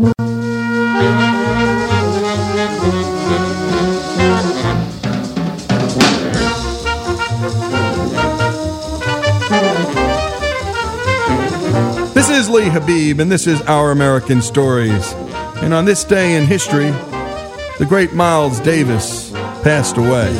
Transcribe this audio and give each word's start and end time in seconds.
This 0.00 0.14
is 12.30 12.48
Lee 12.48 12.68
Habib, 12.70 13.20
and 13.20 13.30
this 13.30 13.46
is 13.46 13.60
Our 13.62 13.90
American 13.90 14.40
Stories. 14.40 15.12
And 15.62 15.74
on 15.74 15.84
this 15.84 16.02
day 16.04 16.36
in 16.36 16.46
history, 16.46 16.90
the 17.78 17.84
great 17.86 18.14
Miles 18.14 18.58
Davis 18.60 19.30
passed 19.62 19.98
away. 19.98 20.30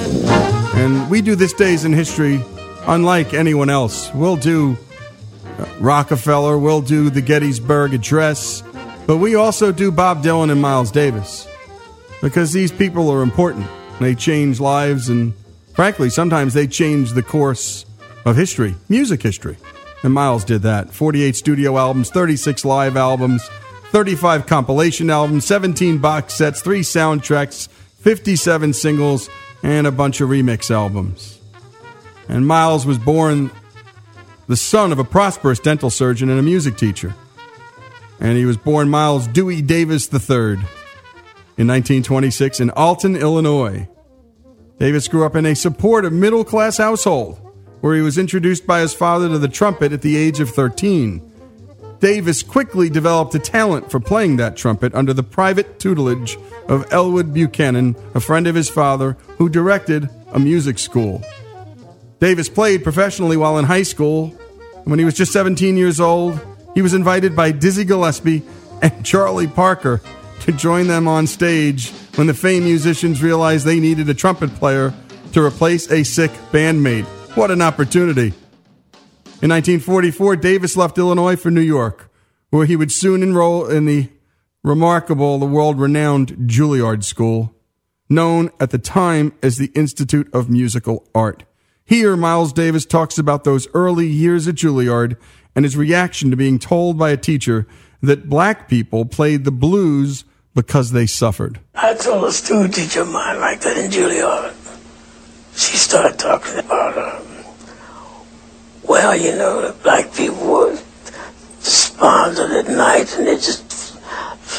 And 0.75 1.11
we 1.11 1.21
do 1.21 1.35
this 1.35 1.53
days 1.53 1.85
in 1.85 1.93
history 1.93 2.43
unlike 2.87 3.35
anyone 3.35 3.69
else. 3.69 4.11
We'll 4.15 4.37
do 4.37 4.79
Rockefeller, 5.81 6.57
we'll 6.57 6.81
do 6.81 7.11
the 7.11 7.21
Gettysburg 7.21 7.93
Address, 7.93 8.63
but 9.11 9.17
we 9.17 9.35
also 9.35 9.73
do 9.73 9.91
Bob 9.91 10.23
Dylan 10.23 10.53
and 10.53 10.63
Miles 10.63 10.93
Davis 10.93 11.49
because 12.23 12.53
these 12.53 12.71
people 12.71 13.11
are 13.11 13.23
important. 13.23 13.67
They 13.99 14.15
change 14.15 14.61
lives, 14.61 15.09
and 15.09 15.35
frankly, 15.75 16.11
sometimes 16.11 16.55
they 16.55 16.69
change 16.69 17.11
the 17.11 17.23
course 17.25 17.85
of 18.25 18.37
history, 18.37 18.77
music 18.89 19.21
history. 19.21 19.57
And 20.05 20.15
Miles 20.15 20.45
did 20.45 20.63
that. 20.63 20.93
48 20.93 21.35
studio 21.35 21.77
albums, 21.77 22.09
36 22.11 22.65
live 22.65 22.97
albums, 22.97 23.45
35 23.91 24.47
compilation 24.47 25.11
albums, 25.11 25.45
17 25.45 25.99
box 25.99 26.35
sets, 26.35 26.63
3 26.63 26.83
soundtracks, 26.83 27.67
57 27.67 28.73
singles, 28.75 29.29
and 29.65 29.89
a 29.89 29.91
bunch 29.91 30.21
of 30.21 30.29
remix 30.29 30.71
albums. 30.71 31.41
And 32.29 32.47
Miles 32.47 32.87
was 32.87 32.99
born 32.99 33.51
the 34.47 34.57
son 34.57 34.93
of 34.93 35.01
a 35.01 35.05
prosperous 35.05 35.59
dental 35.59 35.91
surgeon 35.91 36.31
and 36.31 36.39
a 36.39 36.45
music 36.45 36.77
teacher. 36.77 37.13
And 38.21 38.37
he 38.37 38.45
was 38.45 38.57
born 38.57 38.91
Miles 38.91 39.27
Dewey 39.27 39.63
Davis 39.63 40.13
III 40.13 40.59
in 41.57 41.67
1926 41.67 42.61
in 42.61 42.71
Alton, 42.71 43.17
Illinois. 43.17 43.89
Davis 44.79 45.09
grew 45.09 45.25
up 45.25 45.37
in 45.37 45.47
a 45.47 45.57
supportive 45.57 46.13
middle 46.13 46.45
class 46.45 46.77
household 46.77 47.39
where 47.81 47.97
he 47.97 48.03
was 48.03 48.19
introduced 48.19 48.67
by 48.67 48.81
his 48.81 48.95
father 48.95 49.29
to 49.29 49.39
the 49.39 49.49
trumpet 49.49 49.93
at 49.93 50.03
the 50.03 50.17
age 50.17 50.41
of 50.41 50.51
13. 50.51 51.27
Davis 52.01 52.43
quickly 52.43 52.89
developed 52.89 53.35
a 53.35 53.39
talent 53.39 53.91
for 53.91 54.01
playing 54.01 54.37
that 54.37 54.57
trumpet 54.57 54.95
under 54.95 55.13
the 55.13 55.23
private 55.23 55.79
tutelage 55.79 56.39
of 56.67 56.91
Elwood 56.93 57.35
Buchanan, 57.35 57.95
a 58.15 58.21
friend 58.21 58.47
of 58.47 58.55
his 58.55 58.71
father, 58.71 59.19
who 59.37 59.49
directed 59.49 60.09
a 60.33 60.39
music 60.39 60.79
school. 60.79 61.23
Davis 62.19 62.49
played 62.49 62.83
professionally 62.83 63.37
while 63.37 63.59
in 63.59 63.65
high 63.65 63.83
school. 63.83 64.35
And 64.77 64.87
when 64.87 64.99
he 64.99 65.05
was 65.05 65.15
just 65.15 65.33
17 65.33 65.77
years 65.77 66.01
old, 66.01 66.41
he 66.75 66.83
was 66.83 66.95
invited 66.95 67.35
by 67.35 67.53
Dizzy 67.53 67.85
Gillespie 67.85 68.43
and 68.83 69.05
Charlie 69.05 69.47
Parker 69.47 70.01
to 70.41 70.53
join 70.53 70.87
them 70.87 71.07
on 71.07 71.27
stage 71.27 71.91
when 72.15 72.27
the 72.27 72.35
famed 72.35 72.65
musicians 72.65 73.23
realized 73.23 73.65
they 73.67 73.81
needed 73.81 74.09
a 74.09 74.15
trumpet 74.15 74.51
player 74.55 74.95
to 75.33 75.45
replace 75.45 75.91
a 75.91 76.03
sick 76.03 76.31
bandmate. 76.51 77.05
What 77.37 77.51
an 77.51 77.63
opportunity. 77.63 78.35
In 79.43 79.49
1944, 79.49 80.37
Davis 80.37 80.77
left 80.77 80.99
Illinois 80.99 81.37
for 81.37 81.51
New 81.51 81.61
York, 81.61 82.11
where 82.51 82.67
he 82.67 82.77
would 82.77 82.93
soon 82.93 83.23
enroll 83.23 83.67
in 83.67 83.87
the 83.87 84.09
remarkable, 84.63 85.39
the 85.39 85.47
world 85.47 85.79
renowned 85.79 86.37
Juilliard 86.47 87.05
School, 87.05 87.55
known 88.09 88.51
at 88.59 88.71
the 88.71 88.79
time 88.79 89.33
as 89.43 89.57
the 89.57 89.71
Institute 89.75 90.29
of 90.35 90.51
Musical 90.51 91.09
Art. 91.15 91.45
Here, 91.85 92.17
Miles 92.17 92.53
Davis 92.53 92.85
talks 92.85 93.19
about 93.19 93.45
those 93.45 93.67
early 93.73 94.07
years 94.07 94.47
at 94.47 94.57
Juilliard 94.57 95.17
and 95.55 95.65
his 95.65 95.77
reaction 95.77 96.31
to 96.31 96.37
being 96.37 96.59
told 96.59 96.99
by 96.99 97.11
a 97.11 97.17
teacher 97.17 97.67
that 98.03 98.29
black 98.29 98.69
people 98.69 99.05
played 99.05 99.45
the 99.45 99.51
blues 99.51 100.25
because 100.55 100.93
they 100.93 101.07
suffered. 101.07 101.61
I 101.75 101.95
told 101.95 102.25
a 102.25 102.33
student 102.33 102.75
teacher 102.75 103.03
of 103.03 103.09
mine 103.09 103.41
like 103.41 103.61
that 103.61 103.77
in 103.77 103.91
Juilliard. 103.91 104.55
She 105.57 105.77
started 105.77 106.19
talking 106.19 106.59
about, 106.59 106.97
um, 106.97 107.27
well, 108.83 109.17
you 109.17 109.33
know, 109.37 109.63
the 109.63 109.73
black 109.83 110.15
people 110.15 110.47
would 110.47 110.81
despondent 111.61 112.53
at 112.53 112.69
night 112.75 113.15
and 113.19 113.27
they 113.27 113.37
just, 113.37 113.97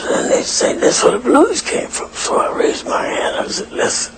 and 0.04 0.32
they 0.32 0.44
say 0.44 0.78
that's 0.78 1.04
where 1.04 1.14
the 1.14 1.20
blues 1.20 1.62
came 1.62 1.88
from. 1.88 2.12
So 2.12 2.38
I 2.38 2.56
raised 2.56 2.86
my 2.86 3.04
hand. 3.04 3.38
I 3.38 3.48
said, 3.48 3.72
listen, 3.72 4.16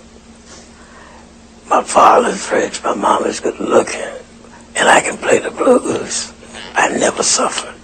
my 1.70 1.84
father's 1.84 2.52
rich, 2.52 2.84
my 2.84 2.94
mom 2.94 3.26
is 3.26 3.40
good 3.40 3.60
looking, 3.60 4.02
and 4.76 4.90
I 4.90 5.02
can 5.02 5.18
play 5.18 5.40
the 5.40 5.52
blues. 5.52 6.33
I 6.74 6.90
never 6.98 7.24
suffered 7.24 7.76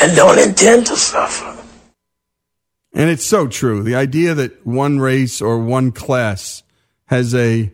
and 0.00 0.16
don't 0.16 0.38
intend 0.38 0.86
to 0.86 0.96
suffer. 0.96 1.56
And 2.92 3.08
it's 3.08 3.24
so 3.24 3.46
true. 3.46 3.82
The 3.82 3.94
idea 3.94 4.34
that 4.34 4.66
one 4.66 4.98
race 4.98 5.40
or 5.40 5.58
one 5.58 5.92
class 5.92 6.62
has 7.06 7.34
a 7.34 7.72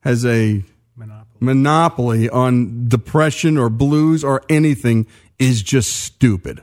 has 0.00 0.24
a 0.24 0.64
monopoly, 0.96 1.36
monopoly 1.40 2.28
on 2.28 2.88
depression 2.88 3.58
or 3.58 3.68
blues 3.68 4.24
or 4.24 4.42
anything 4.48 5.06
is 5.38 5.62
just 5.62 5.92
stupid. 5.92 6.62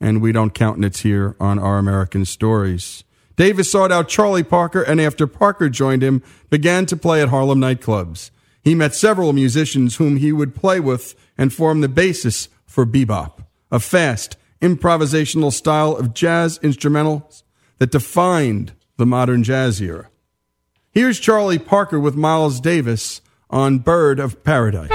And 0.00 0.20
we 0.20 0.32
don't 0.32 0.54
countenance 0.54 1.00
here 1.00 1.36
on 1.40 1.58
our 1.58 1.78
American 1.78 2.24
stories. 2.24 3.04
Davis 3.36 3.70
sought 3.70 3.92
out 3.92 4.08
Charlie 4.08 4.42
Parker 4.42 4.82
and 4.82 5.00
after 5.00 5.26
Parker 5.26 5.68
joined 5.68 6.02
him, 6.02 6.22
began 6.50 6.86
to 6.86 6.96
play 6.96 7.22
at 7.22 7.28
Harlem 7.28 7.60
nightclubs. 7.60 8.30
He 8.62 8.74
met 8.74 8.94
several 8.94 9.32
musicians 9.32 9.96
whom 9.96 10.16
he 10.16 10.32
would 10.32 10.54
play 10.54 10.80
with 10.80 11.14
and 11.36 11.52
form 11.52 11.80
the 11.80 11.88
basis 11.88 12.48
for 12.68 12.86
bebop, 12.86 13.44
a 13.72 13.80
fast, 13.80 14.36
improvisational 14.62 15.52
style 15.52 15.96
of 15.96 16.14
jazz 16.14 16.60
instrumentals 16.60 17.42
that 17.78 17.90
defined 17.90 18.72
the 18.96 19.06
modern 19.06 19.42
jazz 19.42 19.80
era. 19.80 20.10
Here's 20.90 21.18
Charlie 21.18 21.58
Parker 21.58 21.98
with 21.98 22.14
Miles 22.14 22.60
Davis 22.60 23.20
on 23.50 23.78
Bird 23.78 24.20
of 24.20 24.44
Paradise. 24.44 24.90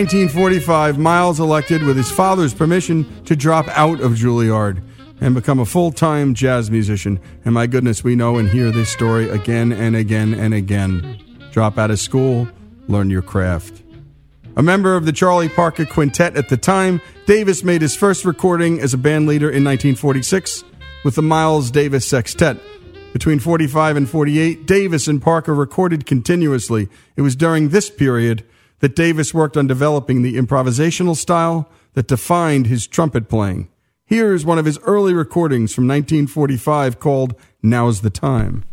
1945, 0.00 0.96
Miles 0.96 1.40
elected, 1.40 1.82
with 1.82 1.94
his 1.94 2.10
father's 2.10 2.54
permission, 2.54 3.22
to 3.24 3.36
drop 3.36 3.68
out 3.76 4.00
of 4.00 4.12
Juilliard 4.12 4.82
and 5.20 5.34
become 5.34 5.58
a 5.58 5.66
full 5.66 5.92
time 5.92 6.32
jazz 6.32 6.70
musician. 6.70 7.20
And 7.44 7.52
my 7.52 7.66
goodness, 7.66 8.02
we 8.02 8.16
know 8.16 8.38
and 8.38 8.48
hear 8.48 8.70
this 8.70 8.88
story 8.88 9.28
again 9.28 9.72
and 9.72 9.94
again 9.94 10.32
and 10.32 10.54
again. 10.54 11.22
Drop 11.52 11.76
out 11.76 11.90
of 11.90 12.00
school, 12.00 12.48
learn 12.88 13.10
your 13.10 13.20
craft. 13.20 13.82
A 14.56 14.62
member 14.62 14.96
of 14.96 15.04
the 15.04 15.12
Charlie 15.12 15.50
Parker 15.50 15.84
Quintet 15.84 16.34
at 16.34 16.48
the 16.48 16.56
time, 16.56 17.02
Davis 17.26 17.62
made 17.62 17.82
his 17.82 17.94
first 17.94 18.24
recording 18.24 18.80
as 18.80 18.94
a 18.94 18.98
band 18.98 19.26
leader 19.26 19.50
in 19.50 19.64
1946 19.64 20.64
with 21.04 21.14
the 21.14 21.20
Miles 21.20 21.70
Davis 21.70 22.08
Sextet. 22.08 22.56
Between 23.12 23.38
45 23.38 23.98
and 23.98 24.08
48, 24.08 24.64
Davis 24.64 25.08
and 25.08 25.20
Parker 25.20 25.54
recorded 25.54 26.06
continuously. 26.06 26.88
It 27.16 27.20
was 27.20 27.36
during 27.36 27.68
this 27.68 27.90
period 27.90 28.46
that 28.80 28.96
Davis 28.96 29.32
worked 29.32 29.56
on 29.56 29.66
developing 29.66 30.22
the 30.22 30.36
improvisational 30.36 31.16
style 31.16 31.70
that 31.94 32.08
defined 32.08 32.66
his 32.66 32.86
trumpet 32.86 33.28
playing. 33.28 33.68
Here 34.04 34.34
is 34.34 34.44
one 34.44 34.58
of 34.58 34.64
his 34.64 34.78
early 34.80 35.14
recordings 35.14 35.72
from 35.72 35.86
1945 35.86 36.98
called 36.98 37.34
Now's 37.62 38.00
the 38.00 38.10
Time. 38.10 38.64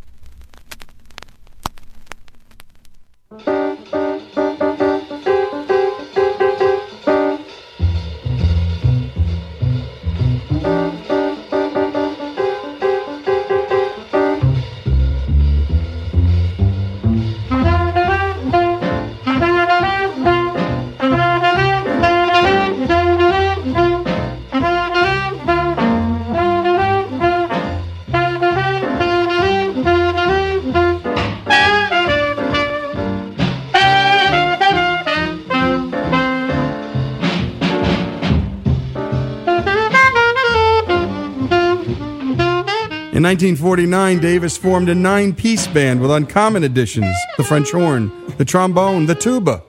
1949, 43.27 44.19
Davis 44.19 44.55
formed 44.55 44.87
a 44.87 44.95
nine 44.95 45.35
piece 45.35 45.67
band 45.67 45.99
with 45.99 46.09
uncommon 46.09 46.63
additions 46.63 47.13
the 47.35 47.43
French 47.43 47.71
horn, 47.71 48.09
the 48.37 48.45
trombone, 48.45 49.05
the 49.05 49.15
tuba. 49.15 49.61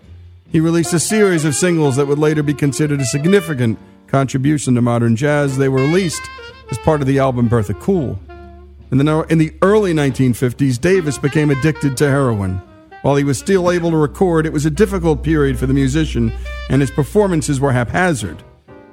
He 0.53 0.61
released 0.61 0.93
a 0.93 1.01
series 1.01 1.45
of 1.45 1.57
singles 1.57 1.97
that 1.97 2.07
would 2.07 2.21
later 2.21 2.45
be 2.45 2.55
considered 2.55 3.01
a 3.01 3.05
significant 3.05 3.77
contribution 4.07 4.77
to 4.77 4.81
modern 4.81 5.17
jazz. 5.17 5.59
They 5.59 5.69
were 5.69 5.81
released 5.81 6.23
as 6.71 6.79
part 6.79 7.01
of 7.01 7.09
the 7.09 7.19
album 7.19 7.49
Birth 7.49 7.69
of 7.69 7.79
the 7.79 7.83
Cool. 7.83 8.21
In 8.93 8.99
the, 8.99 9.27
in 9.29 9.39
the 9.39 9.53
early 9.61 9.93
1950s, 9.93 10.81
Davis 10.81 11.19
became 11.19 11.51
addicted 11.51 11.97
to 11.97 12.09
heroin. 12.09 12.63
While 13.03 13.17
he 13.17 13.25
was 13.25 13.41
still 13.41 13.73
able 13.73 13.91
to 13.91 13.97
record, 13.97 14.47
it 14.47 14.53
was 14.53 14.67
a 14.67 14.71
difficult 14.71 15.25
period 15.25 15.59
for 15.59 15.67
the 15.67 15.75
musician, 15.75 16.33
and 16.71 16.81
his 16.81 16.93
performances 16.93 17.59
were 17.59 17.73
haphazard. 17.73 18.41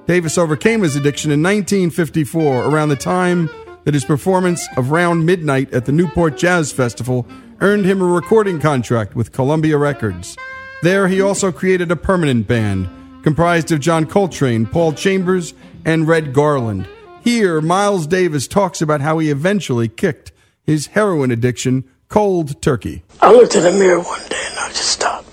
Davis 0.07 0.39
overcame 0.39 0.81
his 0.81 0.95
addiction 0.95 1.29
in 1.29 1.43
1954, 1.43 2.65
around 2.65 2.89
the 2.89 2.95
time 2.95 3.47
that 3.85 3.93
his 3.93 4.05
performance 4.05 4.67
of 4.75 4.91
Round 4.91 5.25
Midnight 5.25 5.73
at 5.73 5.85
the 5.85 5.91
Newport 5.91 6.37
Jazz 6.37 6.71
Festival 6.71 7.25
earned 7.61 7.85
him 7.85 8.01
a 8.01 8.05
recording 8.05 8.59
contract 8.59 9.15
with 9.15 9.31
Columbia 9.31 9.77
Records. 9.77 10.35
There, 10.83 11.07
he 11.07 11.21
also 11.21 11.51
created 11.51 11.89
a 11.89 11.95
permanent 11.95 12.47
band 12.47 12.89
comprised 13.23 13.71
of 13.71 13.79
John 13.79 14.05
Coltrane, 14.05 14.67
Paul 14.67 14.93
Chambers, 14.93 15.53
and 15.83 16.07
Red 16.07 16.33
Garland. 16.33 16.87
Here, 17.23 17.59
Miles 17.59 18.05
Davis 18.05 18.47
talks 18.47 18.81
about 18.81 19.01
how 19.01 19.17
he 19.17 19.31
eventually 19.31 19.87
kicked 19.87 20.31
his 20.63 20.87
heroin 20.87 21.31
addiction 21.31 21.85
cold 22.07 22.61
turkey. 22.61 23.03
I 23.21 23.31
looked 23.31 23.55
in 23.55 23.63
the 23.63 23.71
mirror 23.71 23.99
one 23.99 24.21
day 24.29 24.43
and 24.49 24.59
I 24.59 24.67
just 24.69 24.89
stopped. 24.89 25.27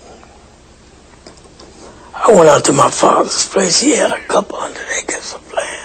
I 2.15 2.31
went 2.31 2.49
out 2.49 2.65
to 2.67 2.73
my 2.73 2.91
father's 2.91 3.47
place. 3.49 3.81
He 3.81 3.97
had 3.97 4.11
a 4.11 4.21
couple 4.25 4.57
hundred 4.59 4.87
acres 4.99 5.35
of 5.35 5.53
land. 5.53 5.82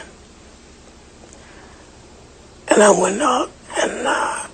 And 2.78 2.84
I 2.84 2.92
went 2.92 3.20
out 3.24 3.50
and 3.80 4.06
uh, 4.06 4.46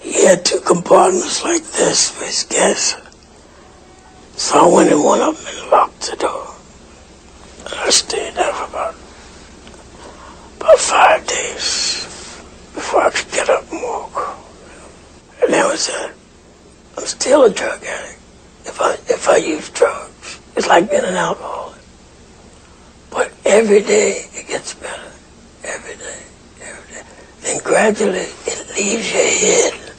he 0.00 0.24
had 0.24 0.44
two 0.44 0.60
compartments 0.60 1.42
like 1.42 1.64
this 1.64 2.12
for 2.12 2.24
his 2.24 2.44
guests. 2.44 2.94
So 4.36 4.56
I 4.56 4.72
went 4.72 4.92
in 4.92 5.02
one 5.02 5.20
of 5.20 5.36
them 5.36 5.52
and 5.52 5.70
locked 5.72 6.12
the 6.12 6.14
door. 6.14 6.54
And 7.64 7.74
I 7.74 7.90
stayed 7.90 8.34
there 8.34 8.52
for 8.52 8.70
about, 8.70 8.94
about 10.60 10.78
five 10.78 11.26
days 11.26 12.04
before 12.72 13.02
I 13.02 13.10
could 13.10 13.32
get 13.32 13.50
up 13.50 13.68
and 13.72 13.82
walk. 13.82 14.38
And 15.42 15.52
that 15.52 15.66
was 15.66 15.88
it. 15.88 16.12
I'm 16.96 17.04
still 17.04 17.46
a 17.46 17.50
drug 17.50 17.82
addict. 17.82 18.20
If 18.64 18.80
I 18.80 18.92
if 18.92 19.28
I 19.28 19.38
use 19.38 19.68
drugs, 19.70 20.40
it's 20.54 20.68
like 20.68 20.88
being 20.88 21.02
an 21.02 21.16
alcoholic. 21.16 21.82
But 23.10 23.32
every 23.44 23.82
day 23.82 24.22
it 24.34 24.46
gets 24.46 24.74
better. 24.74 25.10
Every 25.64 25.96
day, 25.96 26.27
Then 27.42 27.60
gradually 27.62 28.18
it 28.18 28.68
leaves 28.76 29.12
your 29.12 29.24
head. 29.24 29.92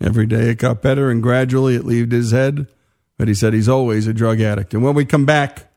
Every 0.00 0.26
day 0.26 0.50
it 0.50 0.58
got 0.58 0.80
better, 0.82 1.10
and 1.10 1.22
gradually 1.22 1.74
it 1.74 1.84
left 1.84 2.12
his 2.12 2.30
head. 2.30 2.68
But 3.16 3.28
he 3.28 3.34
said 3.34 3.52
he's 3.52 3.68
always 3.68 4.06
a 4.06 4.14
drug 4.14 4.40
addict. 4.40 4.72
And 4.74 4.82
when 4.82 4.94
we 4.94 5.04
come 5.04 5.26
back 5.26 5.72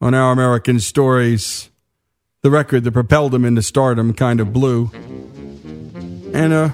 on 0.00 0.12
our 0.12 0.32
American 0.32 0.80
stories, 0.80 1.70
the 2.42 2.50
record 2.50 2.84
that 2.84 2.92
propelled 2.92 3.34
him 3.34 3.44
into 3.44 3.62
stardom 3.62 4.12
Kind 4.12 4.40
of 4.40 4.52
Blue. 4.52 4.90
And 6.32 6.52
uh 6.52 6.70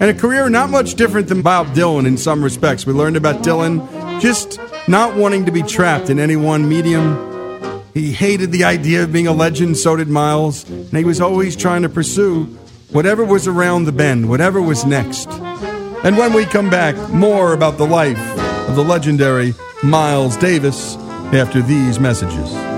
and 0.00 0.10
a 0.10 0.14
career 0.14 0.48
not 0.48 0.70
much 0.70 0.94
different 0.94 1.28
than 1.28 1.42
Bob 1.42 1.68
Dylan 1.68 2.06
in 2.06 2.16
some 2.16 2.42
respects. 2.42 2.84
We 2.84 2.92
learned 2.92 3.16
about 3.16 3.42
Dylan 3.44 4.20
just 4.20 4.58
not 4.88 5.14
wanting 5.14 5.46
to 5.46 5.52
be 5.52 5.62
trapped 5.62 6.10
in 6.10 6.18
any 6.18 6.36
one 6.36 6.68
medium. 6.68 7.33
He 7.94 8.10
hated 8.10 8.50
the 8.50 8.64
idea 8.64 9.04
of 9.04 9.12
being 9.12 9.28
a 9.28 9.32
legend, 9.32 9.76
so 9.76 9.94
did 9.94 10.08
Miles, 10.08 10.68
and 10.68 10.92
he 10.92 11.04
was 11.04 11.20
always 11.20 11.54
trying 11.54 11.82
to 11.82 11.88
pursue 11.88 12.46
whatever 12.90 13.24
was 13.24 13.46
around 13.46 13.84
the 13.84 13.92
bend, 13.92 14.28
whatever 14.28 14.60
was 14.60 14.84
next. 14.84 15.28
And 16.02 16.18
when 16.18 16.32
we 16.32 16.44
come 16.44 16.68
back, 16.68 16.96
more 17.10 17.52
about 17.52 17.78
the 17.78 17.86
life 17.86 18.18
of 18.68 18.74
the 18.74 18.82
legendary 18.82 19.54
Miles 19.84 20.36
Davis 20.36 20.96
after 21.32 21.62
these 21.62 22.00
messages. 22.00 22.73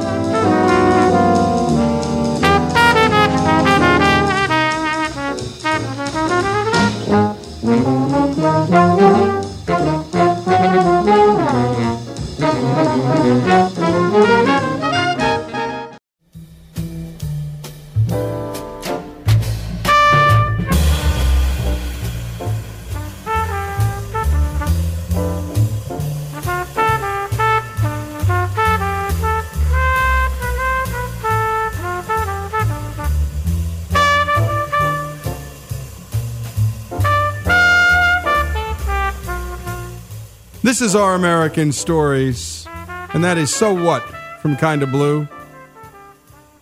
Is 40.86 40.94
our 40.94 41.16
American 41.16 41.72
Stories, 41.72 42.64
and 43.12 43.24
that 43.24 43.36
is 43.36 43.52
So 43.52 43.74
What 43.74 44.04
from 44.40 44.56
Kinda 44.56 44.86
Blue. 44.86 45.26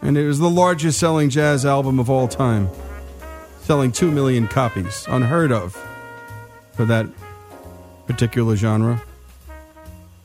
And 0.01 0.17
it 0.17 0.27
was 0.27 0.39
the 0.39 0.49
largest 0.49 0.99
selling 0.99 1.29
jazz 1.29 1.67
album 1.67 1.99
of 1.99 2.09
all 2.09 2.27
time, 2.27 2.71
selling 3.65 3.93
2 3.93 4.11
million 4.11 4.49
copies, 4.49 5.05
unheard 5.11 5.53
of 5.53 5.77
for 6.73 6.87
that 6.87 7.07
particular 8.07 8.57
genre. 8.57 9.03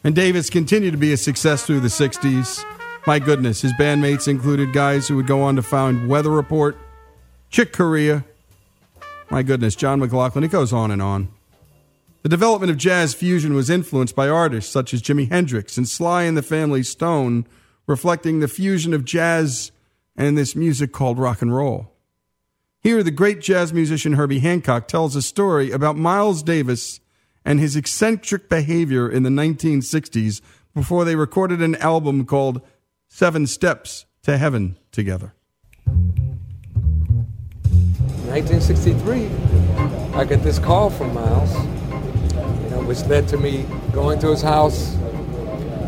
And 0.06 0.16
Davis 0.16 0.50
continued 0.50 0.92
to 0.92 0.98
be 0.98 1.12
a 1.12 1.18
success 1.18 1.66
through 1.66 1.82
the 1.82 1.90
60s. 1.90 2.64
My 3.06 3.20
goodness, 3.20 3.64
his 3.64 3.74
bandmates 3.74 4.30
included 4.30 4.72
guys 4.72 5.10
who 5.10 5.18
would 5.18 5.28
go 5.28 5.42
on 5.42 5.58
to 5.58 5.62
found 5.62 6.08
Weather 6.08 6.32
Report, 6.32 6.78
Chick 7.50 7.74
Corea. 7.74 8.24
My 9.30 9.44
goodness, 9.44 9.76
John 9.76 10.00
McLaughlin. 10.00 10.46
It 10.46 10.52
goes 10.52 10.72
on 10.72 10.90
and 10.90 11.02
on. 11.02 11.28
The 12.22 12.30
development 12.30 12.70
of 12.70 12.76
jazz 12.76 13.14
fusion 13.14 13.54
was 13.54 13.70
influenced 13.70 14.14
by 14.14 14.28
artists 14.28 14.72
such 14.72 14.94
as 14.94 15.02
Jimi 15.02 15.30
Hendrix 15.30 15.78
and 15.78 15.88
Sly 15.88 16.24
and 16.24 16.36
the 16.36 16.42
Family 16.42 16.84
Stone, 16.84 17.48
reflecting 17.88 18.40
the 18.40 18.50
fusion 18.50 18.94
of 18.94 19.06
jazz 19.06 19.72
and 20.18 20.38
this 20.38 20.54
music 20.54 20.92
called 20.92 21.18
rock 21.18 21.42
and 21.42 21.56
roll. 21.56 21.94
Here, 22.82 23.04
the 23.04 23.12
great 23.12 23.40
jazz 23.40 23.72
musician 23.72 24.14
Herbie 24.14 24.40
Hancock 24.40 24.90
tells 24.90 25.16
a 25.16 25.22
story 25.22 25.72
about 25.72 25.96
Miles 25.96 26.44
Davis 26.44 27.00
and 27.46 27.58
his 27.58 27.78
eccentric 27.78 28.50
behavior 28.50 29.10
in 29.10 29.24
the 29.24 29.30
1960s 29.30 30.42
before 30.74 31.06
they 31.06 31.16
recorded 31.16 31.62
an 31.62 31.78
album 31.78 32.26
called 32.26 32.62
Seven 33.08 33.48
Steps 33.48 34.06
to 34.24 34.38
Heaven 34.38 34.78
together. 34.92 35.34
1963, 38.28 39.30
I 40.14 40.26
get 40.26 40.44
this 40.44 40.60
call 40.60 40.90
from 40.90 41.14
Miles 41.14 41.79
which 42.90 43.06
led 43.06 43.28
to 43.28 43.38
me 43.38 43.68
going 43.92 44.18
to 44.18 44.32
his 44.32 44.42
house, 44.42 44.96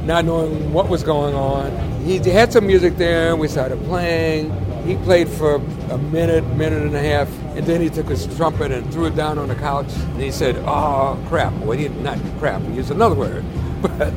not 0.04 0.24
knowing 0.24 0.72
what 0.72 0.88
was 0.88 1.02
going 1.02 1.34
on. 1.34 1.72
He 2.04 2.20
had 2.20 2.54
some 2.54 2.68
music 2.68 2.96
there, 2.98 3.32
and 3.32 3.40
we 3.40 3.48
started 3.48 3.84
playing. 3.86 4.52
He 4.86 4.98
played 4.98 5.28
for 5.28 5.56
a 5.90 5.98
minute, 5.98 6.46
minute 6.56 6.84
and 6.84 6.96
a 6.96 7.00
half, 7.00 7.28
and 7.56 7.66
then 7.66 7.82
he 7.82 7.90
took 7.90 8.08
his 8.08 8.28
trumpet 8.38 8.72
and 8.72 8.94
threw 8.94 9.08
it 9.08 9.16
down 9.16 9.40
on 9.40 9.48
the 9.48 9.56
couch, 9.56 9.92
and 9.92 10.22
he 10.22 10.30
said, 10.30 10.58
"Oh 10.68 11.20
crap!" 11.28 11.54
Well, 11.64 11.76
he 11.76 11.88
not 11.90 12.20
crap. 12.38 12.62
He 12.62 12.74
used 12.74 12.92
another 12.92 13.16
word, 13.16 13.44
but 13.82 14.14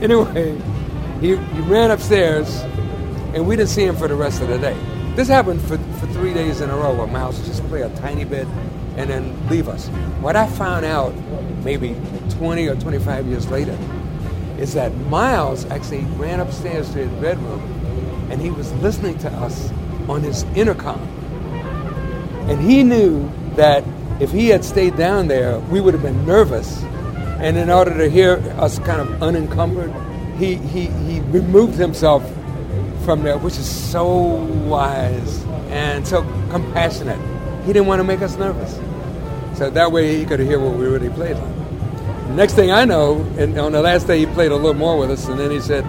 anyway, 0.00 0.58
he, 1.20 1.36
he 1.36 1.60
ran 1.68 1.90
upstairs, 1.90 2.62
and 3.34 3.46
we 3.46 3.56
didn't 3.56 3.68
see 3.68 3.84
him 3.84 3.94
for 3.94 4.08
the 4.08 4.16
rest 4.16 4.40
of 4.40 4.48
the 4.48 4.56
day. 4.56 4.76
This 5.16 5.28
happened 5.28 5.60
for, 5.60 5.76
for 5.76 6.06
three 6.14 6.32
days 6.32 6.62
in 6.62 6.70
a 6.70 6.76
row 6.78 6.94
where 6.94 7.06
Miles 7.06 7.46
just 7.46 7.62
play 7.68 7.82
a 7.82 7.90
tiny 7.96 8.24
bit 8.24 8.48
and 8.96 9.10
then 9.10 9.48
leave 9.48 9.68
us. 9.68 9.88
What 10.20 10.36
I 10.36 10.46
found 10.46 10.86
out 10.86 11.14
maybe 11.64 11.94
20 12.42 12.66
or 12.66 12.74
25 12.74 13.28
years 13.28 13.48
later 13.52 13.78
is 14.58 14.74
that 14.74 14.92
Miles 15.06 15.64
actually 15.66 16.00
ran 16.16 16.40
upstairs 16.40 16.90
to 16.90 17.06
his 17.06 17.20
bedroom 17.20 17.60
and 18.32 18.40
he 18.40 18.50
was 18.50 18.72
listening 18.82 19.16
to 19.18 19.30
us 19.34 19.70
on 20.08 20.22
his 20.22 20.42
intercom. 20.56 20.98
And 22.50 22.60
he 22.60 22.82
knew 22.82 23.30
that 23.54 23.84
if 24.18 24.32
he 24.32 24.48
had 24.48 24.64
stayed 24.64 24.96
down 24.96 25.28
there, 25.28 25.60
we 25.60 25.80
would 25.80 25.94
have 25.94 26.02
been 26.02 26.26
nervous. 26.26 26.82
And 27.38 27.56
in 27.56 27.70
order 27.70 27.96
to 27.96 28.10
hear 28.10 28.38
us 28.58 28.80
kind 28.80 29.00
of 29.00 29.22
unencumbered, 29.22 29.94
he, 30.36 30.56
he, 30.56 30.86
he 30.86 31.20
removed 31.20 31.74
himself 31.74 32.28
from 33.04 33.22
there, 33.22 33.38
which 33.38 33.56
is 33.56 33.70
so 33.70 34.34
wise 34.66 35.44
and 35.68 36.04
so 36.04 36.22
compassionate. 36.50 37.20
He 37.66 37.72
didn't 37.72 37.86
want 37.86 38.00
to 38.00 38.04
make 38.04 38.20
us 38.20 38.36
nervous. 38.36 38.80
So 39.56 39.70
that 39.70 39.92
way 39.92 40.18
he 40.18 40.24
could 40.24 40.40
hear 40.40 40.58
what 40.58 40.74
we 40.76 40.86
really 40.86 41.10
played. 41.10 41.36
Next 42.30 42.54
thing 42.54 42.70
I 42.70 42.84
know, 42.84 43.20
and 43.36 43.58
on 43.58 43.72
the 43.72 43.82
last 43.82 44.06
day 44.06 44.20
he 44.20 44.26
played 44.26 44.52
a 44.52 44.56
little 44.56 44.74
more 44.74 44.98
with 44.98 45.10
us, 45.10 45.28
and 45.28 45.38
then 45.38 45.50
he 45.50 45.60
said, 45.60 45.84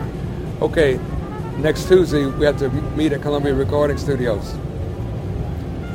okay, 0.61 0.99
next 1.57 1.87
Tuesday 1.87 2.25
we 2.25 2.45
have 2.45 2.57
to 2.59 2.69
meet 2.69 3.13
at 3.13 3.21
Columbia 3.21 3.53
Recording 3.53 3.97
Studios. 3.97 4.53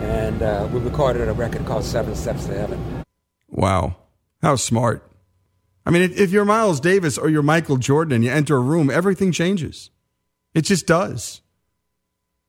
and 0.01 0.43
uh, 0.43 0.69
we 0.73 0.81
recorded 0.81 1.29
a 1.29 1.33
record 1.33 1.67
called 1.67 1.85
Seven 1.85 2.15
Steps 2.15 2.47
to 2.47 2.55
Heaven. 2.55 3.05
Wow. 3.51 3.97
How 4.41 4.57
smart. 4.57 5.11
I 5.85 5.91
mean, 5.91 6.13
if 6.17 6.31
you're 6.31 6.45
Miles 6.45 6.81
Davis 6.81 7.19
or 7.19 7.29
you're 7.29 7.43
Michael 7.43 7.77
Jordan 7.77 8.15
and 8.15 8.25
you 8.25 8.31
enter 8.31 8.57
a 8.57 8.61
room, 8.61 8.91
everything 8.91 9.33
changes. 9.33 9.91
It 10.55 10.63
just 10.63 10.87
does. 10.87 11.41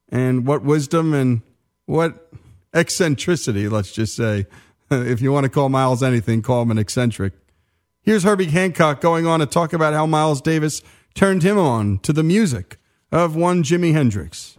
And 0.09 0.45
what 0.45 0.63
wisdom 0.63 1.13
and 1.13 1.41
what 1.85 2.31
eccentricity, 2.73 3.67
let's 3.67 3.91
just 3.91 4.15
say. 4.15 4.45
If 4.91 5.21
you 5.21 5.31
want 5.31 5.43
to 5.43 5.49
call 5.49 5.69
Miles 5.69 6.01
anything, 6.01 6.41
call 6.41 6.63
him 6.63 6.71
an 6.71 6.79
eccentric. 6.79 7.33
Here's 8.09 8.23
Herbie 8.23 8.45
Hancock 8.45 9.01
going 9.01 9.27
on 9.27 9.39
to 9.39 9.45
talk 9.45 9.71
about 9.71 9.93
how 9.93 10.07
Miles 10.07 10.41
Davis 10.41 10.81
turned 11.13 11.43
him 11.43 11.59
on 11.59 11.99
to 11.99 12.11
the 12.11 12.23
music 12.23 12.79
of 13.11 13.35
one 13.35 13.61
Jimi 13.61 13.93
Hendrix. 13.93 14.57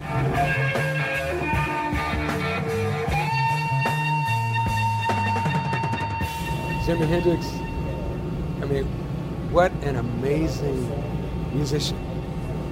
Jimi 6.87 7.09
Hendrix, 7.09 7.45
I 8.63 8.67
mean, 8.67 8.85
what 9.51 9.73
an 9.83 9.97
amazing 9.97 10.89
musician. 11.53 11.99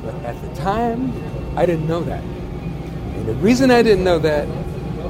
But 0.04 0.14
at 0.24 0.40
the 0.40 0.54
time, 0.54 1.12
I 1.58 1.66
didn't 1.66 1.88
know 1.88 2.04
that. 2.04 2.22
And 2.22 3.26
the 3.26 3.34
reason 3.34 3.72
I 3.72 3.82
didn't 3.82 4.04
know 4.04 4.20
that 4.20 4.46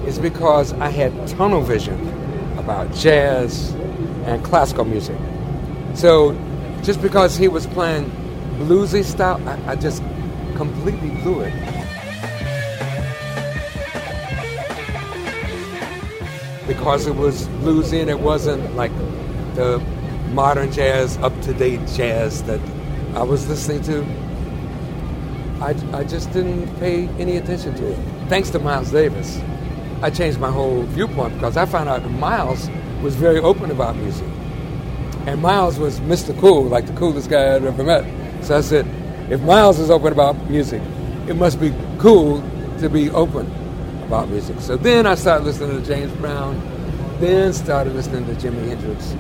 is 0.07 0.19
because 0.19 0.73
I 0.73 0.89
had 0.89 1.29
tunnel 1.29 1.61
vision 1.61 2.09
about 2.57 2.91
jazz 2.95 3.73
and 4.25 4.43
classical 4.43 4.87
music. 4.87 5.19
So 5.99 6.33
just 6.85 7.03
because 7.03 7.37
he 7.37 7.49
was 7.49 7.67
playing 7.67 8.09
bluesy 8.57 9.03
style, 9.03 9.43
I, 9.49 9.73
I 9.73 9.75
just 9.75 10.01
completely 10.55 11.11
blew 11.23 11.41
it. 11.41 11.53
Because 16.69 17.09
it 17.09 17.17
was 17.17 17.49
bluesy 17.65 18.01
and 18.01 18.09
it 18.09 18.21
wasn't 18.21 18.77
like 18.77 18.93
the 19.57 19.81
modern 20.31 20.71
jazz, 20.71 21.17
up 21.17 21.33
to 21.41 21.53
date 21.53 21.81
jazz 21.89 22.45
that 22.45 22.61
I 23.15 23.25
was 23.25 23.49
listening 23.49 23.83
to. 23.83 24.05
I, 25.61 25.75
I 25.99 26.05
just 26.05 26.33
didn't 26.33 26.73
pay 26.79 27.09
any 27.19 27.39
attention 27.39 27.75
to 27.75 27.91
it. 27.91 27.99
Thanks 28.29 28.51
to 28.51 28.61
Miles 28.61 28.93
Davis, 28.93 29.41
I 30.01 30.11
changed 30.11 30.39
my 30.39 30.53
whole 30.53 30.85
viewpoint 30.85 31.35
because 31.35 31.57
I 31.57 31.67
found 31.67 31.89
out 31.89 32.05
that 32.05 32.11
Miles 32.11 32.71
was 33.03 33.17
very 33.17 33.41
open 33.41 33.73
about 33.73 33.97
music. 33.97 34.29
And 35.29 35.43
Miles 35.43 35.79
was 35.79 36.01
Mr. 36.01 36.35
Cool, 36.41 36.65
like 36.65 36.87
the 36.87 36.95
coolest 36.95 37.29
guy 37.29 37.55
I'd 37.55 37.63
ever 37.63 37.85
met. 37.85 38.03
So 38.43 38.57
I 38.57 38.63
said, 38.63 38.87
if 39.31 39.43
Miles 39.43 39.79
is 39.79 39.91
open 39.91 40.11
about 40.11 40.49
music, 40.49 40.81
it 41.27 41.37
must 41.37 41.61
be 41.61 41.71
cool 41.99 42.41
to 42.79 42.89
be 42.89 43.11
open 43.11 43.47
about 44.07 44.31
music. 44.31 44.59
So 44.61 44.79
then 44.79 45.07
I 45.07 45.17
started 45.17 45.45
listening 45.45 45.83
to 45.83 45.87
James 45.87 46.11
Brown, 46.13 46.59
then 47.21 47.53
started 47.53 47.95
listening 47.95 48.25
to 48.25 48.33
Jimi 48.37 48.69
Hendrix. 48.69 49.11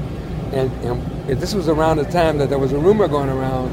And, 0.54 0.72
and 0.82 1.38
this 1.38 1.52
was 1.52 1.68
around 1.68 1.98
the 1.98 2.04
time 2.04 2.38
that 2.38 2.48
there 2.48 2.58
was 2.58 2.72
a 2.72 2.78
rumor 2.78 3.06
going 3.06 3.28
around 3.28 3.68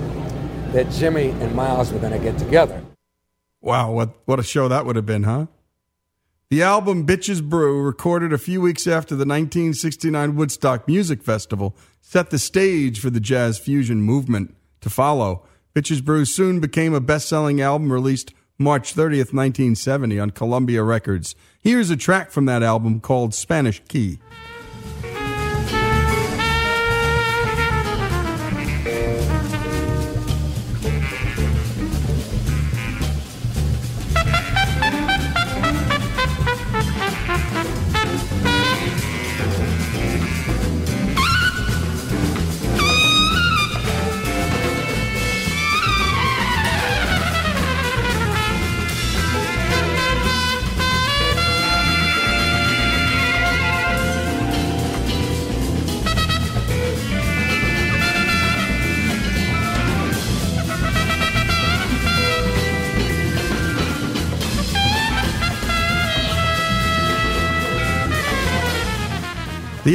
that 0.74 0.88
Jimi 0.88 1.32
and 1.42 1.56
Miles 1.56 1.94
were 1.94 2.00
going 2.00 2.12
to 2.12 2.20
get 2.20 2.38
together. 2.38 2.84
Wow, 3.62 3.94
what, 3.94 4.10
what 4.26 4.42
a 4.42 4.44
show 4.44 4.68
that 4.68 4.86
would 4.86 4.98
have 4.98 5.06
been, 5.06 5.24
huh? 5.24 5.46
The 6.52 6.62
album 6.62 7.08
Bitches 7.08 7.42
Brew, 7.42 7.82
recorded 7.82 8.32
a 8.32 8.38
few 8.38 8.62
weeks 8.62 8.86
after 8.86 9.16
the 9.16 9.26
1969 9.26 10.36
Woodstock 10.36 10.88
Music 10.88 11.24
Festival, 11.24 11.76
set 12.02 12.30
the 12.30 12.38
stage 12.38 13.00
for 13.00 13.10
the 13.10 13.20
jazz 13.20 13.58
fusion 13.58 14.00
movement 14.00 14.56
to 14.82 14.92
follow. 14.92 15.44
Bitches 15.74 16.06
Brew 16.06 16.24
soon 16.24 16.60
became 16.60 16.94
a 16.94 17.00
best 17.00 17.28
selling 17.28 17.62
album 17.62 17.92
released 17.92 18.32
March 18.60 18.94
30th, 18.94 19.34
1970 19.34 20.20
on 20.20 20.30
Columbia 20.30 20.84
Records. 20.84 21.36
Here's 21.60 21.90
a 21.90 21.98
track 21.98 22.30
from 22.30 22.46
that 22.46 22.62
album 22.62 23.00
called 23.00 23.34
Spanish 23.34 23.82
Key. 23.88 24.20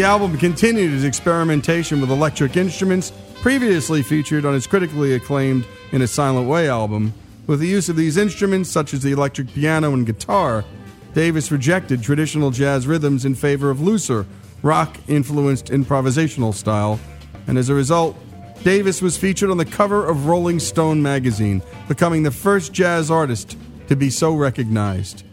The 0.00 0.07
album 0.07 0.38
continued 0.38 0.95
its 0.95 1.04
experimentation 1.04 2.00
with 2.00 2.11
electric 2.11 2.57
instruments, 2.57 3.12
previously 3.42 4.02
featured 4.02 4.47
on 4.47 4.54
his 4.54 4.66
critically 4.66 5.12
acclaimed 5.12 5.66
In 5.92 6.00
a 6.00 6.07
Silent 6.07 6.49
Way 6.49 6.71
album. 6.71 7.12
With 7.47 7.61
the 7.61 7.66
use 7.66 7.90
of 7.90 7.97
these 7.97 8.16
instruments, 8.16 8.71
such 8.71 8.95
as 8.95 9.02
the 9.02 9.12
electric 9.12 9.49
piano 9.49 9.92
and 9.92 10.07
guitar, 10.07 10.64
Davis 11.12 11.52
rejected 11.52 12.02
traditional 12.02 12.50
jazz 12.50 12.87
rhythms 12.87 13.26
in 13.26 13.35
favor 13.35 13.69
of 13.69 13.83
looser, 13.83 14.25
rock 14.62 14.97
influenced 15.07 15.66
improvisational 15.66 16.54
style, 16.54 16.99
and 17.47 17.59
as 17.59 17.69
a 17.69 17.75
result, 17.75 18.16
Davis 18.64 19.02
was 19.02 19.19
featured 19.19 19.50
on 19.50 19.59
the 19.59 19.66
cover 19.66 20.09
of 20.09 20.25
Rolling 20.25 20.61
Stone 20.61 21.02
magazine, 21.02 21.61
becoming 21.88 22.23
the 22.23 22.30
first 22.30 22.73
jazz 22.73 23.11
artist 23.11 23.59
to 23.88 23.97
be 23.97 24.09
so 24.09 24.33
recognized. 24.33 25.25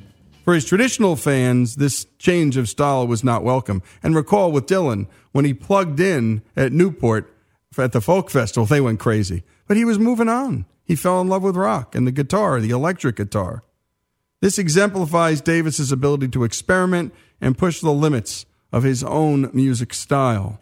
For 0.47 0.53
his 0.53 0.63
traditional 0.63 1.17
fans, 1.17 1.75
this 1.75 2.05
change 2.19 2.55
of 2.55 2.69
style 2.69 3.05
was 3.05 3.21
not 3.21 3.43
welcome. 3.43 3.83
And 4.01 4.15
recall 4.15 4.49
with 4.53 4.65
Dylan, 4.65 5.07
when 5.33 5.43
he 5.43 5.53
plugged 5.53 5.99
in 5.99 6.41
at 6.55 6.71
Newport 6.71 7.35
at 7.77 7.91
the 7.91 7.99
folk 7.99 8.29
festival, 8.29 8.65
they 8.65 8.79
went 8.79 9.01
crazy. 9.01 9.43
But 9.67 9.75
he 9.75 9.83
was 9.83 9.99
moving 9.99 10.29
on. 10.29 10.65
He 10.85 10.95
fell 10.95 11.19
in 11.19 11.27
love 11.27 11.43
with 11.43 11.57
rock 11.57 11.95
and 11.95 12.07
the 12.07 12.13
guitar, 12.13 12.61
the 12.61 12.69
electric 12.69 13.17
guitar. 13.17 13.65
This 14.39 14.57
exemplifies 14.57 15.41
Davis's 15.41 15.91
ability 15.91 16.29
to 16.29 16.45
experiment 16.45 17.13
and 17.41 17.57
push 17.57 17.81
the 17.81 17.91
limits 17.91 18.45
of 18.71 18.83
his 18.83 19.03
own 19.03 19.49
music 19.51 19.93
style. 19.93 20.61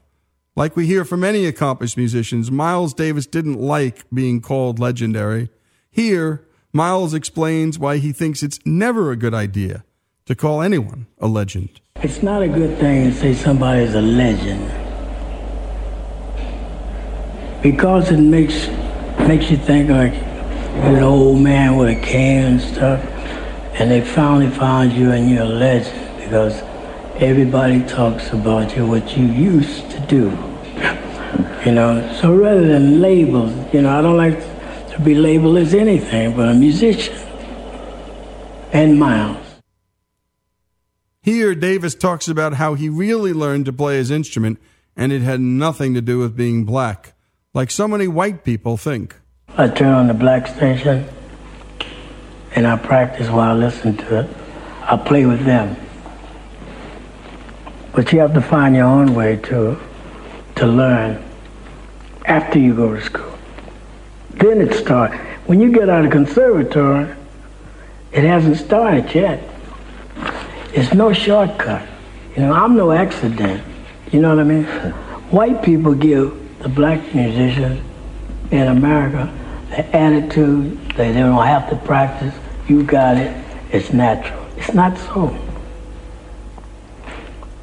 Like 0.55 0.75
we 0.75 0.87
hear 0.87 1.05
from 1.05 1.19
many 1.19 1.45
accomplished 1.45 1.95
musicians, 1.95 2.49
Miles 2.49 2.95
Davis 2.95 3.27
didn't 3.27 3.61
like 3.61 4.09
being 4.09 4.41
called 4.41 4.79
legendary. 4.79 5.49
Here, 5.91 6.43
Miles 6.75 7.13
explains 7.13 7.79
why 7.79 7.99
he 7.99 8.11
thinks 8.11 8.43
it's 8.43 8.59
never 8.65 9.09
a 9.09 9.15
good 9.15 9.33
idea 9.33 9.85
to 10.25 10.35
call 10.35 10.61
anyone 10.61 11.07
a 11.19 11.25
legend. 11.25 11.79
It's 12.03 12.21
not 12.21 12.41
a 12.41 12.49
good 12.49 12.77
thing 12.77 13.11
to 13.11 13.15
say 13.17 13.33
somebody's 13.33 13.93
a 13.93 14.01
legend 14.01 14.69
because 17.63 18.11
it 18.11 18.17
makes 18.19 18.67
makes 19.19 19.49
you 19.49 19.55
think 19.55 19.89
like 19.89 20.15
you're 20.15 20.97
an 20.97 21.03
old 21.03 21.39
man 21.39 21.77
with 21.77 21.97
a 21.97 22.01
cane 22.01 22.43
and 22.43 22.59
stuff, 22.59 23.01
and 23.79 23.89
they 23.89 24.01
finally 24.01 24.49
found 24.49 24.91
you 24.91 25.11
and 25.11 25.29
you're 25.29 25.43
a 25.43 25.45
legend 25.45 26.17
because 26.17 26.61
everybody 27.21 27.85
talks 27.85 28.33
about 28.33 28.75
you 28.75 28.85
what 28.85 29.15
you 29.15 29.23
used 29.27 29.89
to 29.91 30.01
do. 30.07 30.25
You 31.65 31.71
know, 31.71 32.13
so 32.19 32.35
rather 32.35 32.67
than 32.67 32.99
labels, 32.99 33.53
you 33.73 33.81
know, 33.81 33.97
I 33.97 34.01
don't 34.01 34.17
like 34.17 34.54
to 34.95 35.01
be 35.01 35.13
labeled 35.13 35.57
as 35.57 35.73
anything 35.73 36.33
but 36.37 36.47
a 36.47 36.53
musician 36.53 37.17
and 38.71 38.97
Miles. 38.97 39.45
Here, 41.21 41.53
Davis 41.53 41.95
talks 41.95 42.29
about 42.29 42.53
how 42.53 42.75
he 42.75 42.87
really 42.87 43.33
learned 43.33 43.65
to 43.65 43.73
play 43.73 43.97
his 43.97 44.09
instrument 44.09 44.57
and 44.95 45.11
it 45.11 45.21
had 45.21 45.41
nothing 45.41 45.93
to 45.95 46.01
do 46.01 46.19
with 46.19 46.37
being 46.37 46.63
black, 46.63 47.13
like 47.53 47.71
so 47.71 47.89
many 47.89 48.07
white 48.07 48.45
people 48.45 48.77
think. 48.77 49.17
I 49.57 49.67
turn 49.67 49.93
on 49.93 50.07
the 50.07 50.13
black 50.13 50.47
station 50.47 51.05
and 52.55 52.65
I 52.65 52.77
practice 52.77 53.27
while 53.27 53.51
I 53.51 53.53
listen 53.53 53.97
to 53.97 54.19
it. 54.21 54.29
I 54.83 54.95
play 54.95 55.25
with 55.25 55.43
them. 55.43 55.75
But 57.93 58.13
you 58.13 58.19
have 58.19 58.33
to 58.33 58.41
find 58.41 58.75
your 58.75 58.85
own 58.85 59.13
way 59.13 59.37
to, 59.37 59.77
to 60.55 60.65
learn 60.65 61.21
after 62.25 62.59
you 62.59 62.73
go 62.73 62.95
to 62.95 63.01
school. 63.01 63.34
Then 64.37 64.61
it 64.61 64.73
starts. 64.73 65.15
When 65.47 65.59
you 65.59 65.71
get 65.71 65.89
out 65.89 66.05
of 66.05 66.11
conservatory, 66.11 67.13
it 68.11 68.23
hasn't 68.23 68.57
started 68.57 69.13
yet. 69.13 69.43
It's 70.73 70.93
no 70.93 71.13
shortcut. 71.13 71.87
You 72.35 72.43
know, 72.43 72.53
I'm 72.53 72.75
no 72.75 72.91
accident. 72.91 73.63
You 74.11 74.21
know 74.21 74.29
what 74.35 74.39
I 74.39 74.43
mean? 74.43 74.63
White 75.31 75.63
people 75.63 75.93
give 75.93 76.59
the 76.59 76.69
black 76.69 77.13
musicians 77.13 77.81
in 78.51 78.67
America 78.67 79.33
the 79.69 79.95
attitude 79.95 80.77
that 80.91 80.97
they 80.97 81.13
don't 81.13 81.45
have 81.45 81.69
to 81.69 81.75
practice. 81.75 82.33
You 82.67 82.83
got 82.83 83.17
it. 83.17 83.35
It's 83.71 83.91
natural. 83.91 84.45
It's 84.57 84.73
not 84.73 84.97
so. 84.97 85.37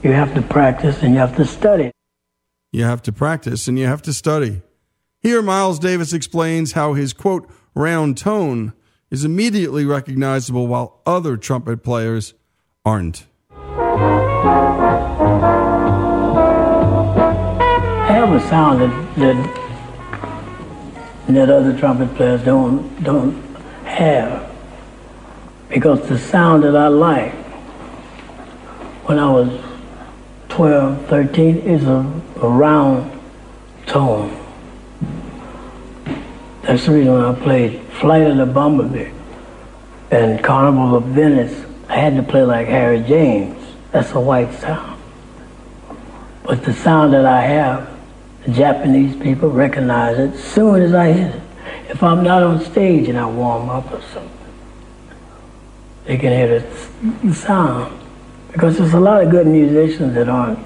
You 0.03 0.13
have 0.13 0.35
to 0.35 0.43
practice 0.43 1.03
and 1.03 1.15
you 1.15 1.21
have 1.21 1.37
to 1.37 1.45
study. 1.45 1.91
You 2.73 2.85
have 2.85 3.03
to 3.03 3.13
practice 3.13 3.69
and 3.69 3.79
you 3.79 3.87
have 3.87 4.03
to 4.03 4.13
study. 4.13 4.63
Here, 5.23 5.41
Miles 5.41 5.79
Davis 5.79 6.13
explains 6.13 6.73
how 6.73 6.95
his 6.95 7.13
quote, 7.13 7.49
round 7.77 8.19
tone 8.19 8.73
is 9.09 9.25
immediately 9.25 9.85
recognizable 9.85 10.67
while 10.67 11.01
other 11.07 11.37
trumpet 11.37 11.85
players 11.85 12.35
aren't. 12.85 13.29
I 13.53 13.61
have 18.09 18.33
a 18.33 18.41
sound 18.49 18.81
that, 18.81 19.15
that 19.19 19.59
that 21.29 21.51
other 21.51 21.79
trumpet 21.79 22.13
players 22.17 22.45
don't 22.45 23.05
don't 23.05 23.41
have 23.85 24.53
because 25.69 26.09
the 26.09 26.19
sound 26.19 26.65
that 26.65 26.75
I 26.75 26.89
like 26.89 27.33
when 29.07 29.21
I 29.21 29.31
was 29.31 29.49
12, 30.49 31.07
13 31.07 31.59
is 31.59 31.85
a, 31.85 32.23
a 32.43 32.49
round 32.49 33.21
tone. 33.87 34.42
That's 36.63 36.87
the 36.87 36.93
reason 36.93 37.15
I 37.21 37.35
played 37.35 37.81
Flight 38.01 38.23
of 38.23 38.37
the 38.37 38.47
Bumblebee 38.47 39.11
and 40.13 40.45
Carnival 40.45 40.97
of 40.97 41.05
Venice, 41.05 41.65
I 41.89 41.97
had 41.97 42.17
to 42.17 42.23
play 42.23 42.43
like 42.45 42.69
Harry 42.69 43.01
James. 43.01 43.59
That's 43.91 44.13
a 44.13 44.21
white 44.21 44.53
sound. 44.55 45.01
But 46.45 46.65
the 46.65 46.73
sound 46.73 47.15
that 47.15 47.25
I 47.25 47.41
have, 47.41 47.91
the 48.45 48.53
Japanese 48.53 49.17
people 49.17 49.51
recognize 49.51 50.19
it 50.19 50.35
as 50.35 50.45
soon 50.45 50.83
as 50.83 50.95
I 50.95 51.13
hit 51.13 51.35
it. 51.35 51.43
If 51.89 52.03
I'm 52.03 52.23
not 52.23 52.43
on 52.43 52.61
stage 52.61 53.09
and 53.09 53.19
I 53.19 53.27
warm 53.27 53.69
up 53.71 53.91
or 53.93 54.01
something, 54.13 54.31
they 56.05 56.17
can 56.17 56.33
hear 56.33 56.61
the 56.61 57.35
sound. 57.35 57.99
Because 58.53 58.79
there's 58.79 58.93
a 58.93 59.01
lot 59.01 59.25
of 59.25 59.31
good 59.31 59.47
musicians 59.47 60.15
that 60.15 60.29
aren't, 60.29 60.59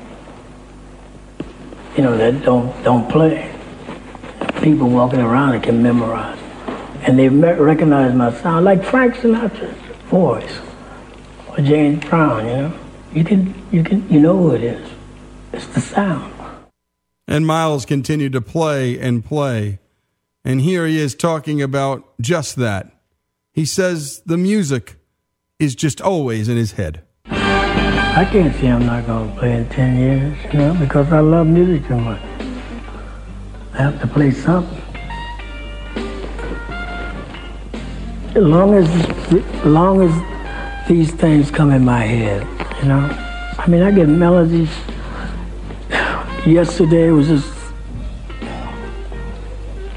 you 1.96 2.02
know, 2.02 2.16
that 2.16 2.42
don't 2.42 2.82
don't 2.82 3.08
play. 3.08 3.55
People 4.66 4.88
walking 4.88 5.20
around 5.20 5.52
that 5.52 5.62
can 5.62 5.80
memorize, 5.80 6.40
and 7.02 7.16
they 7.16 7.28
recognize 7.28 8.12
my 8.16 8.32
sound, 8.42 8.64
like 8.64 8.82
Frank 8.82 9.14
Sinatra's 9.14 9.78
voice 10.06 10.58
or 11.50 11.58
James 11.58 12.04
Brown. 12.04 12.44
You 12.44 12.52
know, 12.52 12.78
you 13.12 13.22
can 13.22 13.54
you 13.70 13.84
can 13.84 14.08
you 14.10 14.18
know 14.18 14.36
who 14.36 14.56
it 14.56 14.64
is. 14.64 14.90
It's 15.52 15.68
the 15.68 15.80
sound. 15.80 16.34
And 17.28 17.46
Miles 17.46 17.86
continued 17.86 18.32
to 18.32 18.40
play 18.40 18.98
and 18.98 19.24
play, 19.24 19.78
and 20.44 20.60
here 20.60 20.84
he 20.84 20.98
is 20.98 21.14
talking 21.14 21.62
about 21.62 22.18
just 22.20 22.56
that. 22.56 22.90
He 23.52 23.64
says 23.64 24.20
the 24.26 24.36
music 24.36 24.96
is 25.60 25.76
just 25.76 26.00
always 26.00 26.48
in 26.48 26.56
his 26.56 26.72
head. 26.72 27.04
I 27.26 28.28
can't 28.32 28.52
say 28.56 28.66
I'm 28.66 28.84
not 28.84 29.06
going 29.06 29.32
to 29.32 29.38
play 29.38 29.52
in 29.58 29.68
10 29.68 29.96
years, 29.96 30.36
you 30.52 30.58
know, 30.58 30.74
because 30.74 31.12
I 31.12 31.20
love 31.20 31.46
music 31.46 31.86
too 31.86 31.98
much. 31.98 32.20
Have 33.76 34.00
to 34.00 34.06
play 34.06 34.30
something. 34.30 34.82
As 38.34 38.42
long 38.42 38.72
as, 38.72 38.88
as 39.30 39.64
long 39.66 40.00
as 40.00 40.88
these 40.88 41.12
things 41.12 41.50
come 41.50 41.70
in 41.70 41.84
my 41.84 42.00
head, 42.00 42.46
you 42.80 42.88
know. 42.88 43.06
I 43.58 43.66
mean, 43.68 43.82
I 43.82 43.90
get 43.90 44.08
melodies. 44.08 44.70
Yesterday 46.46 47.10
was 47.10 47.28
just, 47.28 47.52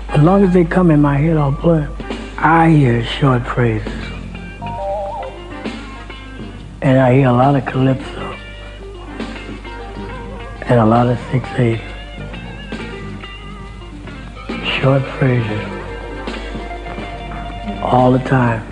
as 0.10 0.22
long 0.22 0.44
as 0.44 0.54
they 0.54 0.66
come 0.66 0.92
in 0.92 1.02
my 1.02 1.16
head, 1.16 1.38
I'll 1.38 1.54
play. 1.54 1.88
I 2.38 2.72
hear 2.72 3.02
short 3.04 3.48
phrases. 3.48 3.88
And 6.82 7.00
I 7.00 7.14
hear 7.14 7.30
a 7.30 7.34
lot 7.34 7.56
of 7.56 7.66
calypso 7.66 8.36
and 10.66 10.80
a 10.80 10.86
lot 10.86 11.08
of 11.08 11.18
6-8. 11.32 11.89
Short 14.82 15.04
phrases. 15.18 15.62
All 17.82 18.14
the 18.14 18.20
time. 18.20 18.64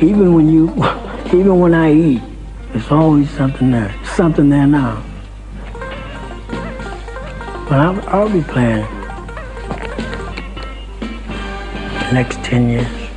Even 0.00 0.34
when 0.34 0.48
you, 0.48 0.68
even 1.26 1.58
when 1.58 1.74
I 1.74 1.92
eat, 1.92 2.22
there's 2.70 2.88
always 2.92 3.28
something 3.30 3.72
there. 3.72 3.92
Something 4.04 4.50
there 4.50 4.68
now. 4.68 5.02
But 7.68 7.80
I'll, 7.80 8.08
I'll 8.08 8.28
be 8.28 8.42
playing 8.42 8.86
the 11.00 12.12
next 12.12 12.36
10 12.44 12.68
years. 12.68 13.10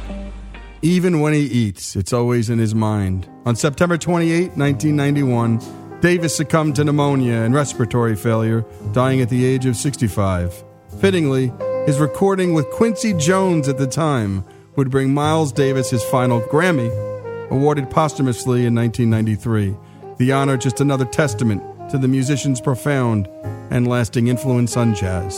Even 0.81 1.19
when 1.19 1.33
he 1.33 1.41
eats, 1.41 1.95
it's 1.95 2.11
always 2.11 2.49
in 2.49 2.57
his 2.57 2.73
mind. 2.73 3.29
On 3.45 3.55
September 3.55 3.99
28, 3.99 4.57
1991, 4.57 5.59
Davis 6.01 6.35
succumbed 6.35 6.77
to 6.77 6.85
pneumonia 6.85 7.33
and 7.33 7.53
respiratory 7.53 8.15
failure, 8.15 8.63
dying 8.93 9.19
at 9.19 9.29
the 9.29 9.43
age 9.43 9.65
of 9.65 9.75
65. 9.75 10.63
Fittingly, 11.01 11.51
his 11.85 11.99
recording 11.99 12.53
with 12.53 12.71
Quincy 12.71 13.13
Jones 13.13 13.67
at 13.67 13.77
the 13.77 13.87
time 13.87 14.45
would 14.77 14.89
bring 14.89 15.13
Miles 15.13 15.51
Davis 15.51 15.89
his 15.89 16.03
final 16.05 16.39
Grammy, 16.41 16.89
awarded 17.51 17.89
posthumously 17.89 18.65
in 18.65 18.75
1993. 18.75 19.75
The 20.17 20.31
honor 20.31 20.55
just 20.55 20.79
another 20.79 21.05
testament 21.05 21.61
to 21.89 21.97
the 21.97 22.07
musician's 22.07 22.61
profound 22.61 23.27
and 23.69 23.87
lasting 23.87 24.27
influence 24.27 24.77
on 24.77 24.95
jazz. 24.95 25.35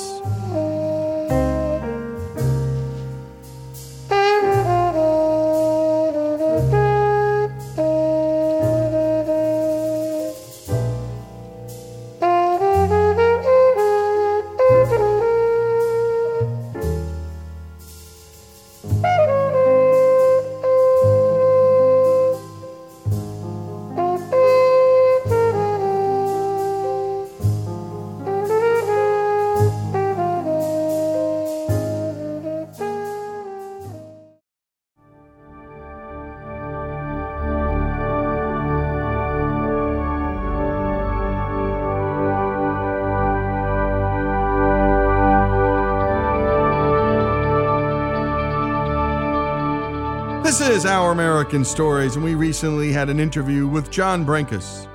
American 51.51 51.65
Stories, 51.65 52.15
and 52.15 52.23
we 52.23 52.33
recently 52.33 52.93
had 52.93 53.09
an 53.09 53.19
interview 53.19 53.67
with 53.67 53.91
John 53.91 54.25
Brenkus. 54.25 54.87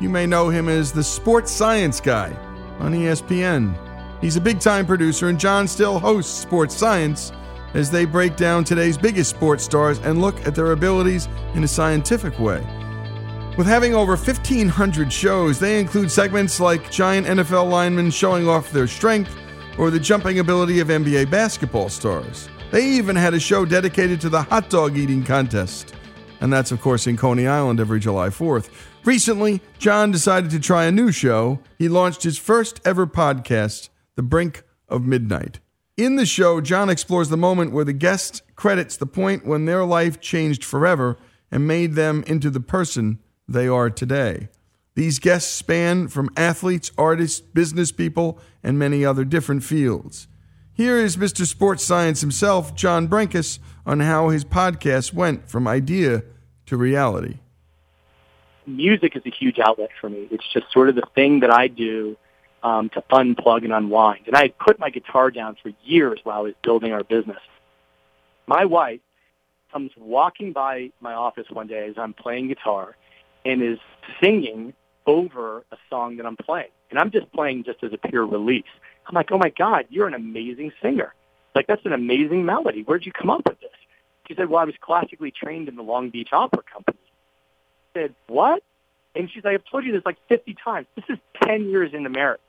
You 0.00 0.08
may 0.08 0.26
know 0.26 0.48
him 0.48 0.68
as 0.68 0.92
the 0.92 1.02
sports 1.02 1.50
science 1.50 2.00
guy 2.00 2.32
on 2.78 2.92
ESPN. 2.92 3.76
He's 4.20 4.36
a 4.36 4.40
big 4.40 4.60
time 4.60 4.86
producer, 4.86 5.26
and 5.26 5.40
John 5.40 5.66
still 5.66 5.98
hosts 5.98 6.32
Sports 6.32 6.76
Science 6.76 7.32
as 7.74 7.90
they 7.90 8.04
break 8.04 8.36
down 8.36 8.62
today's 8.62 8.96
biggest 8.96 9.30
sports 9.30 9.64
stars 9.64 9.98
and 10.04 10.20
look 10.20 10.36
at 10.46 10.54
their 10.54 10.70
abilities 10.70 11.28
in 11.54 11.64
a 11.64 11.68
scientific 11.68 12.38
way. 12.38 12.60
With 13.58 13.66
having 13.66 13.96
over 13.96 14.12
1,500 14.12 15.12
shows, 15.12 15.58
they 15.58 15.80
include 15.80 16.12
segments 16.12 16.60
like 16.60 16.92
giant 16.92 17.26
NFL 17.26 17.68
linemen 17.68 18.12
showing 18.12 18.46
off 18.46 18.70
their 18.70 18.86
strength 18.86 19.34
or 19.78 19.90
the 19.90 19.98
jumping 19.98 20.38
ability 20.38 20.78
of 20.78 20.88
NBA 20.88 21.28
basketball 21.28 21.88
stars. 21.88 22.48
They 22.70 22.84
even 22.84 23.16
had 23.16 23.34
a 23.34 23.40
show 23.40 23.64
dedicated 23.64 24.20
to 24.20 24.28
the 24.28 24.42
hot 24.42 24.70
dog 24.70 24.96
eating 24.96 25.24
contest. 25.24 25.93
And 26.44 26.52
that's, 26.52 26.70
of 26.70 26.82
course, 26.82 27.06
in 27.06 27.16
Coney 27.16 27.46
Island 27.46 27.80
every 27.80 27.98
July 27.98 28.28
4th. 28.28 28.68
Recently, 29.02 29.62
John 29.78 30.10
decided 30.10 30.50
to 30.50 30.60
try 30.60 30.84
a 30.84 30.92
new 30.92 31.10
show. 31.10 31.58
He 31.78 31.88
launched 31.88 32.22
his 32.22 32.36
first 32.36 32.82
ever 32.84 33.06
podcast, 33.06 33.88
The 34.16 34.22
Brink 34.22 34.62
of 34.86 35.06
Midnight. 35.06 35.60
In 35.96 36.16
the 36.16 36.26
show, 36.26 36.60
John 36.60 36.90
explores 36.90 37.30
the 37.30 37.38
moment 37.38 37.72
where 37.72 37.86
the 37.86 37.94
guest 37.94 38.42
credits 38.56 38.98
the 38.98 39.06
point 39.06 39.46
when 39.46 39.64
their 39.64 39.86
life 39.86 40.20
changed 40.20 40.64
forever 40.64 41.16
and 41.50 41.66
made 41.66 41.94
them 41.94 42.22
into 42.26 42.50
the 42.50 42.60
person 42.60 43.20
they 43.48 43.66
are 43.66 43.88
today. 43.88 44.48
These 44.96 45.20
guests 45.20 45.50
span 45.50 46.08
from 46.08 46.28
athletes, 46.36 46.92
artists, 46.98 47.40
business 47.40 47.90
people, 47.90 48.38
and 48.62 48.78
many 48.78 49.02
other 49.02 49.24
different 49.24 49.64
fields. 49.64 50.28
Here 50.74 50.98
is 50.98 51.16
Mr. 51.16 51.46
Sports 51.46 51.84
Science 51.84 52.20
himself, 52.20 52.74
John 52.74 53.08
Brenkus, 53.08 53.60
on 53.86 54.00
how 54.00 54.28
his 54.28 54.44
podcast 54.44 55.14
went 55.14 55.48
from 55.48 55.66
idea 55.66 56.22
to 56.66 56.76
reality. 56.76 57.38
Music 58.66 59.16
is 59.16 59.22
a 59.26 59.30
huge 59.30 59.58
outlet 59.58 59.90
for 60.00 60.08
me. 60.08 60.28
It's 60.30 60.46
just 60.52 60.72
sort 60.72 60.88
of 60.88 60.94
the 60.94 61.06
thing 61.14 61.40
that 61.40 61.50
I 61.50 61.68
do 61.68 62.16
um, 62.62 62.88
to 62.90 63.02
unplug 63.12 63.64
and 63.64 63.72
unwind. 63.72 64.26
And 64.26 64.34
I 64.34 64.42
had 64.42 64.58
put 64.58 64.78
my 64.78 64.90
guitar 64.90 65.30
down 65.30 65.56
for 65.62 65.70
years 65.84 66.18
while 66.24 66.38
I 66.38 66.40
was 66.40 66.54
building 66.62 66.92
our 66.92 67.04
business. 67.04 67.40
My 68.46 68.64
wife 68.64 69.00
comes 69.70 69.90
walking 69.98 70.52
by 70.52 70.90
my 71.00 71.12
office 71.12 71.46
one 71.50 71.66
day 71.66 71.88
as 71.88 71.96
I'm 71.98 72.14
playing 72.14 72.48
guitar, 72.48 72.96
and 73.44 73.62
is 73.62 73.78
singing 74.20 74.72
over 75.06 75.64
a 75.70 75.76
song 75.90 76.16
that 76.16 76.26
I'm 76.26 76.36
playing. 76.36 76.70
And 76.90 76.98
I'm 76.98 77.10
just 77.10 77.30
playing 77.32 77.64
just 77.64 77.82
as 77.82 77.92
a 77.92 77.98
pure 77.98 78.24
release. 78.24 78.64
I'm 79.06 79.14
like, 79.14 79.30
oh 79.32 79.38
my 79.38 79.50
God, 79.50 79.86
you're 79.90 80.06
an 80.06 80.14
amazing 80.14 80.72
singer. 80.80 81.12
Like, 81.54 81.66
that's 81.66 81.84
an 81.84 81.92
amazing 81.92 82.44
melody. 82.44 82.82
Where'd 82.82 83.04
you 83.04 83.12
come 83.12 83.30
up 83.30 83.42
with 83.46 83.60
this? 83.60 83.70
She 84.26 84.34
said, 84.34 84.48
well, 84.48 84.60
I 84.60 84.64
was 84.64 84.74
classically 84.80 85.30
trained 85.30 85.68
in 85.68 85.76
the 85.76 85.82
Long 85.82 86.10
Beach 86.10 86.30
Opera 86.32 86.62
Company. 86.72 86.98
I 87.94 88.00
said, 88.00 88.14
what? 88.26 88.62
And 89.14 89.30
she's 89.30 89.44
like, 89.44 89.54
I've 89.54 89.64
told 89.70 89.84
you 89.84 89.92
this 89.92 90.02
like 90.04 90.16
50 90.28 90.56
times. 90.64 90.86
This 90.96 91.04
is 91.08 91.18
10 91.42 91.68
years 91.68 91.92
into 91.92 92.10
marriage. 92.10 92.40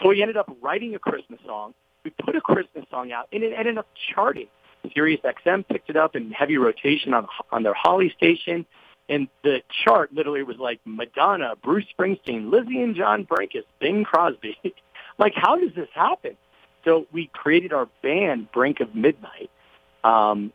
So 0.00 0.08
we 0.08 0.20
ended 0.20 0.36
up 0.36 0.54
writing 0.60 0.94
a 0.94 0.98
Christmas 0.98 1.40
song. 1.44 1.74
We 2.04 2.10
put 2.10 2.36
a 2.36 2.40
Christmas 2.40 2.84
song 2.90 3.10
out, 3.12 3.28
and 3.32 3.42
it 3.42 3.52
ended 3.56 3.78
up 3.78 3.88
charting. 4.14 4.46
Sirius 4.94 5.20
XM 5.22 5.66
picked 5.66 5.90
it 5.90 5.96
up 5.96 6.14
in 6.14 6.30
heavy 6.30 6.58
rotation 6.58 7.14
on 7.14 7.26
on 7.50 7.64
their 7.64 7.74
Holly 7.74 8.12
station, 8.16 8.64
and 9.08 9.28
the 9.42 9.62
chart 9.84 10.12
literally 10.12 10.42
was 10.42 10.58
like 10.58 10.80
Madonna, 10.84 11.54
Bruce 11.62 11.86
Springsteen, 11.98 12.50
Lizzie 12.50 12.80
and 12.82 12.94
John 12.94 13.24
Brenkus, 13.24 13.64
Bing 13.80 14.04
Crosby. 14.04 14.56
like, 15.18 15.32
how 15.34 15.58
does 15.58 15.74
this 15.74 15.88
happen? 15.94 16.36
So 16.84 17.06
we 17.12 17.28
created 17.32 17.72
our 17.72 17.88
band, 18.02 18.52
Brink 18.52 18.80
of 18.80 18.94
Midnight, 18.94 19.50
um, 20.04 20.52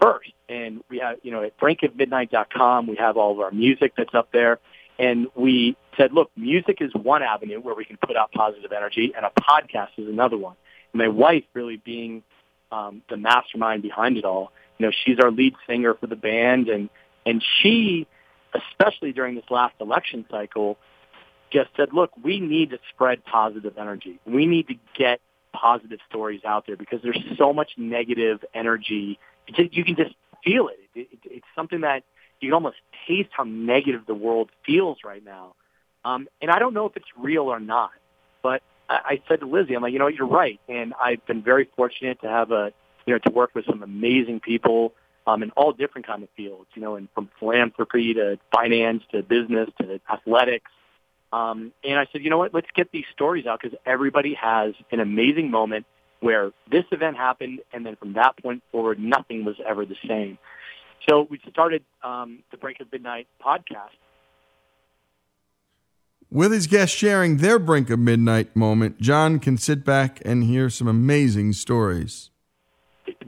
first, 0.00 0.30
and 0.48 0.82
we 0.88 0.98
have 0.98 1.18
you 1.22 1.30
know 1.30 1.42
at 1.42 1.58
brinkofmidnight.com 1.58 2.86
we 2.86 2.96
have 2.96 3.16
all 3.16 3.32
of 3.32 3.40
our 3.40 3.50
music 3.50 3.92
that's 3.96 4.14
up 4.14 4.30
there. 4.32 4.58
And 5.00 5.28
we 5.36 5.76
said, 5.96 6.12
look, 6.12 6.28
music 6.36 6.78
is 6.80 6.92
one 6.92 7.22
avenue 7.22 7.60
where 7.60 7.74
we 7.74 7.84
can 7.84 7.98
put 7.98 8.16
out 8.16 8.32
positive 8.32 8.72
energy, 8.72 9.12
and 9.16 9.24
a 9.24 9.30
podcast 9.40 9.90
is 9.96 10.08
another 10.08 10.36
one. 10.36 10.56
And 10.92 10.98
my 11.00 11.06
wife, 11.06 11.44
really 11.54 11.76
being 11.76 12.24
um, 12.72 13.02
the 13.08 13.16
mastermind 13.16 13.82
behind 13.82 14.16
it 14.16 14.24
all, 14.24 14.50
you 14.78 14.86
know, 14.86 14.92
she's 15.04 15.18
our 15.20 15.30
lead 15.30 15.54
singer 15.68 15.94
for 15.94 16.08
the 16.08 16.16
band, 16.16 16.68
and 16.68 16.88
and 17.26 17.44
she, 17.60 18.06
especially 18.54 19.12
during 19.12 19.34
this 19.34 19.44
last 19.50 19.74
election 19.80 20.24
cycle, 20.30 20.78
just 21.50 21.70
said, 21.76 21.92
look, 21.92 22.10
we 22.22 22.40
need 22.40 22.70
to 22.70 22.78
spread 22.90 23.24
positive 23.24 23.76
energy. 23.78 24.18
We 24.24 24.46
need 24.46 24.68
to 24.68 24.74
get 24.96 25.20
positive 25.52 25.98
stories 26.08 26.42
out 26.44 26.66
there 26.66 26.76
because 26.76 27.00
there's 27.02 27.22
so 27.36 27.52
much 27.52 27.72
negative 27.76 28.44
energy. 28.54 29.18
You 29.56 29.84
can 29.84 29.96
just 29.96 30.14
feel 30.44 30.68
it. 30.68 30.78
It, 30.94 31.08
it. 31.12 31.18
It's 31.24 31.46
something 31.54 31.80
that 31.82 32.04
you 32.40 32.48
can 32.48 32.54
almost 32.54 32.76
taste 33.06 33.30
how 33.32 33.44
negative 33.44 34.02
the 34.06 34.14
world 34.14 34.50
feels 34.64 34.98
right 35.04 35.24
now. 35.24 35.54
Um, 36.04 36.28
and 36.40 36.50
I 36.50 36.58
don't 36.58 36.74
know 36.74 36.86
if 36.86 36.96
it's 36.96 37.08
real 37.16 37.44
or 37.44 37.60
not, 37.60 37.90
but 38.42 38.62
I, 38.88 39.00
I 39.04 39.22
said 39.28 39.40
to 39.40 39.46
Lizzie, 39.46 39.74
I'm 39.74 39.82
like, 39.82 39.92
you 39.92 39.98
know, 39.98 40.06
you're 40.06 40.26
right. 40.26 40.60
And 40.68 40.94
I've 41.02 41.24
been 41.26 41.42
very 41.42 41.68
fortunate 41.76 42.20
to 42.22 42.28
have 42.28 42.52
a, 42.52 42.72
you 43.06 43.14
know, 43.14 43.18
to 43.18 43.30
work 43.30 43.54
with 43.54 43.66
some 43.66 43.82
amazing 43.82 44.40
people 44.40 44.92
um, 45.26 45.42
in 45.42 45.50
all 45.50 45.72
different 45.72 46.06
kind 46.06 46.22
of 46.22 46.28
fields, 46.36 46.68
you 46.74 46.82
know, 46.82 46.96
and 46.96 47.08
from 47.14 47.28
philanthropy 47.38 48.14
to 48.14 48.38
finance 48.54 49.02
to 49.12 49.22
business 49.22 49.68
to 49.80 50.00
athletics. 50.10 50.70
Um, 51.32 51.72
and 51.84 51.98
I 51.98 52.06
said, 52.10 52.22
you 52.22 52.30
know 52.30 52.38
what, 52.38 52.54
let's 52.54 52.68
get 52.74 52.90
these 52.90 53.04
stories 53.12 53.44
out 53.44 53.60
because 53.62 53.78
everybody 53.84 54.34
has 54.34 54.72
an 54.90 55.00
amazing 55.00 55.50
moment 55.50 55.84
where 56.20 56.52
this 56.70 56.84
event 56.90 57.16
happened, 57.16 57.60
and 57.72 57.86
then 57.86 57.96
from 57.96 58.14
that 58.14 58.36
point 58.42 58.62
forward, 58.72 58.98
nothing 58.98 59.44
was 59.44 59.56
ever 59.66 59.84
the 59.84 59.96
same. 60.06 60.38
So 61.08 61.26
we 61.30 61.40
started 61.50 61.84
um, 62.02 62.40
the 62.50 62.56
Brink 62.56 62.80
of 62.80 62.90
Midnight 62.92 63.28
podcast. 63.44 63.96
With 66.30 66.52
his 66.52 66.66
guests 66.66 66.94
sharing 66.94 67.38
their 67.38 67.58
Brink 67.58 67.88
of 67.88 67.98
Midnight 67.98 68.54
moment, 68.54 69.00
John 69.00 69.38
can 69.38 69.56
sit 69.56 69.84
back 69.84 70.20
and 70.24 70.44
hear 70.44 70.68
some 70.68 70.86
amazing 70.86 71.54
stories. 71.54 72.30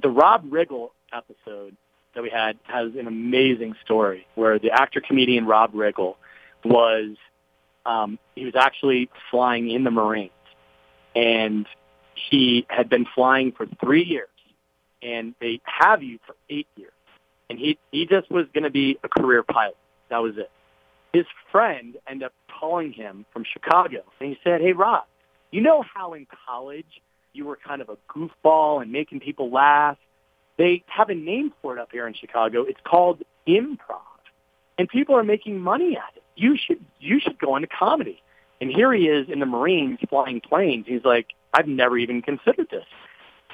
The 0.02 0.10
Rob 0.10 0.50
Riggle 0.50 0.90
episode 1.12 1.76
that 2.14 2.22
we 2.22 2.28
had 2.28 2.58
has 2.64 2.94
an 2.96 3.06
amazing 3.06 3.74
story 3.84 4.26
where 4.34 4.58
the 4.58 4.70
actor 4.70 5.00
comedian 5.00 5.46
Rob 5.46 5.72
Riggle 5.72 6.16
was 6.64 7.16
um, 7.86 8.18
he 8.34 8.44
was 8.44 8.54
actually 8.54 9.08
flying 9.30 9.70
in 9.70 9.84
the 9.84 9.90
Marines 9.90 10.30
and 11.14 11.66
he 12.30 12.66
had 12.68 12.88
been 12.88 13.06
flying 13.14 13.52
for 13.52 13.66
three 13.80 14.04
years 14.04 14.28
and 15.02 15.34
they 15.40 15.60
have 15.64 16.02
you 16.02 16.18
for 16.26 16.34
eight 16.48 16.66
years 16.76 16.92
and 17.50 17.58
he 17.58 17.78
he 17.90 18.06
just 18.06 18.30
was 18.30 18.46
going 18.54 18.64
to 18.64 18.70
be 18.70 18.98
a 19.02 19.08
career 19.08 19.42
pilot. 19.42 19.76
That 20.08 20.18
was 20.18 20.38
it. 20.38 20.50
His 21.12 21.26
friend 21.50 21.96
ended 22.08 22.26
up 22.26 22.32
calling 22.60 22.92
him 22.92 23.26
from 23.32 23.44
Chicago, 23.44 24.04
and 24.20 24.30
he 24.30 24.38
said, 24.42 24.60
"Hey, 24.62 24.72
Rob, 24.72 25.04
you 25.50 25.60
know 25.60 25.82
how 25.82 26.14
in 26.14 26.26
college 26.46 27.02
you 27.32 27.44
were 27.44 27.56
kind 27.56 27.82
of 27.82 27.90
a 27.90 27.96
goofball 28.08 28.80
and 28.80 28.92
making 28.92 29.20
people 29.20 29.50
laugh? 29.50 29.98
They 30.56 30.84
have 30.86 31.10
a 31.10 31.14
name 31.14 31.52
for 31.60 31.76
it 31.76 31.80
up 31.80 31.90
here 31.90 32.06
in 32.06 32.14
Chicago. 32.14 32.62
It's 32.62 32.80
called 32.84 33.22
improv, 33.48 34.20
and 34.78 34.88
people 34.88 35.16
are 35.16 35.24
making 35.24 35.58
money 35.58 35.96
at 35.96 36.16
it. 36.16 36.22
You 36.36 36.56
should 36.56 36.84
you 37.00 37.18
should 37.20 37.38
go 37.38 37.56
into 37.56 37.68
comedy." 37.68 38.22
And 38.62 38.70
here 38.70 38.92
he 38.92 39.08
is 39.08 39.30
in 39.30 39.40
the 39.40 39.46
Marines 39.46 40.00
flying 40.10 40.42
planes. 40.42 40.84
He's 40.86 41.02
like, 41.02 41.28
I've 41.52 41.68
never 41.68 41.98
even 41.98 42.22
considered 42.22 42.68
this. 42.70 42.84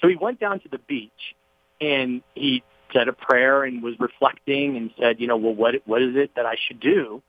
So 0.01 0.09
he 0.09 0.17
went 0.17 0.41
down 0.41 0.61
to 0.61 0.69
the 0.69 0.79
beach 0.79 1.35
and 1.81 2.23
he 2.35 2.63
said 2.93 3.09
a 3.09 3.13
prayer 3.13 3.65
and 3.65 3.83
was 3.83 3.99
reflecting 3.99 4.77
and 4.77 4.91
said, 4.99 5.21
you 5.21 5.27
know, 5.27 5.37
well, 5.37 5.55
what 5.55 5.75
what 5.87 6.03
is 6.03 6.17
it 6.17 6.35
that 6.37 6.47
I 6.47 6.57
should 6.67 6.81
do? 6.81 7.23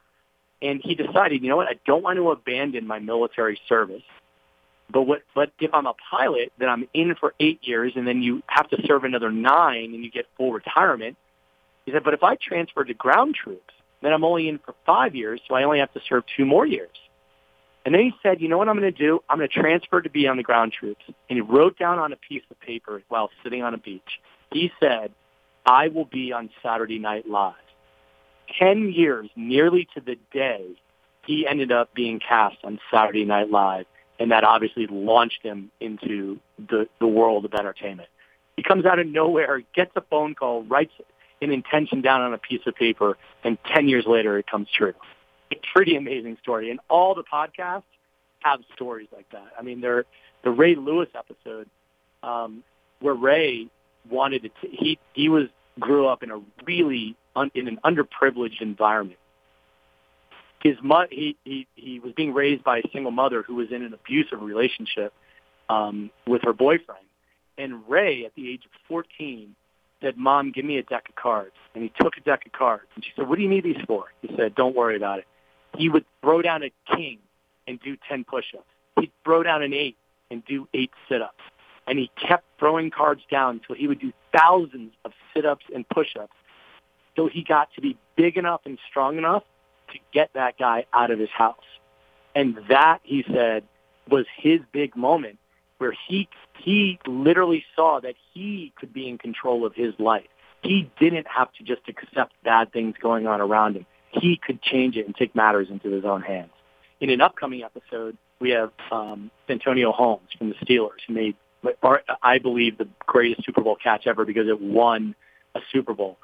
And 0.61 0.81
he 0.83 0.95
decided, 0.95 1.43
you 1.43 1.49
know 1.49 1.57
what, 1.57 1.67
I 1.67 1.79
don't 1.85 2.03
want 2.03 2.17
to 2.17 2.31
abandon 2.31 2.87
my 2.87 2.99
military 2.99 3.59
service. 3.69 4.03
But 4.89 5.03
what? 5.03 5.21
But 5.35 5.51
if 5.59 5.73
I'm 5.73 5.85
a 5.85 5.93
pilot, 6.09 6.53
then 6.57 6.69
I'm 6.69 6.87
in 6.93 7.15
for 7.15 7.33
eight 7.39 7.59
years, 7.63 7.93
and 7.95 8.07
then 8.07 8.21
you 8.21 8.41
have 8.47 8.69
to 8.69 8.81
serve 8.85 9.03
another 9.03 9.31
nine, 9.31 9.93
and 9.93 10.03
you 10.03 10.09
get 10.09 10.27
full 10.37 10.53
retirement. 10.53 11.17
He 11.85 11.91
said, 11.91 12.03
but 12.03 12.13
if 12.13 12.23
I 12.23 12.35
transfer 12.35 12.83
to 12.83 12.93
ground 12.93 13.35
troops, 13.35 13.73
then 14.01 14.13
I'm 14.13 14.23
only 14.23 14.47
in 14.47 14.59
for 14.59 14.75
five 14.85 15.15
years, 15.15 15.41
so 15.47 15.55
I 15.55 15.63
only 15.63 15.79
have 15.79 15.93
to 15.93 16.01
serve 16.07 16.23
two 16.35 16.45
more 16.45 16.65
years. 16.65 16.95
And 17.87 17.95
then 17.95 18.01
he 18.01 18.11
said, 18.21 18.41
you 18.41 18.49
know 18.49 18.57
what 18.57 18.67
I'm 18.67 18.77
going 18.77 18.93
to 18.93 18.99
do? 18.99 19.21
I'm 19.29 19.37
going 19.37 19.47
to 19.47 19.61
transfer 19.61 20.01
to 20.01 20.09
be 20.09 20.27
on 20.27 20.35
the 20.35 20.43
ground 20.43 20.73
troops. 20.73 21.05
And 21.07 21.37
he 21.37 21.39
wrote 21.39 21.79
down 21.79 21.99
on 21.99 22.11
a 22.11 22.17
piece 22.17 22.41
of 22.51 22.59
paper 22.59 23.01
while 23.07 23.29
sitting 23.41 23.63
on 23.63 23.73
a 23.73 23.77
beach. 23.77 24.19
He 24.51 24.73
said, 24.77 25.13
I 25.65 25.87
will 25.87 26.03
be 26.03 26.33
on 26.33 26.49
Saturday 26.61 26.99
Night 26.99 27.29
Live. 27.29 27.53
Ten 28.59 28.91
years, 28.91 29.29
nearly 29.37 29.87
to 29.93 30.01
the 30.01 30.17
day, 30.33 30.65
he 31.25 31.47
ended 31.47 31.71
up 31.71 31.93
being 31.93 32.19
cast 32.19 32.57
on 32.65 32.77
Saturday 32.91 33.23
Night 33.23 33.49
Live, 33.49 33.85
and 34.19 34.31
that 34.31 34.43
obviously 34.43 34.85
launched 34.87 35.41
him 35.41 35.71
into 35.79 36.41
the, 36.59 36.89
the 36.99 37.07
world 37.07 37.45
of 37.45 37.53
entertainment. 37.53 38.09
He 38.57 38.63
comes 38.63 38.85
out 38.85 38.99
of 38.99 39.07
nowhere, 39.07 39.61
gets 39.73 39.91
a 39.95 40.01
phone 40.01 40.35
call, 40.35 40.63
writes 40.63 40.91
an 41.41 41.51
intention 41.51 42.01
down 42.01 42.19
on 42.19 42.33
a 42.33 42.37
piece 42.37 42.67
of 42.67 42.75
paper, 42.75 43.17
and 43.45 43.57
10 43.73 43.87
years 43.87 44.03
later 44.05 44.37
it 44.37 44.45
comes 44.45 44.67
true. 44.75 44.93
A 45.51 45.55
pretty 45.73 45.95
amazing 45.95 46.37
story. 46.41 46.71
And 46.71 46.79
all 46.89 47.15
the 47.15 47.23
podcasts 47.23 47.83
have 48.39 48.59
stories 48.73 49.07
like 49.13 49.29
that. 49.31 49.47
I 49.57 49.61
mean, 49.61 49.81
they're, 49.81 50.05
the 50.43 50.51
Ray 50.51 50.75
Lewis 50.75 51.09
episode, 51.15 51.69
um, 52.23 52.63
where 52.99 53.13
Ray 53.13 53.67
wanted 54.09 54.43
to, 54.43 54.49
he, 54.61 54.99
he 55.13 55.29
was 55.29 55.47
grew 55.79 56.07
up 56.07 56.23
in 56.23 56.31
a 56.31 56.39
really 56.65 57.15
un, 57.35 57.51
in 57.53 57.67
an 57.67 57.79
underprivileged 57.85 58.61
environment. 58.61 59.19
His 60.61 60.75
mo- 60.81 61.07
he, 61.09 61.37
he 61.43 61.67
he 61.75 61.99
was 61.99 62.13
being 62.13 62.33
raised 62.33 62.63
by 62.63 62.79
a 62.79 62.83
single 62.91 63.11
mother 63.11 63.43
who 63.43 63.55
was 63.55 63.71
in 63.71 63.83
an 63.83 63.93
abusive 63.93 64.41
relationship 64.41 65.13
um, 65.69 66.09
with 66.25 66.41
her 66.43 66.53
boyfriend. 66.53 67.05
And 67.57 67.87
Ray, 67.87 68.25
at 68.25 68.33
the 68.35 68.49
age 68.51 68.65
of 68.65 68.71
14, 68.87 69.55
said, 70.01 70.17
"Mom, 70.17 70.51
give 70.51 70.65
me 70.65 70.77
a 70.77 70.83
deck 70.83 71.09
of 71.09 71.15
cards." 71.15 71.53
And 71.75 71.83
he 71.83 71.91
took 71.99 72.17
a 72.17 72.21
deck 72.21 72.45
of 72.45 72.51
cards, 72.53 72.87
and 72.95 73.03
she 73.03 73.11
said, 73.15 73.29
"What 73.29 73.35
do 73.37 73.43
you 73.43 73.49
need 73.49 73.63
these 73.63 73.81
for?" 73.85 74.05
He 74.21 74.35
said, 74.35 74.55
"Don't 74.55 74.75
worry 74.75 74.97
about 74.97 75.19
it." 75.19 75.25
He 75.77 75.89
would 75.89 76.05
throw 76.21 76.41
down 76.41 76.63
a 76.63 76.71
king 76.95 77.19
and 77.67 77.79
do 77.79 77.97
10 78.09 78.23
push-ups. 78.23 78.67
He'd 78.99 79.11
throw 79.23 79.43
down 79.43 79.61
an 79.61 79.73
eight 79.73 79.97
and 80.31 80.43
do 80.45 80.67
eight 80.73 80.91
sit-ups 81.07 81.43
and 81.87 81.97
he 81.97 82.11
kept 82.17 82.43
throwing 82.59 82.91
cards 82.91 83.21
down 83.31 83.55
until 83.55 83.75
he 83.75 83.87
would 83.87 83.99
do 83.99 84.11
thousands 84.37 84.93
of 85.05 85.13
sit-ups 85.33 85.65
and 85.73 85.87
push-ups 85.87 86.35
till 87.15 87.27
he 87.27 87.43
got 87.43 87.73
to 87.73 87.81
be 87.81 87.97
big 88.15 88.37
enough 88.37 88.61
and 88.65 88.77
strong 88.89 89.17
enough 89.17 89.43
to 89.91 89.99
get 90.11 90.29
that 90.33 90.57
guy 90.59 90.85
out 90.93 91.09
of 91.11 91.17
his 91.17 91.29
house. 91.29 91.55
And 92.35 92.59
that, 92.69 92.99
he 93.03 93.23
said, 93.31 93.63
was 94.09 94.25
his 94.37 94.59
big 94.71 94.95
moment 94.95 95.39
where 95.77 95.95
he 96.07 96.27
he 96.59 96.99
literally 97.05 97.63
saw 97.75 97.99
that 97.99 98.15
he 98.33 98.73
could 98.75 98.91
be 98.91 99.07
in 99.07 99.17
control 99.17 99.65
of 99.65 99.73
his 99.75 99.93
life. 99.99 100.27
He 100.63 100.89
didn't 100.99 101.27
have 101.27 101.53
to 101.53 101.63
just 101.63 101.81
accept 101.87 102.33
bad 102.43 102.73
things 102.73 102.95
going 102.99 103.27
on 103.27 103.41
around 103.41 103.75
him. 103.75 103.85
He 104.21 104.39
could 104.43 104.61
change 104.61 104.95
it 104.97 105.05
and 105.05 105.15
take 105.15 105.35
matters 105.35 105.67
into 105.69 105.89
his 105.91 106.05
own 106.05 106.21
hands. 106.21 106.51
In 106.99 107.09
an 107.09 107.21
upcoming 107.21 107.63
episode, 107.63 108.17
we 108.39 108.51
have 108.51 108.71
um, 108.91 109.31
Santonio 109.47 109.91
Holmes 109.91 110.29
from 110.37 110.49
the 110.49 110.55
Steelers, 110.55 110.99
who 111.07 111.13
made 111.13 111.35
I 112.21 112.37
believe, 112.39 112.77
the 112.77 112.87
greatest 113.05 113.45
Super 113.45 113.61
Bowl 113.61 113.77
catch 113.81 114.07
ever 114.07 114.25
because 114.25 114.47
it 114.47 114.61
won 114.61 115.15
a 115.55 115.59
Super 115.71 115.93
Bowl. 115.93 116.17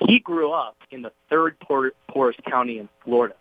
He 0.00 0.18
grew 0.18 0.52
up 0.52 0.76
in 0.90 1.02
the 1.02 1.12
third 1.30 1.56
poorest 1.60 2.40
county 2.44 2.78
in 2.78 2.88
Florida, 3.04 3.36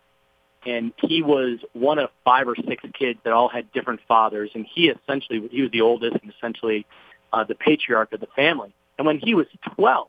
and 0.65 0.93
he 0.97 1.21
was 1.21 1.59
one 1.73 1.97
of 1.97 2.09
five 2.23 2.47
or 2.47 2.55
six 2.55 2.83
kids 2.97 3.19
that 3.23 3.33
all 3.33 3.49
had 3.49 3.71
different 3.71 4.01
fathers, 4.07 4.51
and 4.53 4.65
he 4.71 4.89
essentially 4.89 5.47
he 5.51 5.61
was 5.61 5.71
the 5.71 5.81
oldest 5.81 6.17
and 6.21 6.31
essentially 6.37 6.85
uh, 7.31 7.43
the 7.43 7.55
patriarch 7.55 8.13
of 8.13 8.19
the 8.19 8.27
family. 8.35 8.73
And 8.97 9.07
when 9.07 9.19
he 9.19 9.33
was 9.33 9.47
12, 9.75 10.07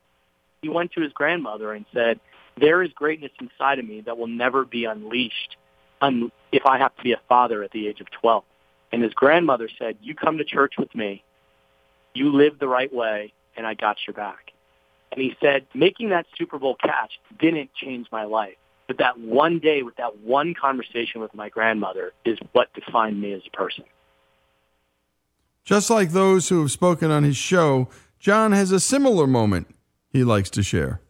he 0.60 0.68
went 0.68 0.92
to 0.92 1.00
his 1.00 1.12
grandmother 1.12 1.72
and 1.72 1.87
said, 1.94 2.20
there 2.57 2.83
is 2.83 2.93
greatness 2.93 3.33
inside 3.40 3.79
of 3.79 3.87
me 3.87 4.03
that 4.03 4.19
will 4.19 4.27
never 4.27 4.64
be 4.64 4.85
unleashed 4.85 5.57
un- 6.01 6.31
if 6.53 6.67
I 6.67 6.79
have 6.79 6.95
to 6.97 7.03
be 7.03 7.12
a 7.12 7.21
father 7.29 7.62
at 7.62 7.73
the 7.73 7.88
age 7.88 8.01
of 8.01 8.11
12. 8.11 8.45
And 8.93 9.03
his 9.03 9.12
grandmother 9.14 9.69
said, 9.79 9.97
you 10.01 10.14
come 10.14 10.38
to 10.38 10.45
church 10.45 10.75
with 10.79 10.95
me, 10.95 11.25
you 12.14 12.33
live 12.33 12.59
the 12.59 12.69
right 12.69 12.93
way, 12.93 13.33
and 13.57 13.67
I 13.67 13.75
got 13.75 13.97
your 14.07 14.14
back. 14.14 14.53
And 15.11 15.21
he 15.21 15.37
said, 15.40 15.67
making 15.75 16.11
that 16.11 16.27
Super 16.37 16.59
Bowl 16.59 16.77
catch 16.77 17.12
didn't 17.38 17.71
change 17.75 18.07
my 18.12 18.25
life. 18.25 18.55
But 18.87 18.99
that 18.99 19.19
one 19.19 19.59
day 19.61 19.83
with 19.83 19.97
that 19.97 20.19
one 20.19 20.55
conversation 20.55 21.21
with 21.21 21.35
my 21.35 21.49
grandmother 21.49 22.12
is 22.25 22.38
what 22.53 22.73
defined 22.75 23.21
me 23.21 23.33
as 23.33 23.43
a 23.47 23.57
person. 23.57 23.85
Just 25.64 25.88
like 25.88 26.11
those 26.11 26.51
who 26.51 26.61
have 26.61 26.71
spoken 26.71 27.11
on 27.11 27.23
his 27.25 27.37
show, 27.37 27.88
John 28.19 28.53
has 28.53 28.71
a 28.71 28.81
similar 28.81 29.27
moment 29.27 29.69
he 30.11 30.23
likes 30.23 30.51
to 30.51 30.62
share. 30.62 31.01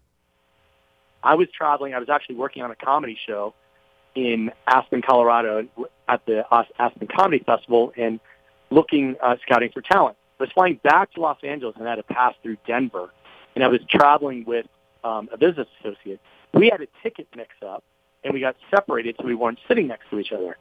I 1.24 1.34
was 1.34 1.48
traveling. 1.56 1.94
I 1.94 1.98
was 1.98 2.10
actually 2.10 2.36
working 2.36 2.62
on 2.62 2.70
a 2.70 2.76
comedy 2.76 3.18
show 3.26 3.54
in 4.14 4.52
Aspen, 4.66 5.02
Colorado, 5.02 5.66
at 6.06 6.24
the 6.26 6.44
Aspen 6.78 7.08
Comedy 7.08 7.42
Festival, 7.44 7.92
and 7.96 8.20
looking 8.70 9.16
uh, 9.22 9.36
scouting 9.42 9.70
for 9.72 9.80
talent. 9.80 10.16
I 10.38 10.42
was 10.44 10.52
flying 10.52 10.78
back 10.84 11.12
to 11.14 11.20
Los 11.20 11.38
Angeles 11.42 11.76
and 11.78 11.86
I 11.86 11.90
had 11.90 11.96
to 11.96 12.02
pass 12.02 12.34
through 12.42 12.58
Denver, 12.66 13.08
and 13.54 13.64
I 13.64 13.68
was 13.68 13.80
traveling 13.88 14.44
with 14.44 14.66
um, 15.02 15.28
a 15.32 15.38
business 15.38 15.66
associate. 15.80 16.20
We 16.52 16.68
had 16.68 16.80
a 16.82 16.86
ticket 17.02 17.26
mix-up, 17.34 17.82
and 18.22 18.34
we 18.34 18.40
got 18.40 18.56
separated, 18.70 19.16
so 19.18 19.26
we 19.26 19.34
weren't 19.34 19.58
sitting 19.66 19.86
next 19.88 20.10
to 20.10 20.18
each 20.18 20.32
other. 20.32 20.56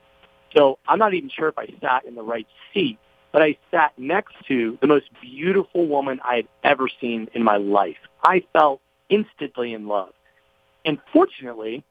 So 0.56 0.78
I'm 0.88 0.98
not 0.98 1.14
even 1.14 1.28
sure 1.28 1.48
if 1.48 1.58
I 1.58 1.66
sat 1.80 2.04
in 2.04 2.14
the 2.14 2.22
right 2.22 2.46
seat, 2.72 2.98
but 3.32 3.42
I 3.42 3.58
sat 3.70 3.92
next 3.98 4.34
to 4.48 4.78
the 4.80 4.86
most 4.86 5.06
beautiful 5.20 5.86
woman 5.86 6.20
I 6.24 6.36
had 6.36 6.48
ever 6.62 6.88
seen 7.00 7.28
in 7.34 7.42
my 7.42 7.56
life. 7.56 7.96
I 8.22 8.44
felt 8.52 8.80
instantly 9.08 9.74
in 9.74 9.88
love. 9.88 10.12
And 10.84 10.98
fortunately, 11.12 11.84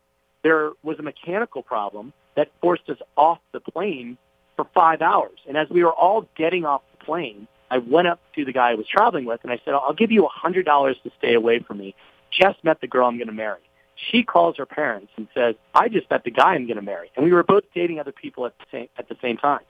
there 0.44 0.72
was 0.84 1.00
a 1.00 1.04
mechanical 1.04 1.64
problem 1.64 2.14
that 2.36 2.52
forced 2.62 2.90
us 2.90 2.98
off 3.16 3.40
the 3.52 3.60
plane 3.60 4.18
for 4.56 4.68
five 4.74 5.02
hours. 5.02 5.40
And 5.48 5.58
as 5.58 5.70
we 5.70 5.84
were 5.84 5.94
all 5.94 6.28
getting 6.36 6.66
off 6.66 6.82
the 6.98 7.06
plane, 7.06 7.48
I 7.72 7.80
went 7.80 8.08
up 8.08 8.20
to 8.36 8.46
the 8.46 8.52
guy 8.52 8.72
I 8.72 8.76
was 8.76 8.86
traveling 8.88 9.26
with 9.26 9.40
and 9.44 9.52
I 9.52 9.60
said, 9.66 9.74
I'll 9.74 9.94
give 9.94 10.12
you 10.12 10.26
a 10.26 10.30
hundred 10.30 10.66
dollars 10.66 10.98
to 11.04 11.12
stay 11.18 11.34
away 11.34 11.60
from 11.60 11.80
me. 11.80 11.96
Just 12.32 12.64
met 12.64 12.82
the 12.82 12.88
girl 12.88 13.08
I'm 13.08 13.18
going 13.18 13.28
to 13.28 13.34
marry. 13.34 13.60
She 13.96 14.24
calls 14.24 14.58
her 14.58 14.66
parents 14.66 15.12
and 15.18 15.28
says, 15.34 15.56
I 15.74 15.88
just 15.88 16.10
met 16.10 16.24
the 16.24 16.32
guy 16.32 16.54
I'm 16.54 16.66
going 16.66 16.78
to 16.78 16.84
marry. 16.84 17.12
And 17.16 17.26
we 17.26 17.32
were 17.32 17.44
both 17.44 17.64
dating 17.74 18.00
other 18.00 18.12
people 18.12 18.46
at 18.46 18.54
the 18.60 18.66
same, 18.72 18.88
at 18.98 19.08
the 19.08 19.16
same 19.22 19.38
time. 19.38 19.62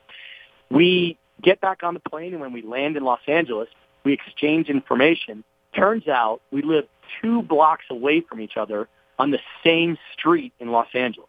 We 0.70 1.18
get 1.42 1.60
back 1.60 1.82
on 1.82 1.94
the 1.94 2.00
plane 2.00 2.32
and 2.32 2.40
when 2.40 2.52
we 2.52 2.62
land 2.62 2.96
in 2.96 3.04
Los 3.04 3.20
Angeles, 3.26 3.68
we 4.04 4.12
exchange 4.12 4.68
information. 4.68 5.44
Turns 5.74 6.08
out 6.08 6.40
we 6.50 6.62
live 6.62 6.86
two 7.20 7.42
blocks 7.42 7.84
away 7.90 8.20
from 8.20 8.40
each 8.40 8.56
other 8.56 8.88
on 9.18 9.30
the 9.30 9.40
same 9.62 9.98
street 10.12 10.52
in 10.58 10.70
Los 10.70 10.88
Angeles. 10.94 11.28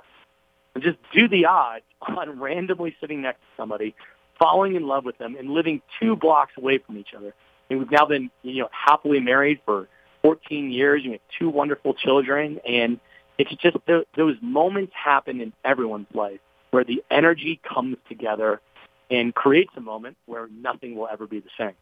And 0.74 0.84
just 0.84 0.98
do 1.14 1.28
the 1.28 1.46
odds 1.46 1.86
on 2.02 2.40
randomly 2.40 2.96
sitting 3.00 3.22
next 3.22 3.40
to 3.40 3.48
somebody, 3.58 3.96
falling 4.38 4.76
in 4.76 4.88
love 4.88 5.06
with 5.06 5.18
them, 5.18 5.36
and 5.38 5.50
living 5.50 5.82
two 6.00 6.16
blocks 6.16 6.54
away 6.58 6.80
from 6.80 6.98
each 6.98 7.14
other. 7.16 7.34
And 7.70 7.80
we've 7.80 7.92
now 7.92 8.06
been, 8.06 8.30
you 8.44 8.64
know, 8.64 8.70
happily 8.72 9.20
married 9.20 9.62
for 9.66 9.88
14 10.22 10.72
years. 10.72 11.04
We 11.04 11.14
have 11.14 11.22
two 11.38 11.50
wonderful 11.50 11.94
children, 11.94 12.60
and 12.68 13.00
it's 13.38 13.54
just 13.56 13.78
those 14.16 14.38
moments 14.42 14.94
happen 14.94 15.42
in 15.42 15.54
everyone's 15.64 16.08
life 16.14 16.40
where 16.72 16.84
the 16.84 17.04
energy 17.10 17.60
comes 17.64 17.98
together 18.10 18.62
and 19.10 19.34
creates 19.34 19.72
a 19.78 19.82
moment 19.82 20.18
where 20.26 20.48
nothing 20.48 20.96
will 20.96 21.08
ever 21.08 21.28
be 21.28 21.40
the 21.40 21.50
same. 21.58 21.76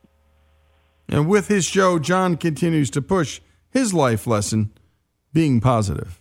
And 1.10 1.28
with 1.28 1.48
his 1.48 1.66
show, 1.66 2.00
John 2.00 2.38
continues 2.38 2.90
to 2.92 3.02
push 3.02 3.42
his 3.72 3.94
life 3.94 4.28
lesson 4.28 4.72
being 5.34 5.60
positive? 5.60 6.20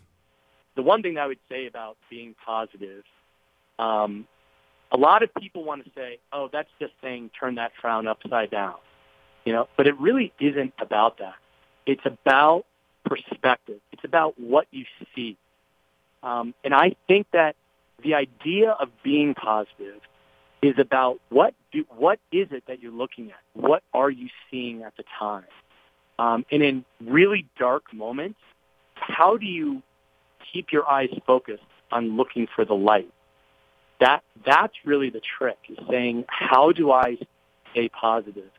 The 0.74 0.82
one 0.82 1.02
thing 1.02 1.18
I 1.18 1.26
would 1.26 1.38
say 1.48 1.66
about 1.66 1.96
being 2.08 2.34
positive, 2.44 3.04
um, 3.78 4.26
a 4.90 4.96
lot 4.96 5.22
of 5.22 5.32
people 5.34 5.64
want 5.64 5.84
to 5.84 5.90
say, 5.94 6.18
"Oh, 6.32 6.48
that's 6.52 6.70
just 6.78 6.92
saying 7.02 7.30
turn 7.38 7.56
that 7.56 7.72
frown 7.80 8.06
upside 8.06 8.50
down," 8.50 8.76
you 9.44 9.52
know. 9.52 9.68
But 9.76 9.86
it 9.86 9.98
really 9.98 10.32
isn't 10.40 10.74
about 10.78 11.18
that. 11.18 11.34
It's 11.86 12.04
about 12.04 12.64
perspective. 13.04 13.80
It's 13.92 14.04
about 14.04 14.38
what 14.38 14.66
you 14.70 14.84
see. 15.14 15.36
Um, 16.22 16.54
and 16.64 16.74
I 16.74 16.94
think 17.08 17.26
that 17.32 17.56
the 18.02 18.14
idea 18.14 18.70
of 18.70 18.88
being 19.02 19.34
positive 19.34 20.00
is 20.62 20.78
about 20.78 21.20
what 21.28 21.54
do, 21.72 21.84
what 21.96 22.20
is 22.30 22.48
it 22.52 22.64
that 22.68 22.80
you're 22.80 22.92
looking 22.92 23.30
at? 23.30 23.40
What 23.54 23.82
are 23.92 24.10
you 24.10 24.28
seeing 24.50 24.82
at 24.82 24.96
the 24.96 25.04
time? 25.18 25.44
Um, 26.18 26.44
and 26.52 26.62
in 26.62 26.84
really 27.04 27.46
dark 27.58 27.92
moments, 27.92 28.38
how 29.02 29.36
do 29.36 29.46
you 29.46 29.82
keep 30.52 30.72
your 30.72 30.88
eyes 30.88 31.10
focused 31.26 31.62
on 31.90 32.16
looking 32.16 32.46
for 32.54 32.64
the 32.64 32.74
light? 32.74 33.10
That 34.00 34.22
that's 34.44 34.74
really 34.84 35.10
the 35.10 35.20
trick 35.38 35.58
is 35.68 35.78
saying 35.90 36.24
how 36.28 36.72
do 36.72 36.90
I 36.90 37.18
stay 37.70 37.88
positive? 37.88 38.50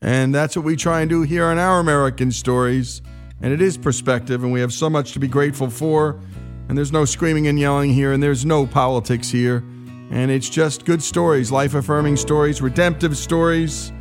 And 0.00 0.34
that's 0.34 0.54
what 0.54 0.64
we 0.64 0.76
try 0.76 1.00
and 1.00 1.08
do 1.08 1.22
here 1.22 1.46
on 1.46 1.58
our 1.58 1.80
American 1.80 2.30
stories. 2.30 3.02
And 3.40 3.52
it 3.52 3.60
is 3.60 3.76
perspective, 3.76 4.42
and 4.42 4.52
we 4.52 4.60
have 4.60 4.72
so 4.72 4.88
much 4.88 5.12
to 5.12 5.18
be 5.18 5.28
grateful 5.28 5.70
for. 5.70 6.20
And 6.68 6.78
there's 6.78 6.92
no 6.92 7.04
screaming 7.04 7.46
and 7.48 7.58
yelling 7.58 7.92
here, 7.92 8.12
and 8.12 8.22
there's 8.22 8.44
no 8.44 8.66
politics 8.66 9.28
here. 9.28 9.64
And 10.10 10.30
it's 10.30 10.48
just 10.48 10.84
good 10.84 11.02
stories, 11.02 11.50
life 11.50 11.74
affirming 11.74 12.16
stories, 12.16 12.62
redemptive 12.62 13.16
stories. 13.16 13.92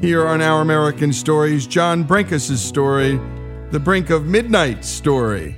Here 0.00 0.26
on 0.26 0.40
Our 0.40 0.62
American 0.62 1.12
Stories, 1.12 1.66
John 1.66 2.04
Brenkus' 2.04 2.56
story 2.56 3.20
the 3.70 3.78
brink 3.78 4.10
of 4.10 4.26
midnight 4.26 4.84
story. 4.84 5.54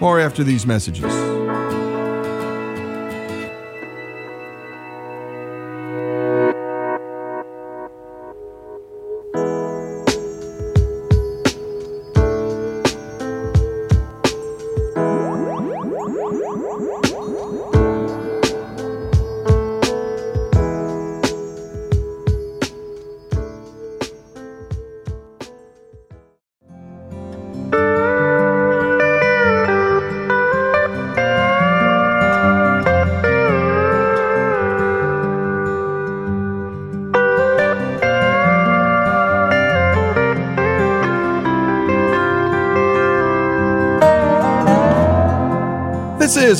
More 0.00 0.20
after 0.20 0.44
these 0.44 0.66
messages. 0.66 1.41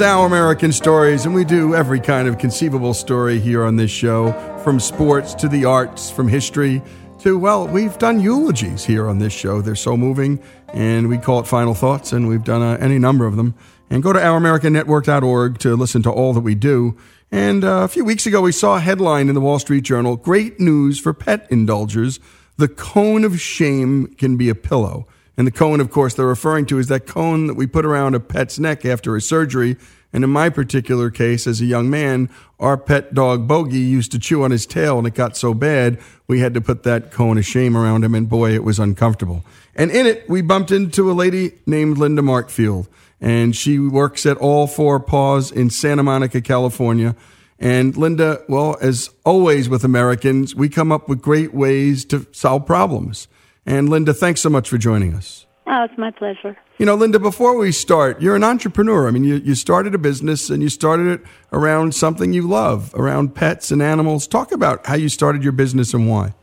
Our 0.02 0.26
American 0.26 0.72
Stories, 0.72 1.26
and 1.26 1.34
we 1.34 1.44
do 1.44 1.76
every 1.76 2.00
kind 2.00 2.26
of 2.26 2.36
conceivable 2.36 2.92
story 2.92 3.38
here 3.38 3.64
on 3.64 3.76
this 3.76 3.90
show 3.90 4.32
from 4.64 4.80
sports 4.80 5.32
to 5.34 5.48
the 5.48 5.64
arts, 5.64 6.10
from 6.10 6.26
history 6.26 6.82
to, 7.20 7.38
well, 7.38 7.68
we've 7.68 7.96
done 7.98 8.18
eulogies 8.18 8.84
here 8.84 9.08
on 9.08 9.20
this 9.20 9.32
show. 9.32 9.60
They're 9.60 9.76
so 9.76 9.96
moving, 9.96 10.42
and 10.74 11.08
we 11.08 11.18
call 11.18 11.38
it 11.38 11.46
Final 11.46 11.72
Thoughts, 11.72 12.12
and 12.12 12.26
we've 12.26 12.42
done 12.42 12.62
uh, 12.62 12.78
any 12.80 12.98
number 12.98 13.26
of 13.26 13.36
them. 13.36 13.54
And 13.90 14.02
go 14.02 14.12
to 14.12 14.18
ouramericannetwork.org 14.18 15.58
to 15.60 15.76
listen 15.76 16.02
to 16.02 16.10
all 16.10 16.32
that 16.32 16.40
we 16.40 16.56
do. 16.56 16.96
And 17.30 17.62
uh, 17.62 17.82
a 17.82 17.88
few 17.88 18.04
weeks 18.04 18.26
ago, 18.26 18.40
we 18.40 18.52
saw 18.52 18.76
a 18.76 18.80
headline 18.80 19.28
in 19.28 19.36
the 19.36 19.40
Wall 19.40 19.60
Street 19.60 19.84
Journal 19.84 20.16
Great 20.16 20.58
news 20.58 20.98
for 20.98 21.12
pet 21.14 21.46
indulgers. 21.48 22.18
The 22.56 22.68
cone 22.68 23.24
of 23.24 23.40
shame 23.40 24.08
can 24.16 24.36
be 24.36 24.48
a 24.48 24.54
pillow. 24.56 25.06
And 25.37 25.47
the 25.47 25.53
cone, 25.53 25.81
of 25.81 25.90
course, 25.90 26.14
they're 26.14 26.27
referring 26.27 26.66
to 26.66 26.79
is 26.79 26.88
that 26.88 27.07
cone 27.07 27.47
that 27.47 27.55
we 27.55 27.66
put 27.66 27.87
around 27.87 28.14
a 28.14 28.21
pet's 28.21 28.59
neck 28.59 28.85
after 28.85 29.16
a 29.16 29.21
surgery. 29.21 29.77
And 30.12 30.25
in 30.25 30.31
my 30.31 30.51
particular 30.51 31.11
case, 31.11 31.47
as 31.47 31.62
a 31.62 31.64
young 31.64 31.88
man, 31.88 32.29
our 32.61 32.77
pet 32.77 33.14
dog 33.14 33.49
Bogey 33.49 33.79
used 33.79 34.12
to 34.12 34.18
chew 34.18 34.42
on 34.42 34.51
his 34.51 34.66
tail 34.66 34.99
and 34.99 35.07
it 35.07 35.14
got 35.14 35.37
so 35.37 35.55
bad, 35.55 35.99
we 36.27 36.40
had 36.40 36.53
to 36.53 36.61
put 36.61 36.83
that 36.83 37.11
cone 37.11 37.38
of 37.38 37.47
shame 37.47 37.77
around 37.77 38.05
him. 38.05 38.14
And 38.14 38.29
boy, 38.29 38.53
it 38.53 38.62
was 38.62 38.79
uncomfortable. 38.79 39.42
And 39.75 39.90
in 39.90 40.05
it, 40.05 40.29
we 40.29 40.42
bumped 40.42 40.71
into 40.71 41.11
a 41.11 41.14
lady 41.14 41.53
named 41.64 41.97
Linda 41.97 42.21
Markfield. 42.21 42.88
And 43.21 43.57
she 43.57 43.79
works 43.79 44.27
at 44.27 44.37
All 44.37 44.66
Four 44.66 45.01
Paws 45.01 45.51
in 45.51 45.71
Santa 45.71 46.03
Monica, 46.03 46.42
California. 46.42 47.16
And 47.59 47.97
Linda, 47.97 48.42
well, 48.49 48.77
as 48.83 49.11
always 49.25 49.68
with 49.68 49.85
Americans, 49.85 50.55
we 50.55 50.68
come 50.68 50.90
up 50.90 51.09
with 51.09 51.23
great 51.23 51.55
ways 51.55 52.05
to 52.07 52.27
solve 52.33 52.66
problems. 52.66 53.29
And 53.64 53.88
Linda, 53.88 54.12
thanks 54.12 54.40
so 54.40 54.51
much 54.51 54.68
for 54.68 54.79
joining 54.79 55.14
us. 55.14 55.46
Oh, 55.66 55.85
it's 55.85 55.96
my 55.96 56.11
pleasure. 56.11 56.57
You 56.79 56.87
know, 56.87 56.96
Linda, 56.96 57.20
before 57.20 57.57
we 57.57 57.70
start, 57.70 58.20
you're 58.20 58.35
an 58.35 58.42
entrepreneur. 58.42 59.07
I 59.07 59.12
mean, 59.12 59.22
you, 59.22 59.37
you 59.37 59.55
started 59.55 59.94
a 59.94 59.98
business 59.98 60.51
and 60.51 60.62
you 60.62 60.68
started 60.68 61.07
it 61.07 61.27
around 61.53 61.94
something 61.94 62.33
you 62.33 62.42
love, 62.42 62.92
around 62.94 63.35
pets 63.35 63.70
and 63.70 63.81
animals. 63.81 64.27
Talk 64.27 64.51
about 64.51 64.85
how 64.87 64.96
you 64.96 65.09
started 65.09 65.44
your 65.44 65.53
business 65.53 65.94
and 65.94 66.11
why. 66.11 66.35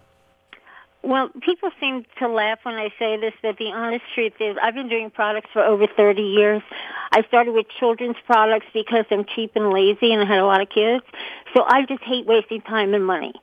Well, 1.02 1.30
people 1.42 1.72
seem 1.80 2.06
to 2.20 2.28
laugh 2.28 2.60
when 2.64 2.76
I 2.76 2.90
say 3.00 3.18
this, 3.18 3.34
but 3.42 3.58
the 3.58 3.72
honest 3.72 4.04
truth 4.14 4.34
is 4.40 4.58
I've 4.62 4.74
been 4.74 4.90
doing 4.90 5.10
products 5.10 5.50
for 5.52 5.62
over 5.62 5.88
30 5.88 6.22
years. 6.22 6.62
I 7.12 7.24
started 7.24 7.54
with 7.54 7.68
children's 7.80 8.18
products 8.26 8.68
because 8.74 9.06
I'm 9.10 9.26
cheap 9.26 9.52
and 9.56 9.72
lazy 9.72 10.12
and 10.12 10.22
I 10.22 10.26
had 10.26 10.40
a 10.40 10.46
lot 10.46 10.62
of 10.62 10.70
kids. 10.70 11.04
So 11.54 11.64
I 11.66 11.86
just 11.86 12.04
hate 12.04 12.26
wasting 12.26 12.62
time 12.62 12.94
and 12.94 13.06
money. 13.06 13.34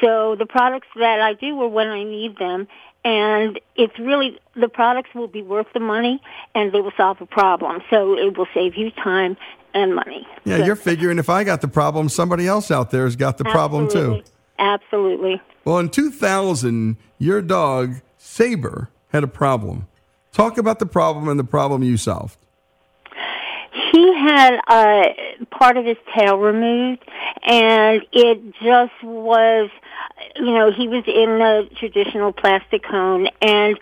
So 0.00 0.36
the 0.36 0.46
products 0.46 0.88
that 0.96 1.20
I 1.20 1.34
do 1.34 1.60
are 1.62 1.68
when 1.68 1.88
I 1.88 2.04
need 2.04 2.38
them 2.38 2.68
and 3.04 3.60
it's 3.76 3.98
really 3.98 4.38
the 4.56 4.68
products 4.68 5.10
will 5.14 5.28
be 5.28 5.42
worth 5.42 5.66
the 5.74 5.80
money 5.80 6.22
and 6.54 6.72
they 6.72 6.80
will 6.80 6.92
solve 6.96 7.20
a 7.20 7.26
problem. 7.26 7.82
So 7.90 8.16
it 8.16 8.36
will 8.36 8.48
save 8.54 8.76
you 8.76 8.90
time 8.90 9.36
and 9.74 9.94
money. 9.94 10.26
Yeah, 10.44 10.58
so, 10.58 10.64
you're 10.64 10.76
figuring 10.76 11.18
if 11.18 11.28
I 11.28 11.44
got 11.44 11.60
the 11.60 11.68
problem, 11.68 12.08
somebody 12.08 12.46
else 12.46 12.70
out 12.70 12.90
there 12.90 13.04
has 13.04 13.16
got 13.16 13.38
the 13.38 13.44
problem 13.44 13.90
too. 13.90 14.22
Absolutely. 14.58 15.42
Well, 15.64 15.78
in 15.78 15.90
2000, 15.90 16.96
your 17.18 17.42
dog 17.42 17.96
Saber 18.16 18.88
had 19.08 19.24
a 19.24 19.28
problem. 19.28 19.86
Talk 20.32 20.58
about 20.58 20.78
the 20.78 20.86
problem 20.86 21.28
and 21.28 21.38
the 21.38 21.44
problem 21.44 21.82
you 21.82 21.96
solved. 21.96 22.38
He 23.94 24.12
had 24.12 24.58
uh, 24.66 25.04
part 25.52 25.76
of 25.76 25.84
his 25.84 25.96
tail 26.16 26.36
removed, 26.36 27.04
and 27.44 28.02
it 28.12 28.42
just 28.60 28.92
was 29.04 29.70
you 30.36 30.52
know, 30.52 30.72
he 30.72 30.88
was 30.88 31.04
in 31.06 31.38
the 31.38 31.68
traditional 31.76 32.32
plastic 32.32 32.82
cone. 32.82 33.28
And, 33.40 33.78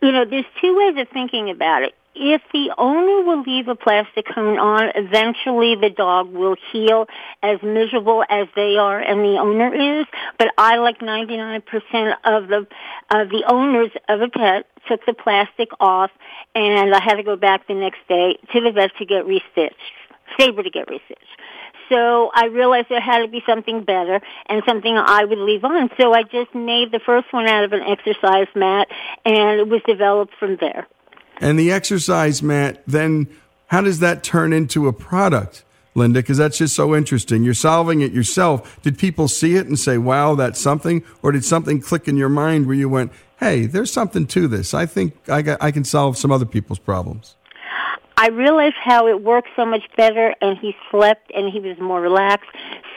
you 0.00 0.12
know, 0.12 0.24
there's 0.24 0.44
two 0.60 0.76
ways 0.76 0.96
of 0.98 1.08
thinking 1.08 1.50
about 1.50 1.82
it. 1.82 1.94
If 2.18 2.40
the 2.50 2.72
owner 2.78 3.26
will 3.26 3.42
leave 3.42 3.68
a 3.68 3.74
plastic 3.74 4.24
cone 4.34 4.58
on, 4.58 4.90
eventually 4.94 5.76
the 5.76 5.90
dog 5.90 6.32
will 6.32 6.56
heal 6.72 7.06
as 7.42 7.62
miserable 7.62 8.24
as 8.30 8.48
they 8.56 8.78
are 8.78 8.98
and 8.98 9.20
the 9.20 9.38
owner 9.38 10.00
is. 10.00 10.06
But 10.38 10.48
I, 10.56 10.76
like 10.76 11.00
99% 11.00 11.62
of 12.24 12.48
the, 12.48 12.66
of 13.10 13.28
the 13.28 13.44
owners 13.46 13.90
of 14.08 14.22
a 14.22 14.28
pet, 14.28 14.66
took 14.88 15.04
the 15.04 15.12
plastic 15.12 15.68
off 15.78 16.10
and 16.54 16.94
I 16.94 17.02
had 17.02 17.16
to 17.16 17.22
go 17.22 17.36
back 17.36 17.66
the 17.68 17.74
next 17.74 17.98
day 18.08 18.38
to 18.52 18.60
the 18.62 18.72
vet 18.72 18.92
to 18.98 19.04
get 19.04 19.26
restitched. 19.26 19.74
Saber 20.40 20.62
to 20.62 20.70
get 20.70 20.88
restitched. 20.88 21.36
So 21.90 22.30
I 22.34 22.46
realized 22.46 22.86
there 22.88 23.00
had 23.00 23.18
to 23.18 23.28
be 23.28 23.42
something 23.46 23.84
better 23.84 24.20
and 24.46 24.62
something 24.66 24.96
I 24.96 25.24
would 25.24 25.38
leave 25.38 25.64
on. 25.64 25.90
So 26.00 26.14
I 26.14 26.22
just 26.22 26.54
made 26.54 26.92
the 26.92 27.00
first 27.04 27.30
one 27.30 27.46
out 27.46 27.64
of 27.64 27.72
an 27.74 27.82
exercise 27.82 28.48
mat 28.54 28.88
and 29.26 29.60
it 29.60 29.68
was 29.68 29.82
developed 29.86 30.32
from 30.40 30.56
there. 30.56 30.86
And 31.40 31.58
the 31.58 31.70
exercise 31.70 32.42
mat, 32.42 32.82
then 32.86 33.28
how 33.66 33.80
does 33.82 34.00
that 34.00 34.22
turn 34.22 34.52
into 34.52 34.88
a 34.88 34.92
product? 34.92 35.64
Linda, 35.94 36.20
because 36.20 36.36
that's 36.36 36.58
just 36.58 36.76
so 36.76 36.94
interesting. 36.94 37.42
You're 37.42 37.54
solving 37.54 38.02
it 38.02 38.12
yourself. 38.12 38.80
Did 38.82 38.98
people 38.98 39.28
see 39.28 39.56
it 39.56 39.66
and 39.66 39.78
say, 39.78 39.96
wow, 39.96 40.34
that's 40.34 40.60
something? 40.60 41.02
Or 41.22 41.32
did 41.32 41.44
something 41.44 41.80
click 41.80 42.06
in 42.06 42.18
your 42.18 42.28
mind 42.28 42.66
where 42.66 42.76
you 42.76 42.88
went, 42.88 43.12
hey, 43.40 43.64
there's 43.64 43.90
something 43.90 44.26
to 44.28 44.46
this? 44.46 44.74
I 44.74 44.84
think 44.84 45.16
I, 45.28 45.40
got, 45.40 45.62
I 45.62 45.70
can 45.70 45.84
solve 45.84 46.18
some 46.18 46.30
other 46.30 46.44
people's 46.44 46.78
problems. 46.78 47.34
I 48.18 48.28
realized 48.28 48.76
how 48.82 49.08
it 49.08 49.22
worked 49.22 49.48
so 49.56 49.66
much 49.66 49.82
better 49.96 50.34
and 50.40 50.58
he 50.58 50.74
slept 50.90 51.30
and 51.34 51.52
he 51.52 51.60
was 51.60 51.78
more 51.78 52.00
relaxed. 52.00 52.48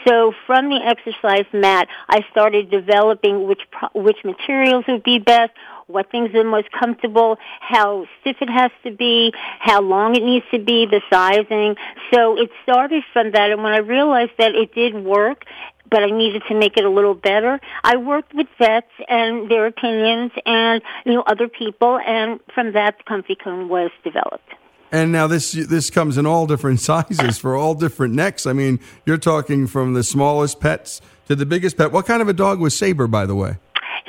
So 0.08 0.34
from 0.47 0.69
the 0.69 0.80
exercise 0.82 1.45
mat, 1.52 1.88
I 2.08 2.25
started 2.32 2.71
developing 2.71 3.45
which 3.47 3.62
which 3.93 4.17
materials 4.23 4.86
would 4.88 5.04
be 5.04 5.19
best, 5.19 5.52
what 5.89 6.12
things 6.12 6.34
are 6.36 6.43
most 6.43 6.71
comfortable, 6.71 7.38
how 7.60 8.06
stiff 8.21 8.38
it 8.41 8.49
has 8.49 8.71
to 8.84 8.91
be, 8.91 9.34
how 9.60 9.82
long 9.82 10.15
it 10.15 10.23
needs 10.23 10.45
to 10.52 10.60
be, 10.60 10.86
the 10.86 11.02
sizing. 11.10 11.75
So 12.13 12.38
it 12.38 12.52
started 12.63 13.04
from 13.12 13.32
that 13.32 13.52
and 13.52 13.63
when 13.63 13.73
I 13.73 13.80
realized 13.80 14.32
that 14.38 14.56
it 14.56 14.73
did 14.73 14.95
work 14.95 15.45
but 15.91 16.04
I 16.04 16.12
needed 16.12 16.43
to 16.47 16.54
make 16.54 16.78
it 16.78 16.86
a 16.86 16.89
little 16.89 17.15
better. 17.15 17.60
I 17.84 17.97
worked 17.97 18.36
with 18.36 18.45
vets 18.60 18.91
and 19.08 19.49
their 19.49 19.65
opinions 19.65 20.32
and, 20.45 20.84
you 21.04 21.13
know, 21.13 21.23
other 21.25 21.47
people 21.47 21.99
and 22.06 22.39
from 22.54 22.73
that 22.73 22.99
the 22.99 23.04
Comfy 23.06 23.36
Cone 23.36 23.69
was 23.69 23.89
developed. 24.04 24.54
And 24.91 25.12
now 25.12 25.28
this 25.28 25.52
this 25.52 25.89
comes 25.89 26.17
in 26.17 26.25
all 26.25 26.47
different 26.47 26.80
sizes 26.89 27.38
for 27.38 27.56
all 27.56 27.73
different 27.75 28.13
necks. 28.13 28.45
I 28.45 28.54
mean, 28.54 28.80
you're 29.06 29.17
talking 29.17 29.67
from 29.67 29.93
the 29.93 30.04
smallest 30.04 30.60
pets 30.60 31.02
to 31.28 31.36
the 31.36 31.45
biggest 31.45 31.78
pet. 31.78 31.91
What 31.91 32.06
kind 32.06 32.21
of 32.21 32.28
a 32.28 32.34
dog 32.34 32.60
was 32.60 32.78
Saber, 32.78 33.08
by 33.08 33.25
the 33.25 33.36
way? 33.36 33.58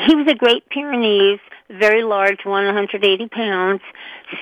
He 0.07 0.15
was 0.15 0.27
a 0.31 0.35
Great 0.35 0.67
Pyrenees, 0.71 1.41
very 1.71 2.03
large, 2.03 2.45
180 2.45 3.29
pounds. 3.29 3.81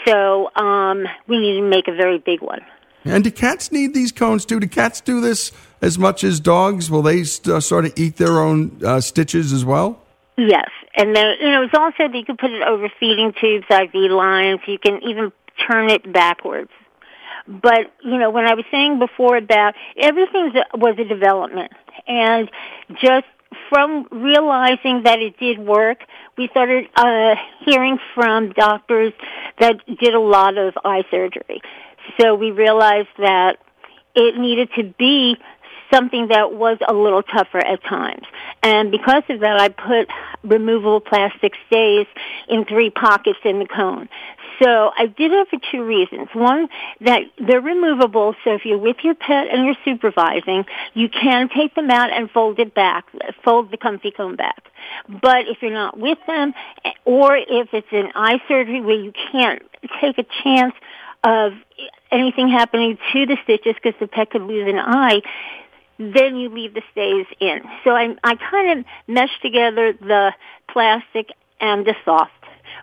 So 0.06 0.50
um, 0.56 1.06
we 1.26 1.38
need 1.38 1.60
to 1.60 1.68
make 1.68 1.88
a 1.88 1.94
very 1.94 2.18
big 2.18 2.40
one. 2.40 2.60
And 3.04 3.24
do 3.24 3.30
cats 3.30 3.70
need 3.72 3.94
these 3.94 4.12
cones 4.12 4.44
too? 4.44 4.60
Do 4.60 4.68
cats 4.68 5.00
do 5.00 5.20
this 5.20 5.52
as 5.80 5.98
much 5.98 6.24
as 6.24 6.40
dogs? 6.40 6.90
Will 6.90 7.02
they 7.02 7.24
st- 7.24 7.62
sort 7.62 7.86
of 7.86 7.92
eat 7.96 8.16
their 8.16 8.40
own 8.40 8.80
uh, 8.84 9.00
stitches 9.00 9.52
as 9.52 9.64
well? 9.64 10.02
Yes, 10.36 10.68
and 10.96 11.16
then 11.16 11.34
you 11.40 11.50
know 11.50 11.62
it's 11.62 11.74
also 11.74 12.08
that 12.08 12.14
you 12.14 12.24
can 12.24 12.36
put 12.36 12.50
it 12.50 12.62
over 12.62 12.88
feeding 13.00 13.32
tubes, 13.40 13.66
IV 13.70 13.94
lines. 14.10 14.60
You 14.66 14.78
can 14.78 15.02
even 15.02 15.32
turn 15.66 15.90
it 15.90 16.12
backwards. 16.12 16.70
But, 17.48 17.90
you 18.04 18.18
know, 18.18 18.30
when 18.30 18.44
I 18.44 18.54
was 18.54 18.66
saying 18.70 18.98
before 18.98 19.36
about 19.36 19.74
everything 19.96 20.52
was 20.74 20.96
a 20.98 21.04
development 21.04 21.72
and 22.06 22.50
just 23.00 23.26
from 23.68 24.06
realizing 24.10 25.02
that 25.04 25.18
it 25.20 25.38
did 25.38 25.58
work, 25.58 25.98
we 26.36 26.48
started 26.48 26.86
uh, 26.94 27.34
hearing 27.64 27.98
from 28.14 28.52
doctors 28.52 29.12
that 29.60 29.76
did 30.00 30.14
a 30.14 30.20
lot 30.20 30.56
of 30.58 30.74
eye 30.84 31.04
surgery. 31.10 31.60
So 32.20 32.34
we 32.34 32.50
realized 32.50 33.08
that 33.18 33.58
it 34.14 34.38
needed 34.38 34.70
to 34.76 34.94
be 34.98 35.36
something 35.92 36.28
that 36.28 36.52
was 36.52 36.78
a 36.86 36.92
little 36.92 37.22
tougher 37.22 37.58
at 37.58 37.82
times. 37.84 38.24
And 38.62 38.90
because 38.90 39.22
of 39.28 39.40
that, 39.40 39.58
I 39.58 39.68
put 39.68 40.08
removable 40.42 41.00
plastic 41.00 41.54
stays 41.66 42.06
in 42.48 42.64
three 42.64 42.90
pockets 42.90 43.38
in 43.44 43.58
the 43.58 43.66
cone. 43.66 44.08
So 44.60 44.90
I 44.96 45.06
did 45.06 45.32
it 45.32 45.48
for 45.48 45.58
two 45.70 45.84
reasons. 45.84 46.28
One, 46.32 46.68
that 47.00 47.22
they're 47.38 47.60
removable, 47.60 48.34
so 48.42 48.54
if 48.54 48.64
you're 48.64 48.78
with 48.78 48.96
your 49.04 49.14
pet 49.14 49.46
and 49.52 49.64
you're 49.64 49.76
supervising, 49.84 50.64
you 50.94 51.08
can 51.08 51.48
take 51.48 51.74
them 51.74 51.90
out 51.90 52.12
and 52.12 52.30
fold 52.30 52.58
it 52.58 52.74
back, 52.74 53.06
fold 53.44 53.70
the 53.70 53.76
comfy 53.76 54.10
cone 54.10 54.34
back. 54.34 54.64
But 55.08 55.46
if 55.48 55.58
you're 55.62 55.72
not 55.72 55.98
with 55.98 56.18
them, 56.26 56.54
or 57.04 57.36
if 57.36 57.68
it's 57.72 57.92
an 57.92 58.10
eye 58.14 58.40
surgery 58.48 58.80
where 58.80 58.98
you 58.98 59.12
can't 59.30 59.62
take 60.00 60.18
a 60.18 60.26
chance 60.42 60.74
of 61.22 61.52
anything 62.10 62.48
happening 62.48 62.98
to 63.12 63.26
the 63.26 63.36
stitches 63.44 63.74
because 63.74 63.98
the 64.00 64.08
pet 64.08 64.30
could 64.30 64.42
lose 64.42 64.68
an 64.68 64.78
eye, 64.78 65.20
then 65.98 66.36
you 66.36 66.48
leave 66.48 66.74
the 66.74 66.82
stays 66.92 67.26
in. 67.40 67.60
So 67.84 67.90
I, 67.90 68.14
I 68.22 68.36
kind 68.36 68.78
of 68.78 68.84
meshed 69.06 69.42
together 69.42 69.92
the 69.92 70.32
plastic 70.68 71.30
and 71.60 71.84
the 71.84 71.94
soft 72.04 72.32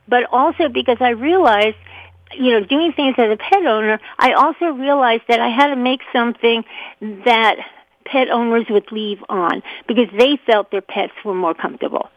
but 0.08 0.24
also 0.32 0.70
because 0.70 0.98
I 1.00 1.10
realized, 1.10 1.78
you 2.34 2.52
know, 2.52 2.66
doing 2.66 2.94
things 2.94 3.16
as 3.18 3.32
a 3.32 3.38
pet 3.38 3.66
owner, 3.66 4.00
I 4.18 4.34
also 4.34 4.66
realized 4.66 5.24
that 5.28 5.40
I 5.40 5.50
had 5.50 5.68
to 5.68 5.76
make 5.76 6.02
something 6.14 6.64
that 7.26 7.58
pet 8.06 8.30
owners 8.30 8.66
would 8.70 8.92
leave 8.92 9.24
on 9.30 9.64
because 9.88 10.08
they 10.18 10.38
felt 10.46 10.72
their 10.72 10.82
pets 10.82 11.14
were 11.24 11.34
more 11.34 11.54
comfortable. 11.54 12.10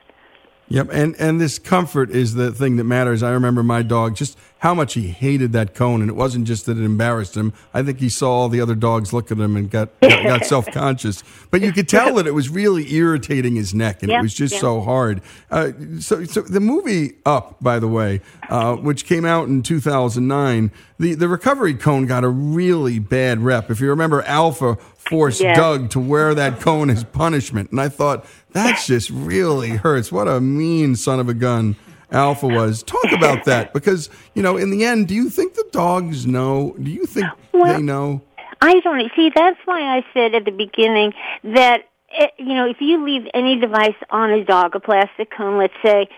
Yep, 0.70 0.91
and 0.93 1.16
and 1.18 1.41
this 1.41 1.59
comfort 1.59 2.11
is 2.11 2.35
the 2.35 2.53
thing 2.53 2.77
that 2.77 2.85
matters. 2.85 3.22
I 3.22 3.31
remember 3.31 3.62
my 3.62 3.81
dog 3.81 4.16
just 4.16 4.39
how 4.59 4.75
much 4.75 4.95
he 4.95 5.09
hated 5.09 5.53
that 5.53 5.75
cone, 5.75 6.01
and 6.01 6.11
it 6.11 6.15
wasn't 6.15 6.47
just 6.47 6.67
that 6.67 6.77
it 6.77 6.85
embarrassed 6.85 7.37
him. 7.37 7.53
I 7.73 7.83
think 7.83 8.01
he 8.01 8.09
saw 8.09 8.33
all 8.33 8.49
the 8.49 8.61
other 8.61 8.75
dogs 8.75 9.13
look 9.13 9.31
at 9.31 9.39
him 9.39 9.57
and 9.57 9.71
got 9.71 9.99
got, 10.01 10.25
got 10.25 10.45
self 10.47 10.67
conscious. 10.67 11.23
But 11.51 11.61
you 11.61 11.73
could 11.73 11.89
tell 11.89 12.15
that 12.17 12.27
it 12.27 12.35
was 12.35 12.49
really 12.49 12.93
irritating 12.93 13.57
his 13.57 13.73
neck, 13.73 14.03
and 14.03 14.11
yeah, 14.11 14.19
it 14.19 14.23
was 14.23 14.35
just 14.35 14.55
yeah. 14.55 14.61
so 14.61 14.81
hard. 14.81 15.23
Uh, 15.51 15.73
so, 16.01 16.25
so 16.25 16.43
the 16.43 16.61
movie 16.61 17.17
Up, 17.25 17.63
by 17.63 17.79
the 17.79 17.89
way, 17.89 18.21
uh, 18.49 18.77
which 18.77 19.05
came 19.05 19.25
out 19.25 19.49
in 19.49 19.63
2009, 19.63 20.71
the 20.99 21.15
the 21.15 21.29
recovery 21.29 21.75
cone 21.75 22.07
got 22.07 22.25
a 22.25 22.29
really 22.29 22.99
bad 22.99 23.41
rep. 23.41 23.71
If 23.71 23.81
you 23.81 23.89
remember, 23.89 24.23
Alpha 24.23 24.77
forced 24.97 25.41
Yeah. 25.41 25.55
Dug 25.55 25.91
to 25.91 26.01
wear 26.01 26.35
that 26.35 26.61
cone 26.61 26.91
as 26.91 27.05
punishment, 27.05 27.71
and 27.71 27.81
I 27.81 27.89
thought 27.89 28.27
that 28.53 28.83
just 28.85 29.11
really 29.11 29.71
hurts. 29.71 30.11
What 30.11 30.27
a 30.27 30.41
mean 30.41 30.97
son 30.97 31.21
of 31.21 31.29
a 31.29 31.35
gun. 31.35 31.77
Alpha 32.11 32.47
was. 32.47 32.83
Talk 32.83 33.13
about 33.13 33.45
that 33.45 33.73
because, 33.73 34.09
you 34.35 34.43
know, 34.43 34.57
in 34.57 34.71
the 34.71 34.85
end, 34.85 35.09
do 35.09 35.15
you 35.15 35.29
think 35.29 35.55
the 35.55 35.67
dogs 35.73 36.27
know? 36.27 36.75
Do 36.81 36.91
you 36.91 37.07
think 37.07 37.27
Well, 37.53 37.77
they 37.77 37.83
know? 37.83 38.23
I 38.61 38.81
don't 38.81 39.11
see. 39.15 39.31
That's 39.35 39.59
why 39.65 39.83
I 39.83 40.05
said 40.13 40.35
at 40.35 40.45
the 40.45 40.51
beginning 40.51 41.13
that 41.45 41.83
eh, 42.19 42.27
you 42.39 42.55
know 42.55 42.69
if 42.69 42.81
you 42.81 43.05
leave 43.05 43.29
any 43.35 43.59
device 43.61 43.95
on 44.11 44.31
a 44.31 44.45
dog, 44.45 44.75
a 44.75 44.81
plastic 44.81 45.31
cone, 45.31 45.59
let's 45.59 45.75
say, 45.83 46.09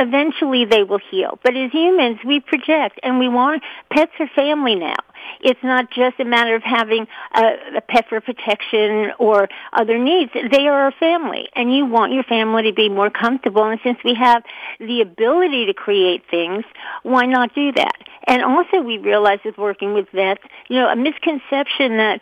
eventually 0.00 0.64
they 0.64 0.82
will 0.82 1.00
heal. 1.10 1.38
But 1.44 1.56
as 1.56 1.70
humans, 1.70 2.18
we 2.24 2.40
project 2.40 2.98
and 3.02 3.18
we 3.18 3.28
want 3.28 3.62
pets 3.90 4.12
are 4.18 4.28
family 4.34 4.74
now. 4.74 4.96
It's 5.42 5.62
not 5.62 5.90
just 5.90 6.18
a 6.18 6.24
matter 6.24 6.54
of 6.54 6.62
having 6.62 7.06
a, 7.34 7.76
a 7.76 7.80
pet 7.80 8.08
for 8.08 8.20
protection 8.20 9.12
or 9.18 9.48
other 9.72 9.98
needs. 9.98 10.32
They 10.32 10.66
are 10.66 10.88
a 10.88 10.92
family, 10.92 11.48
and 11.54 11.74
you 11.74 11.84
want 11.84 12.12
your 12.12 12.24
family 12.24 12.64
to 12.64 12.72
be 12.72 12.88
more 12.88 13.10
comfortable. 13.10 13.64
And 13.64 13.78
since 13.84 13.98
we 14.04 14.14
have 14.14 14.42
the 14.78 15.02
ability 15.02 15.66
to 15.66 15.74
create 15.74 16.24
things, 16.30 16.64
why 17.02 17.26
not 17.26 17.54
do 17.54 17.72
that? 17.72 17.96
And 18.26 18.42
also, 18.42 18.80
we 18.80 18.98
realize 18.98 19.40
with 19.44 19.58
working 19.58 19.94
with 19.94 20.08
vets, 20.12 20.42
you 20.68 20.76
know, 20.76 20.88
a 20.88 20.96
misconception 20.96 21.98
that 21.98 22.20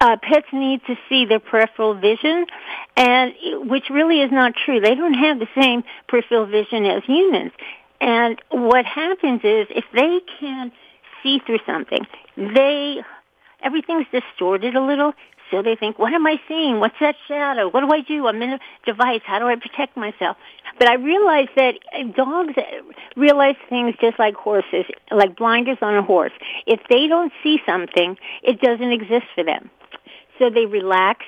uh, 0.00 0.16
pets 0.22 0.46
need 0.52 0.80
to 0.86 0.96
see 1.08 1.26
their 1.26 1.40
peripheral 1.40 1.94
vision, 1.94 2.46
and 2.96 3.34
which 3.68 3.90
really 3.90 4.20
is 4.20 4.32
not 4.32 4.54
true. 4.64 4.80
They 4.80 4.94
don't 4.94 5.14
have 5.14 5.38
the 5.38 5.48
same 5.60 5.84
peripheral 6.08 6.46
vision 6.46 6.86
as 6.86 7.02
humans. 7.04 7.52
And 8.00 8.40
what 8.50 8.84
happens 8.84 9.40
is 9.44 9.66
if 9.70 9.84
they 9.92 10.20
can 10.40 10.72
see 11.22 11.40
through 11.44 11.60
something, 11.66 12.06
they 12.36 13.02
everything's 13.62 14.06
distorted 14.12 14.74
a 14.76 14.84
little. 14.84 15.12
So 15.50 15.62
they 15.62 15.76
think, 15.76 15.98
what 15.98 16.12
am 16.12 16.26
I 16.26 16.40
seeing? 16.48 16.80
What's 16.80 16.98
that 17.00 17.14
shadow? 17.28 17.68
What 17.68 17.80
do 17.80 17.92
I 17.92 18.00
do? 18.00 18.26
I'm 18.26 18.42
in 18.42 18.54
a 18.54 18.58
device. 18.84 19.20
How 19.24 19.38
do 19.38 19.46
I 19.46 19.56
protect 19.56 19.96
myself? 19.96 20.36
But 20.78 20.88
I 20.88 20.94
realized 20.94 21.50
that 21.56 21.74
uh, 21.94 22.04
dogs 22.14 22.54
uh, 22.56 22.62
realize 23.16 23.56
things 23.68 23.94
just 24.00 24.18
like 24.18 24.34
horses, 24.34 24.84
like 25.10 25.36
blinders 25.36 25.78
on 25.80 25.96
a 25.96 26.02
horse. 26.02 26.32
If 26.66 26.80
they 26.90 27.06
don't 27.06 27.32
see 27.42 27.60
something, 27.64 28.16
it 28.42 28.60
doesn't 28.60 28.92
exist 28.92 29.26
for 29.34 29.44
them. 29.44 29.70
So 30.38 30.50
they 30.50 30.66
relax 30.66 31.24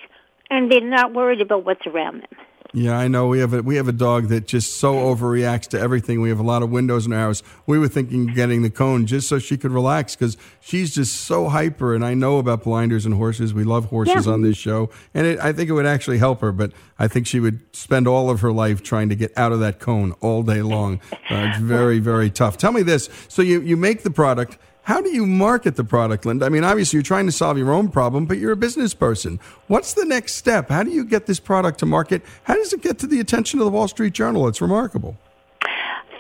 and 0.51 0.71
they're 0.71 0.81
not 0.81 1.15
worried 1.15 1.41
about 1.41 1.65
what's 1.65 1.87
around 1.87 2.23
them. 2.23 2.48
Yeah, 2.75 2.99
I 2.99 3.09
know. 3.09 3.29
We 3.29 3.39
have 3.39 3.55
a 3.55 3.63
we 3.63 3.77
have 3.77 3.89
a 3.89 3.93
dog 3.93 4.29
that 4.29 4.47
just 4.47 4.77
so 4.79 4.95
overreacts 4.95 5.69
to 5.69 5.81
everything. 5.81 6.21
We 6.21 6.29
have 6.29 6.39
a 6.39 6.43
lot 6.43 6.63
of 6.63 6.69
windows 6.71 7.07
in 7.07 7.15
our 7.15 7.19
house. 7.21 7.43
We 7.67 7.79
were 7.79 7.89
thinking 7.89 8.29
of 8.29 8.35
getting 8.35 8.61
the 8.61 8.69
cone 8.69 9.07
just 9.07 9.27
so 9.27 9.39
she 9.39 9.57
could 9.57 9.73
relax 9.73 10.15
because 10.15 10.37
she's 10.61 10.95
just 10.95 11.15
so 11.23 11.49
hyper. 11.49 11.95
And 11.95 12.05
I 12.05 12.13
know 12.13 12.37
about 12.37 12.65
blinders 12.65 13.07
and 13.07 13.15
horses. 13.15 13.55
We 13.55 13.65
love 13.65 13.87
horses 13.87 14.27
Yeah. 14.27 14.33
on 14.33 14.43
this 14.43 14.59
show, 14.59 14.91
and 15.15 15.27
it, 15.27 15.39
I 15.41 15.53
think 15.55 15.71
it 15.71 15.73
would 15.73 15.87
actually 15.87 16.19
help 16.19 16.43
her. 16.43 16.53
But 16.53 16.73
I 16.99 17.09
think 17.09 17.27
she 17.27 17.41
would 17.41 17.61
spend 17.75 18.07
all 18.07 18.29
of 18.29 18.41
her 18.43 18.53
life 18.53 18.83
trying 18.83 19.09
to 19.09 19.17
get 19.17 19.33
out 19.39 19.53
of 19.53 19.61
that 19.61 19.79
cone 19.79 20.13
all 20.21 20.43
day 20.43 20.61
long. 20.61 21.01
Uh, 21.31 21.49
it's 21.49 21.59
very 21.61 22.01
very 22.01 22.29
tough. 22.29 22.59
Tell 22.59 22.73
me 22.73 22.83
this: 22.83 23.09
so 23.29 23.41
you 23.41 23.63
you 23.63 23.79
make 23.79 24.03
the 24.03 24.11
product. 24.11 24.59
How 24.89 25.03
do 25.03 25.11
you 25.11 25.27
market 25.27 25.77
the 25.77 25.85
product, 25.85 26.25
Linda? 26.25 26.47
I 26.47 26.49
mean, 26.49 26.65
obviously 26.65 26.97
you're 26.97 27.03
trying 27.03 27.27
to 27.27 27.33
solve 27.33 27.59
your 27.59 27.71
own 27.71 27.91
problem, 27.91 28.25
but 28.25 28.39
you're 28.39 28.53
a 28.53 28.57
business 28.57 28.95
person. 28.95 29.39
What's 29.67 29.93
the 29.93 30.07
next 30.07 30.37
step? 30.37 30.71
How 30.71 30.83
do 30.83 30.91
you 30.91 31.05
get 31.05 31.27
this 31.27 31.39
product 31.39 31.81
to 31.81 31.87
market? 31.87 32.23
How 32.45 32.55
does 32.55 32.73
it 32.73 32.81
get 32.81 32.99
to 33.01 33.07
the 33.07 33.21
attention 33.21 33.59
of 33.59 33.67
the 33.67 33.71
Wall 33.71 33.87
Street 33.87 34.15
Journal? 34.15 34.49
It's 34.49 34.63
remarkable. 34.63 35.19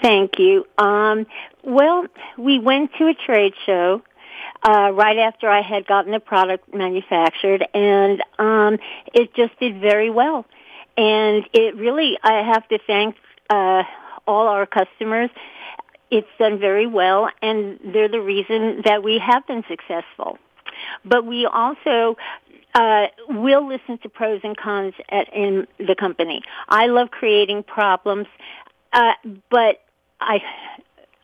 Thank 0.02 0.32
you. 0.38 0.66
Um, 0.76 1.24
well, 1.64 2.08
we 2.36 2.58
went 2.58 2.90
to 2.98 3.06
a 3.06 3.14
trade 3.14 3.54
show 3.64 4.02
uh, 4.62 4.90
right 4.92 5.16
after 5.16 5.48
I 5.48 5.62
had 5.62 5.86
gotten 5.86 6.12
the 6.12 6.20
product 6.20 6.74
manufactured, 6.74 7.66
and 7.72 8.22
um, 8.38 8.76
it 9.14 9.32
just 9.32 9.58
did 9.60 9.80
very 9.80 10.10
well. 10.10 10.44
And 10.98 11.42
it 11.54 11.74
really, 11.74 12.18
I 12.22 12.42
have 12.52 12.68
to 12.68 12.78
thank 12.86 13.16
uh, 13.48 13.84
all 14.26 14.46
our 14.46 14.66
customers. 14.66 15.30
It's 16.10 16.28
done 16.38 16.58
very 16.58 16.86
well, 16.86 17.28
and 17.42 17.78
they're 17.84 18.08
the 18.08 18.20
reason 18.20 18.82
that 18.84 19.02
we 19.02 19.18
have 19.18 19.46
been 19.46 19.64
successful. 19.68 20.38
But 21.04 21.26
we 21.26 21.46
also 21.46 22.16
uh, 22.74 23.06
will 23.28 23.66
listen 23.66 23.98
to 23.98 24.08
pros 24.08 24.40
and 24.42 24.56
cons 24.56 24.94
at, 25.10 25.32
in 25.34 25.66
the 25.78 25.94
company. 25.94 26.42
I 26.68 26.86
love 26.86 27.10
creating 27.10 27.64
problems, 27.64 28.26
uh, 28.92 29.12
but 29.50 29.82
I, 30.20 30.40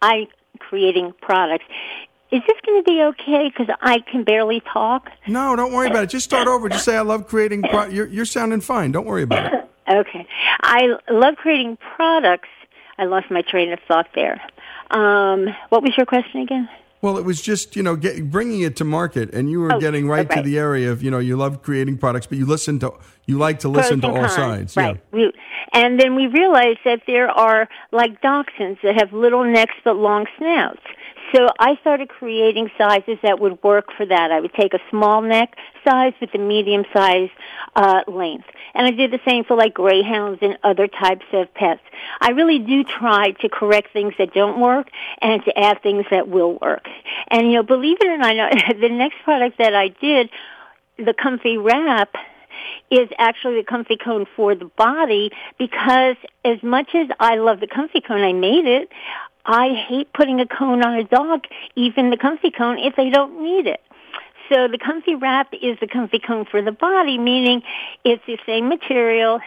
I 0.02 0.28
creating 0.58 1.14
products. 1.20 1.64
Is 2.30 2.42
this 2.48 2.56
going 2.66 2.82
to 2.82 2.90
be 2.90 3.00
okay? 3.02 3.48
Because 3.48 3.74
I 3.80 4.00
can 4.00 4.24
barely 4.24 4.60
talk. 4.60 5.08
No, 5.28 5.54
don't 5.54 5.72
worry 5.72 5.86
about 5.86 6.04
it. 6.04 6.10
Just 6.10 6.24
start 6.24 6.48
over. 6.48 6.68
Just 6.68 6.84
say 6.84 6.96
I 6.96 7.02
love 7.02 7.28
creating. 7.28 7.62
Pro- 7.62 7.86
you're 7.90 8.06
you're 8.06 8.24
sounding 8.24 8.60
fine. 8.60 8.92
Don't 8.92 9.06
worry 9.06 9.22
about 9.22 9.52
it. 9.52 9.60
Okay. 9.86 10.26
I 10.62 10.94
love 11.10 11.36
creating 11.36 11.76
products. 11.94 12.48
I 12.96 13.04
lost 13.04 13.30
my 13.30 13.42
train 13.42 13.70
of 13.70 13.78
thought 13.86 14.06
there. 14.14 14.40
Um, 14.94 15.48
what 15.70 15.82
was 15.82 15.96
your 15.96 16.06
question 16.06 16.40
again? 16.40 16.68
Well, 17.02 17.18
it 17.18 17.24
was 17.24 17.42
just 17.42 17.76
you 17.76 17.82
know 17.82 17.96
get, 17.96 18.30
bringing 18.30 18.62
it 18.62 18.76
to 18.76 18.84
market, 18.84 19.34
and 19.34 19.50
you 19.50 19.60
were 19.60 19.74
Oh, 19.74 19.80
getting 19.80 20.08
right, 20.08 20.30
to 20.30 20.40
the 20.40 20.56
area 20.56 20.90
of 20.90 21.02
you 21.02 21.10
know 21.10 21.18
you 21.18 21.36
love 21.36 21.62
creating 21.62 21.98
products, 21.98 22.26
but 22.26 22.38
you 22.38 22.46
listen 22.46 22.78
to 22.78 22.94
you 23.26 23.36
like 23.36 23.58
to 23.60 23.68
listen 23.68 24.00
to 24.00 24.06
all 24.06 24.14
cons, 24.14 24.32
sides. 24.32 24.76
Right. 24.76 24.98
We, 25.12 25.30
and 25.74 26.00
then 26.00 26.14
we 26.14 26.28
realized 26.28 26.78
that 26.86 27.02
there 27.06 27.28
are 27.28 27.68
like 27.92 28.22
dachshunds 28.22 28.78
that 28.82 28.94
have 28.98 29.12
little 29.12 29.44
necks 29.44 29.74
but 29.84 29.96
long 29.96 30.24
snouts. 30.38 30.80
So 31.34 31.48
I 31.58 31.76
started 31.80 32.08
creating 32.08 32.70
sizes 32.78 33.18
that 33.22 33.40
would 33.40 33.60
work 33.62 33.86
for 33.96 34.06
that. 34.06 34.30
I 34.30 34.40
would 34.40 34.54
take 34.54 34.72
a 34.72 34.78
small 34.90 35.20
neck 35.20 35.56
size 35.84 36.12
with 36.20 36.32
a 36.34 36.38
medium 36.38 36.84
size 36.92 37.28
uh, 37.74 38.02
length. 38.06 38.46
And 38.74 38.86
I 38.86 38.92
did 38.92 39.10
the 39.10 39.20
same 39.26 39.44
for 39.44 39.56
like 39.56 39.74
greyhounds 39.74 40.38
and 40.42 40.58
other 40.62 40.86
types 40.86 41.24
of 41.32 41.52
pets. 41.54 41.80
I 42.20 42.30
really 42.30 42.60
do 42.60 42.84
try 42.84 43.32
to 43.40 43.48
correct 43.48 43.92
things 43.92 44.14
that 44.18 44.32
don't 44.32 44.60
work 44.60 44.88
and 45.20 45.44
to 45.44 45.58
add 45.58 45.82
things 45.82 46.04
that 46.10 46.28
will 46.28 46.56
work. 46.60 46.86
And 47.28 47.48
you 47.48 47.54
know, 47.54 47.62
believe 47.64 47.96
it 48.00 48.06
or 48.06 48.18
not, 48.18 48.52
the 48.80 48.88
next 48.88 49.16
product 49.24 49.58
that 49.58 49.74
I 49.74 49.88
did, 49.88 50.30
the 50.98 51.14
Comfy 51.14 51.58
Wrap, 51.58 52.14
is 52.90 53.08
actually 53.18 53.56
the 53.56 53.64
comfy 53.64 53.96
cone 53.96 54.26
for 54.36 54.54
the 54.54 54.66
body 54.66 55.30
because 55.58 56.16
as 56.44 56.62
much 56.62 56.94
as 56.94 57.08
I 57.18 57.36
love 57.36 57.60
the 57.60 57.66
comfy 57.66 58.00
cone, 58.00 58.20
I 58.20 58.32
made 58.32 58.66
it. 58.66 58.90
I 59.46 59.74
hate 59.88 60.12
putting 60.12 60.40
a 60.40 60.46
cone 60.46 60.82
on 60.84 60.94
a 60.94 61.04
dog, 61.04 61.44
even 61.76 62.10
the 62.10 62.16
comfy 62.16 62.50
cone, 62.50 62.78
if 62.78 62.96
they 62.96 63.10
don't 63.10 63.42
need 63.42 63.66
it. 63.66 63.80
So 64.50 64.68
the 64.68 64.78
comfy 64.78 65.14
wrap 65.14 65.52
is 65.52 65.78
the 65.80 65.86
comfy 65.86 66.18
cone 66.18 66.44
for 66.50 66.60
the 66.62 66.72
body, 66.72 67.18
meaning 67.18 67.62
it's 68.04 68.22
the 68.26 68.38
same 68.46 68.68
material. 68.68 69.40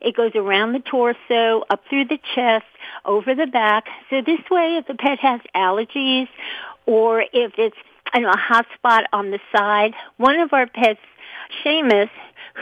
It 0.00 0.16
goes 0.16 0.32
around 0.34 0.72
the 0.72 0.80
torso, 0.80 1.64
up 1.70 1.82
through 1.88 2.06
the 2.06 2.18
chest, 2.34 2.66
over 3.04 3.34
the 3.34 3.46
back. 3.46 3.84
So 4.10 4.20
this 4.20 4.40
way, 4.50 4.76
if 4.76 4.86
the 4.86 4.94
pet 4.94 5.18
has 5.20 5.40
allergies 5.54 6.28
or 6.86 7.22
if 7.32 7.52
it's 7.58 7.76
I 8.12 8.18
know, 8.18 8.30
a 8.30 8.36
hot 8.36 8.66
spot 8.74 9.04
on 9.12 9.30
the 9.30 9.40
side, 9.56 9.94
one 10.18 10.38
of 10.38 10.52
our 10.52 10.66
pets, 10.66 11.00
Seamus, 11.64 12.10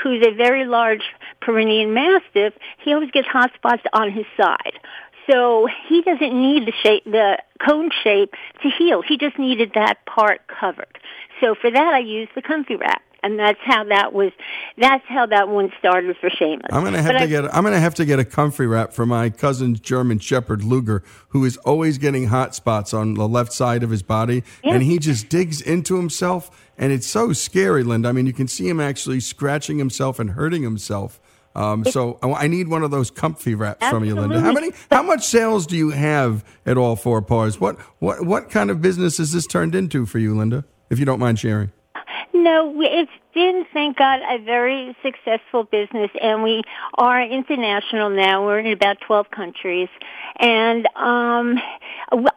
who's 0.03 0.25
a 0.25 0.33
very 0.33 0.65
large 0.65 1.03
Pyrenean 1.41 1.93
Mastiff, 1.93 2.55
he 2.79 2.95
always 2.95 3.11
gets 3.11 3.27
hot 3.27 3.51
spots 3.55 3.83
on 3.93 4.13
his 4.13 4.27
side. 4.37 4.79
So 5.29 5.69
he 5.89 6.03
doesn't 6.03 6.33
need 6.41 6.67
the 6.67 6.73
shape, 6.83 7.05
the 7.05 7.39
cone 7.67 7.91
shape 8.03 8.35
to 8.63 8.69
heal. 8.79 9.03
He 9.03 9.17
just 9.17 9.39
needed 9.39 9.73
that 9.75 10.05
part 10.07 10.43
covered. 10.49 10.99
So 11.41 11.55
for 11.55 11.71
that, 11.71 11.95
I 11.95 11.99
used 12.01 12.33
the 12.35 12.43
comfy 12.43 12.77
wrap, 12.77 13.03
and 13.23 13.39
that's 13.39 13.59
how 13.65 13.85
that 13.85 14.13
was. 14.13 14.33
That's 14.77 15.05
how 15.09 15.27
that 15.27 15.49
one 15.49 15.73
started 15.79 16.17
for 16.21 16.31
Seamus. 16.31 16.67
I'm 16.71 16.85
gonna 16.85 17.01
have 17.03 17.13
But 17.13 17.19
to 17.19 17.25
I- 17.25 17.27
get 17.27 17.45
I'm 17.55 17.65
gonna 17.65 17.81
have 17.81 17.95
to 17.97 18.05
get 18.05 18.19
a 18.19 18.25
comfy 18.25 18.67
wrap 18.67 18.93
for 18.93 19.07
my 19.07 19.31
cousin's 19.31 19.81
German 19.81 20.19
Shepherd 20.19 20.63
Luger, 20.65 21.03
who 21.29 21.45
is 21.45 21.57
always 21.59 21.97
getting 21.99 22.27
hot 22.27 22.55
spots 22.55 22.93
on 22.93 23.15
the 23.15 23.29
left 23.29 23.53
side 23.53 23.83
of 23.83 23.91
his 23.91 24.03
body, 24.03 24.43
and 24.65 24.83
he 24.83 24.99
just 24.99 25.29
digs 25.29 25.61
into 25.61 25.97
himself, 25.97 26.51
and 26.77 26.93
it's 26.93 27.07
so 27.07 27.33
scary, 27.33 27.83
Linda. 27.85 28.09
I 28.09 28.13
mean, 28.13 28.27
you 28.27 28.33
can 28.33 28.49
see 28.49 28.69
him 28.69 28.81
actually 28.81 29.21
scratching 29.21 29.79
himself 29.79 30.19
and 30.19 30.31
hurting 30.31 30.63
himself. 30.63 31.21
Um, 31.55 31.85
so 31.85 32.19
I 32.23 32.31
I 32.31 32.47
need 32.47 32.69
one 32.69 32.83
of 32.83 32.91
those 32.91 33.11
comfy 33.11 33.55
wraps 33.55 33.87
from 33.89 34.05
you, 34.05 34.15
Linda. 34.15 34.41
How 34.41 34.53
many? 34.53 34.71
How 34.91 35.03
much 35.03 35.27
sales 35.27 35.67
do 35.67 35.77
you 35.77 35.91
have 35.91 36.45
at 36.65 36.79
all 36.79 36.97
four 36.97 37.23
paws? 37.23 37.61
What 37.61 37.79
what 37.99 38.25
what 38.25 38.51
kind 38.51 38.71
of 38.71 38.81
business 38.81 39.19
has 39.19 39.33
this 39.33 39.47
turned 39.47 39.75
into 39.75 40.07
for 40.07 40.19
you, 40.19 40.37
Linda? 40.37 40.65
If 40.91 40.99
you 40.99 41.05
don't 41.05 41.21
mind 41.21 41.39
sharing. 41.39 41.73
No, 42.33 42.81
it's 42.81 43.11
been, 43.35 43.67
thank 43.73 43.99
God, 43.99 44.21
a 44.29 44.39
very 44.39 44.97
successful 45.03 45.65
business, 45.65 46.11
and 46.23 46.43
we 46.43 46.63
are 46.95 47.23
international 47.23 48.09
now. 48.09 48.47
We're 48.47 48.61
in 48.61 48.73
about 48.73 48.99
12 49.07 49.31
countries, 49.31 49.89
and 50.39 50.87
um, 50.97 51.61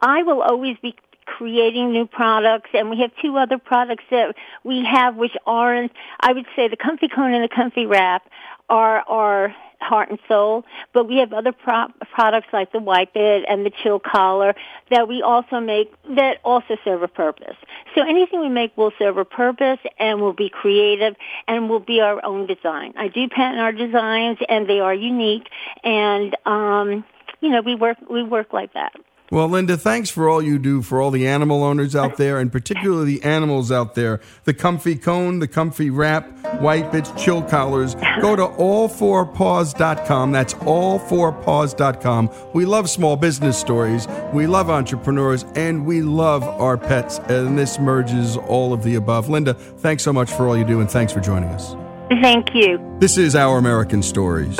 I 0.02 0.22
will 0.22 0.42
always 0.42 0.76
be 0.82 0.94
creating 1.26 1.92
new 1.92 2.06
products, 2.06 2.70
and 2.74 2.90
we 2.90 3.00
have 3.00 3.10
two 3.22 3.36
other 3.36 3.58
products 3.58 4.04
that 4.10 4.34
we 4.62 4.84
have 4.84 5.16
which 5.16 5.36
aren't, 5.46 5.92
I 6.20 6.32
would 6.32 6.46
say 6.54 6.68
the 6.68 6.76
Comfy 6.76 7.08
Cone 7.08 7.32
and 7.32 7.42
the 7.42 7.54
Comfy 7.54 7.86
Wrap 7.86 8.28
are, 8.68 9.00
are 9.08 9.54
heart 9.80 10.10
and 10.10 10.18
soul, 10.26 10.64
but 10.92 11.06
we 11.06 11.18
have 11.18 11.32
other 11.32 11.52
pro- 11.52 11.92
products 12.14 12.48
like 12.52 12.72
the 12.72 12.80
Wipe 12.80 13.14
It 13.14 13.44
and 13.48 13.64
the 13.66 13.70
Chill 13.70 14.00
Collar 14.00 14.54
that 14.90 15.08
we 15.08 15.22
also 15.22 15.60
make 15.60 15.92
that 16.16 16.38
also 16.44 16.76
serve 16.84 17.02
a 17.02 17.08
purpose. 17.08 17.56
So 17.94 18.02
anything 18.02 18.40
we 18.40 18.48
make 18.48 18.76
will 18.76 18.92
serve 18.98 19.18
a 19.18 19.24
purpose 19.24 19.78
and 19.98 20.20
will 20.20 20.32
be 20.32 20.48
creative 20.48 21.14
and 21.46 21.68
will 21.68 21.80
be 21.80 22.00
our 22.00 22.24
own 22.24 22.46
design. 22.46 22.94
I 22.96 23.08
do 23.08 23.28
patent 23.28 23.60
our 23.60 23.72
designs 23.72 24.38
and 24.48 24.68
they 24.68 24.80
are 24.80 24.94
unique 24.94 25.48
and 25.82 26.34
um 26.46 27.04
you 27.40 27.50
know, 27.50 27.60
we 27.60 27.74
work 27.74 27.98
we 28.08 28.22
work 28.22 28.52
like 28.54 28.72
that. 28.72 28.94
Well, 29.30 29.48
Linda, 29.48 29.78
thanks 29.78 30.10
for 30.10 30.28
all 30.28 30.42
you 30.42 30.58
do 30.58 30.82
for 30.82 31.00
all 31.00 31.10
the 31.10 31.26
animal 31.26 31.64
owners 31.64 31.96
out 31.96 32.18
there, 32.18 32.38
and 32.38 32.52
particularly 32.52 33.16
the 33.16 33.24
animals 33.24 33.72
out 33.72 33.94
there. 33.94 34.20
The 34.44 34.52
comfy 34.52 34.96
cone, 34.96 35.38
the 35.38 35.48
comfy 35.48 35.88
wrap, 35.88 36.28
Wipe 36.60 36.94
Its, 36.94 37.10
chill 37.12 37.42
collars. 37.42 37.94
Go 38.20 38.36
to 38.36 38.46
all4paws.com. 38.46 40.32
That's 40.32 40.54
all4paws.com. 40.54 42.30
We 42.52 42.66
love 42.66 42.90
small 42.90 43.16
business 43.16 43.58
stories. 43.58 44.06
We 44.34 44.46
love 44.46 44.68
entrepreneurs, 44.68 45.44
and 45.56 45.86
we 45.86 46.02
love 46.02 46.42
our 46.44 46.76
pets. 46.76 47.18
And 47.20 47.58
this 47.58 47.78
merges 47.78 48.36
all 48.36 48.74
of 48.74 48.82
the 48.84 48.94
above. 48.94 49.30
Linda, 49.30 49.54
thanks 49.54 50.02
so 50.02 50.12
much 50.12 50.30
for 50.30 50.46
all 50.46 50.56
you 50.56 50.64
do, 50.64 50.80
and 50.80 50.90
thanks 50.90 51.14
for 51.14 51.20
joining 51.20 51.48
us. 51.48 51.74
Thank 52.10 52.54
you. 52.54 52.78
This 53.00 53.16
is 53.16 53.34
Our 53.34 53.56
American 53.56 54.02
Stories. 54.02 54.58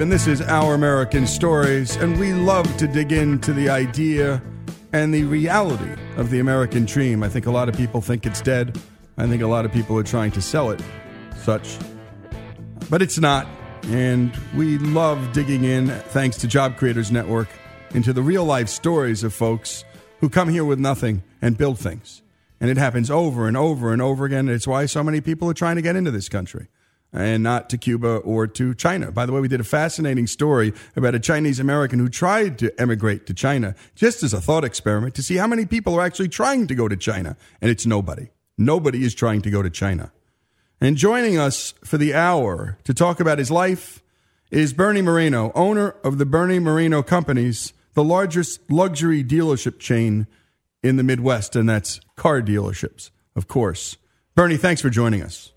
And 0.00 0.10
this 0.10 0.26
is 0.26 0.40
Our 0.40 0.72
American 0.72 1.26
Stories, 1.26 1.96
and 1.96 2.18
we 2.18 2.32
love 2.32 2.74
to 2.78 2.88
dig 2.88 3.12
into 3.12 3.52
the 3.52 3.68
idea 3.68 4.42
and 4.94 5.12
the 5.12 5.24
reality 5.24 5.92
of 6.16 6.30
the 6.30 6.40
American 6.40 6.86
dream. 6.86 7.22
I 7.22 7.28
think 7.28 7.44
a 7.44 7.50
lot 7.50 7.68
of 7.68 7.76
people 7.76 8.00
think 8.00 8.24
it's 8.24 8.40
dead. 8.40 8.80
I 9.18 9.26
think 9.26 9.42
a 9.42 9.46
lot 9.46 9.66
of 9.66 9.72
people 9.72 9.98
are 9.98 10.02
trying 10.02 10.30
to 10.30 10.40
sell 10.40 10.70
it 10.70 10.82
such, 11.36 11.76
but 12.88 13.02
it's 13.02 13.18
not. 13.18 13.46
And 13.88 14.34
we 14.56 14.78
love 14.78 15.34
digging 15.34 15.64
in, 15.64 15.88
thanks 15.90 16.38
to 16.38 16.48
Job 16.48 16.78
Creators 16.78 17.12
Network, 17.12 17.48
into 17.92 18.14
the 18.14 18.22
real 18.22 18.46
life 18.46 18.70
stories 18.70 19.22
of 19.22 19.34
folks 19.34 19.84
who 20.20 20.30
come 20.30 20.48
here 20.48 20.64
with 20.64 20.78
nothing 20.78 21.22
and 21.42 21.58
build 21.58 21.78
things. 21.78 22.22
And 22.58 22.70
it 22.70 22.78
happens 22.78 23.10
over 23.10 23.46
and 23.46 23.56
over 23.56 23.92
and 23.92 24.00
over 24.00 24.24
again. 24.24 24.48
It's 24.48 24.66
why 24.66 24.86
so 24.86 25.04
many 25.04 25.20
people 25.20 25.50
are 25.50 25.54
trying 25.54 25.76
to 25.76 25.82
get 25.82 25.94
into 25.94 26.10
this 26.10 26.30
country 26.30 26.68
and 27.12 27.42
not 27.42 27.70
to 27.70 27.78
Cuba 27.78 28.16
or 28.18 28.46
to 28.46 28.74
China. 28.74 29.10
By 29.10 29.26
the 29.26 29.32
way, 29.32 29.40
we 29.40 29.48
did 29.48 29.60
a 29.60 29.64
fascinating 29.64 30.26
story 30.26 30.72
about 30.96 31.14
a 31.14 31.20
Chinese 31.20 31.58
American 31.58 31.98
who 31.98 32.08
tried 32.08 32.58
to 32.58 32.80
emigrate 32.80 33.26
to 33.26 33.34
China 33.34 33.74
just 33.94 34.22
as 34.22 34.32
a 34.32 34.40
thought 34.40 34.64
experiment 34.64 35.14
to 35.16 35.22
see 35.22 35.36
how 35.36 35.46
many 35.46 35.66
people 35.66 35.94
are 35.96 36.02
actually 36.02 36.28
trying 36.28 36.66
to 36.68 36.74
go 36.74 36.88
to 36.88 36.96
China. 36.96 37.36
And 37.60 37.70
it's 37.70 37.86
nobody. 37.86 38.28
Nobody 38.56 39.04
is 39.04 39.14
trying 39.14 39.42
to 39.42 39.50
go 39.50 39.62
to 39.62 39.70
China. 39.70 40.12
And 40.80 40.96
joining 40.96 41.38
us 41.38 41.74
for 41.84 41.98
the 41.98 42.14
hour 42.14 42.78
to 42.84 42.94
talk 42.94 43.20
about 43.20 43.38
his 43.38 43.50
life 43.50 44.02
is 44.50 44.72
Bernie 44.72 45.02
Moreno, 45.02 45.52
owner 45.54 45.90
of 46.02 46.18
the 46.18 46.26
Bernie 46.26 46.58
Moreno 46.58 47.02
Companies, 47.02 47.72
the 47.94 48.04
largest 48.04 48.70
luxury 48.70 49.22
dealership 49.22 49.78
chain 49.78 50.26
in 50.82 50.96
the 50.96 51.02
Midwest, 51.02 51.54
and 51.54 51.68
that's 51.68 52.00
car 52.16 52.40
dealerships, 52.40 53.10
of 53.36 53.46
course. 53.46 53.96
Bernie, 54.34 54.56
thanks 54.56 54.80
for 54.80 54.90
joining 54.90 55.22
us. 55.22 55.52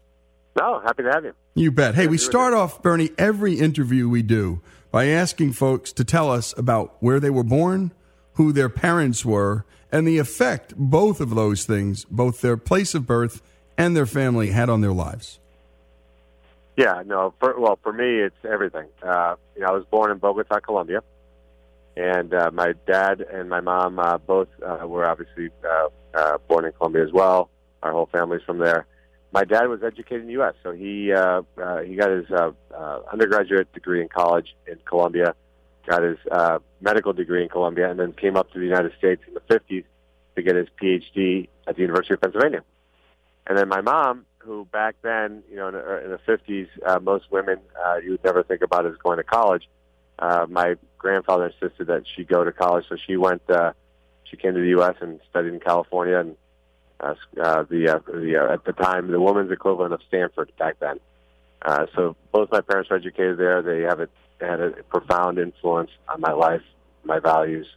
No, 0.60 0.82
happy 0.82 1.04
to 1.04 1.10
have 1.10 1.24
you. 1.24 1.34
You 1.56 1.72
bet. 1.72 1.94
Hey, 1.94 2.08
we 2.08 2.18
start 2.18 2.56
off, 2.56 2.82
Bernie, 2.82 3.12
every 3.16 3.60
interview 3.60 4.10
we 4.10 4.24
do 4.24 4.60
by 4.90 5.06
asking 5.06 5.54
folks 5.54 5.94
to 5.94 6.04
tell 6.04 6.32
us 6.32 6.52
about 6.58 6.96
where 7.00 7.20
they 7.20 7.30
were 7.30 7.44
born, 7.44 7.92
who 8.34 8.52
their 8.52 8.70
parents 8.70 9.24
were, 9.24 9.64
and 9.92 10.08
the 10.08 10.18
effect 10.18 10.74
both 10.76 11.22
of 11.22 11.36
those 11.36 11.66
things, 11.66 12.06
both 12.06 12.42
their 12.42 12.58
place 12.58 12.96
of 12.96 13.06
birth 13.06 13.44
and 13.78 13.96
their 13.96 14.08
family, 14.08 14.50
had 14.50 14.68
on 14.68 14.82
their 14.82 14.94
lives. 14.94 15.40
Yeah, 16.76 17.04
no. 17.06 17.36
For, 17.40 17.60
well, 17.60 17.78
for 17.84 17.94
me, 17.94 18.22
it's 18.22 18.36
everything. 18.44 18.88
Uh, 19.04 19.36
you 19.56 19.62
know, 19.62 19.68
I 19.68 19.72
was 19.74 19.86
born 19.92 20.10
in 20.10 20.18
Bogota, 20.18 20.60
Colombia, 20.60 21.04
and 21.96 22.34
uh, 22.34 22.50
my 22.52 22.74
dad 22.88 23.22
and 23.22 23.48
my 23.48 23.62
mom 23.62 24.00
uh, 24.00 24.18
both 24.18 24.48
uh, 24.66 24.88
were 24.88 25.06
obviously 25.06 25.52
uh, 25.64 25.90
uh, 26.16 26.38
born 26.48 26.66
in 26.66 26.72
Colombia 26.72 27.04
as 27.04 27.12
well. 27.12 27.52
Our 27.84 27.92
whole 27.92 28.10
family's 28.12 28.42
from 28.42 28.58
there. 28.58 28.88
My 29.34 29.46
dad 29.46 29.68
was 29.68 29.82
educated 29.82 30.22
in 30.22 30.28
the 30.28 30.34
U.S., 30.34 30.54
so 30.62 30.72
he 30.74 31.12
uh, 31.12 31.42
uh, 31.60 31.80
he 31.80 31.96
got 31.96 32.12
his 32.12 32.30
uh, 32.30 32.52
uh, 32.72 33.00
undergraduate 33.12 33.74
degree 33.74 34.00
in 34.00 34.08
college 34.08 34.56
in 34.68 34.78
Colombia, 34.86 35.34
got 35.88 36.04
his 36.04 36.18
uh, 36.32 36.60
medical 36.82 37.14
degree 37.14 37.42
in 37.42 37.50
Colombia, 37.50 37.90
and 37.90 38.00
then 38.00 38.14
came 38.14 38.38
up 38.38 38.52
to 38.54 38.60
the 38.60 38.66
United 38.66 38.92
States 39.00 39.24
in 39.28 39.34
the 39.34 39.40
50s 39.42 39.86
to 40.36 40.42
get 40.44 40.56
his 40.56 40.68
PhD 40.80 41.48
at 41.68 41.76
the 41.76 41.82
University 41.82 42.14
of 42.14 42.22
Pennsylvania. 42.22 42.64
And 43.48 43.58
then 43.58 43.68
my 43.68 43.82
mom, 43.82 44.26
who 44.38 44.66
back 44.66 44.98
then, 45.02 45.42
you 45.50 45.56
know, 45.56 45.68
in, 45.68 45.76
in 45.76 46.12
the 46.12 46.20
50s, 46.28 46.68
uh, 46.86 47.00
most 47.00 47.32
women 47.32 47.58
uh, 47.84 47.98
you 48.04 48.12
would 48.12 48.24
never 48.24 48.44
think 48.44 48.62
about 48.62 48.86
as 48.86 48.94
going 49.04 49.18
to 49.18 49.24
college. 49.24 49.68
Uh, 50.20 50.46
my 50.48 50.76
grandfather 51.00 51.48
insisted 51.48 51.88
that 51.88 52.04
she 52.16 52.24
go 52.24 52.44
to 52.44 52.52
college, 52.52 52.86
so 52.88 52.96
she 53.08 53.18
went. 53.18 53.42
Uh, 53.50 53.74
she 54.26 54.38
came 54.38 54.54
to 54.54 54.62
the 54.62 54.70
U.S. 54.70 54.96
and 55.02 55.20
studied 55.30 55.54
in 55.54 55.60
California, 55.60 56.20
and 56.20 56.38
uh, 57.00 57.16
uh, 57.42 57.64
the 57.64 57.90
uh, 57.90 58.00
the 58.06 58.38
uh, 58.38 58.54
at 58.54 58.66
the 58.66 58.74
time 58.74 59.12
the 59.12 59.20
woman's 59.20 59.52
equivalent 59.52 59.94
of 59.94 60.02
Stanford 60.08 60.52
back 60.58 60.80
then. 60.80 61.00
Uh, 61.62 61.86
so 61.96 62.16
both 62.32 62.52
my 62.52 62.62
parents 62.62 62.90
were 62.90 62.98
educated 62.98 63.38
there. 63.38 63.62
They 63.62 63.82
have 63.82 64.00
a, 64.00 64.10
had 64.40 64.60
a 64.60 64.72
profound 64.90 65.40
influence 65.40 65.92
on 66.10 66.20
my 66.20 66.34
life, 66.34 66.62
my 67.06 67.20
values, 67.20 67.68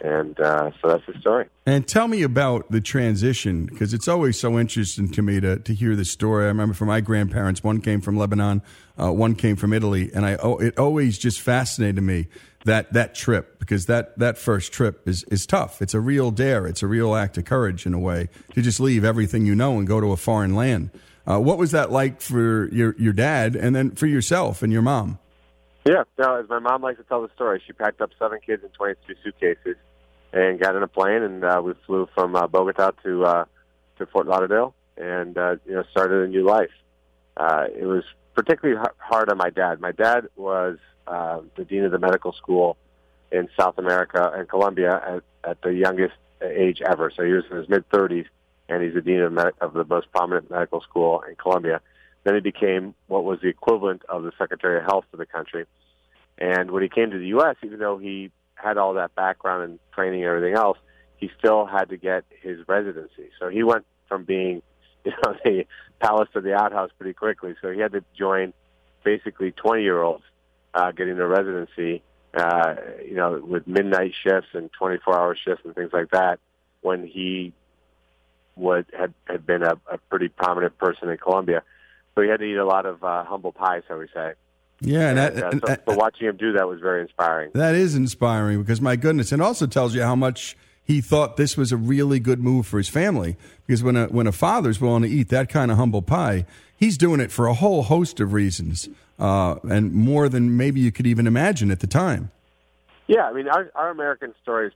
and 0.00 0.38
uh, 0.40 0.70
so 0.80 0.88
that's 0.88 1.06
the 1.06 1.18
story. 1.20 1.46
And 1.66 1.86
tell 1.86 2.08
me 2.08 2.22
about 2.22 2.70
the 2.70 2.80
transition 2.80 3.66
because 3.66 3.94
it's 3.94 4.08
always 4.08 4.38
so 4.38 4.58
interesting 4.58 5.10
to 5.12 5.22
me 5.22 5.40
to, 5.40 5.58
to 5.58 5.74
hear 5.74 5.94
the 5.94 6.04
story. 6.04 6.44
I 6.44 6.48
remember 6.48 6.74
from 6.74 6.88
my 6.88 7.00
grandparents, 7.00 7.62
one 7.62 7.80
came 7.80 8.00
from 8.00 8.16
Lebanon, 8.16 8.62
uh, 9.00 9.12
one 9.12 9.34
came 9.34 9.56
from 9.56 9.72
Italy, 9.72 10.10
and 10.14 10.26
I 10.26 10.36
oh, 10.36 10.58
it 10.58 10.78
always 10.78 11.18
just 11.18 11.40
fascinated 11.40 12.02
me 12.02 12.26
that 12.68 12.92
that 12.92 13.14
trip 13.14 13.58
because 13.58 13.86
that 13.86 14.18
that 14.18 14.38
first 14.38 14.72
trip 14.72 15.06
is 15.06 15.24
is 15.24 15.46
tough. 15.46 15.82
It's 15.82 15.94
a 15.94 16.00
real 16.00 16.30
dare. 16.30 16.66
It's 16.66 16.82
a 16.82 16.86
real 16.86 17.14
act 17.14 17.36
of 17.36 17.44
courage 17.44 17.86
in 17.86 17.94
a 17.94 17.98
way 17.98 18.28
to 18.54 18.62
just 18.62 18.80
leave 18.80 19.04
everything 19.04 19.44
you 19.44 19.54
know 19.54 19.78
and 19.78 19.86
go 19.86 20.00
to 20.00 20.12
a 20.12 20.16
foreign 20.16 20.54
land. 20.54 20.90
Uh, 21.26 21.38
what 21.38 21.58
was 21.58 21.72
that 21.72 21.90
like 21.92 22.20
for 22.20 22.68
your 22.72 22.94
your 22.98 23.12
dad, 23.12 23.56
and 23.56 23.76
then 23.76 23.90
for 23.90 24.06
yourself 24.06 24.62
and 24.62 24.72
your 24.72 24.82
mom? 24.82 25.18
Yeah, 25.84 26.04
no, 26.18 26.40
as 26.40 26.48
my 26.48 26.58
mom 26.58 26.82
likes 26.82 26.98
to 26.98 27.04
tell 27.04 27.22
the 27.22 27.30
story, 27.34 27.62
she 27.66 27.72
packed 27.72 28.00
up 28.00 28.10
seven 28.18 28.40
kids 28.44 28.62
in 28.62 28.68
23 28.70 29.16
suitcases 29.24 29.76
and 30.32 30.60
got 30.60 30.76
in 30.76 30.82
a 30.82 30.88
plane, 30.88 31.22
and 31.22 31.44
uh, 31.44 31.62
we 31.64 31.72
flew 31.86 32.08
from 32.14 32.36
uh, 32.36 32.46
Bogota 32.46 32.90
to 33.04 33.24
uh, 33.24 33.44
to 33.98 34.06
Fort 34.06 34.26
Lauderdale, 34.26 34.74
and 34.96 35.36
uh, 35.36 35.56
you 35.66 35.74
know 35.74 35.84
started 35.90 36.24
a 36.24 36.28
new 36.28 36.44
life. 36.44 36.70
Uh, 37.36 37.66
it 37.74 37.84
was 37.84 38.04
particularly 38.34 38.80
hard 38.98 39.30
on 39.30 39.36
my 39.36 39.50
dad. 39.50 39.80
My 39.80 39.92
dad 39.92 40.28
was 40.36 40.78
uh, 41.08 41.40
the 41.56 41.64
dean 41.64 41.84
of 41.84 41.92
the 41.92 41.98
medical 41.98 42.32
school 42.32 42.76
in 43.32 43.48
South 43.58 43.78
America 43.78 44.30
and 44.34 44.48
Colombia 44.48 45.00
at, 45.44 45.50
at 45.50 45.62
the 45.62 45.72
youngest 45.72 46.14
age 46.42 46.80
ever. 46.86 47.10
So 47.14 47.24
he 47.24 47.32
was 47.32 47.44
in 47.50 47.56
his 47.56 47.68
mid 47.68 47.88
30s, 47.90 48.26
and 48.68 48.82
he's 48.82 48.94
the 48.94 49.00
dean 49.00 49.20
of, 49.20 49.32
med- 49.32 49.54
of 49.60 49.72
the 49.72 49.84
most 49.84 50.10
prominent 50.12 50.50
medical 50.50 50.80
school 50.82 51.22
in 51.28 51.34
Colombia. 51.36 51.80
Then 52.24 52.34
he 52.34 52.40
became 52.40 52.94
what 53.06 53.24
was 53.24 53.40
the 53.40 53.48
equivalent 53.48 54.02
of 54.08 54.22
the 54.22 54.32
Secretary 54.38 54.78
of 54.78 54.84
Health 54.84 55.04
for 55.10 55.16
the 55.16 55.26
country. 55.26 55.66
And 56.38 56.70
when 56.70 56.82
he 56.82 56.88
came 56.88 57.10
to 57.10 57.18
the 57.18 57.28
U.S., 57.28 57.56
even 57.64 57.78
though 57.78 57.98
he 57.98 58.30
had 58.54 58.76
all 58.76 58.94
that 58.94 59.14
background 59.14 59.64
and 59.64 59.78
training 59.94 60.24
and 60.24 60.28
everything 60.28 60.56
else, 60.56 60.78
he 61.16 61.30
still 61.38 61.66
had 61.66 61.88
to 61.88 61.96
get 61.96 62.24
his 62.42 62.58
residency. 62.68 63.30
So 63.40 63.48
he 63.48 63.62
went 63.62 63.84
from 64.08 64.24
being, 64.24 64.62
you 65.04 65.12
know, 65.24 65.34
the 65.44 65.66
palace 66.00 66.28
to 66.34 66.40
the 66.40 66.54
outhouse 66.54 66.90
pretty 66.98 67.14
quickly. 67.14 67.54
So 67.60 67.70
he 67.70 67.80
had 67.80 67.92
to 67.92 68.04
join 68.16 68.52
basically 69.04 69.52
20 69.52 69.82
year 69.82 70.02
olds 70.02 70.24
uh, 70.78 70.92
getting 70.92 71.16
their 71.16 71.28
residency, 71.28 72.02
uh, 72.34 72.74
you 73.04 73.14
know, 73.14 73.42
with 73.44 73.66
midnight 73.66 74.12
shifts 74.22 74.50
and 74.54 74.70
24 74.78 75.18
hour 75.18 75.36
shifts 75.36 75.62
and 75.64 75.74
things 75.74 75.90
like 75.92 76.10
that 76.10 76.38
when 76.82 77.06
he 77.06 77.52
was, 78.56 78.84
had, 78.96 79.12
had 79.26 79.46
been 79.46 79.62
a, 79.62 79.74
a 79.90 79.98
pretty 80.10 80.28
prominent 80.28 80.76
person 80.78 81.08
in 81.08 81.18
Colombia. 81.18 81.62
So 82.14 82.22
he 82.22 82.28
had 82.28 82.40
to 82.40 82.44
eat 82.46 82.56
a 82.56 82.64
lot 82.66 82.86
of 82.86 83.02
uh, 83.02 83.24
humble 83.24 83.52
pie, 83.52 83.82
so 83.88 83.98
we 83.98 84.06
say. 84.14 84.32
Yeah, 84.80 85.10
and, 85.10 85.18
And, 85.18 85.36
that, 85.36 85.44
uh, 85.44 85.48
and- 85.50 85.62
so, 85.86 85.92
so 85.92 85.96
watching 85.98 86.28
him 86.28 86.36
do 86.36 86.52
that 86.52 86.68
was 86.68 86.80
very 86.80 87.02
inspiring. 87.02 87.50
That 87.54 87.74
is 87.74 87.94
inspiring 87.94 88.60
because 88.62 88.80
my 88.80 88.96
goodness, 88.96 89.32
and 89.32 89.42
also 89.42 89.66
tells 89.66 89.94
you 89.94 90.02
how 90.02 90.14
much 90.16 90.56
he 90.84 91.00
thought 91.00 91.36
this 91.36 91.56
was 91.56 91.72
a 91.72 91.76
really 91.76 92.18
good 92.20 92.40
move 92.40 92.66
for 92.66 92.78
his 92.78 92.88
family. 92.88 93.36
Because 93.66 93.82
when 93.82 93.96
a 93.96 94.06
when 94.06 94.26
a 94.26 94.32
father's 94.32 94.80
willing 94.80 95.02
to 95.02 95.08
eat 95.08 95.28
that 95.30 95.48
kind 95.48 95.70
of 95.70 95.76
humble 95.76 96.02
pie, 96.02 96.46
he's 96.78 96.96
doing 96.96 97.20
it 97.20 97.30
for 97.30 97.46
a 97.46 97.54
whole 97.54 97.82
host 97.82 98.20
of 98.20 98.32
reasons, 98.32 98.88
uh, 99.18 99.56
and 99.68 99.92
more 99.92 100.28
than 100.28 100.56
maybe 100.56 100.80
you 100.80 100.90
could 100.90 101.06
even 101.06 101.26
imagine 101.26 101.70
at 101.70 101.80
the 101.80 101.86
time. 101.86 102.30
Yeah, 103.06 103.24
I 103.24 103.32
mean, 103.32 103.48
our, 103.48 103.70
our 103.74 103.90
American 103.90 104.34
story 104.42 104.68
is 104.68 104.72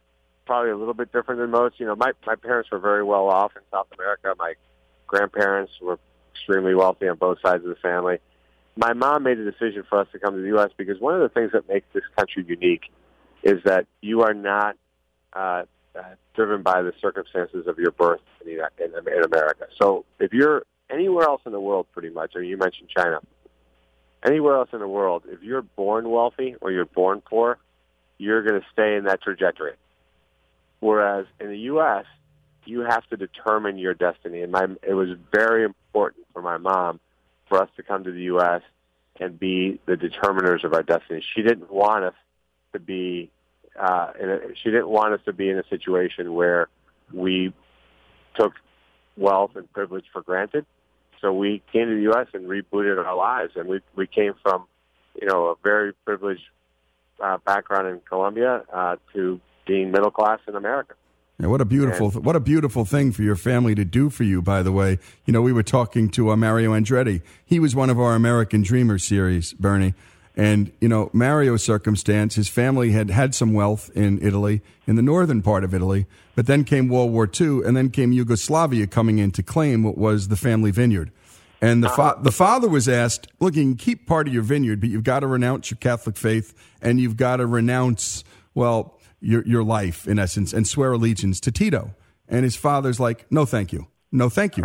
probably 0.47 0.71
a 0.71 0.77
little 0.77 0.95
bit 0.95 1.13
different 1.13 1.41
than 1.41 1.51
most. 1.51 1.79
You 1.79 1.87
know, 1.87 1.97
my, 1.97 2.13
my 2.27 2.35
parents 2.35 2.71
were 2.71 2.79
very 2.79 3.05
well 3.05 3.29
off 3.29 3.53
in 3.57 3.63
South 3.71 3.87
America. 3.95 4.35
My 4.39 4.55
grandparents 5.07 5.73
were 5.81 5.99
extremely 6.33 6.75
wealthy 6.75 7.09
on 7.09 7.17
both 7.17 7.39
sides 7.41 7.63
of 7.63 7.69
the 7.69 7.77
family. 7.77 8.19
My 8.75 8.95
mom 8.95 9.23
made 9.23 9.39
a 9.39 9.45
decision 9.45 9.85
for 9.89 9.99
us 9.99 10.09
to 10.13 10.19
come 10.19 10.35
to 10.35 10.41
the 10.41 10.49
U.S. 10.49 10.71
because 10.77 10.99
one 10.99 11.15
of 11.15 11.21
the 11.21 11.29
things 11.29 11.53
that 11.53 11.69
makes 11.69 11.87
this 11.93 12.05
country 12.17 12.45
unique 12.49 12.91
is 13.43 13.63
that 13.65 13.87
you 14.01 14.23
are 14.23 14.33
not 14.33 14.77
uh, 15.35 15.65
uh, 15.95 16.03
driven 16.35 16.63
by 16.63 16.81
the 16.81 16.93
circumstances 17.01 17.67
of 17.67 17.79
your 17.79 17.91
birth 17.91 18.21
in, 18.41 18.47
the, 18.47 18.83
in, 18.83 18.91
in 19.15 19.25
America. 19.25 19.67
So 19.79 20.07
if 20.19 20.33
you're 20.33 20.65
anywhere 20.93 21.25
else 21.25 21.43
in 21.47 21.53
the 21.53 21.61
world, 21.61 21.87
pretty 21.93 22.11
much, 22.11 22.37
or 22.37 22.43
you 22.43 22.57
mentioned 22.57 22.89
China, 22.89 23.21
anywhere 24.25 24.57
else 24.57 24.69
in 24.73 24.81
the 24.81 24.89
world, 24.89 25.25
if 25.27 25.43
you're 25.43 25.63
born 25.63 26.11
wealthy 26.11 26.57
or 26.61 26.71
you're 26.71 26.85
born 26.85 27.21
poor, 27.21 27.59
you're 28.19 28.43
going 28.43 28.61
to 28.61 28.67
stay 28.73 28.97
in 28.97 29.05
that 29.05 29.23
trajectory. 29.23 29.73
Whereas 30.81 31.27
in 31.41 31.49
the 31.49 31.59
U.S., 31.59 32.05
you 32.65 32.81
have 32.81 33.07
to 33.09 33.17
determine 33.17 33.79
your 33.79 33.95
destiny. 33.95 34.43
And 34.43 34.53
my, 34.53 34.67
it 34.83 34.95
was 34.95 35.09
very 35.33 35.65
important 35.65 36.27
for 36.33 36.43
my 36.43 36.59
mom 36.59 37.01
for 37.49 37.61
us 37.61 37.69
to 37.77 37.83
come 37.83 38.05
to 38.05 38.13
the 38.13 38.23
U.S. 38.23 38.63
and 39.19 39.39
be 39.39 39.81
the 39.87 39.97
determiners 39.97 40.65
of 40.65 40.73
our 40.73 40.83
destiny. 40.83 41.25
She 41.35 41.43
didn't 41.43 41.71
want 41.71 42.05
us 42.05 42.15
to 42.73 42.79
be, 42.79 43.31
uh, 43.79 44.13
in 44.21 44.31
a, 44.31 44.39
she 44.55 44.71
didn't 44.71 44.89
want 44.89 45.15
us 45.15 45.21
to 45.25 45.33
be 45.33 45.51
in 45.51 45.59
a 45.59 45.67
situation 45.69 46.35
where 46.35 46.69
we 47.13 47.53
took 48.35 48.55
wealth 49.17 49.57
and 49.57 49.71
privilege 49.73 50.05
for 50.13 50.23
granted. 50.23 50.65
So 51.23 51.33
we 51.33 51.63
came 51.73 51.89
to 51.89 51.95
the 51.95 52.03
U.S. 52.03 52.27
and 52.35 52.49
rebooted 52.49 53.03
our 53.03 53.17
lives, 53.17 53.53
and 53.55 53.69
we 53.69 53.81
we 53.97 54.07
came 54.07 54.35
from, 54.43 54.67
you 55.19 55.29
know, 55.29 55.47
a 55.47 55.55
very 55.63 55.93
privileged 56.05 56.43
uh, 57.23 57.39
background 57.47 57.87
in 57.89 58.01
Colombia 58.01 58.65
uh, 58.73 58.97
to 59.15 59.41
being 59.67 59.93
middle 59.93 60.11
class 60.11 60.41
in 60.49 60.57
America. 60.57 60.95
Yeah, 61.39 61.47
what 61.47 61.61
a 61.61 61.65
beautiful, 61.65 62.11
what 62.11 62.37
a 62.37 62.41
beautiful 62.41 62.85
thing 62.85 63.13
for 63.13 63.23
your 63.23 63.37
family 63.37 63.75
to 63.77 63.85
do 63.85 64.11
for 64.11 64.25
you. 64.25 64.43
By 64.43 64.63
the 64.63 64.73
way, 64.73 64.99
you 65.25 65.33
know 65.33 65.41
we 65.43 65.53
were 65.53 65.63
talking 65.63 66.11
to 66.11 66.31
uh, 66.31 66.37
Mario 66.37 66.73
Andretti. 66.73 67.23
He 67.45 67.61
was 67.61 67.75
one 67.75 67.89
of 67.89 68.01
our 68.01 68.15
American 68.15 68.63
Dreamers 68.63 69.05
series, 69.05 69.53
Bernie, 69.53 69.95
And, 70.35 70.73
you 70.81 70.89
know, 70.89 71.11
Mario's 71.13 71.63
circumstance, 71.63 72.37
his 72.37 72.49
family 72.49 72.93
had 72.93 73.11
had 73.11 73.35
some 73.35 73.53
wealth 73.53 73.91
in 73.95 74.21
Italy, 74.23 74.63
in 74.87 74.97
the 74.97 75.03
northern 75.03 75.43
part 75.43 75.63
of 75.63 75.75
Italy, 75.75 76.07
but 76.35 76.47
then 76.47 76.65
came 76.65 76.89
World 76.89 77.13
War 77.13 77.29
II, 77.29 77.61
and 77.65 77.77
then 77.77 77.91
came 77.91 78.13
Yugoslavia 78.13 78.87
coming 78.87 79.19
in 79.19 79.31
to 79.33 79.43
claim 79.43 79.83
what 79.83 79.99
was 79.99 80.29
the 80.29 80.37
family 80.37 80.71
vineyard. 80.71 81.13
And 81.61 81.85
the, 81.85 81.91
fa- 81.91 82.17
the 82.21 82.33
father 82.33 82.69
was 82.69 82.89
asked, 82.89 83.29
look, 83.39 83.55
you 83.55 83.63
can 83.63 83.77
keep 83.77 84.07
part 84.07 84.27
of 84.27 84.35
your 84.35 84.43
vineyard, 84.43 84.81
but 84.81 84.89
you've 84.91 85.05
got 85.05 85.21
to 85.21 85.29
renounce 85.29 85.71
your 85.71 85.79
Catholic 85.79 86.17
faith 86.17 86.55
and 86.81 86.99
you've 86.99 87.17
got 87.17 87.37
to 87.37 87.47
renounce, 87.47 88.25
well, 88.53 88.99
your, 89.21 89.47
your 89.47 89.63
life, 89.63 90.09
in 90.09 90.19
essence, 90.19 90.53
and 90.53 90.67
swear 90.67 90.93
allegiance 90.93 91.39
to 91.41 91.53
Tito. 91.53 91.95
And 92.27 92.43
his 92.43 92.57
father's 92.57 92.99
like, 92.99 93.31
no, 93.31 93.45
thank 93.45 93.73
you. 93.73 93.87
No, 94.11 94.29
thank 94.29 94.57
you. 94.57 94.65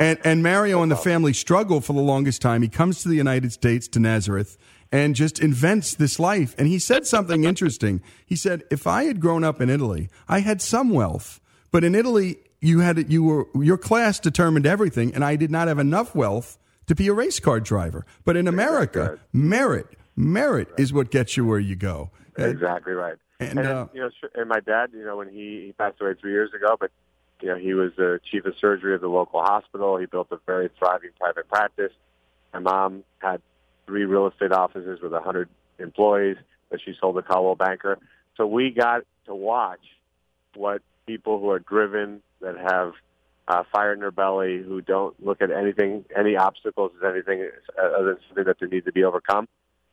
And, 0.00 0.18
and 0.24 0.42
Mario 0.42 0.82
and 0.82 0.90
the 0.90 0.96
family 0.96 1.34
struggle 1.34 1.82
for 1.82 1.92
the 1.92 2.00
longest 2.00 2.40
time. 2.40 2.62
He 2.62 2.68
comes 2.68 3.02
to 3.02 3.08
the 3.08 3.16
United 3.16 3.52
States, 3.52 3.86
to 3.88 4.00
Nazareth, 4.00 4.56
and 4.90 5.14
just 5.14 5.38
invents 5.38 5.94
this 5.94 6.18
life. 6.18 6.54
And 6.56 6.66
he 6.66 6.78
said 6.78 7.06
something 7.06 7.44
interesting. 7.52 8.00
He 8.24 8.34
said, 8.34 8.64
if 8.70 8.86
I 8.86 9.04
had 9.04 9.20
grown 9.20 9.44
up 9.44 9.60
in 9.60 9.68
Italy, 9.68 10.08
I 10.26 10.40
had 10.40 10.62
some 10.62 10.88
wealth, 10.88 11.38
but 11.70 11.84
in 11.84 11.94
Italy, 11.94 12.38
you 12.62 12.80
had, 12.80 13.12
you 13.12 13.22
were, 13.22 13.46
your 13.54 13.76
class 13.76 14.18
determined 14.18 14.66
everything, 14.66 15.14
and 15.14 15.22
I 15.22 15.36
did 15.36 15.50
not 15.50 15.68
have 15.68 15.78
enough 15.78 16.14
wealth 16.14 16.58
to 16.86 16.94
be 16.94 17.06
a 17.08 17.12
race 17.12 17.38
car 17.38 17.60
driver. 17.60 18.06
But 18.24 18.36
in 18.36 18.48
America, 18.48 19.18
merit, 19.34 19.86
merit 20.16 20.68
is 20.78 20.94
what 20.94 21.10
gets 21.10 21.36
you 21.36 21.44
where 21.44 21.58
you 21.58 21.76
go. 21.76 22.10
Exactly 22.36 22.94
right. 22.94 23.16
And, 23.38 23.58
And, 23.58 23.68
uh, 23.68 23.86
you 23.92 24.00
know, 24.00 24.10
and 24.34 24.48
my 24.48 24.60
dad, 24.60 24.90
you 24.94 25.04
know, 25.04 25.18
when 25.18 25.28
he, 25.28 25.66
he 25.66 25.74
passed 25.78 26.00
away 26.00 26.14
three 26.20 26.32
years 26.32 26.50
ago, 26.54 26.76
but 26.78 26.90
you 27.40 27.48
know, 27.48 27.56
he 27.56 27.74
was 27.74 27.92
the 27.96 28.20
chief 28.30 28.44
of 28.44 28.54
surgery 28.60 28.94
of 28.94 29.00
the 29.00 29.08
local 29.08 29.42
hospital. 29.42 29.96
He 29.96 30.06
built 30.06 30.28
a 30.30 30.38
very 30.46 30.70
thriving 30.78 31.10
private 31.18 31.48
practice. 31.48 31.92
My 32.52 32.60
mom 32.60 33.04
had 33.18 33.40
three 33.86 34.04
real 34.04 34.26
estate 34.28 34.52
offices 34.52 35.00
with 35.02 35.12
a 35.12 35.20
hundred 35.20 35.48
employees 35.78 36.36
that 36.70 36.80
she 36.84 36.94
sold 37.00 37.16
to 37.16 37.22
Coldwell 37.22 37.56
Banker. 37.56 37.98
So 38.36 38.46
we 38.46 38.70
got 38.70 39.02
to 39.26 39.34
watch 39.34 39.80
what 40.54 40.82
people 41.06 41.40
who 41.40 41.50
are 41.50 41.58
driven, 41.58 42.22
that 42.40 42.56
have 42.56 42.92
uh, 43.48 43.64
fire 43.72 43.92
in 43.92 44.00
their 44.00 44.10
belly, 44.10 44.62
who 44.62 44.80
don't 44.80 45.14
look 45.24 45.42
at 45.42 45.50
anything, 45.50 46.04
any 46.16 46.36
obstacles 46.36 46.92
as 46.98 47.12
anything 47.12 47.48
other 47.78 48.06
than 48.06 48.16
something 48.28 48.44
that 48.44 48.56
they 48.60 48.66
need 48.66 48.84
to 48.84 48.92
be 48.92 49.04
overcome. 49.04 49.48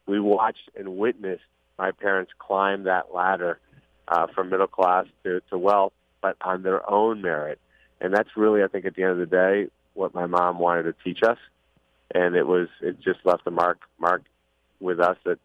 We 0.05 0.19
watched 0.19 0.69
and 0.77 0.97
witnessed 0.97 1.43
my 1.77 1.91
parents 1.91 2.31
climb 2.39 2.83
that 2.83 3.13
ladder 3.13 3.59
uh, 4.07 4.27
from 4.33 4.49
middle 4.49 4.67
class 4.67 5.05
to, 5.23 5.41
to 5.49 5.57
wealth, 5.57 5.93
but 6.28 6.47
on 6.47 6.63
their 6.63 6.89
own 6.89 7.21
merit. 7.21 7.59
And 7.99 8.13
that's 8.13 8.30
really, 8.36 8.63
I 8.63 8.67
think, 8.67 8.86
at 8.86 8.95
the 8.95 9.03
end 9.03 9.13
of 9.13 9.17
the 9.17 9.25
day, 9.25 9.67
what 9.93 10.13
my 10.13 10.25
mom 10.25 10.59
wanted 10.59 10.84
to 10.84 10.93
teach 11.03 11.23
us. 11.23 11.38
And 12.13 12.36
it 12.36 12.47
was, 12.47 12.67
it 12.82 12.99
just 12.99 13.19
left 13.25 13.43
a 13.45 13.51
mark, 13.51 13.80
mark 13.99 14.23
with 14.80 14.99
us 14.99 15.17
that 15.25 15.39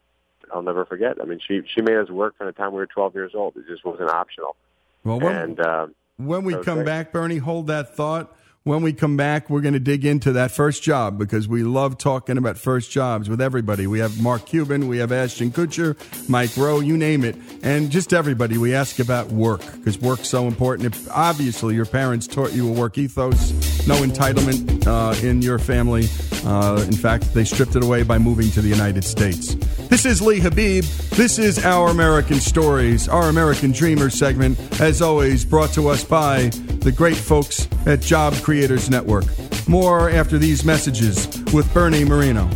I'll 0.53 0.61
never 0.61 0.85
forget. 0.85 1.17
I 1.21 1.25
mean, 1.25 1.39
she 1.45 1.61
she 1.73 1.81
made 1.81 1.95
us 1.95 2.09
work 2.09 2.37
from 2.37 2.47
the 2.47 2.53
time 2.53 2.71
we 2.71 2.77
were 2.77 2.87
12 2.87 3.15
years 3.15 3.31
old. 3.33 3.55
It 3.57 3.65
just 3.67 3.83
wasn't 3.83 4.09
optional. 4.09 4.55
well, 5.03 5.19
when, 5.19 5.35
and 5.35 5.59
um, 5.65 5.95
when 6.17 6.43
we 6.43 6.55
come 6.57 6.83
back, 6.83 7.11
Bernie, 7.11 7.37
hold 7.37 7.67
that 7.67 7.95
thought. 7.95 8.35
When 8.65 8.81
we 8.81 8.93
come 8.93 9.17
back, 9.17 9.49
we're 9.49 9.59
going 9.59 9.73
to 9.73 9.79
dig 9.81 10.05
into 10.05 10.31
that 10.33 10.49
first 10.49 10.83
job 10.83 11.17
because 11.17 11.49
we 11.49 11.63
love 11.63 11.97
talking 11.97 12.37
about 12.37 12.57
first 12.57 12.91
jobs 12.91 13.29
with 13.29 13.41
everybody. 13.41 13.87
We 13.87 13.99
have 13.99 14.21
Mark 14.21 14.45
Cuban, 14.45 14.87
we 14.87 14.99
have 14.99 15.11
Ashton 15.11 15.51
Kutcher, 15.51 15.97
Mike 16.29 16.55
Rowe, 16.55 16.79
you 16.79 16.95
name 16.95 17.25
it, 17.25 17.35
and 17.61 17.91
just 17.91 18.13
everybody. 18.13 18.57
We 18.57 18.73
ask 18.73 18.99
about 18.99 19.27
work 19.27 19.59
because 19.73 19.99
work's 19.99 20.29
so 20.29 20.47
important. 20.47 20.95
If, 20.95 21.11
obviously, 21.11 21.75
your 21.75 21.85
parents 21.85 22.25
taught 22.25 22.53
you 22.53 22.69
a 22.69 22.71
work 22.71 22.97
ethos, 22.97 23.51
no 23.87 23.95
entitlement 23.97 24.85
uh, 24.87 25.15
in 25.25 25.41
your 25.41 25.59
family. 25.59 26.07
Uh, 26.45 26.83
in 26.87 26.95
fact, 26.95 27.33
they 27.33 27.43
stripped 27.43 27.75
it 27.75 27.83
away 27.83 28.03
by 28.03 28.17
moving 28.17 28.49
to 28.51 28.61
the 28.61 28.69
United 28.69 29.03
States. 29.03 29.55
This 29.87 30.05
is 30.05 30.21
Lee 30.21 30.39
Habib. 30.39 30.83
This 31.11 31.37
is 31.37 31.63
Our 31.63 31.89
American 31.89 32.39
Stories, 32.39 33.07
our 33.07 33.29
American 33.29 33.71
Dreamers 33.71 34.15
segment, 34.15 34.57
as 34.81 35.01
always, 35.01 35.45
brought 35.45 35.71
to 35.73 35.87
us 35.89 36.03
by 36.03 36.49
the 36.79 36.91
great 36.91 37.17
folks 37.17 37.67
at 37.85 38.01
Job 38.01 38.33
Creators 38.41 38.89
Network. 38.89 39.25
More 39.67 40.09
after 40.09 40.37
these 40.37 40.65
messages 40.65 41.27
with 41.53 41.71
Bernie 41.73 42.03
Moreno. 42.03 42.49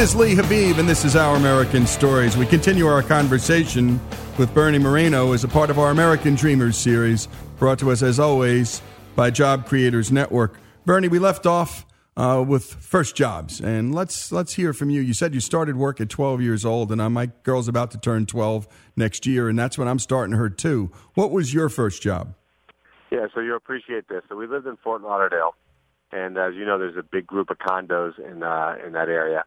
Is 0.00 0.16
Lee 0.16 0.34
Habib, 0.34 0.78
and 0.78 0.88
this 0.88 1.04
is 1.04 1.14
Our 1.14 1.36
American 1.36 1.86
Stories. 1.86 2.34
We 2.34 2.46
continue 2.46 2.86
our 2.86 3.02
conversation 3.02 4.00
with 4.38 4.52
Bernie 4.54 4.78
Moreno 4.78 5.34
as 5.34 5.44
a 5.44 5.48
part 5.48 5.68
of 5.68 5.78
our 5.78 5.90
American 5.90 6.34
Dreamers 6.34 6.78
series, 6.78 7.28
brought 7.58 7.78
to 7.80 7.90
us, 7.90 8.02
as 8.02 8.18
always, 8.18 8.80
by 9.14 9.28
Job 9.28 9.66
Creators 9.66 10.10
Network. 10.10 10.58
Bernie, 10.86 11.08
we 11.08 11.18
left 11.18 11.44
off 11.44 11.84
uh, 12.16 12.42
with 12.48 12.64
first 12.64 13.14
jobs, 13.14 13.60
and 13.60 13.94
let's 13.94 14.32
let's 14.32 14.54
hear 14.54 14.72
from 14.72 14.88
you. 14.88 15.02
You 15.02 15.12
said 15.12 15.34
you 15.34 15.40
started 15.40 15.76
work 15.76 16.00
at 16.00 16.08
12 16.08 16.40
years 16.40 16.64
old, 16.64 16.90
and 16.92 17.00
uh, 17.00 17.10
my 17.10 17.26
girl's 17.42 17.68
about 17.68 17.90
to 17.90 17.98
turn 17.98 18.24
12 18.24 18.66
next 18.96 19.26
year, 19.26 19.50
and 19.50 19.58
that's 19.58 19.76
when 19.76 19.86
I'm 19.86 19.98
starting 19.98 20.34
her 20.34 20.48
too. 20.48 20.90
What 21.12 21.30
was 21.30 21.52
your 21.52 21.68
first 21.68 22.00
job? 22.00 22.34
Yeah, 23.10 23.26
so 23.34 23.40
you 23.40 23.54
appreciate 23.54 24.08
this. 24.08 24.22
So 24.30 24.36
we 24.36 24.46
lived 24.46 24.66
in 24.66 24.78
Fort 24.78 25.02
Lauderdale, 25.02 25.54
and 26.10 26.38
as 26.38 26.54
you 26.54 26.64
know, 26.64 26.78
there's 26.78 26.96
a 26.96 27.02
big 27.02 27.26
group 27.26 27.50
of 27.50 27.58
condos 27.58 28.18
in 28.18 28.42
uh, 28.42 28.76
in 28.82 28.94
that 28.94 29.10
area, 29.10 29.44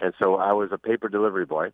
and 0.00 0.12
so 0.22 0.36
I 0.36 0.52
was 0.52 0.70
a 0.72 0.78
paper 0.78 1.08
delivery 1.08 1.46
boy. 1.46 1.72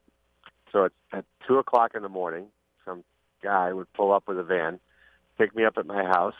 So 0.73 0.87
at, 0.87 0.93
at 1.12 1.25
two 1.47 1.59
o'clock 1.59 1.93
in 1.95 2.03
the 2.03 2.09
morning, 2.09 2.47
some 2.85 3.05
guy 3.43 3.73
would 3.73 3.93
pull 3.93 4.12
up 4.12 4.25
with 4.27 4.39
a 4.39 4.43
van, 4.43 4.81
pick 5.39 5.55
me 5.55 5.64
up 5.64 5.77
at 5.77 5.87
my 5.87 6.05
house, 6.05 6.35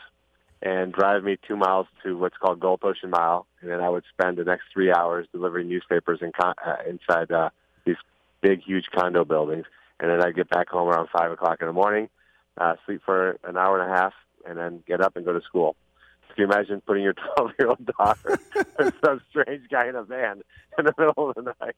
and 0.61 0.93
drive 0.93 1.23
me 1.23 1.37
two 1.45 1.57
miles 1.57 1.87
to 2.03 2.17
what's 2.17 2.37
called 2.37 2.59
Galt 2.59 2.83
Ocean 2.83 3.09
Mile, 3.09 3.45
and 3.61 3.69
then 3.69 3.81
I 3.81 3.89
would 3.89 4.03
spend 4.17 4.37
the 4.37 4.45
next 4.45 4.63
three 4.73 4.93
hours 4.93 5.27
delivering 5.31 5.67
newspapers 5.67 6.19
in 6.21 6.31
con- 6.31 6.55
uh, 6.65 6.77
inside 6.89 7.31
uh, 7.31 7.49
these 7.85 7.97
big, 8.41 8.61
huge 8.61 8.85
condo 8.95 9.25
buildings, 9.25 9.65
and 9.99 10.09
then 10.09 10.23
I'd 10.23 10.35
get 10.35 10.49
back 10.49 10.69
home 10.69 10.87
around 10.87 11.09
five 11.09 11.31
o'clock 11.31 11.57
in 11.59 11.67
the 11.67 11.73
morning, 11.73 12.09
uh, 12.57 12.75
sleep 12.85 13.01
for 13.05 13.37
an 13.43 13.57
hour 13.57 13.79
and 13.79 13.91
a 13.91 13.95
half, 13.95 14.13
and 14.47 14.57
then 14.57 14.83
get 14.87 15.01
up 15.01 15.17
and 15.17 15.25
go 15.25 15.33
to 15.33 15.41
school. 15.41 15.75
Can 16.35 16.47
you 16.47 16.51
imagine 16.51 16.81
putting 16.81 17.03
your 17.03 17.13
12 17.35 17.51
year 17.59 17.69
old 17.69 17.85
daughter 17.85 18.39
with 18.79 18.93
some 19.05 19.21
strange 19.29 19.69
guy 19.69 19.87
in 19.87 19.95
a 19.95 20.03
van 20.03 20.41
in 20.77 20.85
the 20.85 20.93
middle 20.97 21.29
of 21.29 21.35
the 21.35 21.53
night? 21.61 21.75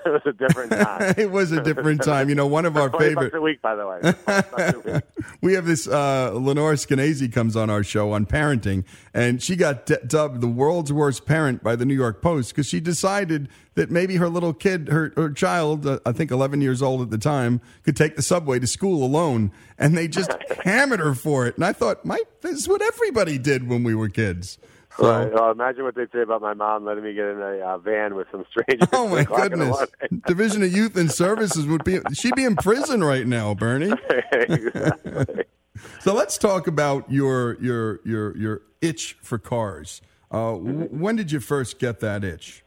It 0.06 0.10
was 0.10 0.22
a 0.24 0.32
different 0.32 0.72
time. 0.72 1.14
it 1.18 1.30
was 1.30 1.52
a 1.52 1.62
different 1.62 2.02
time. 2.02 2.30
You 2.30 2.34
know, 2.34 2.46
one 2.46 2.64
of 2.64 2.76
our 2.76 2.90
favorite. 2.98 3.34
a 3.34 3.40
week, 3.40 3.60
by 3.60 3.74
the 3.74 3.86
way. 3.86 4.00
20 4.00 4.16
bucks 4.24 4.74
a 4.74 4.92
week. 4.94 5.02
we 5.42 5.52
have 5.52 5.66
this 5.66 5.86
uh, 5.86 6.30
Lenore 6.32 6.72
Skenazy 6.72 7.30
comes 7.30 7.54
on 7.54 7.68
our 7.68 7.82
show 7.82 8.12
on 8.12 8.24
parenting, 8.24 8.84
and 9.12 9.42
she 9.42 9.56
got 9.56 9.84
d- 9.84 9.96
dubbed 10.06 10.40
the 10.40 10.48
world's 10.48 10.90
worst 10.90 11.26
parent 11.26 11.62
by 11.62 11.76
the 11.76 11.84
New 11.84 11.94
York 11.94 12.22
Post 12.22 12.50
because 12.50 12.66
she 12.66 12.80
decided 12.80 13.50
that 13.74 13.90
maybe 13.90 14.16
her 14.16 14.28
little 14.28 14.54
kid, 14.54 14.88
her, 14.88 15.12
her 15.16 15.30
child, 15.30 15.86
uh, 15.86 15.98
I 16.06 16.12
think 16.12 16.30
11 16.30 16.60
years 16.62 16.80
old 16.80 17.02
at 17.02 17.10
the 17.10 17.18
time, 17.18 17.60
could 17.82 17.96
take 17.96 18.16
the 18.16 18.22
subway 18.22 18.58
to 18.58 18.66
school 18.66 19.04
alone, 19.04 19.52
and 19.78 19.96
they 19.96 20.08
just 20.08 20.30
hammered 20.64 21.00
her 21.00 21.14
for 21.14 21.46
it. 21.46 21.56
And 21.56 21.64
I 21.64 21.72
thought, 21.74 22.04
my, 22.04 22.20
this 22.40 22.52
is 22.52 22.68
what 22.68 22.80
everybody 22.80 23.38
did 23.38 23.68
when 23.68 23.84
we 23.84 23.94
were 23.94 24.08
kids. 24.08 24.58
So, 24.96 25.08
Right. 25.08 25.32
Well, 25.32 25.50
imagine 25.50 25.84
what 25.84 25.94
they'd 25.94 26.10
say 26.12 26.22
about 26.22 26.42
my 26.42 26.54
mom 26.54 26.84
letting 26.84 27.04
me 27.04 27.14
get 27.14 27.26
in 27.26 27.40
a 27.40 27.58
uh, 27.58 27.78
van 27.78 28.14
with 28.14 28.26
some 28.32 28.44
strangers. 28.50 28.88
Oh 28.92 29.08
my 29.08 29.24
2 29.24 29.32
o'clock 29.32 29.52
in 29.52 29.58
the 29.58 29.66
goodness! 29.66 30.22
Division 30.26 30.62
of 30.62 30.72
Youth 30.72 30.96
and 30.96 31.10
Services 31.10 31.66
would 31.66 31.84
be 31.84 32.00
she'd 32.12 32.34
be 32.34 32.44
in 32.44 32.56
prison 32.56 33.02
right 33.04 33.26
now, 33.26 33.54
Bernie. 33.54 33.92
exactly. 34.32 35.44
So 36.00 36.12
let's 36.14 36.38
talk 36.38 36.66
about 36.66 37.10
your 37.10 37.56
your 37.62 38.00
your 38.04 38.36
your 38.36 38.62
itch 38.80 39.16
for 39.22 39.38
cars. 39.38 40.02
Uh, 40.30 40.52
w- 40.52 40.88
when 40.90 41.16
did 41.16 41.32
you 41.32 41.40
first 41.40 41.78
get 41.78 42.00
that 42.00 42.24
itch? 42.24 42.64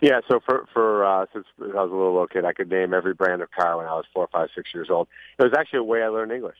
Yeah, 0.00 0.20
so 0.28 0.40
for 0.44 0.66
for 0.72 1.04
uh, 1.04 1.26
since 1.32 1.46
I 1.60 1.64
was 1.64 1.90
a 1.90 1.94
little 1.94 2.12
little 2.12 2.26
kid, 2.26 2.44
I 2.44 2.52
could 2.52 2.70
name 2.70 2.94
every 2.94 3.14
brand 3.14 3.42
of 3.42 3.50
car 3.50 3.76
when 3.76 3.86
I 3.86 3.92
was 3.94 4.04
four, 4.14 4.28
five, 4.32 4.48
six 4.54 4.70
years 4.72 4.88
old. 4.90 5.08
It 5.38 5.42
was 5.42 5.52
actually 5.56 5.80
a 5.80 5.84
way 5.84 6.02
I 6.02 6.08
learned 6.08 6.32
English. 6.32 6.56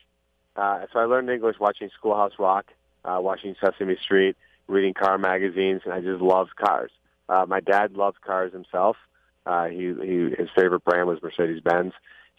Uh, 0.55 0.85
so 0.91 0.99
I 0.99 1.05
learned 1.05 1.29
English 1.29 1.55
watching 1.59 1.89
Schoolhouse 1.97 2.33
Rock, 2.37 2.65
uh, 3.05 3.17
watching 3.19 3.55
Sesame 3.63 3.95
Street, 4.03 4.35
reading 4.67 4.93
car 4.93 5.17
magazines, 5.17 5.81
and 5.85 5.93
I 5.93 6.01
just 6.01 6.21
loved 6.21 6.55
cars. 6.55 6.91
Uh, 7.27 7.45
my 7.47 7.59
dad 7.59 7.93
loved 7.93 8.21
cars 8.21 8.53
himself, 8.53 8.97
Uh, 9.45 9.65
he, 9.65 9.93
he 10.03 10.35
his 10.37 10.49
favorite 10.55 10.83
brand 10.83 11.07
was 11.07 11.19
Mercedes 11.21 11.61
Benz. 11.61 11.93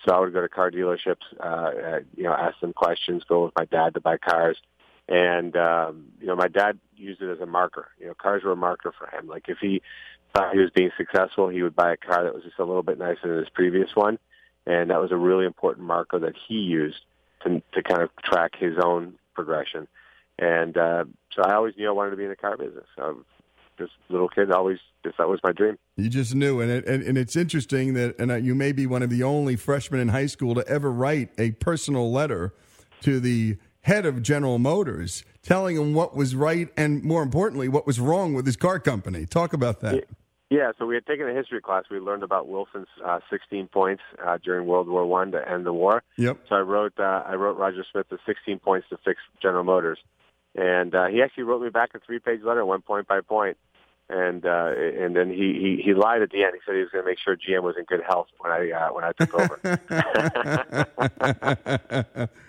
So 0.04 0.14
I 0.14 0.20
would 0.20 0.32
go 0.32 0.40
to 0.40 0.48
car 0.48 0.70
dealerships, 0.70 1.22
uh, 1.38 2.00
you 2.16 2.24
know, 2.24 2.32
ask 2.32 2.58
them 2.60 2.72
questions, 2.72 3.22
go 3.28 3.44
with 3.44 3.52
my 3.56 3.66
dad 3.66 3.94
to 3.94 4.00
buy 4.00 4.16
cars. 4.16 4.58
And, 5.08 5.56
um, 5.56 6.06
you 6.20 6.26
know, 6.26 6.34
my 6.34 6.48
dad 6.48 6.78
used 6.96 7.22
it 7.22 7.30
as 7.30 7.40
a 7.40 7.46
marker. 7.46 7.88
You 8.00 8.06
know, 8.06 8.14
cars 8.14 8.42
were 8.42 8.52
a 8.52 8.56
marker 8.56 8.92
for 8.96 9.06
him. 9.16 9.28
Like 9.28 9.44
if 9.48 9.58
he 9.60 9.80
thought 10.34 10.52
he 10.52 10.58
was 10.58 10.70
being 10.70 10.90
successful, 10.96 11.48
he 11.48 11.62
would 11.62 11.76
buy 11.76 11.92
a 11.92 11.96
car 11.96 12.24
that 12.24 12.34
was 12.34 12.42
just 12.42 12.58
a 12.58 12.64
little 12.64 12.82
bit 12.82 12.98
nicer 12.98 13.28
than 13.28 13.38
his 13.38 13.48
previous 13.50 13.90
one. 13.94 14.18
And 14.66 14.90
that 14.90 15.00
was 15.00 15.12
a 15.12 15.16
really 15.16 15.44
important 15.44 15.86
marker 15.86 16.18
that 16.20 16.34
he 16.48 16.54
used 16.54 17.04
to, 17.44 17.62
to 17.74 17.82
kind 17.82 18.02
of 18.02 18.10
track 18.24 18.52
his 18.58 18.78
own 18.82 19.14
progression. 19.34 19.86
And 20.38 20.76
uh, 20.76 21.04
so 21.34 21.42
I 21.42 21.54
always 21.54 21.74
knew 21.76 21.88
I 21.88 21.92
wanted 21.92 22.10
to 22.10 22.16
be 22.16 22.24
in 22.24 22.30
the 22.30 22.36
car 22.36 22.56
business. 22.56 22.86
This 23.78 23.88
little 24.08 24.28
kid 24.28 24.50
always 24.52 24.78
just 25.04 25.18
that 25.18 25.28
was 25.28 25.40
my 25.42 25.52
dream. 25.52 25.78
You 25.96 26.08
just 26.08 26.34
knew, 26.34 26.60
and 26.60 26.70
it, 26.70 26.86
and, 26.86 27.02
and 27.02 27.18
it's 27.18 27.36
interesting 27.36 27.94
that 27.94 28.18
and 28.18 28.30
uh, 28.30 28.36
you 28.36 28.54
may 28.54 28.72
be 28.72 28.86
one 28.86 29.02
of 29.02 29.10
the 29.10 29.22
only 29.22 29.56
freshmen 29.56 30.00
in 30.00 30.08
high 30.08 30.26
school 30.26 30.54
to 30.54 30.66
ever 30.68 30.92
write 30.92 31.30
a 31.38 31.52
personal 31.52 32.12
letter 32.12 32.54
to 33.00 33.18
the 33.18 33.56
head 33.82 34.06
of 34.06 34.22
General 34.22 34.58
Motors, 34.58 35.24
telling 35.42 35.76
him 35.76 35.94
what 35.94 36.14
was 36.14 36.34
right 36.34 36.68
and 36.76 37.02
more 37.02 37.22
importantly 37.22 37.68
what 37.68 37.86
was 37.86 37.98
wrong 37.98 38.34
with 38.34 38.46
his 38.46 38.56
car 38.56 38.78
company. 38.78 39.26
Talk 39.26 39.52
about 39.52 39.80
that. 39.80 40.04
Yeah, 40.52 40.72
so 40.78 40.84
we 40.84 40.94
had 40.94 41.06
taken 41.06 41.26
a 41.26 41.32
history 41.32 41.62
class. 41.62 41.84
We 41.90 41.98
learned 41.98 42.22
about 42.22 42.46
Wilson's 42.46 42.86
uh, 43.02 43.20
16 43.30 43.68
points 43.68 44.02
uh, 44.22 44.36
during 44.44 44.66
World 44.66 44.86
War 44.86 45.06
One 45.06 45.32
to 45.32 45.50
end 45.50 45.64
the 45.64 45.72
war. 45.72 46.02
Yep. 46.18 46.40
So 46.46 46.56
I 46.56 46.60
wrote 46.60 46.92
uh, 46.98 47.22
I 47.26 47.36
wrote 47.36 47.56
Roger 47.56 47.84
Smith 47.90 48.06
the 48.10 48.18
16 48.26 48.58
points 48.58 48.86
to 48.90 48.98
fix 49.02 49.20
General 49.40 49.64
Motors, 49.64 49.98
and 50.54 50.94
uh, 50.94 51.06
he 51.06 51.22
actually 51.22 51.44
wrote 51.44 51.62
me 51.62 51.70
back 51.70 51.90
a 51.94 52.00
three 52.00 52.18
page 52.18 52.42
letter, 52.42 52.64
one 52.64 52.82
point 52.82 53.08
by. 53.08 53.20
And 54.08 54.44
uh, 54.44 54.72
and 54.76 55.16
then 55.16 55.30
he, 55.30 55.78
he 55.78 55.80
he 55.82 55.94
lied 55.94 56.20
at 56.20 56.30
the 56.30 56.42
end. 56.44 56.52
He 56.54 56.60
said 56.66 56.74
he 56.74 56.80
was 56.82 56.90
going 56.90 57.04
to 57.04 57.10
make 57.10 57.18
sure 57.18 57.34
GM 57.34 57.62
was 57.62 57.76
in 57.78 57.84
good 57.84 58.02
health 58.06 58.26
when 58.40 58.52
I 58.52 58.70
uh, 58.70 58.92
when 58.92 59.04
I 59.04 59.12
took 59.12 59.32
over. 59.32 59.58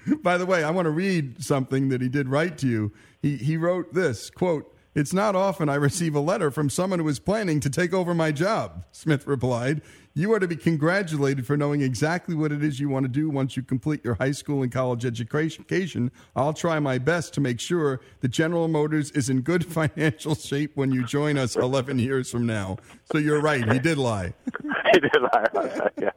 By 0.23 0.37
the 0.37 0.45
way, 0.45 0.63
I 0.65 0.71
want 0.71 0.87
to 0.87 0.91
read 0.91 1.41
something 1.41 1.87
that 1.89 2.01
he 2.01 2.09
did 2.09 2.27
write 2.27 2.57
to 2.59 2.67
you. 2.67 2.91
He 3.21 3.37
he 3.37 3.55
wrote 3.55 3.93
this 3.93 4.29
quote. 4.29 4.72
It's 4.95 5.13
not 5.13 5.35
often 5.35 5.69
I 5.69 5.75
receive 5.75 6.13
a 6.13 6.19
letter 6.19 6.51
from 6.51 6.69
someone 6.69 6.99
who 6.99 7.07
is 7.07 7.17
planning 7.17 7.59
to 7.61 7.69
take 7.69 7.93
over 7.93 8.13
my 8.13 8.31
job, 8.31 8.85
Smith 8.91 9.25
replied. 9.25 9.81
You 10.13 10.31
are 10.33 10.39
to 10.39 10.47
be 10.47 10.55
congratulated 10.55 11.47
for 11.47 11.57
knowing 11.57 11.81
exactly 11.81 12.35
what 12.35 12.51
it 12.51 12.63
is 12.63 12.79
you 12.79 12.89
want 12.89 13.05
to 13.05 13.09
do 13.09 13.31
once 13.31 13.57
you 13.57 13.63
complete 13.63 14.05
your 14.05 14.13
high 14.13 14.33
school 14.33 14.61
and 14.61 14.71
college 14.71 15.03
education. 15.03 16.11
I'll 16.35 16.53
try 16.53 16.77
my 16.77 16.99
best 16.99 17.33
to 17.33 17.41
make 17.41 17.59
sure 17.59 18.01
that 18.19 18.27
General 18.27 18.67
Motors 18.67 19.09
is 19.11 19.31
in 19.31 19.41
good 19.41 19.65
financial 19.73 20.35
shape 20.35 20.77
when 20.77 20.91
you 20.91 21.03
join 21.03 21.39
us 21.39 21.55
11 21.55 21.97
years 21.97 22.29
from 22.29 22.45
now. 22.45 22.77
So 23.11 23.17
you're 23.17 23.41
right. 23.41 23.67
He 23.73 23.79
did 23.79 23.97
lie. 23.97 24.35
he 24.93 24.99
did 24.99 25.21
lie 25.33 25.89
yeah. 25.99 26.11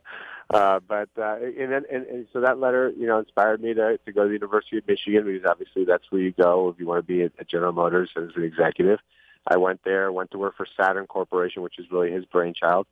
Uh, 0.48 0.78
but 0.86 1.08
uh, 1.18 1.36
and 1.36 1.72
and, 1.72 1.86
and 1.86 2.26
so 2.32 2.40
that 2.40 2.60
letter, 2.60 2.92
you 2.96 3.06
know, 3.06 3.18
inspired 3.18 3.60
me 3.60 3.74
to 3.74 3.98
to 3.98 4.12
go 4.12 4.22
to 4.22 4.28
the 4.28 4.34
University 4.34 4.78
of 4.78 4.86
Michigan 4.86 5.24
because 5.24 5.44
obviously 5.48 5.84
that's 5.84 6.04
where 6.10 6.20
you 6.20 6.32
go 6.32 6.68
if 6.68 6.78
you 6.78 6.86
want 6.86 7.04
to 7.04 7.06
be 7.06 7.22
at, 7.22 7.32
at 7.38 7.48
General 7.48 7.72
Motors 7.72 8.10
as 8.16 8.30
an 8.36 8.44
executive. 8.44 9.00
I 9.48 9.56
went 9.56 9.80
there, 9.84 10.10
went 10.12 10.30
to 10.32 10.38
work 10.38 10.56
for 10.56 10.66
Saturn 10.76 11.06
Corporation, 11.06 11.62
which 11.62 11.78
is 11.78 11.86
really 11.90 12.10
his 12.10 12.24
brainchild. 12.24 12.86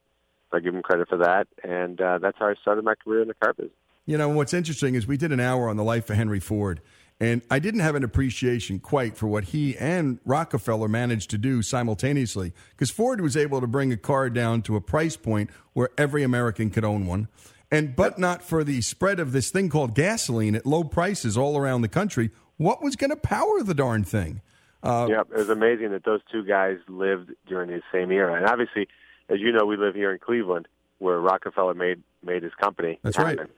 I 0.52 0.60
give 0.60 0.74
him 0.74 0.82
credit 0.82 1.08
for 1.08 1.18
that, 1.18 1.48
and 1.64 2.00
uh, 2.00 2.18
that's 2.18 2.38
how 2.38 2.46
I 2.46 2.54
started 2.62 2.84
my 2.84 2.94
career 2.94 3.22
in 3.22 3.28
the 3.28 3.34
car 3.34 3.52
business. 3.52 3.72
You 4.06 4.18
know, 4.18 4.28
what's 4.28 4.54
interesting 4.54 4.94
is 4.94 5.06
we 5.06 5.16
did 5.16 5.32
an 5.32 5.40
hour 5.40 5.68
on 5.68 5.76
the 5.76 5.82
life 5.82 6.10
of 6.10 6.16
Henry 6.16 6.38
Ford, 6.38 6.80
and 7.24 7.40
I 7.50 7.58
didn't 7.58 7.80
have 7.80 7.94
an 7.94 8.04
appreciation 8.04 8.78
quite 8.78 9.16
for 9.16 9.26
what 9.26 9.44
he 9.44 9.78
and 9.78 10.18
Rockefeller 10.26 10.88
managed 10.88 11.30
to 11.30 11.38
do 11.38 11.62
simultaneously 11.62 12.52
because 12.70 12.90
Ford 12.90 13.22
was 13.22 13.34
able 13.34 13.62
to 13.62 13.66
bring 13.66 13.92
a 13.92 13.96
car 13.96 14.28
down 14.28 14.60
to 14.62 14.76
a 14.76 14.80
price 14.80 15.16
point 15.16 15.48
where 15.72 15.88
every 15.96 16.22
American 16.22 16.68
could 16.68 16.84
own 16.84 17.06
one. 17.06 17.28
And 17.70 17.96
but 17.96 18.18
not 18.18 18.42
for 18.42 18.62
the 18.62 18.82
spread 18.82 19.18
of 19.20 19.32
this 19.32 19.50
thing 19.50 19.70
called 19.70 19.94
gasoline 19.94 20.54
at 20.54 20.66
low 20.66 20.84
prices 20.84 21.38
all 21.38 21.56
around 21.56 21.80
the 21.80 21.88
country. 21.88 22.30
What 22.58 22.82
was 22.82 22.94
going 22.94 23.10
to 23.10 23.16
power 23.16 23.62
the 23.62 23.74
darn 23.74 24.04
thing? 24.04 24.42
Uh, 24.82 25.06
yeah, 25.08 25.20
it 25.22 25.34
was 25.34 25.48
amazing 25.48 25.92
that 25.92 26.04
those 26.04 26.20
two 26.30 26.44
guys 26.44 26.76
lived 26.88 27.30
during 27.48 27.70
the 27.70 27.80
same 27.90 28.12
era. 28.12 28.34
And 28.34 28.44
obviously, 28.46 28.86
as 29.30 29.40
you 29.40 29.50
know, 29.50 29.64
we 29.64 29.78
live 29.78 29.94
here 29.94 30.12
in 30.12 30.18
Cleveland, 30.18 30.68
where 30.98 31.18
Rockefeller 31.18 31.72
made 31.72 32.02
made 32.22 32.42
his 32.42 32.52
company. 32.60 32.98
That's 33.02 33.16
happen. 33.16 33.38
right. 33.38 33.48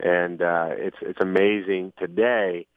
And 0.00 0.40
uh, 0.40 0.68
it's 0.70 0.96
it's 1.02 1.20
amazing 1.20 1.94
today, 1.98 2.68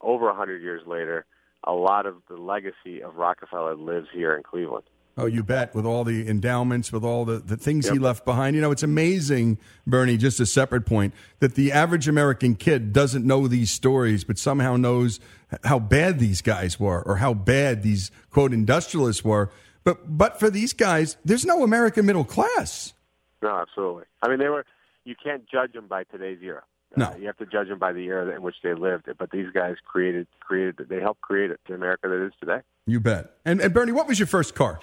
over 0.00 0.28
a 0.28 0.34
hundred 0.34 0.62
years 0.62 0.82
later, 0.86 1.26
a 1.64 1.72
lot 1.72 2.06
of 2.06 2.16
the 2.28 2.36
legacy 2.36 3.02
of 3.02 3.16
Rockefeller 3.16 3.74
lives 3.74 4.08
here 4.12 4.34
in 4.34 4.42
Cleveland. 4.42 4.84
Oh, 5.18 5.24
you 5.24 5.42
bet. 5.42 5.74
With 5.74 5.86
all 5.86 6.04
the 6.04 6.28
endowments, 6.28 6.92
with 6.92 7.02
all 7.02 7.24
the, 7.24 7.38
the 7.38 7.56
things 7.56 7.86
yep. 7.86 7.94
he 7.94 7.98
left 7.98 8.26
behind. 8.26 8.54
You 8.54 8.60
know, 8.60 8.70
it's 8.70 8.82
amazing, 8.82 9.58
Bernie, 9.86 10.18
just 10.18 10.40
a 10.40 10.46
separate 10.46 10.84
point, 10.84 11.14
that 11.40 11.54
the 11.54 11.72
average 11.72 12.06
American 12.06 12.54
kid 12.54 12.92
doesn't 12.92 13.24
know 13.24 13.48
these 13.48 13.70
stories, 13.70 14.24
but 14.24 14.38
somehow 14.38 14.76
knows 14.76 15.18
how 15.64 15.78
bad 15.78 16.18
these 16.18 16.42
guys 16.42 16.78
were 16.78 17.02
or 17.02 17.16
how 17.16 17.32
bad 17.32 17.82
these, 17.82 18.10
quote, 18.30 18.52
industrialists 18.52 19.24
were. 19.24 19.50
But, 19.84 20.18
but 20.18 20.38
for 20.38 20.50
these 20.50 20.74
guys, 20.74 21.16
there's 21.24 21.46
no 21.46 21.62
American 21.62 22.04
middle 22.04 22.24
class. 22.24 22.92
No, 23.40 23.56
absolutely. 23.56 24.04
I 24.22 24.28
mean, 24.28 24.38
they 24.38 24.48
were, 24.48 24.66
you 25.04 25.14
can't 25.22 25.48
judge 25.48 25.72
them 25.72 25.86
by 25.86 26.04
today's 26.04 26.40
era. 26.42 26.62
No, 26.96 27.06
uh, 27.06 27.16
you 27.18 27.26
have 27.26 27.36
to 27.38 27.46
judge 27.46 27.68
them 27.68 27.78
by 27.78 27.92
the 27.92 28.04
era 28.04 28.34
in 28.34 28.42
which 28.42 28.56
they 28.62 28.74
lived. 28.74 29.08
But 29.18 29.30
these 29.30 29.50
guys 29.52 29.76
created, 29.84 30.26
created, 30.40 30.76
they 30.88 31.00
helped 31.00 31.20
create 31.20 31.50
it, 31.50 31.60
the 31.68 31.74
America 31.74 32.08
that 32.08 32.24
is 32.24 32.32
today. 32.38 32.60
You 32.86 33.00
bet. 33.00 33.32
And, 33.44 33.60
and 33.60 33.74
Bernie, 33.74 33.92
what 33.92 34.06
was 34.06 34.18
your 34.18 34.26
first 34.26 34.54
car? 34.54 34.80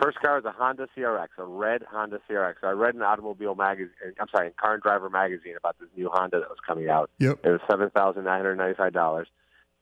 First 0.00 0.20
car 0.20 0.36
was 0.36 0.44
a 0.44 0.52
Honda 0.52 0.88
CRX, 0.96 1.28
a 1.38 1.44
red 1.44 1.82
Honda 1.90 2.20
CRX. 2.28 2.56
I 2.62 2.72
read 2.72 2.94
an 2.94 3.02
automobile 3.02 3.54
magazine. 3.54 3.94
I'm 4.20 4.28
sorry, 4.30 4.48
in 4.48 4.52
Car 4.60 4.74
and 4.74 4.82
Driver 4.82 5.08
magazine 5.08 5.54
about 5.56 5.76
this 5.80 5.88
new 5.96 6.10
Honda 6.12 6.40
that 6.40 6.50
was 6.50 6.58
coming 6.66 6.90
out. 6.90 7.10
Yep. 7.18 7.40
It 7.44 7.50
was 7.50 7.60
seven 7.68 7.88
thousand 7.90 8.24
nine 8.24 8.40
hundred 8.40 8.56
ninety-five 8.56 8.92
dollars. 8.92 9.28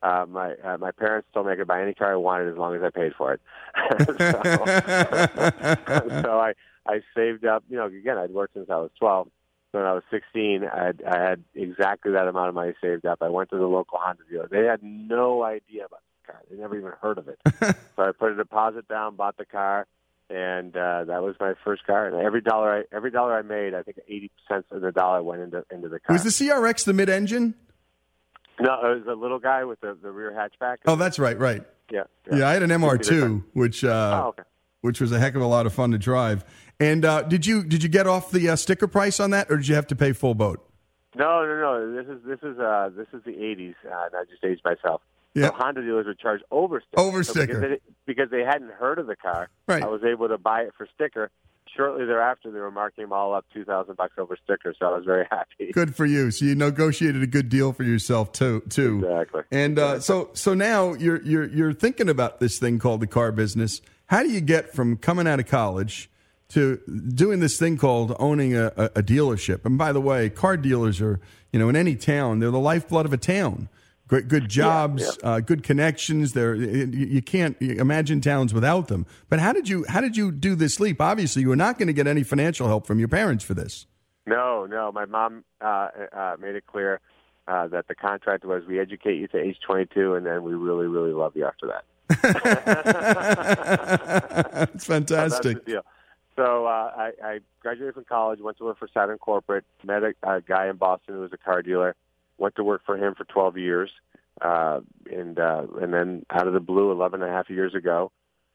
Uh, 0.04 0.24
my 0.28 0.52
uh, 0.62 0.78
my 0.78 0.92
parents 0.92 1.26
told 1.34 1.46
me 1.46 1.52
I 1.52 1.56
could 1.56 1.66
buy 1.66 1.82
any 1.82 1.94
car 1.94 2.12
I 2.12 2.16
wanted 2.16 2.52
as 2.52 2.56
long 2.56 2.76
as 2.76 2.82
I 2.82 2.90
paid 2.90 3.12
for 3.18 3.32
it. 3.32 3.40
so, 4.06 4.14
so 6.22 6.38
I 6.38 6.52
I 6.86 7.00
saved 7.16 7.44
up. 7.44 7.64
You 7.68 7.78
know, 7.78 7.86
again, 7.86 8.16
I'd 8.16 8.30
worked 8.30 8.54
since 8.54 8.70
I 8.70 8.76
was 8.76 8.92
twelve. 8.96 9.26
So 9.74 9.80
when 9.80 9.88
I 9.88 9.92
was 9.92 10.04
16, 10.08 10.62
I 10.72 10.84
had, 10.86 11.02
I 11.04 11.18
had 11.18 11.44
exactly 11.52 12.12
that 12.12 12.28
amount 12.28 12.48
of 12.48 12.54
money 12.54 12.74
saved 12.80 13.04
up. 13.06 13.18
I 13.22 13.28
went 13.28 13.50
to 13.50 13.56
the 13.56 13.66
local 13.66 13.98
Honda 14.00 14.22
dealer. 14.30 14.46
They 14.48 14.64
had 14.66 14.84
no 14.84 15.42
idea 15.42 15.86
about 15.86 15.98
this 15.98 16.32
car. 16.32 16.40
They 16.48 16.56
never 16.56 16.78
even 16.78 16.92
heard 17.02 17.18
of 17.18 17.26
it. 17.26 17.40
so 17.96 18.02
I 18.04 18.12
put 18.16 18.30
a 18.30 18.36
deposit 18.36 18.86
down, 18.86 19.16
bought 19.16 19.36
the 19.36 19.44
car, 19.44 19.88
and 20.30 20.76
uh, 20.76 21.02
that 21.06 21.24
was 21.24 21.34
my 21.40 21.54
first 21.64 21.84
car. 21.88 22.06
And 22.06 22.24
every 22.24 22.40
dollar 22.40 22.72
I 22.72 22.96
every 22.96 23.10
dollar 23.10 23.36
I 23.36 23.42
made, 23.42 23.74
I 23.74 23.82
think 23.82 23.98
eighty 24.06 24.30
cents 24.48 24.68
of 24.70 24.80
the 24.80 24.92
dollar 24.92 25.24
went 25.24 25.42
into 25.42 25.64
into 25.72 25.88
the 25.88 25.98
car. 25.98 26.14
Was 26.14 26.22
the 26.22 26.30
CRX 26.30 26.84
the 26.84 26.92
mid-engine? 26.92 27.54
No, 28.60 28.74
it 28.74 28.98
was 29.00 29.06
a 29.08 29.20
little 29.20 29.40
guy 29.40 29.64
with 29.64 29.80
the, 29.80 29.98
the 30.00 30.12
rear 30.12 30.30
hatchback. 30.30 30.76
Oh, 30.86 30.94
that's 30.94 31.18
right, 31.18 31.36
right. 31.36 31.64
Yeah, 31.90 32.04
yeah. 32.30 32.36
yeah 32.36 32.48
I 32.48 32.52
had 32.52 32.62
an 32.62 32.70
MR2, 32.70 33.42
which 33.54 33.82
uh, 33.82 34.22
oh, 34.22 34.28
okay. 34.28 34.44
which 34.82 35.00
was 35.00 35.10
a 35.10 35.18
heck 35.18 35.34
of 35.34 35.42
a 35.42 35.46
lot 35.46 35.66
of 35.66 35.72
fun 35.72 35.90
to 35.90 35.98
drive. 35.98 36.44
And 36.80 37.04
uh, 37.04 37.22
did 37.22 37.46
you 37.46 37.62
did 37.62 37.82
you 37.82 37.88
get 37.88 38.06
off 38.06 38.30
the 38.30 38.48
uh, 38.48 38.56
sticker 38.56 38.88
price 38.88 39.20
on 39.20 39.30
that, 39.30 39.50
or 39.50 39.56
did 39.56 39.68
you 39.68 39.74
have 39.74 39.86
to 39.88 39.96
pay 39.96 40.12
full 40.12 40.34
boat? 40.34 40.68
No, 41.16 41.46
no, 41.46 41.60
no. 41.60 41.94
This 41.94 42.06
is 42.10 42.22
this 42.24 42.38
is 42.42 42.58
uh, 42.58 42.90
this 42.96 43.06
is 43.12 43.22
the 43.24 43.32
'80s, 43.32 43.74
uh, 43.84 44.06
and 44.06 44.16
I 44.16 44.24
just 44.28 44.44
aged 44.44 44.64
myself. 44.64 45.00
Yeah. 45.34 45.48
So 45.48 45.54
Honda 45.54 45.82
dealers 45.82 46.06
would 46.06 46.18
charge 46.18 46.40
over 46.50 46.80
sticker. 46.80 47.02
Over 47.02 47.24
sticker. 47.24 47.54
So 47.54 47.60
because, 47.60 47.78
they, 47.78 47.92
because, 48.06 48.30
they, 48.30 48.44
hadn't 48.44 48.70
heard 48.70 49.00
of 49.00 49.08
the 49.08 49.16
car, 49.16 49.48
right. 49.66 49.82
I 49.82 49.88
was 49.88 50.02
able 50.04 50.28
to 50.28 50.38
buy 50.38 50.62
it 50.62 50.72
for 50.76 50.88
sticker. 50.94 51.30
Shortly 51.76 52.04
thereafter, 52.04 52.52
they 52.52 52.60
were 52.60 52.70
marking 52.70 53.02
them 53.02 53.12
all 53.12 53.34
up 53.34 53.44
two 53.52 53.64
thousand 53.64 53.96
bucks 53.96 54.14
over 54.16 54.36
sticker, 54.44 54.74
so 54.78 54.86
I 54.86 54.96
was 54.96 55.04
very 55.04 55.26
happy. 55.30 55.72
Good 55.72 55.96
for 55.96 56.06
you. 56.06 56.30
So 56.30 56.44
you 56.44 56.54
negotiated 56.54 57.22
a 57.22 57.26
good 57.26 57.48
deal 57.48 57.72
for 57.72 57.82
yourself 57.82 58.32
too. 58.32 58.62
Too 58.68 58.98
exactly. 59.04 59.42
And 59.50 59.78
uh, 59.78 60.00
so 60.00 60.30
so 60.34 60.54
now 60.54 60.94
you're 60.94 61.20
you're 61.22 61.48
you're 61.48 61.72
thinking 61.72 62.08
about 62.08 62.38
this 62.38 62.58
thing 62.58 62.78
called 62.78 63.00
the 63.00 63.08
car 63.08 63.32
business. 63.32 63.80
How 64.06 64.22
do 64.22 64.30
you 64.30 64.40
get 64.40 64.72
from 64.72 64.96
coming 64.96 65.26
out 65.26 65.40
of 65.40 65.46
college 65.46 66.10
to 66.54 66.80
doing 67.14 67.40
this 67.40 67.58
thing 67.58 67.76
called 67.76 68.16
owning 68.18 68.56
a, 68.56 68.72
a, 68.76 69.02
dealership? 69.02 69.64
And 69.64 69.78
by 69.78 69.92
the 69.92 70.00
way, 70.00 70.30
car 70.30 70.56
dealers 70.56 71.00
are 71.00 71.20
you 71.52 71.58
know 71.58 71.68
in 71.68 71.76
any 71.76 71.94
town 71.94 72.40
they're 72.40 72.50
the 72.50 72.58
lifeblood 72.58 73.06
of 73.06 73.12
a 73.12 73.18
town 73.18 73.68
Great, 74.06 74.28
good 74.28 74.50
jobs, 74.50 75.02
yeah, 75.02 75.10
yeah. 75.22 75.30
Uh, 75.30 75.40
good 75.40 75.62
connections. 75.62 76.34
There, 76.34 76.54
you 76.54 77.22
can't 77.22 77.56
imagine 77.60 78.20
towns 78.20 78.52
without 78.52 78.88
them. 78.88 79.06
But 79.30 79.38
how 79.38 79.54
did 79.54 79.66
you 79.66 79.86
how 79.88 80.02
did 80.02 80.14
you 80.14 80.30
do 80.30 80.54
this 80.54 80.78
leap? 80.78 81.00
Obviously, 81.00 81.40
you 81.40 81.48
were 81.48 81.56
not 81.56 81.78
going 81.78 81.86
to 81.86 81.94
get 81.94 82.06
any 82.06 82.22
financial 82.22 82.68
help 82.68 82.86
from 82.86 82.98
your 82.98 83.08
parents 83.08 83.44
for 83.44 83.54
this. 83.54 83.86
No, 84.26 84.66
no. 84.66 84.92
My 84.92 85.06
mom 85.06 85.42
uh, 85.62 85.88
uh, 86.12 86.36
made 86.38 86.54
it 86.54 86.66
clear 86.66 87.00
uh, 87.48 87.68
that 87.68 87.88
the 87.88 87.94
contract 87.94 88.44
was 88.44 88.62
we 88.66 88.78
educate 88.78 89.16
you 89.16 89.26
to 89.28 89.38
age 89.38 89.56
22, 89.66 90.14
and 90.14 90.26
then 90.26 90.42
we 90.42 90.52
really, 90.52 90.86
really 90.86 91.12
love 91.12 91.34
you 91.34 91.46
after 91.46 91.68
that. 91.68 91.84
it's 94.74 94.84
fantastic. 94.86 95.62
So, 95.66 95.80
so 96.36 96.66
uh, 96.66 96.92
I, 96.96 97.12
I 97.22 97.38
graduated 97.60 97.94
from 97.94 98.04
college, 98.04 98.40
went 98.40 98.58
to 98.58 98.64
work 98.64 98.78
for 98.78 98.88
Saturn 98.92 99.18
Corporate, 99.18 99.64
met 99.84 100.02
a, 100.02 100.14
a 100.22 100.40
guy 100.40 100.68
in 100.68 100.76
Boston 100.76 101.14
who 101.14 101.20
was 101.20 101.32
a 101.32 101.38
car 101.38 101.62
dealer 101.62 101.96
went 102.38 102.56
to 102.56 102.64
work 102.64 102.82
for 102.84 102.96
him 102.96 103.14
for 103.14 103.24
12 103.24 103.58
years, 103.58 103.90
uh, 104.40 104.80
and 105.10 105.38
uh, 105.38 105.62
and 105.80 105.92
then 105.92 106.24
out 106.30 106.46
of 106.46 106.52
the 106.52 106.60
blue, 106.60 106.90
11 106.90 107.22
and 107.22 107.30
a 107.30 107.34
half 107.34 107.48
years 107.50 107.74
ago, 107.74 108.10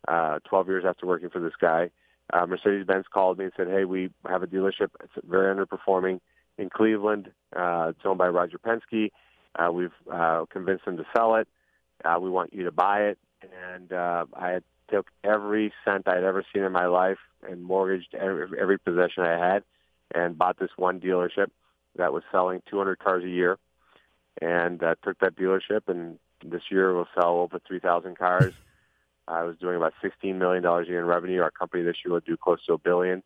uh, 0.08 0.40
12 0.50 0.68
years 0.68 0.84
after 0.88 1.06
working 1.06 1.30
for 1.30 1.40
this 1.40 1.54
guy, 1.60 1.90
uh, 2.34 2.46
Mercedes 2.46 2.86
Benz 2.86 3.06
called 3.12 3.38
me 3.38 3.46
and 3.46 3.54
said, 3.56 3.68
"Hey, 3.68 3.86
we 3.86 4.10
have 4.28 4.44
a 4.44 4.48
dealership. 4.48 4.90
It's 5.04 5.14
very 5.24 5.54
underperforming 5.56 6.20
in 6.58 6.70
Cleveland. 6.70 7.32
Uh, 7.56 7.88
it's 7.90 8.06
owned 8.06 8.18
by 8.18 8.28
Roger 8.28 8.60
Penske. 8.60 9.12
Uh, 9.56 9.72
we've 9.72 9.94
uh, 10.12 10.46
convinced 10.52 10.86
them 10.86 10.98
to 10.98 11.06
sell 11.16 11.36
it. 11.36 11.48
Uh, 12.04 12.20
we 12.22 12.30
want 12.30 12.54
you 12.54 12.66
to 12.66 12.72
buy 12.72 13.04
it." 13.04 13.20
And 13.42 13.94
uh, 13.94 14.26
I 14.34 14.50
had 14.50 14.64
took 14.92 15.08
every 15.24 15.74
cent 15.86 16.08
I'd 16.08 16.24
ever 16.24 16.44
seen 16.54 16.64
in 16.64 16.72
my 16.72 16.88
life 16.88 17.18
and 17.48 17.64
mortgaged 17.64 18.14
every, 18.14 18.60
every 18.60 18.78
possession 18.78 19.24
I 19.24 19.38
had, 19.38 19.64
and 20.14 20.38
bought 20.38 20.60
this 20.60 20.72
one 20.76 21.00
dealership 21.00 21.48
that 21.96 22.14
was 22.14 22.24
selling 22.32 22.62
200 22.70 23.00
cars 23.00 23.24
a 23.24 23.30
year, 23.30 23.58
and 24.42 24.82
uh, 24.84 24.96
took 25.04 25.20
that 25.20 25.36
dealership. 25.36 25.82
And 25.88 26.18
this 26.44 26.64
year 26.72 26.94
we'll 26.94 27.08
sell 27.14 27.40
over 27.40 27.60
3,000 27.68 28.18
cars. 28.18 28.54
I 29.28 29.44
was 29.44 29.58
doing 29.58 29.76
about 29.76 29.94
$16 30.04 30.36
million 30.36 30.66
a 30.66 30.84
year 30.86 31.00
in 31.00 31.06
revenue. 31.06 31.42
Our 31.42 31.52
company 31.52 31.84
this 31.84 31.98
year 32.04 32.14
will 32.14 32.22
do 32.22 32.36
close 32.36 32.66
to 32.66 32.74
a 32.74 32.78
billion. 32.80 33.22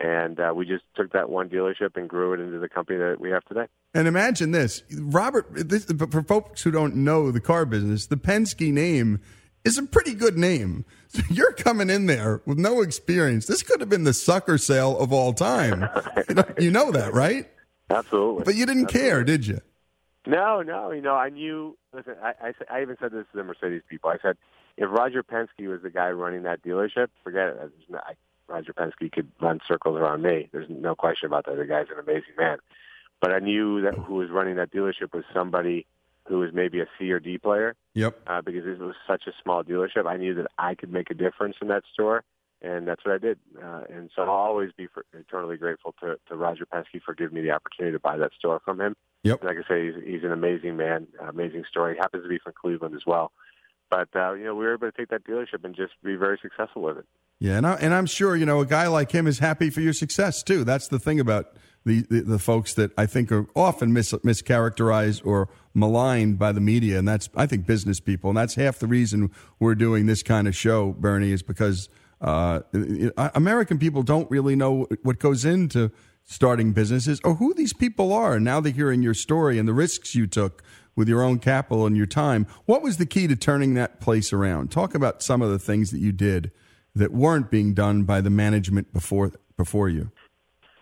And 0.00 0.38
uh, 0.38 0.52
we 0.54 0.66
just 0.66 0.84
took 0.96 1.12
that 1.12 1.28
one 1.30 1.48
dealership 1.48 1.96
and 1.96 2.08
grew 2.08 2.32
it 2.32 2.40
into 2.40 2.58
the 2.58 2.68
company 2.68 2.98
that 2.98 3.20
we 3.20 3.30
have 3.30 3.44
today. 3.44 3.66
And 3.94 4.06
imagine 4.06 4.50
this, 4.52 4.82
Robert. 4.92 5.46
This, 5.50 5.84
for 5.84 6.22
folks 6.22 6.62
who 6.62 6.70
don't 6.70 6.96
know 6.96 7.30
the 7.30 7.40
car 7.40 7.64
business, 7.64 8.06
the 8.06 8.16
Penske 8.16 8.72
name 8.72 9.20
is 9.68 9.78
a 9.78 9.82
pretty 9.84 10.14
good 10.14 10.36
name. 10.36 10.84
So 11.08 11.22
you're 11.30 11.52
coming 11.52 11.90
in 11.90 12.06
there 12.06 12.42
with 12.46 12.58
no 12.58 12.82
experience. 12.82 13.46
This 13.46 13.62
could 13.62 13.80
have 13.80 13.88
been 13.88 14.04
the 14.04 14.14
sucker 14.14 14.58
sale 14.58 14.98
of 14.98 15.12
all 15.12 15.32
time. 15.32 15.88
you, 16.28 16.34
know, 16.34 16.44
you 16.58 16.70
know 16.70 16.90
that, 16.92 17.14
right? 17.14 17.48
Absolutely. 17.90 18.44
But 18.44 18.54
you 18.54 18.66
didn't 18.66 18.84
Absolutely. 18.84 19.08
care, 19.08 19.24
did 19.24 19.46
you? 19.46 19.60
No, 20.26 20.62
no. 20.62 20.90
You 20.90 21.00
know, 21.00 21.14
I 21.14 21.30
knew. 21.30 21.76
Listen, 21.92 22.16
I, 22.22 22.32
I, 22.48 22.52
I 22.70 22.82
even 22.82 22.96
said 23.00 23.12
this 23.12 23.24
to 23.32 23.38
the 23.38 23.44
Mercedes 23.44 23.82
people. 23.88 24.10
I 24.10 24.18
said, 24.20 24.36
if 24.76 24.90
Roger 24.90 25.22
Penske 25.22 25.68
was 25.68 25.80
the 25.82 25.90
guy 25.90 26.10
running 26.10 26.42
that 26.42 26.62
dealership, 26.62 27.08
forget 27.24 27.48
it. 27.48 27.56
There's 27.56 27.72
no, 27.88 27.98
I, 27.98 28.14
Roger 28.46 28.72
Penske 28.72 29.10
could 29.10 29.30
run 29.40 29.60
circles 29.66 29.96
around 29.96 30.22
me. 30.22 30.48
There's 30.52 30.68
no 30.68 30.94
question 30.94 31.26
about 31.26 31.46
that. 31.46 31.56
The 31.56 31.64
guy's 31.64 31.86
an 31.90 31.98
amazing 31.98 32.34
man. 32.36 32.58
But 33.20 33.32
I 33.32 33.38
knew 33.38 33.80
that 33.82 33.94
who 33.94 34.14
was 34.14 34.30
running 34.30 34.56
that 34.56 34.70
dealership 34.70 35.12
was 35.12 35.24
somebody 35.32 35.86
who 36.28 36.40
was 36.40 36.50
maybe 36.52 36.80
a 36.80 36.86
C 36.98 37.10
or 37.10 37.20
D 37.20 37.38
player. 37.38 37.74
Yep. 37.94 38.20
Uh, 38.26 38.42
because 38.42 38.64
this 38.64 38.78
was 38.78 38.94
such 39.06 39.24
a 39.26 39.32
small 39.42 39.64
dealership, 39.64 40.06
I 40.06 40.16
knew 40.16 40.34
that 40.34 40.46
I 40.58 40.74
could 40.74 40.92
make 40.92 41.10
a 41.10 41.14
difference 41.14 41.56
in 41.60 41.68
that 41.68 41.82
store, 41.92 42.22
and 42.62 42.86
that's 42.86 43.04
what 43.04 43.14
I 43.14 43.18
did. 43.18 43.38
Uh, 43.62 43.82
and 43.88 44.10
so 44.14 44.22
I'll 44.22 44.30
always 44.30 44.70
be 44.76 44.86
for, 44.92 45.04
eternally 45.18 45.56
grateful 45.56 45.94
to, 46.00 46.16
to 46.28 46.36
Roger 46.36 46.66
Penske 46.66 47.02
for 47.04 47.14
giving 47.14 47.34
me 47.34 47.40
the 47.40 47.50
opportunity 47.50 47.94
to 47.96 48.00
buy 48.00 48.16
that 48.18 48.32
store 48.38 48.60
from 48.64 48.80
him. 48.80 48.94
Yep. 49.24 49.42
Like 49.42 49.56
I 49.56 49.68
say, 49.68 49.86
he's, 49.86 50.04
he's 50.04 50.24
an 50.24 50.32
amazing 50.32 50.76
man, 50.76 51.08
amazing 51.26 51.64
story. 51.68 51.94
He 51.94 51.98
happens 51.98 52.22
to 52.22 52.28
be 52.28 52.38
from 52.38 52.52
Cleveland 52.60 52.94
as 52.94 53.02
well. 53.06 53.32
But 53.90 54.08
uh, 54.14 54.34
you 54.34 54.44
know, 54.44 54.54
we 54.54 54.64
were 54.66 54.74
able 54.74 54.90
to 54.90 54.96
take 54.96 55.08
that 55.08 55.24
dealership 55.24 55.64
and 55.64 55.74
just 55.74 55.92
be 56.04 56.14
very 56.14 56.38
successful 56.40 56.82
with 56.82 56.98
it. 56.98 57.06
Yeah, 57.40 57.56
and, 57.56 57.66
I, 57.66 57.74
and 57.74 57.94
I'm 57.94 58.06
sure 58.06 58.36
you 58.36 58.46
know 58.46 58.60
a 58.60 58.66
guy 58.66 58.86
like 58.88 59.12
him 59.12 59.26
is 59.26 59.38
happy 59.38 59.70
for 59.70 59.80
your 59.80 59.92
success 59.92 60.42
too. 60.42 60.64
That's 60.64 60.88
the 60.88 60.98
thing 60.98 61.20
about 61.20 61.56
the, 61.84 62.02
the, 62.10 62.20
the 62.22 62.38
folks 62.38 62.74
that 62.74 62.90
I 62.98 63.06
think 63.06 63.32
are 63.32 63.46
often 63.54 63.92
mis, 63.92 64.12
mischaracterized 64.12 65.24
or 65.24 65.48
maligned 65.74 66.38
by 66.38 66.52
the 66.52 66.60
media, 66.60 66.98
and 66.98 67.06
that's 67.06 67.28
I 67.34 67.46
think 67.46 67.66
business 67.66 68.00
people, 68.00 68.30
and 68.30 68.36
that's 68.36 68.54
half 68.56 68.78
the 68.78 68.86
reason 68.86 69.30
we're 69.58 69.74
doing 69.74 70.06
this 70.06 70.22
kind 70.22 70.48
of 70.48 70.56
show, 70.56 70.92
Bernie, 70.92 71.32
is 71.32 71.42
because 71.42 71.88
uh, 72.20 72.60
American 73.34 73.78
people 73.78 74.02
don't 74.02 74.30
really 74.30 74.56
know 74.56 74.86
what 75.02 75.18
goes 75.18 75.44
into 75.44 75.90
starting 76.24 76.72
businesses 76.72 77.20
or 77.24 77.34
who 77.34 77.54
these 77.54 77.72
people 77.72 78.12
are. 78.12 78.34
And 78.34 78.44
now 78.44 78.60
they're 78.60 78.72
hearing 78.72 79.02
your 79.02 79.14
story 79.14 79.58
and 79.58 79.66
the 79.66 79.72
risks 79.72 80.14
you 80.14 80.26
took 80.26 80.62
with 80.94 81.08
your 81.08 81.22
own 81.22 81.38
capital 81.38 81.86
and 81.86 81.96
your 81.96 82.06
time. 82.06 82.46
What 82.66 82.82
was 82.82 82.98
the 82.98 83.06
key 83.06 83.28
to 83.28 83.36
turning 83.36 83.74
that 83.74 84.00
place 84.00 84.32
around? 84.32 84.70
Talk 84.70 84.94
about 84.94 85.22
some 85.22 85.40
of 85.40 85.50
the 85.50 85.58
things 85.58 85.90
that 85.90 86.00
you 86.00 86.12
did 86.12 86.50
that 86.94 87.12
weren't 87.12 87.50
being 87.50 87.72
done 87.72 88.02
by 88.02 88.20
the 88.20 88.30
management 88.30 88.92
before 88.92 89.32
before 89.56 89.88
you. 89.88 90.10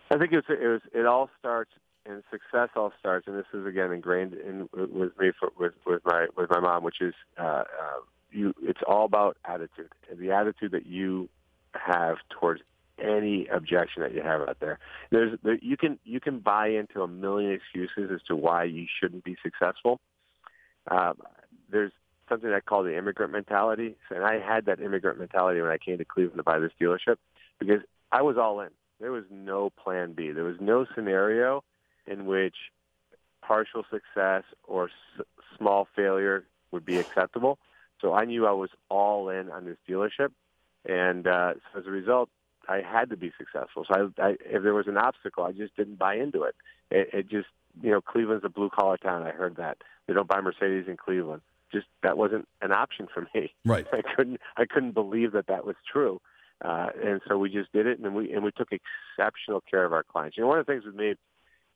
I 0.09 0.17
think 0.17 0.31
it 0.31 0.37
was, 0.37 0.45
it 0.49 0.67
was 0.67 0.81
it 0.93 1.05
all 1.05 1.29
starts 1.39 1.71
and 2.05 2.23
success 2.31 2.69
all 2.75 2.93
starts, 2.99 3.27
and 3.27 3.37
this 3.37 3.45
is 3.53 3.65
again 3.65 3.91
ingrained 3.91 4.33
in 4.33 4.69
with 4.73 5.17
me 5.19 5.31
for, 5.37 5.49
with 5.59 5.73
with 5.85 6.01
my 6.05 6.27
with 6.35 6.49
my 6.49 6.59
mom, 6.59 6.83
which 6.83 7.01
is 7.01 7.13
uh, 7.37 7.63
uh, 7.63 7.99
you. 8.31 8.53
It's 8.61 8.79
all 8.87 9.05
about 9.05 9.37
attitude 9.45 9.91
and 10.09 10.19
the 10.19 10.31
attitude 10.31 10.71
that 10.71 10.85
you 10.85 11.29
have 11.73 12.17
towards 12.29 12.61
any 12.99 13.47
objection 13.47 14.01
that 14.01 14.13
you 14.13 14.21
have 14.21 14.41
out 14.41 14.57
there. 14.59 14.79
There's 15.11 15.37
there, 15.43 15.57
you 15.61 15.77
can 15.77 15.99
you 16.03 16.19
can 16.19 16.39
buy 16.39 16.69
into 16.69 17.01
a 17.01 17.07
million 17.07 17.51
excuses 17.51 18.09
as 18.13 18.21
to 18.27 18.35
why 18.35 18.63
you 18.63 18.85
shouldn't 18.99 19.23
be 19.23 19.35
successful. 19.43 19.99
Uh, 20.89 21.13
there's 21.69 21.91
something 22.29 22.49
I 22.51 22.61
call 22.61 22.83
the 22.83 22.97
immigrant 22.97 23.31
mentality, 23.31 23.95
and 24.09 24.23
I 24.23 24.39
had 24.39 24.65
that 24.65 24.79
immigrant 24.79 25.19
mentality 25.19 25.61
when 25.61 25.71
I 25.71 25.77
came 25.77 25.97
to 25.97 26.05
Cleveland 26.05 26.37
to 26.37 26.43
buy 26.43 26.59
this 26.59 26.71
dealership 26.79 27.17
because 27.59 27.81
I 28.11 28.21
was 28.21 28.37
all 28.37 28.61
in. 28.61 28.69
There 28.99 29.11
was 29.11 29.25
no 29.29 29.69
plan 29.69 30.13
B. 30.13 30.31
There 30.31 30.43
was 30.43 30.57
no 30.59 30.85
scenario 30.95 31.63
in 32.05 32.25
which 32.25 32.55
partial 33.41 33.83
success 33.89 34.43
or 34.63 34.85
s- 34.85 35.25
small 35.57 35.87
failure 35.95 36.45
would 36.71 36.85
be 36.85 36.97
acceptable. 36.97 37.59
So 38.01 38.13
I 38.13 38.25
knew 38.25 38.45
I 38.45 38.51
was 38.51 38.69
all 38.89 39.29
in 39.29 39.49
on 39.49 39.65
this 39.65 39.77
dealership, 39.87 40.29
and 40.85 41.27
uh, 41.27 41.53
so 41.73 41.79
as 41.79 41.87
a 41.87 41.91
result, 41.91 42.29
I 42.67 42.81
had 42.81 43.09
to 43.09 43.17
be 43.17 43.31
successful. 43.37 43.85
So 43.87 44.11
I, 44.19 44.21
I, 44.21 44.29
if 44.45 44.63
there 44.63 44.73
was 44.73 44.87
an 44.87 44.97
obstacle, 44.97 45.43
I 45.45 45.51
just 45.51 45.75
didn't 45.75 45.97
buy 45.97 46.15
into 46.15 46.43
it. 46.43 46.55
It, 46.91 47.09
it 47.13 47.29
just, 47.29 47.47
you 47.81 47.91
know, 47.91 48.01
Cleveland's 48.01 48.45
a 48.45 48.49
blue 48.49 48.69
collar 48.69 48.97
town. 48.97 49.23
I 49.23 49.31
heard 49.31 49.55
that 49.55 49.77
they 50.05 50.13
don't 50.13 50.27
buy 50.27 50.41
Mercedes 50.41 50.87
in 50.87 50.97
Cleveland. 50.97 51.41
Just 51.71 51.87
that 52.03 52.17
wasn't 52.17 52.47
an 52.61 52.71
option 52.71 53.07
for 53.11 53.27
me. 53.33 53.53
Right. 53.65 53.85
I 53.93 54.01
couldn't, 54.15 54.39
I 54.57 54.65
couldn't 54.65 54.93
believe 54.93 55.31
that 55.31 55.47
that 55.47 55.65
was 55.65 55.75
true. 55.91 56.21
Uh, 56.63 56.87
and 57.03 57.21
so 57.27 57.37
we 57.37 57.49
just 57.49 57.71
did 57.71 57.85
it, 57.85 57.99
and 57.99 58.15
we 58.15 58.33
and 58.33 58.43
we 58.43 58.51
took 58.51 58.69
exceptional 58.71 59.61
care 59.69 59.85
of 59.85 59.93
our 59.93 60.03
clients. 60.03 60.37
You 60.37 60.43
know, 60.43 60.47
one 60.47 60.59
of 60.59 60.65
the 60.65 60.73
things 60.73 60.85
with 60.85 60.95
me 60.95 61.15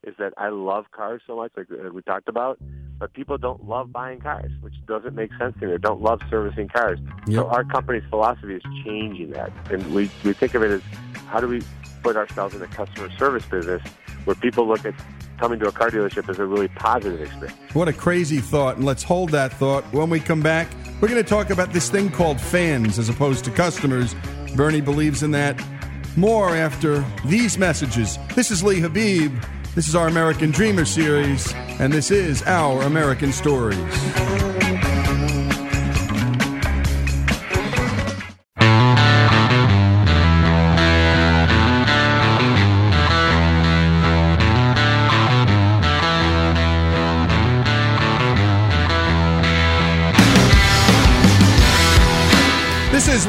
is 0.04 0.14
that 0.18 0.32
I 0.36 0.48
love 0.48 0.86
cars 0.90 1.22
so 1.26 1.36
much, 1.36 1.52
like 1.56 1.66
uh, 1.70 1.90
we 1.92 2.02
talked 2.02 2.28
about, 2.28 2.58
but 2.98 3.12
people 3.12 3.38
don't 3.38 3.64
love 3.68 3.92
buying 3.92 4.20
cars, 4.20 4.50
which 4.60 4.74
doesn't 4.86 5.14
make 5.14 5.30
sense 5.38 5.54
to 5.60 5.66
me. 5.66 5.72
They 5.72 5.78
don't 5.78 6.02
love 6.02 6.20
servicing 6.28 6.68
cars. 6.68 6.98
Yep. 7.28 7.36
So 7.36 7.48
our 7.48 7.62
company's 7.62 8.02
philosophy 8.10 8.56
is 8.56 8.62
changing 8.84 9.30
that, 9.30 9.52
and 9.70 9.94
we 9.94 10.10
we 10.24 10.32
think 10.32 10.54
of 10.54 10.64
it 10.64 10.70
as 10.72 10.82
how 11.26 11.40
do 11.40 11.46
we 11.46 11.62
put 12.02 12.16
ourselves 12.16 12.54
in 12.54 12.60
the 12.60 12.66
customer 12.66 13.08
service 13.12 13.46
business 13.46 13.82
where 14.24 14.34
people 14.36 14.66
look 14.66 14.84
at 14.84 14.94
coming 15.38 15.58
to 15.58 15.66
a 15.66 15.72
car 15.72 15.90
dealership 15.90 16.28
as 16.28 16.38
a 16.38 16.46
really 16.46 16.68
positive 16.68 17.20
experience. 17.20 17.58
What 17.72 17.88
a 17.88 17.92
crazy 17.92 18.38
thought. 18.38 18.76
And 18.76 18.84
let's 18.84 19.02
hold 19.02 19.30
that 19.30 19.52
thought. 19.52 19.84
When 19.92 20.10
we 20.10 20.20
come 20.20 20.40
back, 20.40 20.68
we're 21.00 21.08
going 21.08 21.22
to 21.22 21.28
talk 21.28 21.50
about 21.50 21.72
this 21.72 21.90
thing 21.90 22.10
called 22.10 22.40
fans 22.40 22.98
as 22.98 23.08
opposed 23.08 23.44
to 23.46 23.50
customers. 23.50 24.14
Bernie 24.54 24.80
believes 24.80 25.22
in 25.22 25.30
that. 25.32 25.60
More 26.16 26.54
after 26.54 27.04
these 27.24 27.56
messages. 27.56 28.18
This 28.34 28.50
is 28.50 28.62
Lee 28.62 28.80
Habib. 28.80 29.32
This 29.74 29.88
is 29.88 29.96
our 29.96 30.06
American 30.06 30.50
Dreamer 30.50 30.84
series, 30.84 31.52
and 31.54 31.92
this 31.92 32.10
is 32.10 32.42
Our 32.42 32.82
American 32.82 33.32
Stories. 33.32 33.78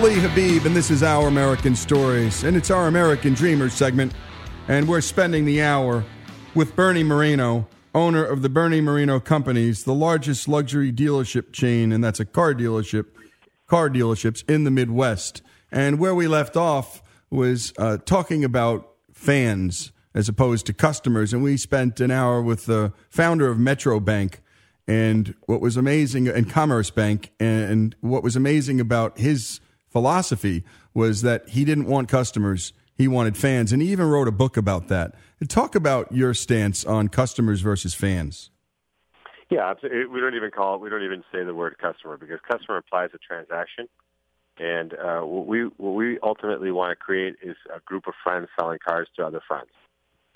Lee 0.03 0.15
Habeeb, 0.15 0.65
and 0.65 0.75
this 0.75 0.91
is 0.91 1.01
Our 1.01 1.29
American 1.29 1.77
Stories, 1.77 2.43
and 2.43 2.57
it's 2.57 2.69
our 2.69 2.87
American 2.87 3.33
Dreamers 3.33 3.71
segment. 3.73 4.13
And 4.67 4.85
we're 4.85 4.99
spending 4.99 5.45
the 5.45 5.61
hour 5.61 6.03
with 6.53 6.75
Bernie 6.75 7.03
Moreno, 7.03 7.69
owner 7.95 8.25
of 8.25 8.41
the 8.41 8.49
Bernie 8.49 8.81
Moreno 8.81 9.21
Companies, 9.21 9.85
the 9.85 9.93
largest 9.93 10.49
luxury 10.49 10.91
dealership 10.91 11.53
chain, 11.53 11.93
and 11.93 12.03
that's 12.03 12.19
a 12.19 12.25
car 12.25 12.53
dealership, 12.53 13.05
car 13.65 13.89
dealerships 13.89 14.43
in 14.49 14.65
the 14.65 14.71
Midwest. 14.71 15.41
And 15.71 15.99
where 15.99 16.13
we 16.13 16.27
left 16.27 16.57
off 16.57 17.01
was 17.29 17.71
uh, 17.77 17.95
talking 18.05 18.43
about 18.43 18.91
fans 19.13 19.93
as 20.13 20.27
opposed 20.27 20.65
to 20.65 20.73
customers. 20.73 21.31
And 21.31 21.41
we 21.41 21.55
spent 21.55 22.01
an 22.01 22.11
hour 22.11 22.41
with 22.41 22.65
the 22.65 22.91
founder 23.09 23.47
of 23.47 23.57
Metro 23.57 24.01
Bank. 24.01 24.41
And 24.85 25.33
what 25.45 25.61
was 25.61 25.77
amazing, 25.77 26.27
and 26.27 26.49
Commerce 26.49 26.89
Bank, 26.89 27.31
and 27.39 27.95
what 28.01 28.21
was 28.21 28.35
amazing 28.35 28.81
about 28.81 29.17
his 29.17 29.61
philosophy 29.93 30.63
was 30.93 31.21
that 31.21 31.47
he 31.49 31.63
didn't 31.63 31.85
want 31.85 32.09
customers, 32.09 32.73
he 32.95 33.07
wanted 33.07 33.37
fans. 33.37 33.71
And 33.71 33.81
he 33.81 33.91
even 33.91 34.07
wrote 34.07 34.27
a 34.27 34.31
book 34.31 34.57
about 34.57 34.89
that. 34.89 35.15
Talk 35.47 35.75
about 35.75 36.11
your 36.11 36.33
stance 36.33 36.83
on 36.83 37.09
customers 37.09 37.61
versus 37.61 37.93
fans. 37.93 38.49
Yeah, 39.49 39.73
we 39.83 40.19
don't 40.19 40.35
even 40.35 40.51
call 40.51 40.75
it, 40.75 40.81
we 40.81 40.89
don't 40.89 41.03
even 41.03 41.23
say 41.31 41.43
the 41.43 41.53
word 41.53 41.77
customer 41.77 42.17
because 42.17 42.39
customer 42.49 42.77
implies 42.77 43.11
a 43.13 43.19
transaction. 43.19 43.87
And 44.57 44.93
uh, 44.93 45.21
what 45.21 45.47
we 45.47 45.63
what 45.77 45.91
we 45.93 46.19
ultimately 46.21 46.71
want 46.71 46.91
to 46.91 46.95
create 46.95 47.35
is 47.41 47.55
a 47.75 47.79
group 47.79 48.07
of 48.07 48.13
friends 48.23 48.49
selling 48.57 48.77
cars 48.85 49.07
to 49.15 49.25
other 49.25 49.41
friends, 49.47 49.71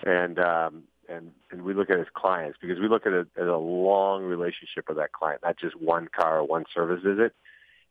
and 0.04 0.40
um, 0.40 0.82
and 1.08 1.30
and 1.52 1.62
we 1.62 1.72
look 1.72 1.88
at 1.88 1.98
it 1.98 2.00
as 2.00 2.06
clients 2.14 2.58
because 2.60 2.80
we 2.80 2.88
look 2.88 3.06
at 3.06 3.12
it 3.12 3.28
as 3.36 3.46
a 3.46 3.56
long 3.56 4.24
relationship 4.24 4.88
with 4.88 4.96
that 4.96 5.12
client, 5.12 5.42
not 5.44 5.56
just 5.56 5.80
one 5.80 6.08
car 6.08 6.40
or 6.40 6.44
one 6.44 6.64
service 6.74 7.00
visit. 7.04 7.32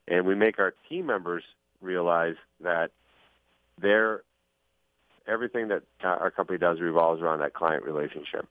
And 0.08 0.26
we 0.26 0.36
make 0.36 0.60
our 0.60 0.74
team 0.90 1.06
members 1.06 1.44
realize 1.82 2.36
that 2.62 2.92
they're 3.80 4.24
everything 5.28 5.68
that 5.68 5.84
uh, 6.04 6.08
our 6.08 6.32
company 6.32 6.58
does 6.58 6.80
revolves 6.80 7.22
around 7.22 7.40
that 7.40 7.54
client 7.54 7.84
relationship. 7.84 8.48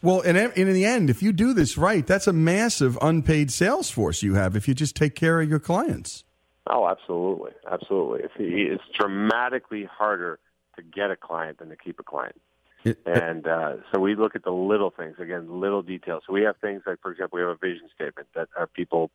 Well, 0.00 0.20
and 0.20 0.36
in 0.36 0.72
the 0.72 0.84
end, 0.84 1.10
if 1.10 1.22
you 1.22 1.32
do 1.32 1.52
this 1.54 1.76
right, 1.76 2.06
that's 2.06 2.26
a 2.26 2.32
massive 2.32 2.96
unpaid 3.02 3.50
sales 3.50 3.90
force 3.90 4.22
you 4.22 4.34
have 4.34 4.54
if 4.54 4.68
you 4.68 4.74
just 4.74 4.94
take 4.94 5.14
care 5.14 5.40
of 5.40 5.48
your 5.48 5.58
clients. 5.58 6.24
Oh, 6.68 6.88
absolutely, 6.88 7.50
absolutely. 7.70 8.20
It's, 8.20 8.34
it's 8.38 8.98
dramatically 8.98 9.84
harder 9.84 10.38
to 10.76 10.82
get 10.82 11.10
a 11.10 11.16
client 11.16 11.58
than 11.58 11.68
to 11.70 11.76
keep 11.76 11.98
a 11.98 12.02
client. 12.02 12.40
It, 12.84 12.98
and 13.06 13.46
uh, 13.46 13.74
so 13.92 14.00
we 14.00 14.14
look 14.14 14.34
at 14.34 14.44
the 14.44 14.52
little 14.52 14.90
things 14.90 15.16
again, 15.18 15.60
little 15.60 15.82
details. 15.82 16.22
So 16.26 16.32
we 16.32 16.42
have 16.42 16.56
things 16.58 16.82
like, 16.86 17.00
for 17.00 17.10
example, 17.10 17.36
we 17.36 17.42
have 17.42 17.50
a 17.50 17.56
vision 17.56 17.88
statement 17.94 18.28
that 18.34 18.48
our 18.56 18.66
people 18.66 19.10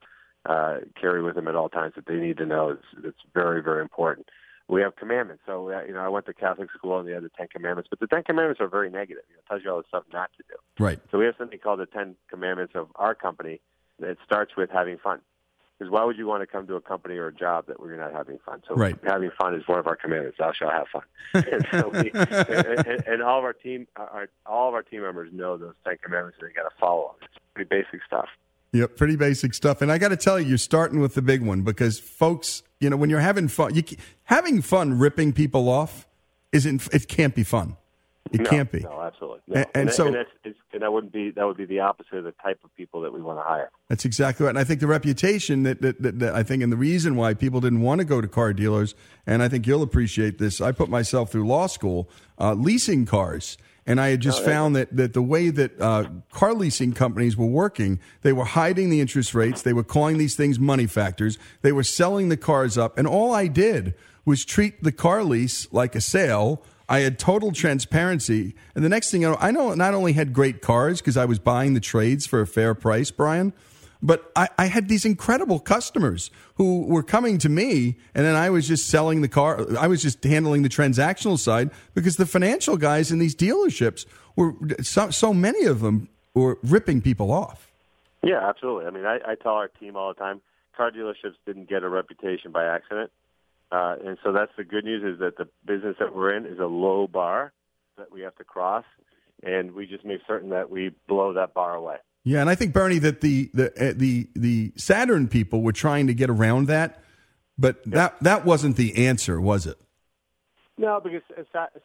uh, 0.47 0.77
carry 0.99 1.21
with 1.21 1.35
them 1.35 1.47
at 1.47 1.55
all 1.55 1.69
times 1.69 1.93
that 1.95 2.05
they 2.07 2.15
need 2.15 2.37
to 2.37 2.45
know. 2.45 2.69
It's, 2.69 3.05
it's 3.05 3.19
very, 3.33 3.61
very 3.61 3.81
important 3.81 4.27
we 4.67 4.81
have 4.81 4.95
commandments. 4.95 5.43
So 5.45 5.71
uh, 5.71 5.83
you 5.83 5.93
know, 5.93 5.99
I 5.99 6.09
went 6.09 6.25
to 6.25 6.33
Catholic 6.33 6.69
school 6.71 6.99
and 6.99 7.07
they 7.07 7.13
had 7.13 7.23
the 7.23 7.29
Ten 7.29 7.47
Commandments, 7.47 7.89
but 7.89 7.99
the 7.99 8.07
Ten 8.07 8.23
Commandments 8.23 8.59
are 8.59 8.67
very 8.67 8.89
negative. 8.89 9.23
You 9.29 9.35
know, 9.35 9.39
it 9.39 9.49
tells 9.49 9.63
you 9.63 9.71
all 9.71 9.77
the 9.77 9.87
stuff 9.87 10.03
not 10.11 10.29
to 10.37 10.43
do. 10.49 10.83
Right. 10.83 10.99
So 11.11 11.17
we 11.17 11.25
have 11.25 11.35
something 11.37 11.59
called 11.59 11.79
the 11.79 11.85
Ten 11.85 12.15
Commandments 12.29 12.73
of 12.75 12.87
our 12.95 13.15
company 13.15 13.61
that 13.99 14.17
starts 14.25 14.55
with 14.55 14.69
having 14.69 14.97
fun. 14.97 15.21
Because 15.77 15.91
why 15.91 16.03
would 16.03 16.17
you 16.17 16.25
want 16.25 16.41
to 16.41 16.47
come 16.47 16.65
to 16.67 16.75
a 16.75 16.81
company 16.81 17.17
or 17.17 17.27
a 17.27 17.33
job 17.33 17.67
that 17.67 17.79
where 17.79 17.89
you're 17.89 17.99
not 17.99 18.11
having 18.11 18.39
fun? 18.43 18.63
So 18.67 18.73
right. 18.73 18.97
having 19.03 19.29
fun 19.39 19.53
is 19.53 19.67
one 19.67 19.77
of 19.77 19.85
our 19.85 19.95
commandments. 19.95 20.39
Thou 20.39 20.51
shalt 20.51 20.73
have 20.73 20.87
fun. 20.87 21.03
and, 21.33 21.67
so 21.71 21.89
we, 21.89 22.11
and, 22.13 22.87
and, 22.87 23.07
and 23.07 23.21
all 23.21 23.37
of 23.37 23.43
our 23.45 23.53
team, 23.53 23.87
our, 23.95 24.27
all 24.47 24.69
of 24.69 24.73
our 24.73 24.81
team 24.81 25.01
members 25.01 25.31
know 25.31 25.55
those 25.55 25.75
Ten 25.85 25.97
Commandments. 26.03 26.39
and 26.41 26.49
They 26.49 26.53
got 26.53 26.63
to 26.63 26.75
follow 26.79 27.15
them. 27.19 27.29
It's 27.31 27.43
pretty 27.53 27.69
basic 27.69 28.03
stuff. 28.07 28.27
Yep, 28.77 28.95
pretty 28.95 29.15
basic 29.15 29.53
stuff. 29.53 29.81
And 29.81 29.91
I 29.91 29.97
got 29.97 30.09
to 30.09 30.17
tell 30.17 30.39
you, 30.39 30.47
you're 30.47 30.57
starting 30.57 30.99
with 30.99 31.15
the 31.15 31.21
big 31.21 31.41
one 31.41 31.63
because 31.63 31.99
folks, 31.99 32.61
you 32.79 32.89
know, 32.89 32.97
when 32.97 33.09
you're 33.09 33.19
having 33.19 33.47
fun, 33.47 33.73
you 33.73 33.83
having 34.23 34.61
fun 34.61 34.99
ripping 34.99 35.33
people 35.33 35.67
off 35.67 36.07
isn't 36.51 36.87
it 36.93 37.07
can't 37.07 37.33
be 37.33 37.43
fun. 37.43 37.77
It 38.31 38.41
no, 38.41 38.49
can't 38.49 38.71
be. 38.71 38.79
No, 38.81 39.01
absolutely. 39.01 39.39
No. 39.47 39.55
And, 39.55 39.67
and, 39.73 39.91
so, 39.91 40.07
and, 40.07 40.15
and, 40.43 40.81
that 40.81 40.91
wouldn't 40.91 41.13
be 41.13 41.31
that 41.31 41.45
would 41.45 41.57
be 41.57 41.65
the 41.65 41.79
opposite 41.79 42.17
of 42.17 42.23
the 42.25 42.33
type 42.33 42.59
of 42.63 42.75
people 42.75 43.01
that 43.01 43.13
we 43.13 43.21
want 43.21 43.39
to 43.39 43.43
hire. 43.43 43.71
That's 43.87 44.05
exactly 44.05 44.45
right. 44.45 44.49
And 44.49 44.59
I 44.59 44.63
think 44.63 44.79
the 44.79 44.87
reputation 44.87 45.63
that, 45.63 45.81
that, 45.81 46.01
that, 46.01 46.19
that 46.19 46.35
I 46.35 46.43
think, 46.43 46.61
and 46.61 46.71
the 46.71 46.77
reason 46.77 47.15
why 47.15 47.33
people 47.33 47.61
didn't 47.61 47.81
want 47.81 47.99
to 47.99 48.05
go 48.05 48.21
to 48.21 48.27
car 48.27 48.53
dealers, 48.53 48.95
and 49.25 49.41
I 49.41 49.49
think 49.49 49.65
you'll 49.65 49.81
appreciate 49.81 50.37
this. 50.37 50.61
I 50.61 50.71
put 50.71 50.89
myself 50.89 51.31
through 51.31 51.47
law 51.47 51.67
school 51.67 52.09
uh, 52.39 52.53
leasing 52.53 53.05
cars. 53.05 53.57
And 53.87 54.01
I 54.01 54.09
had 54.09 54.19
just 54.19 54.41
oh, 54.41 54.45
found 54.45 54.75
that, 54.75 54.95
that 54.95 55.13
the 55.13 55.21
way 55.21 55.49
that 55.49 55.79
uh, 55.81 56.09
car 56.31 56.53
leasing 56.53 56.91
companies 56.91 57.37
were 57.37 57.47
working, 57.47 57.99
they 58.21 58.33
were 58.33 58.43
hiding 58.43 58.89
the 58.89 58.99
interest 58.99 59.33
rates. 59.33 59.61
They 59.61 59.71
were 59.71 59.83
calling 59.83 60.17
these 60.17 60.35
things 60.35 60.59
money 60.59 60.87
factors. 60.87 61.39
They 61.61 61.71
were 61.71 61.83
selling 61.83 62.27
the 62.27 62.35
cars 62.35 62.77
up. 62.77 62.97
And 62.97 63.07
all 63.07 63.31
I 63.33 63.47
did 63.47 63.95
was 64.25 64.43
treat 64.43 64.83
the 64.83 64.91
car 64.91 65.23
lease 65.23 65.71
like 65.71 65.95
a 65.95 66.01
sale. 66.01 66.61
I 66.89 66.99
had 66.99 67.17
total 67.17 67.53
transparency. 67.53 68.55
And 68.75 68.83
the 68.83 68.89
next 68.89 69.09
thing 69.09 69.25
I 69.25 69.29
know, 69.29 69.37
I 69.39 69.51
know 69.51 69.73
not 69.73 69.93
only 69.93 70.11
had 70.13 70.33
great 70.33 70.61
cars 70.61 70.99
because 70.99 71.15
I 71.15 71.23
was 71.23 71.39
buying 71.39 71.73
the 71.73 71.79
trades 71.79 72.27
for 72.27 72.41
a 72.41 72.47
fair 72.47 72.75
price, 72.75 73.09
Brian, 73.09 73.53
but 74.01 74.31
I, 74.35 74.49
I, 74.57 74.65
had 74.67 74.87
these 74.87 75.05
incredible 75.05 75.59
customers 75.59 76.29
who 76.55 76.85
were 76.85 77.03
coming 77.03 77.37
to 77.39 77.49
me, 77.49 77.97
and 78.13 78.25
then 78.25 78.35
I 78.35 78.49
was 78.49 78.67
just 78.67 78.87
selling 78.87 79.21
the 79.21 79.27
car. 79.27 79.65
I 79.77 79.87
was 79.87 80.01
just 80.01 80.23
handling 80.23 80.63
the 80.63 80.69
transactional 80.69 81.39
side 81.39 81.71
because 81.93 82.17
the 82.17 82.25
financial 82.25 82.77
guys 82.77 83.11
in 83.11 83.19
these 83.19 83.35
dealerships 83.35 84.05
were 84.35 84.53
so, 84.81 85.09
so 85.09 85.33
many 85.33 85.65
of 85.65 85.81
them 85.81 86.09
were 86.33 86.59
ripping 86.63 87.01
people 87.01 87.31
off. 87.31 87.71
Yeah, 88.23 88.47
absolutely. 88.47 88.85
I 88.85 88.91
mean, 88.91 89.05
I, 89.05 89.19
I 89.25 89.35
tell 89.35 89.53
our 89.53 89.67
team 89.67 89.95
all 89.95 90.13
the 90.13 90.19
time, 90.19 90.41
car 90.75 90.91
dealerships 90.91 91.35
didn't 91.45 91.69
get 91.69 91.83
a 91.83 91.89
reputation 91.89 92.51
by 92.51 92.65
accident, 92.65 93.11
uh, 93.71 93.95
and 94.05 94.17
so 94.23 94.31
that's 94.31 94.51
the 94.57 94.63
good 94.63 94.85
news 94.85 95.03
is 95.03 95.19
that 95.19 95.37
the 95.37 95.47
business 95.65 95.95
that 95.99 96.15
we're 96.15 96.35
in 96.35 96.45
is 96.45 96.59
a 96.59 96.65
low 96.65 97.07
bar 97.07 97.51
that 97.97 98.11
we 98.11 98.21
have 98.21 98.35
to 98.35 98.43
cross, 98.43 98.85
and 99.43 99.73
we 99.73 99.87
just 99.87 100.05
make 100.05 100.21
certain 100.27 100.49
that 100.51 100.69
we 100.69 100.91
blow 101.07 101.33
that 101.33 101.53
bar 101.53 101.75
away. 101.75 101.97
Yeah, 102.27 102.41
and 102.41 102.49
I 102.49 102.55
think 102.55 102.73
Bernie 102.73 102.99
that 102.99 103.21
the 103.21 103.49
the 103.53 103.67
uh, 103.67 103.93
the 103.95 104.27
the 104.35 104.73
Saturn 104.75 105.29
people 105.29 105.61
were 105.61 105.71
trying 105.71 106.07
to 106.07 106.13
get 106.13 106.29
around 106.29 106.67
that, 106.67 107.01
but 107.57 107.77
yeah. 107.85 107.95
that 107.95 108.19
that 108.21 108.45
wasn't 108.45 108.75
the 108.75 109.07
answer, 109.07 109.39
was 109.39 109.65
it? 109.65 109.77
No, 110.77 110.99
because 111.01 111.21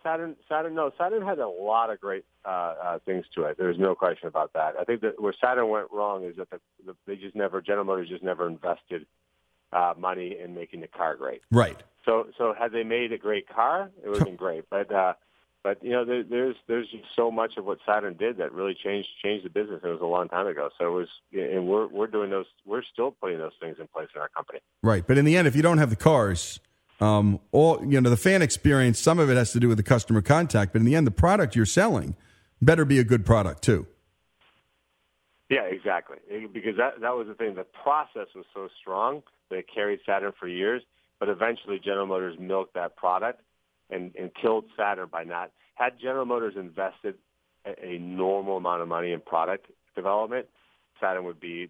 Saturn 0.03 0.35
Saturn 0.49 0.75
no 0.75 0.91
Saturn 0.99 1.23
had 1.25 1.39
a 1.39 1.47
lot 1.47 1.91
of 1.91 2.01
great 2.01 2.25
uh, 2.45 2.49
uh, 2.49 2.99
things 3.07 3.25
to 3.37 3.45
it. 3.45 3.57
There's 3.57 3.79
no 3.79 3.95
question 3.95 4.27
about 4.27 4.53
that. 4.55 4.75
I 4.81 4.83
think 4.83 5.03
that 5.03 5.23
where 5.23 5.33
Saturn 5.41 5.69
went 5.69 5.87
wrong 5.93 6.25
is 6.25 6.35
that 6.35 6.51
the, 6.51 6.59
the, 6.87 6.97
they 7.07 7.15
just 7.15 7.37
never 7.37 7.63
General 7.63 7.85
Motors 7.85 8.09
just 8.09 8.25
never 8.25 8.49
invested 8.49 9.07
uh, 9.73 9.95
money 9.97 10.37
in 10.43 10.57
making 10.57 10.81
the 10.81 10.89
car 10.89 11.15
great. 11.15 11.43
Right. 11.53 11.81
So 12.05 12.27
so 12.37 12.53
had 12.53 12.73
they 12.73 12.83
made 12.83 13.13
a 13.13 13.19
great 13.19 13.49
car, 13.49 13.91
it 14.05 14.09
would 14.09 14.19
have 14.19 14.27
been 14.27 14.35
great. 14.35 14.65
But 14.69 14.93
uh, 14.93 15.13
but 15.63 15.83
you 15.83 15.91
know, 15.91 16.05
there, 16.05 16.25
there's 16.25 16.57
there's 16.67 16.91
just 16.91 17.05
so 17.15 17.31
much 17.31 17.57
of 17.57 17.65
what 17.65 17.79
Saturn 17.87 18.17
did 18.17 18.39
that 18.39 18.53
really 18.53 18.75
changed 18.75 19.09
changed 19.23 19.45
the 19.45 19.51
business. 19.51 19.81
It 19.85 19.89
was 19.89 20.01
a 20.01 20.07
long 20.07 20.29
time 20.29 20.47
ago, 20.47 20.71
so 20.79 20.87
it 20.87 20.91
was, 20.91 21.09
and 21.33 21.69
we're 21.69 21.87
we're 21.87 22.09
doing 22.09 22.31
those. 22.31 22.47
We're 22.67 22.83
still 22.93 23.13
putting 23.13 23.39
those 23.39 23.53
things 23.61 23.77
in 23.79 23.87
place 23.87 24.09
in 24.15 24.21
our 24.21 24.29
company. 24.29 24.59
Right, 24.83 25.07
but 25.07 25.19
in 25.19 25.25
the 25.25 25.37
end, 25.37 25.47
if 25.47 25.55
you 25.55 25.63
don't 25.63 25.79
have 25.79 25.91
the 25.91 25.97
cars, 25.97 26.59
um, 27.01 27.39
all 27.53 27.81
you 27.85 28.01
know, 28.01 28.11
the 28.11 28.17
fan 28.17 28.43
experience, 28.43 28.99
some 28.99 29.21
of 29.21 29.31
it 29.31 29.37
has 29.37 29.53
to 29.53 29.61
do 29.61 29.69
with 29.69 29.77
the 29.77 29.85
customer 29.85 30.21
contact, 30.21 30.73
but 30.73 30.81
in 30.81 30.85
the 30.85 30.97
end, 30.97 31.07
the 31.07 31.13
product 31.13 31.55
you're 31.55 31.65
selling 31.65 32.17
better 32.61 32.85
be 32.85 32.99
a 32.99 33.05
good 33.05 33.25
product 33.25 33.63
too. 33.63 33.87
Yeah, 35.49 35.65
exactly. 35.65 36.17
Because 36.53 36.77
that 36.77 37.01
that 37.03 37.15
was 37.15 37.29
the 37.29 37.35
thing. 37.35 37.55
The 37.55 37.67
process 37.83 38.27
was 38.35 38.47
so 38.53 38.69
strong 38.81 39.23
that 39.51 39.59
it 39.59 39.67
carried 39.73 40.01
Saturn 40.05 40.33
for 40.41 40.49
years, 40.49 40.83
but 41.21 41.29
eventually 41.29 41.79
General 41.79 42.07
Motors 42.07 42.37
milked 42.41 42.75
that 42.75 42.97
product 42.97 43.43
and, 43.93 44.15
and 44.17 44.31
killed 44.35 44.65
Saturn 44.77 45.09
by 45.11 45.25
not. 45.25 45.51
Had 45.75 46.01
General 46.01 46.25
Motors 46.25 46.55
invested 46.57 47.15
a, 47.65 47.85
a 47.85 47.99
normal 47.99 48.57
amount 48.57 48.83
of 48.83 48.89
money 48.89 49.13
in 49.13 49.21
product 49.21 49.67
development, 49.95 50.47
Saturn 51.01 51.25
would 51.25 51.41
be 51.41 51.69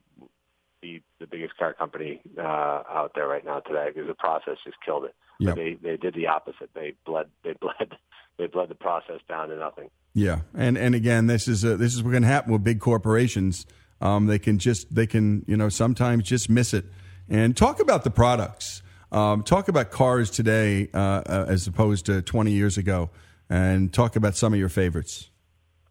the 0.83 1.01
the 1.21 1.27
biggest 1.27 1.57
car 1.57 1.73
company 1.73 2.21
uh, 2.39 2.43
out 2.43 3.13
there 3.15 3.27
right 3.27 3.45
now 3.45 3.61
today 3.61 3.87
because 3.93 4.09
the 4.09 4.15
process 4.15 4.57
just 4.65 4.77
killed 4.85 5.05
it. 5.05 5.15
Yep. 5.41 5.57
They 5.57 5.79
they 5.83 5.97
did 5.97 6.15
the 6.15 6.27
opposite. 6.27 6.71
They 6.75 6.95
bled 7.07 7.27
they 7.45 7.53
bled 7.61 7.97
they 8.39 8.47
bled 8.47 8.69
the 8.69 8.75
process 8.75 9.21
down 9.29 9.49
to 9.49 9.57
nothing. 9.57 9.91
Yeah, 10.15 10.41
and 10.55 10.77
and 10.77 10.95
again, 10.95 11.27
this 11.27 11.49
is 11.49 11.65
a, 11.65 11.77
this 11.77 11.95
is 11.95 12.03
what's 12.03 12.13
going 12.13 12.23
to 12.23 12.29
happen 12.29 12.53
with 12.53 12.65
big 12.65 12.81
corporations. 12.81 13.67
Um, 14.01 14.27
they 14.27 14.39
can 14.39 14.59
just 14.59 14.95
they 14.95 15.07
can 15.07 15.45
you 15.47 15.57
know 15.57 15.69
sometimes 15.69 16.25
just 16.25 16.51
miss 16.51 16.75
it. 16.75 16.85
And 17.29 17.57
talk 17.57 17.81
about 17.81 18.05
the 18.05 18.11
products. 18.11 18.82
Um, 19.13 19.43
talk 19.43 19.69
about 19.69 19.91
cars 19.91 20.31
today 20.31 20.89
uh, 20.95 20.99
uh, 20.99 21.47
as 21.47 21.67
opposed 21.67 22.07
to 22.07 22.23
20 22.23 22.51
years 22.51 22.79
ago, 22.79 23.11
and 23.51 23.93
talk 23.93 24.17
about 24.17 24.37
some 24.37 24.55
of 24.55 24.59
your 24.59 24.71
favorites. 24.71 25.29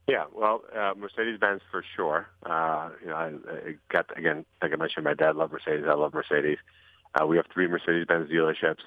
Yeah, 0.07 0.25
well, 0.33 0.63
uh, 0.75 0.93
Mercedes 0.97 1.39
Benz 1.39 1.61
for 1.69 1.85
sure. 1.95 2.27
Uh, 2.43 2.89
you 3.01 3.09
know, 3.09 3.15
I, 3.15 3.27
I 3.27 3.75
got 3.89 4.17
again, 4.17 4.43
like 4.61 4.73
I 4.73 4.75
mentioned, 4.75 5.03
my 5.03 5.13
dad 5.13 5.35
loved 5.35 5.53
Mercedes. 5.53 5.85
I 5.87 5.93
love 5.93 6.15
Mercedes. 6.15 6.57
Uh, 7.13 7.27
we 7.27 7.37
have 7.37 7.45
three 7.53 7.67
Mercedes 7.67 8.05
Benz 8.07 8.29
dealerships. 8.29 8.81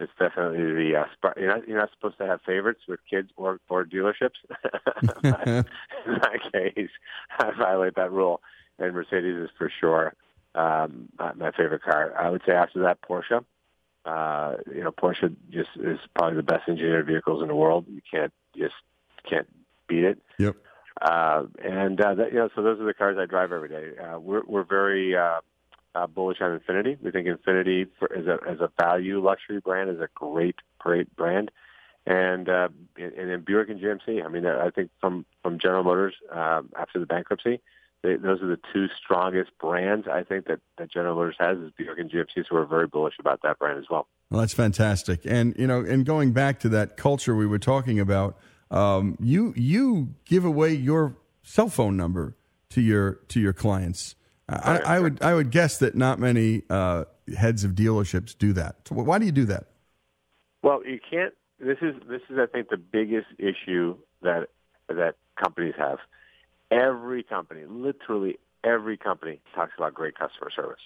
It's 0.00 0.12
definitely 0.18 0.58
the 0.58 0.96
uh, 0.96 1.30
you're 1.36 1.48
not 1.48 1.68
you're 1.68 1.78
not 1.78 1.90
supposed 1.92 2.18
to 2.18 2.26
have 2.26 2.40
favorites 2.44 2.80
with 2.88 2.98
kids 3.08 3.30
or 3.36 3.60
or 3.68 3.84
dealerships. 3.84 4.38
in 6.04 6.12
my 6.12 6.36
case, 6.52 6.90
I 7.38 7.50
violate 7.56 7.94
that 7.94 8.10
rule, 8.10 8.40
and 8.80 8.92
Mercedes 8.92 9.36
is 9.36 9.50
for 9.56 9.70
sure 9.80 10.14
um, 10.56 11.08
my 11.36 11.52
favorite 11.52 11.82
car. 11.82 12.12
I 12.18 12.28
would 12.28 12.42
say 12.44 12.52
after 12.52 12.82
that 12.82 12.98
Porsche. 13.02 13.44
Uh, 14.04 14.56
you 14.74 14.82
know, 14.82 14.90
Porsche 14.90 15.34
just 15.50 15.70
is 15.76 15.98
probably 16.14 16.36
the 16.36 16.42
best 16.42 16.68
engineered 16.68 17.06
vehicles 17.06 17.42
in 17.42 17.48
the 17.48 17.54
world. 17.54 17.86
You 17.88 18.00
can't 18.10 18.32
just 18.56 18.74
can't 19.28 19.46
beat 19.88 20.04
it. 20.04 20.18
Yep. 20.38 20.56
Uh, 21.00 21.44
and 21.62 22.00
uh, 22.00 22.14
that, 22.14 22.32
you 22.32 22.38
know, 22.38 22.48
so 22.54 22.62
those 22.62 22.80
are 22.80 22.84
the 22.84 22.94
cars 22.94 23.16
I 23.20 23.26
drive 23.26 23.52
every 23.52 23.68
day. 23.68 23.90
Uh, 23.98 24.18
we're 24.18 24.42
we're 24.46 24.64
very 24.64 25.16
uh, 25.16 25.40
uh, 25.94 26.06
bullish 26.06 26.38
on 26.40 26.58
Infiniti. 26.58 26.98
We 27.02 27.10
think 27.10 27.28
Infiniti 27.28 27.88
for, 27.98 28.12
as 28.14 28.26
a 28.26 28.38
as 28.48 28.60
a 28.60 28.70
value 28.80 29.22
luxury 29.22 29.60
brand 29.60 29.90
is 29.90 30.00
a 30.00 30.08
great 30.14 30.56
great 30.78 31.14
brand. 31.16 31.50
And 32.06 32.48
uh, 32.48 32.68
and, 32.96 33.12
and 33.12 33.44
Buick 33.44 33.68
and 33.68 33.80
GMC. 33.80 34.24
I 34.24 34.28
mean, 34.28 34.46
I 34.46 34.70
think 34.70 34.90
from 35.00 35.26
from 35.42 35.58
General 35.58 35.84
Motors 35.84 36.14
uh, 36.34 36.62
after 36.78 36.98
the 36.98 37.06
bankruptcy, 37.06 37.60
they, 38.02 38.16
those 38.16 38.42
are 38.42 38.46
the 38.46 38.60
two 38.72 38.86
strongest 39.02 39.50
brands 39.60 40.06
I 40.06 40.22
think 40.22 40.46
that, 40.46 40.60
that 40.78 40.90
General 40.90 41.16
Motors 41.16 41.36
has 41.38 41.58
is 41.58 41.72
Buick 41.76 41.98
and 41.98 42.10
GMC. 42.10 42.44
So 42.48 42.54
we're 42.54 42.64
very 42.64 42.86
bullish 42.86 43.14
about 43.18 43.40
that 43.42 43.58
brand 43.58 43.78
as 43.78 43.86
well. 43.90 44.06
Well, 44.30 44.40
that's 44.40 44.54
fantastic. 44.54 45.20
And 45.24 45.54
you 45.58 45.66
know, 45.66 45.80
and 45.80 46.06
going 46.06 46.32
back 46.32 46.60
to 46.60 46.68
that 46.70 46.96
culture 46.96 47.34
we 47.34 47.46
were 47.46 47.58
talking 47.58 47.98
about, 47.98 48.38
um, 48.70 49.16
you 49.20 49.52
you 49.56 50.14
give 50.24 50.44
away 50.44 50.74
your 50.74 51.16
cell 51.42 51.68
phone 51.68 51.96
number 51.96 52.36
to 52.70 52.80
your 52.80 53.20
to 53.28 53.40
your 53.40 53.52
clients. 53.52 54.14
I, 54.48 54.78
I 54.78 55.00
would 55.00 55.22
I 55.22 55.34
would 55.34 55.50
guess 55.50 55.78
that 55.78 55.94
not 55.94 56.18
many 56.18 56.62
uh, 56.70 57.04
heads 57.36 57.64
of 57.64 57.72
dealerships 57.72 58.36
do 58.36 58.52
that. 58.54 58.76
So 58.86 58.94
why 58.94 59.18
do 59.18 59.26
you 59.26 59.32
do 59.32 59.44
that? 59.46 59.66
Well, 60.62 60.82
you 60.86 61.00
can't. 61.10 61.34
This 61.58 61.78
is 61.82 61.94
this 62.08 62.22
is 62.30 62.38
I 62.38 62.46
think 62.46 62.68
the 62.68 62.76
biggest 62.76 63.26
issue 63.38 63.96
that 64.22 64.48
that 64.88 65.16
companies 65.36 65.74
have 65.76 65.98
Every 66.70 67.22
company, 67.22 67.62
literally 67.68 68.38
every 68.64 68.96
company, 68.96 69.40
talks 69.54 69.72
about 69.76 69.94
great 69.94 70.14
customer 70.18 70.50
service. 70.54 70.80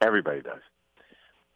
Everybody 0.00 0.40
does. 0.42 0.62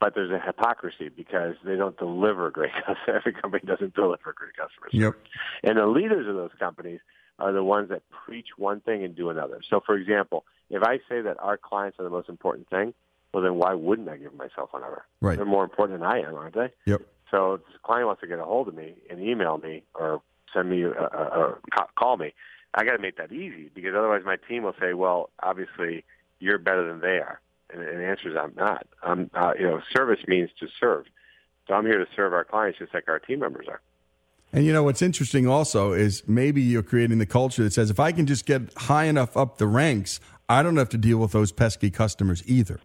but 0.00 0.14
there's 0.16 0.32
a 0.32 0.40
hypocrisy 0.44 1.08
because 1.08 1.54
they 1.64 1.76
don't 1.76 1.96
deliver 1.96 2.50
great 2.50 2.72
customers. 2.86 3.22
Every 3.24 3.32
company 3.32 3.62
doesn't 3.66 3.94
deliver 3.94 4.32
great 4.34 4.56
customers. 4.56 4.90
Yep. 4.92 5.14
And 5.62 5.78
the 5.78 5.86
leaders 5.86 6.26
of 6.28 6.34
those 6.34 6.50
companies 6.58 7.00
are 7.38 7.52
the 7.52 7.62
ones 7.64 7.88
that 7.90 8.02
preach 8.10 8.48
one 8.56 8.80
thing 8.80 9.04
and 9.04 9.14
do 9.16 9.30
another. 9.30 9.60
So, 9.70 9.80
for 9.84 9.96
example, 9.96 10.44
if 10.70 10.82
I 10.82 10.98
say 11.08 11.20
that 11.22 11.36
our 11.40 11.56
clients 11.56 11.98
are 11.98 12.04
the 12.04 12.10
most 12.10 12.28
important 12.28 12.68
thing, 12.68 12.94
well, 13.32 13.42
then 13.42 13.54
why 13.54 13.74
wouldn't 13.74 14.08
I 14.08 14.16
give 14.16 14.30
them 14.30 14.38
my 14.38 14.48
cell 14.54 14.68
phone? 14.70 14.82
Right. 15.20 15.36
They're 15.36 15.46
more 15.46 15.64
important 15.64 16.00
than 16.00 16.08
I 16.08 16.18
am, 16.20 16.34
aren't 16.34 16.54
they? 16.54 16.70
Yep. 16.86 17.02
So 17.30 17.54
if 17.54 17.60
the 17.72 17.78
client 17.82 18.06
wants 18.06 18.20
to 18.20 18.26
get 18.26 18.38
a 18.38 18.44
hold 18.44 18.68
of 18.68 18.74
me 18.74 18.94
and 19.08 19.20
email 19.20 19.58
me 19.58 19.84
or 19.94 20.20
send 20.52 20.68
me 20.68 20.82
a, 20.82 20.90
a, 20.90 21.54
a 21.78 21.86
call 21.98 22.16
me, 22.18 22.34
I 22.74 22.84
got 22.84 22.92
to 22.92 23.02
make 23.02 23.16
that 23.16 23.32
easy 23.32 23.70
because 23.74 23.94
otherwise 23.96 24.22
my 24.24 24.36
team 24.36 24.62
will 24.62 24.74
say, 24.80 24.94
well, 24.94 25.30
obviously 25.42 26.04
you're 26.40 26.58
better 26.58 26.86
than 26.86 27.00
they 27.00 27.18
are. 27.18 27.40
And, 27.72 27.82
and 27.82 28.00
the 28.00 28.04
answer 28.04 28.30
is 28.30 28.36
I'm 28.36 28.54
not. 28.56 28.86
I'm, 29.02 29.30
uh, 29.34 29.52
you 29.58 29.66
know, 29.66 29.80
service 29.94 30.20
means 30.26 30.50
to 30.60 30.68
serve. 30.80 31.04
So 31.68 31.74
I'm 31.74 31.86
here 31.86 31.98
to 31.98 32.06
serve 32.16 32.32
our 32.32 32.44
clients 32.44 32.78
just 32.78 32.94
like 32.94 33.08
our 33.08 33.18
team 33.18 33.40
members 33.40 33.66
are. 33.68 33.80
And 34.54 34.66
you 34.66 34.72
know 34.72 34.82
what's 34.82 35.00
interesting 35.00 35.46
also 35.46 35.92
is 35.92 36.22
maybe 36.28 36.60
you're 36.60 36.82
creating 36.82 37.18
the 37.18 37.26
culture 37.26 37.62
that 37.64 37.72
says 37.72 37.88
if 37.88 37.98
I 37.98 38.12
can 38.12 38.26
just 38.26 38.44
get 38.44 38.74
high 38.76 39.04
enough 39.04 39.34
up 39.36 39.56
the 39.56 39.66
ranks, 39.66 40.20
I 40.48 40.62
don't 40.62 40.76
have 40.76 40.90
to 40.90 40.98
deal 40.98 41.18
with 41.18 41.32
those 41.32 41.52
pesky 41.52 41.90
customers 41.90 42.42
either. 42.46 42.80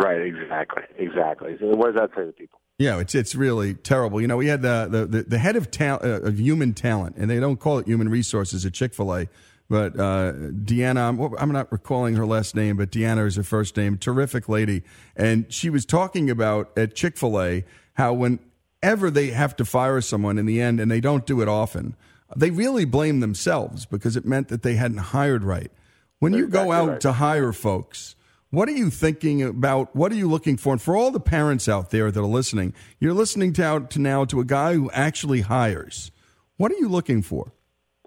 Right, 0.00 0.20
exactly, 0.20 0.82
exactly. 0.98 1.56
So 1.60 1.66
what 1.66 1.94
does 1.94 2.00
that 2.00 2.10
say 2.16 2.26
to 2.26 2.32
people? 2.32 2.58
Yeah, 2.78 2.98
it's 2.98 3.14
it's 3.14 3.34
really 3.36 3.74
terrible. 3.74 4.20
You 4.20 4.26
know, 4.26 4.36
we 4.36 4.48
had 4.48 4.62
the 4.62 4.88
the, 4.90 5.06
the, 5.06 5.22
the 5.22 5.38
head 5.38 5.54
of 5.56 5.70
ta- 5.70 6.00
uh, 6.02 6.20
of 6.22 6.40
human 6.40 6.74
talent, 6.74 7.16
and 7.16 7.30
they 7.30 7.38
don't 7.38 7.58
call 7.58 7.78
it 7.78 7.86
human 7.86 8.08
resources 8.08 8.66
at 8.66 8.72
Chick 8.72 8.94
Fil 8.94 9.14
A, 9.14 9.28
but 9.68 9.98
uh, 9.98 10.32
Deanna. 10.32 11.08
I'm, 11.08 11.20
I'm 11.38 11.52
not 11.52 11.70
recalling 11.70 12.16
her 12.16 12.26
last 12.26 12.56
name, 12.56 12.76
but 12.76 12.90
Deanna 12.90 13.26
is 13.26 13.36
her 13.36 13.44
first 13.44 13.76
name. 13.76 13.96
Terrific 13.96 14.48
lady, 14.48 14.82
and 15.14 15.52
she 15.52 15.70
was 15.70 15.84
talking 15.86 16.28
about 16.28 16.76
at 16.76 16.96
Chick 16.96 17.16
Fil 17.16 17.40
A 17.40 17.64
how 17.92 18.12
whenever 18.12 19.08
they 19.08 19.28
have 19.28 19.54
to 19.54 19.64
fire 19.64 20.00
someone 20.00 20.36
in 20.36 20.46
the 20.46 20.60
end, 20.60 20.80
and 20.80 20.90
they 20.90 21.00
don't 21.00 21.26
do 21.26 21.40
it 21.40 21.46
often, 21.46 21.94
they 22.36 22.50
really 22.50 22.84
blame 22.84 23.20
themselves 23.20 23.86
because 23.86 24.16
it 24.16 24.26
meant 24.26 24.48
that 24.48 24.64
they 24.64 24.74
hadn't 24.74 24.98
hired 24.98 25.44
right. 25.44 25.70
When 26.18 26.32
you 26.32 26.48
go 26.48 26.62
Exactly 26.62 26.76
out 26.76 26.88
right. 26.88 27.00
to 27.02 27.12
hire 27.12 27.52
folks, 27.52 28.16
what 28.54 28.68
are 28.68 28.72
you 28.72 28.90
thinking 28.90 29.42
about? 29.42 29.94
What 29.94 30.12
are 30.12 30.16
you 30.16 30.28
looking 30.28 30.56
for? 30.56 30.72
And 30.72 30.82
for 30.82 30.96
all 30.96 31.10
the 31.10 31.20
parents 31.20 31.68
out 31.68 31.90
there 31.90 32.10
that 32.10 32.20
are 32.20 32.26
listening, 32.26 32.74
you're 32.98 33.14
listening 33.14 33.52
to, 33.54 33.86
to 33.88 33.98
now 33.98 34.24
to 34.26 34.40
a 34.40 34.44
guy 34.44 34.74
who 34.74 34.90
actually 34.92 35.42
hires. 35.42 36.10
What 36.56 36.70
are 36.72 36.76
you 36.76 36.88
looking 36.88 37.22
for? 37.22 37.52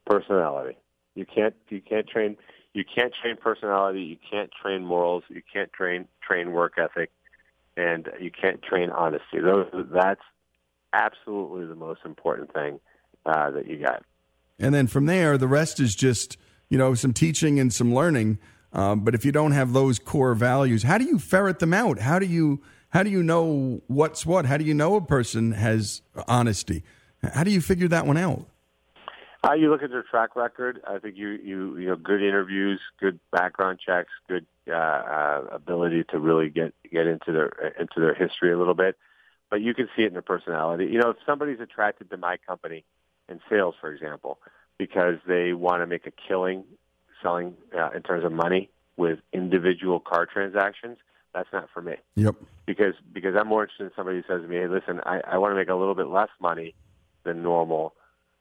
Personality. 0.06 0.78
You 1.16 1.26
can't 1.26 1.56
you 1.70 1.82
can't 1.82 2.08
train 2.08 2.38
you 2.74 2.84
can't 2.86 3.12
train 3.22 3.38
personality. 3.38 4.02
You 4.02 4.18
can't 4.30 4.52
train 4.62 4.86
morals. 4.86 5.24
You 5.30 5.42
can't 5.52 5.74
train 5.74 6.08
train 6.22 6.52
work 6.52 6.74
ethic, 6.78 7.12
and 7.76 8.08
you 8.22 8.30
can't 8.30 8.62
train 8.62 8.90
honesty. 8.92 9.40
Those 9.42 9.68
that's 9.92 10.22
absolutely 10.94 11.66
the 11.66 11.76
most 11.76 12.02
important 12.06 12.54
thing 12.54 12.80
uh, 13.26 13.52
that 13.52 13.68
you 13.68 13.84
got. 13.84 14.04
And 14.60 14.74
then 14.74 14.88
from 14.88 15.08
there, 15.08 15.38
the 15.38 15.48
rest 15.48 15.80
is 15.80 15.96
just 15.96 16.38
you 16.70 16.78
know 16.78 16.94
some 16.94 17.14
teaching 17.14 17.60
and 17.60 17.74
some 17.74 17.94
learning. 17.94 18.38
Um, 18.74 19.02
but 19.02 19.16
if 19.16 19.26
you 19.26 19.32
don't 19.32 19.52
have 19.52 19.74
those 19.74 20.00
core 20.00 20.36
values, 20.36 20.84
how 20.84 20.98
do 20.98 21.06
you 21.06 21.20
ferret 21.20 21.60
them 21.60 21.74
out? 21.74 22.00
How 22.00 22.20
do 22.20 22.26
you 22.26 22.62
how 22.90 23.04
do 23.04 23.10
you 23.10 23.24
know 23.24 23.82
what's 23.88 24.26
what? 24.26 24.46
How 24.46 24.58
do 24.58 24.64
you 24.64 24.74
know 24.74 24.96
a 24.96 25.02
person 25.02 25.52
has 25.52 26.02
honesty? 26.28 26.84
How 27.34 27.44
do 27.44 27.52
you 27.52 27.62
figure 27.62 27.88
that 27.90 28.06
one 28.06 28.18
out? 28.18 28.46
Uh, 29.48 29.54
you 29.54 29.70
look 29.70 29.84
at 29.84 29.92
their 29.92 30.04
track 30.04 30.36
record. 30.36 30.82
I 30.88 31.00
think 31.00 31.16
you 31.16 31.30
you 31.30 31.78
you 31.78 31.88
know 31.88 31.96
good 31.96 32.22
interviews, 32.22 32.80
good 33.00 33.20
background 33.32 33.80
checks, 33.86 34.10
good 34.28 34.46
uh, 34.68 34.74
uh, 34.74 35.42
ability 35.52 36.06
to 36.10 36.20
really 36.20 36.50
get 36.50 36.74
get 36.92 37.08
into 37.08 37.32
their 37.32 37.74
into 37.80 38.00
their 38.00 38.14
history 38.14 38.52
a 38.52 38.58
little 38.58 38.74
bit. 38.74 38.98
But 39.50 39.62
you 39.62 39.74
can 39.74 39.88
see 39.96 40.04
it 40.04 40.08
in 40.08 40.14
their 40.14 40.22
personality. 40.22 40.86
You 40.86 41.00
know, 41.00 41.12
if 41.12 41.18
somebody's 41.26 41.60
attracted 41.60 42.10
to 42.10 42.18
my 42.18 42.38
company 42.46 42.84
in 43.30 43.40
sales, 43.50 43.76
for 43.80 43.94
example, 43.94 44.40
because 44.78 45.16
they 45.26 45.54
want 45.54 45.82
to 45.82 45.88
make 45.88 46.06
a 46.06 46.12
killing 46.12 46.66
selling 47.22 47.56
uh, 47.78 47.90
in 47.96 48.02
terms 48.04 48.26
of 48.26 48.32
money 48.32 48.70
with 48.98 49.20
individual 49.34 50.00
car 50.00 50.26
transactions, 50.26 50.98
that's 51.34 51.50
not 51.54 51.70
for 51.74 51.82
me 51.82 51.96
Yep. 52.16 52.36
because 52.66 52.94
because 53.14 53.36
I'm 53.40 53.48
more 53.48 53.64
interested 53.64 53.86
in 53.86 53.92
somebody 53.96 54.18
who 54.18 54.24
says 54.34 54.42
to 54.42 54.48
me, 54.48 54.56
"Hey, 54.58 54.68
listen, 54.68 55.02
I, 55.06 55.22
I 55.26 55.38
want 55.38 55.52
to 55.52 55.56
make 55.56 55.70
a 55.70 55.76
little 55.76 55.96
bit 55.96 56.08
less 56.08 56.30
money 56.42 56.74
than 57.24 57.44
normal 57.44 57.94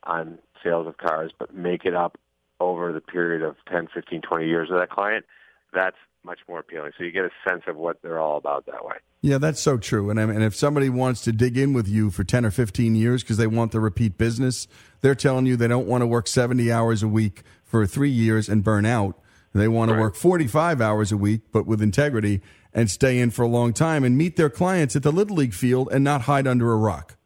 on 0.05 0.39
sales 0.63 0.87
of 0.87 0.97
cars, 0.97 1.33
but 1.39 1.55
make 1.55 1.85
it 1.85 1.95
up 1.95 2.17
over 2.59 2.93
the 2.93 3.01
period 3.01 3.43
of 3.43 3.57
10, 3.71 3.89
15, 3.93 4.23
20 4.23 4.47
years 4.47 4.69
with 4.71 4.79
that 4.81 4.91
client." 4.91 5.25
That's 5.75 5.97
much 6.25 6.41
more 6.49 6.59
appealing. 6.59 6.93
So 6.99 7.05
you 7.05 7.13
get 7.13 7.25
a 7.25 7.31
sense 7.49 7.63
of 7.67 7.77
what 7.77 8.03
they're 8.03 8.19
all 8.19 8.37
about 8.37 8.67
that 8.67 8.85
way. 8.85 8.97
Yeah, 9.23 9.39
that's 9.39 9.61
so 9.61 9.77
true. 9.79 10.11
And 10.11 10.21
I 10.21 10.27
mean, 10.27 10.43
if 10.43 10.55
somebody 10.55 10.89
wants 10.89 11.23
to 11.23 11.33
dig 11.33 11.57
in 11.57 11.73
with 11.73 11.89
you 11.89 12.11
for 12.11 12.25
10 12.25 12.45
or 12.45 12.51
15 12.51 12.95
years 12.95 13.23
because 13.23 13.37
they 13.37 13.47
want 13.47 13.73
the 13.73 13.81
repeat 13.81 14.19
business, 14.19 14.67
they're 15.01 15.15
telling 15.15 15.47
you 15.47 15.57
they 15.57 15.69
don't 15.69 15.87
want 15.87 16.03
to 16.03 16.07
work 16.07 16.27
70 16.27 16.71
hours 16.71 17.03
a 17.03 17.09
week 17.09 17.43
for 17.67 17.87
three 17.87 18.11
years 18.11 18.49
and 18.49 18.65
burn 18.65 18.87
out. 18.87 19.21
They 19.53 19.69
want 19.69 19.91
to 19.91 19.97
work 19.97 20.15
45 20.15 20.81
hours 20.81 21.13
a 21.13 21.17
week, 21.17 21.43
but 21.53 21.67
with 21.67 21.81
integrity 21.81 22.43
and 22.73 22.91
stay 22.91 23.19
in 23.19 23.31
for 23.31 23.43
a 23.43 23.49
long 23.49 23.73
time 23.73 24.05
and 24.05 24.17
meet 24.17 24.37
their 24.37 24.51
clients 24.51 24.95
at 24.95 25.03
the 25.03 25.11
Little 25.11 25.37
League 25.37 25.55
field 25.55 25.89
and 25.91 26.05
not 26.05 26.23
hide 26.23 26.47
under 26.47 26.73
a 26.73 26.77
rock. 26.77 27.17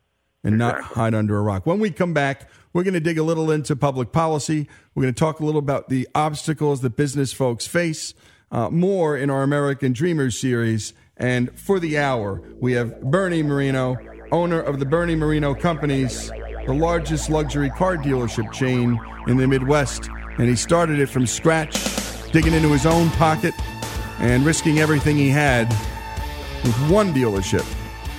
And 0.43 0.57
not 0.57 0.81
hide 0.81 1.13
under 1.13 1.37
a 1.37 1.43
rock. 1.43 1.67
When 1.67 1.81
we 1.81 1.91
come 1.91 2.15
back, 2.15 2.49
we're 2.73 2.83
going 2.83 2.95
to 2.95 3.01
dig 3.01 3.19
a 3.19 3.23
little 3.23 3.51
into 3.51 3.77
public 3.77 4.11
policy. 4.11 4.69
We're 4.95 5.03
going 5.03 5.13
to 5.13 5.19
talk 5.19 5.41
a 5.41 5.45
little 5.45 5.59
about 5.59 5.91
the 5.91 6.09
obstacles 6.15 6.81
that 6.81 6.97
business 6.97 7.33
folks 7.33 7.67
face. 7.67 8.15
Uh, 8.51 8.71
more 8.71 9.19
in 9.19 9.29
our 9.29 9.43
American 9.43 9.93
Dreamers 9.93 10.41
series. 10.41 10.95
And 11.17 11.57
for 11.59 11.79
the 11.79 11.99
hour, 11.99 12.43
we 12.59 12.73
have 12.73 13.03
Bernie 13.03 13.43
Moreno, 13.43 13.99
owner 14.33 14.61
of 14.61 14.79
the 14.79 14.87
Bernie 14.87 15.15
Moreno 15.15 15.55
Companies, 15.55 16.31
the 16.67 16.73
largest 16.73 17.29
luxury 17.29 17.69
car 17.71 17.97
dealership 17.97 18.51
chain 18.53 18.99
in 19.27 19.37
the 19.37 19.47
Midwest. 19.47 20.09
And 20.39 20.49
he 20.49 20.57
started 20.57 20.99
it 20.99 21.07
from 21.07 21.27
scratch, 21.27 21.75
digging 22.33 22.55
into 22.55 22.71
his 22.71 22.87
own 22.87 23.11
pocket 23.11 23.55
and 24.19 24.45
risking 24.45 24.79
everything 24.79 25.17
he 25.17 25.29
had 25.29 25.69
with 26.63 26.91
one 26.91 27.13
dealership. 27.13 27.67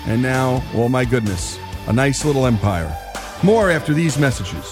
And 0.08 0.22
now, 0.22 0.64
oh 0.74 0.90
my 0.90 1.06
goodness, 1.06 1.60
a 1.88 1.94
nice 1.94 2.26
little 2.26 2.46
empire. 2.46 2.96
More 3.44 3.72
after 3.72 3.94
these 3.94 4.18
messages. 4.18 4.66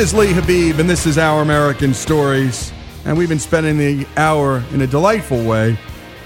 Is 0.00 0.14
Lee 0.14 0.28
Habeeb, 0.28 0.78
and 0.78 0.88
this 0.88 1.04
is 1.04 1.18
Our 1.18 1.42
American 1.42 1.92
Stories. 1.92 2.72
And 3.04 3.18
we've 3.18 3.28
been 3.28 3.38
spending 3.38 3.76
the 3.76 4.06
hour 4.16 4.64
in 4.72 4.80
a 4.80 4.86
delightful 4.86 5.44
way. 5.44 5.76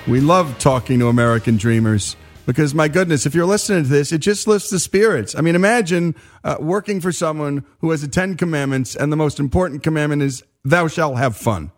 We 0.07 0.21
love 0.21 0.57
talking 0.61 1.01
to 1.01 1.09
American 1.09 1.57
dreamers 1.57 2.15
because, 2.47 2.73
my 2.73 2.87
goodness, 2.87 3.27
if 3.27 3.35
you're 3.35 3.47
listening 3.47 3.83
to 3.83 3.89
this, 3.89 4.13
it 4.13 4.19
just 4.19 4.47
lifts 4.47 4.71
the 4.71 4.79
spirits. 4.79 5.35
I 5.35 5.41
mean, 5.41 5.57
imagine 5.57 6.15
uh, 6.45 6.59
working 6.61 7.01
for 7.01 7.11
someone 7.11 7.65
who 7.81 7.91
has 7.91 8.03
the 8.03 8.07
Ten 8.07 8.37
Commandments, 8.37 8.95
and 8.95 9.11
the 9.11 9.17
most 9.17 9.41
important 9.41 9.83
commandment 9.83 10.23
is, 10.23 10.45
Thou 10.65 10.87
shalt 10.87 11.19
have 11.19 11.37
fun. 11.37 11.73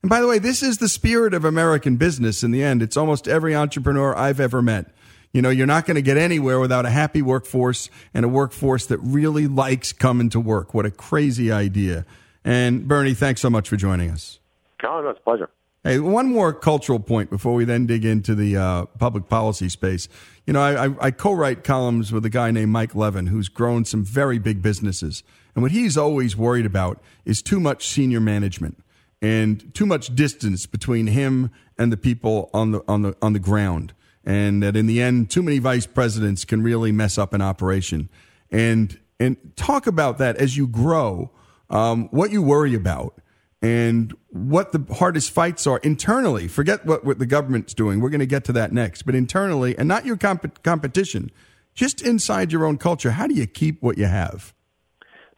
And 0.00 0.08
by 0.08 0.20
the 0.20 0.28
way, 0.28 0.38
this 0.38 0.62
is 0.62 0.78
the 0.78 0.88
spirit 0.88 1.34
of 1.34 1.44
American 1.44 1.96
business 1.96 2.44
in 2.44 2.52
the 2.52 2.62
end. 2.62 2.82
It's 2.82 2.96
almost 2.96 3.26
every 3.26 3.52
entrepreneur 3.52 4.16
I've 4.16 4.38
ever 4.38 4.62
met. 4.62 4.94
You 5.32 5.40
know, 5.42 5.50
you're 5.50 5.66
not 5.66 5.86
going 5.86 5.94
to 5.94 6.02
get 6.02 6.16
anywhere 6.16 6.60
without 6.60 6.84
a 6.84 6.90
happy 6.90 7.22
workforce 7.22 7.88
and 8.12 8.24
a 8.24 8.28
workforce 8.28 8.86
that 8.86 8.98
really 8.98 9.46
likes 9.46 9.92
coming 9.92 10.28
to 10.30 10.40
work. 10.40 10.74
What 10.74 10.84
a 10.84 10.90
crazy 10.90 11.50
idea. 11.50 12.04
And 12.44 12.86
Bernie, 12.86 13.14
thanks 13.14 13.40
so 13.40 13.48
much 13.48 13.68
for 13.68 13.76
joining 13.76 14.10
us. 14.10 14.40
Oh, 14.84 15.00
no, 15.00 15.10
it's 15.10 15.20
a 15.20 15.22
pleasure. 15.22 15.48
Hey, 15.84 15.98
one 15.98 16.28
more 16.28 16.52
cultural 16.52 17.00
point 17.00 17.28
before 17.28 17.54
we 17.54 17.64
then 17.64 17.86
dig 17.86 18.04
into 18.04 18.36
the 18.36 18.56
uh, 18.56 18.86
public 18.98 19.28
policy 19.28 19.68
space. 19.68 20.08
You 20.46 20.52
know, 20.52 20.60
I, 20.60 20.86
I, 20.86 20.94
I 21.00 21.10
co-write 21.10 21.64
columns 21.64 22.12
with 22.12 22.24
a 22.24 22.30
guy 22.30 22.52
named 22.52 22.70
Mike 22.70 22.94
Leven, 22.94 23.26
who's 23.26 23.48
grown 23.48 23.84
some 23.84 24.04
very 24.04 24.38
big 24.38 24.62
businesses, 24.62 25.24
and 25.54 25.62
what 25.62 25.72
he's 25.72 25.96
always 25.96 26.36
worried 26.36 26.66
about 26.66 27.02
is 27.24 27.42
too 27.42 27.58
much 27.58 27.88
senior 27.88 28.20
management 28.20 28.82
and 29.20 29.74
too 29.74 29.86
much 29.86 30.14
distance 30.14 30.66
between 30.66 31.08
him 31.08 31.50
and 31.78 31.90
the 31.90 31.96
people 31.96 32.48
on 32.54 32.70
the 32.70 32.82
on 32.86 33.02
the 33.02 33.16
on 33.20 33.32
the 33.32 33.40
ground, 33.40 33.92
and 34.24 34.62
that 34.62 34.76
in 34.76 34.86
the 34.86 35.02
end, 35.02 35.30
too 35.30 35.42
many 35.42 35.58
vice 35.58 35.86
presidents 35.86 36.44
can 36.44 36.62
really 36.62 36.92
mess 36.92 37.18
up 37.18 37.34
an 37.34 37.42
operation. 37.42 38.08
And 38.50 38.98
And 39.20 39.36
talk 39.54 39.86
about 39.86 40.18
that 40.18 40.36
as 40.36 40.56
you 40.56 40.66
grow, 40.66 41.30
um, 41.70 42.08
what 42.10 42.32
you 42.32 42.42
worry 42.42 42.74
about 42.74 43.20
and 43.60 44.12
what 44.30 44.72
the 44.72 44.84
hardest 44.94 45.30
fights 45.30 45.64
are 45.64 45.78
internally. 45.84 46.48
Forget 46.48 46.84
what, 46.84 47.04
what 47.04 47.20
the 47.20 47.26
government's 47.26 47.72
doing. 47.72 48.00
We're 48.00 48.10
going 48.10 48.18
to 48.18 48.26
get 48.26 48.42
to 48.46 48.52
that 48.54 48.72
next. 48.72 49.02
But 49.06 49.14
internally, 49.14 49.78
and 49.78 49.86
not 49.86 50.04
your 50.04 50.16
comp- 50.16 50.64
competition, 50.64 51.30
just 51.72 52.02
inside 52.02 52.50
your 52.50 52.64
own 52.64 52.78
culture, 52.78 53.12
how 53.12 53.28
do 53.28 53.34
you 53.34 53.46
keep 53.46 53.80
what 53.80 53.96
you 53.96 54.06
have? 54.06 54.52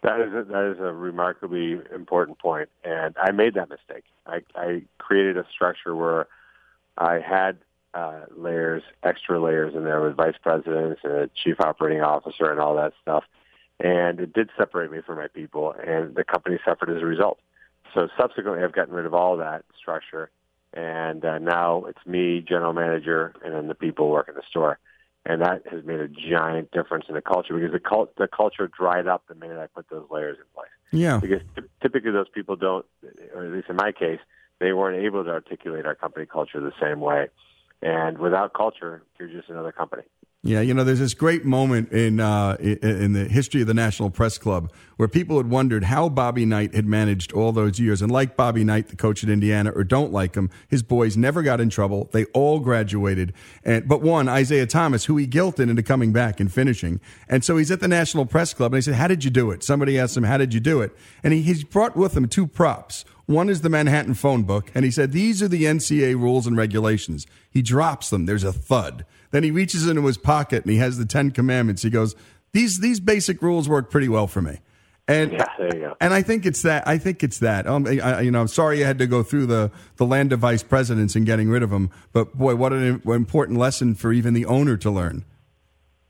That 0.02 0.20
is 0.20 0.32
a, 0.32 0.44
that 0.50 0.72
is 0.72 0.78
a 0.80 0.92
remarkably 0.92 1.80
important 1.94 2.38
point. 2.38 2.70
point, 2.82 2.94
and 2.94 3.14
I 3.22 3.32
made 3.32 3.52
that 3.54 3.68
mistake. 3.68 4.04
I, 4.26 4.40
I 4.54 4.82
created 4.96 5.36
a 5.36 5.44
structure 5.54 5.94
where 5.94 6.26
I 6.96 7.20
had 7.20 7.58
uh, 7.94 8.22
layers, 8.36 8.82
extra 9.02 9.40
layers 9.40 9.74
in 9.74 9.84
there 9.84 10.00
with 10.02 10.16
vice 10.16 10.34
presidents 10.42 11.00
and 11.04 11.12
a 11.12 11.30
chief 11.42 11.60
operating 11.60 12.02
officer 12.02 12.50
and 12.50 12.60
all 12.60 12.76
that 12.76 12.92
stuff, 13.00 13.24
and 13.80 14.20
it 14.20 14.32
did 14.32 14.50
separate 14.58 14.90
me 14.90 14.98
from 15.04 15.16
my 15.16 15.28
people, 15.28 15.74
and 15.86 16.14
the 16.14 16.24
company 16.24 16.58
suffered 16.64 16.90
as 16.90 17.02
a 17.02 17.06
result. 17.06 17.38
So 17.94 18.08
subsequently, 18.18 18.64
I've 18.64 18.72
gotten 18.72 18.94
rid 18.94 19.06
of 19.06 19.14
all 19.14 19.36
that 19.36 19.64
structure, 19.78 20.30
and 20.72 21.24
uh, 21.24 21.38
now 21.38 21.84
it's 21.84 22.04
me, 22.06 22.44
general 22.46 22.72
manager, 22.72 23.34
and 23.44 23.54
then 23.54 23.68
the 23.68 23.74
people 23.74 24.10
work 24.10 24.28
in 24.28 24.34
the 24.34 24.42
store 24.48 24.78
and 25.26 25.40
that 25.40 25.62
has 25.70 25.84
made 25.84 26.00
a 26.00 26.08
giant 26.08 26.70
difference 26.70 27.06
in 27.08 27.14
the 27.14 27.22
culture 27.22 27.54
because 27.54 27.72
the 27.72 27.80
cult 27.80 28.14
the 28.16 28.28
culture 28.28 28.68
dried 28.68 29.06
up 29.06 29.24
the 29.28 29.34
minute 29.34 29.58
I 29.58 29.66
put 29.66 29.88
those 29.88 30.06
layers 30.10 30.36
in 30.38 30.44
place. 30.54 30.68
Yeah, 30.92 31.18
because 31.18 31.40
t- 31.56 31.62
typically 31.80 32.10
those 32.10 32.28
people 32.28 32.56
don't, 32.56 32.84
or 33.34 33.44
at 33.44 33.52
least 33.52 33.68
in 33.70 33.76
my 33.76 33.92
case, 33.92 34.20
they 34.60 34.72
weren't 34.72 35.02
able 35.04 35.24
to 35.24 35.30
articulate 35.30 35.86
our 35.86 35.94
company 35.94 36.26
culture 36.26 36.60
the 36.60 36.72
same 36.80 37.00
way. 37.00 37.28
And 37.82 38.18
without 38.18 38.54
culture, 38.54 39.02
you're 39.18 39.28
just 39.28 39.48
another 39.48 39.72
company. 39.72 40.02
Yeah, 40.46 40.60
you 40.60 40.74
know, 40.74 40.84
there's 40.84 40.98
this 40.98 41.14
great 41.14 41.46
moment 41.46 41.90
in 41.90 42.20
uh, 42.20 42.56
in 42.60 43.14
the 43.14 43.24
history 43.24 43.62
of 43.62 43.66
the 43.66 43.72
National 43.72 44.10
Press 44.10 44.36
Club 44.36 44.70
where 44.96 45.08
people 45.08 45.38
had 45.38 45.48
wondered 45.48 45.84
how 45.84 46.10
Bobby 46.10 46.44
Knight 46.44 46.74
had 46.74 46.84
managed 46.84 47.32
all 47.32 47.50
those 47.50 47.80
years. 47.80 48.02
And 48.02 48.12
like 48.12 48.36
Bobby 48.36 48.62
Knight, 48.62 48.88
the 48.88 48.96
coach 48.96 49.24
at 49.24 49.30
Indiana, 49.30 49.72
or 49.74 49.84
don't 49.84 50.12
like 50.12 50.34
him, 50.34 50.50
his 50.68 50.82
boys 50.82 51.16
never 51.16 51.42
got 51.42 51.62
in 51.62 51.70
trouble. 51.70 52.10
They 52.12 52.26
all 52.26 52.60
graduated, 52.60 53.32
and 53.64 53.88
but 53.88 54.02
one, 54.02 54.28
Isiah 54.28 54.66
Thomas, 54.66 55.06
who 55.06 55.16
he 55.16 55.26
guilted 55.26 55.70
into 55.70 55.82
coming 55.82 56.12
back 56.12 56.40
and 56.40 56.52
finishing. 56.52 57.00
And 57.26 57.42
so 57.42 57.56
he's 57.56 57.70
at 57.70 57.80
the 57.80 57.88
National 57.88 58.26
Press 58.26 58.52
Club, 58.52 58.74
and 58.74 58.76
he 58.76 58.82
said, 58.82 58.96
"How 58.96 59.08
did 59.08 59.24
you 59.24 59.30
do 59.30 59.50
it?" 59.50 59.64
Somebody 59.64 59.98
asked 59.98 60.14
him, 60.14 60.24
"How 60.24 60.36
did 60.36 60.52
you 60.52 60.60
do 60.60 60.82
it?" 60.82 60.94
And 61.22 61.32
he, 61.32 61.40
he's 61.40 61.64
brought 61.64 61.96
with 61.96 62.14
him 62.14 62.28
two 62.28 62.46
props. 62.46 63.06
One 63.26 63.48
is 63.48 63.62
the 63.62 63.70
Manhattan 63.70 64.12
phone 64.12 64.42
book, 64.42 64.70
and 64.74 64.84
he 64.84 64.90
said, 64.90 65.12
These 65.12 65.42
are 65.42 65.48
the 65.48 65.64
NCAA 65.64 66.14
rules 66.14 66.46
and 66.46 66.58
regulations. 66.58 67.26
He 67.50 67.62
drops 67.62 68.10
them. 68.10 68.26
There's 68.26 68.44
a 68.44 68.52
thud. 68.52 69.06
Then 69.34 69.42
he 69.42 69.50
reaches 69.50 69.88
into 69.88 70.06
his 70.06 70.16
pocket 70.16 70.62
and 70.62 70.70
he 70.70 70.78
has 70.78 70.96
the 70.96 71.04
Ten 71.04 71.32
Commandments. 71.32 71.82
He 71.82 71.90
goes, 71.90 72.14
These 72.52 72.78
these 72.78 73.00
basic 73.00 73.42
rules 73.42 73.68
work 73.68 73.90
pretty 73.90 74.08
well 74.08 74.28
for 74.28 74.40
me. 74.40 74.60
And 75.08 75.32
yeah, 75.32 75.48
there 75.58 75.74
you 75.74 75.80
go. 75.80 75.96
And 76.00 76.14
I 76.14 76.22
think 76.22 76.46
it's 76.46 76.62
that. 76.62 76.86
I 76.86 76.98
think 76.98 77.24
it's 77.24 77.40
that. 77.40 77.66
Um, 77.66 77.84
I, 77.84 78.20
you 78.20 78.30
know, 78.30 78.40
I'm 78.42 78.46
sorry 78.46 78.78
you 78.78 78.84
had 78.84 79.00
to 79.00 79.08
go 79.08 79.24
through 79.24 79.46
the 79.46 79.72
the 79.96 80.06
land 80.06 80.32
of 80.32 80.38
vice 80.38 80.62
presidents 80.62 81.16
and 81.16 81.26
getting 81.26 81.48
rid 81.48 81.64
of 81.64 81.70
them. 81.70 81.90
But 82.12 82.38
boy, 82.38 82.54
what 82.54 82.72
an 82.72 83.02
important 83.04 83.58
lesson 83.58 83.96
for 83.96 84.12
even 84.12 84.34
the 84.34 84.46
owner 84.46 84.76
to 84.76 84.88
learn. 84.88 85.24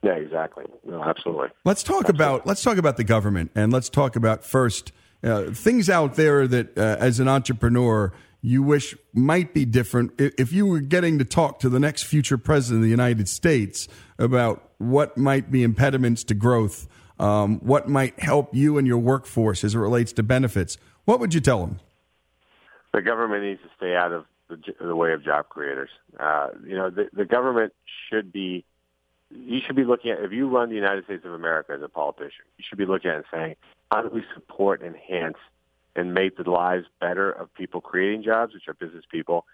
Yeah, 0.03 0.17
exactly. 0.17 0.67
No, 0.85 1.03
absolutely. 1.03 1.49
Let's 1.65 1.83
talk 1.83 2.01
absolutely. 2.01 2.27
about 2.27 2.47
let's 2.47 2.63
talk 2.63 2.77
about 2.77 2.99
the 2.99 3.05
government 3.05 3.53
and 3.55 3.73
let's 3.73 3.89
talk 3.89 4.17
about 4.17 4.45
first 4.45 4.93
uh, 5.23 5.45
things 5.45 5.89
out 5.89 6.17
there 6.17 6.47
that, 6.47 6.77
uh, 6.77 6.97
as 7.01 7.21
an 7.21 7.29
entrepreneur, 7.29 8.13
you 8.45 8.63
wish 8.63 8.95
might 9.15 9.55
be 9.55 9.65
different 9.65 10.13
if 10.19 10.53
you 10.53 10.67
were 10.67 10.81
getting 10.81 11.19
to 11.19 11.25
talk 11.25 11.61
to 11.61 11.71
the 11.71 11.81
next 11.81 12.03
future 12.03 12.37
president 12.37 12.81
of 12.81 12.83
the 12.83 12.91
United 12.91 13.27
States 13.27 13.89
about 14.19 14.71
what 14.77 15.17
might 15.17 15.51
be 15.51 15.63
impediments 15.63 16.23
to 16.25 16.35
growth, 16.35 16.87
um, 17.19 17.59
what 17.61 17.89
might 17.89 18.21
help 18.21 18.55
you 18.55 18.77
and 18.77 18.87
your 18.87 18.99
workforce 18.99 19.65
as 19.65 19.75
it 19.75 19.79
relates 19.79 20.13
to 20.13 20.23
benefits. 20.23 20.77
What 21.07 21.21
would 21.21 21.33
you 21.33 21.41
tell 21.41 21.61
them? 21.61 21.81
The 22.93 23.01
government 23.01 23.45
needs 23.45 23.63
to 23.63 23.71
stay 23.79 23.97
out 23.97 24.13
of 24.13 24.27
the, 24.51 24.59
the 24.79 24.95
way 24.95 25.15
of 25.15 25.25
job 25.25 25.49
creators. 25.49 25.89
Uh, 26.21 26.49
you 26.67 26.77
know, 26.77 26.91
the, 26.91 27.09
the 27.15 27.25
government 27.25 27.73
should 28.11 28.31
be. 28.31 28.67
You 29.31 29.61
should 29.67 29.75
be 29.75 29.85
looking 29.85 30.11
at 30.11 30.21
if 30.21 30.33
you 30.33 30.49
run 30.49 30.69
the 30.69 30.75
United 30.75 31.07
States 31.07 31.25
of 31.25 31.33
America 31.33 31.73
as 31.73 31.83
a 31.83 31.89
politician, 31.89 32.45
you 32.59 32.65
should 32.69 32.79
be 32.79 32.85
looking 32.85 33.11
at 33.11 33.17
and 33.17 33.25
saying, 33.33 33.57
how 33.91 34.03
do 34.03 34.11
we 34.11 34.23
support, 34.35 34.83
enhance, 34.83 35.39
and 35.97 36.15
make 36.15 36.37
the 36.37 36.49
lives 36.51 36.87
better 37.01 37.31
of 37.31 37.53
people 37.55 37.81
creating 37.81 38.23
jobs, 38.23 38.55
which 38.55 38.69
are 38.69 38.75
business 38.75 39.05
people, 39.11 39.47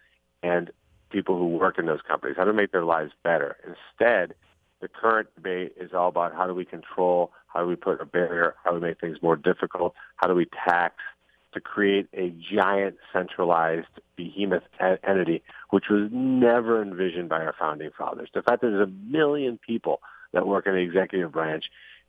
and 0.42 0.70
people 1.10 1.36
who 1.36 1.46
work 1.46 1.78
in 1.78 1.86
those 1.86 2.00
companies? 2.06 2.36
How 2.36 2.44
to 2.44 2.52
make 2.52 2.72
their 2.72 2.84
lives 2.84 3.12
better? 3.22 3.56
Instead, 3.64 4.34
the 4.80 4.88
current 4.88 5.28
debate 5.34 5.74
is 5.78 5.92
all 5.92 6.08
about 6.08 6.34
how 6.34 6.46
do 6.46 6.54
we 6.54 6.64
control, 6.64 7.32
how 7.48 7.60
do 7.60 7.66
we 7.66 7.76
put 7.76 8.00
a 8.00 8.06
barrier, 8.06 8.54
how 8.64 8.70
do 8.70 8.76
we 8.76 8.88
make 8.88 9.00
things 9.00 9.18
more 9.22 9.36
difficult, 9.36 9.94
how 10.16 10.26
do 10.26 10.34
we 10.34 10.46
tax 10.66 10.96
to 11.52 11.60
create 11.60 12.06
a 12.14 12.30
giant 12.30 12.96
centralized 13.12 13.88
behemoth 14.16 14.62
entity, 14.80 15.42
which 15.70 15.86
was 15.90 16.08
never 16.12 16.80
envisioned 16.80 17.28
by 17.28 17.40
our 17.40 17.54
founding 17.58 17.90
fathers. 17.98 18.30
The 18.32 18.42
fact 18.42 18.62
that 18.62 18.68
there's 18.68 18.88
a 18.88 19.12
million 19.12 19.58
people 19.58 20.00
that 20.32 20.46
work 20.46 20.68
in 20.68 20.74
the 20.74 20.80
executive 20.80 21.32
branch 21.32 21.64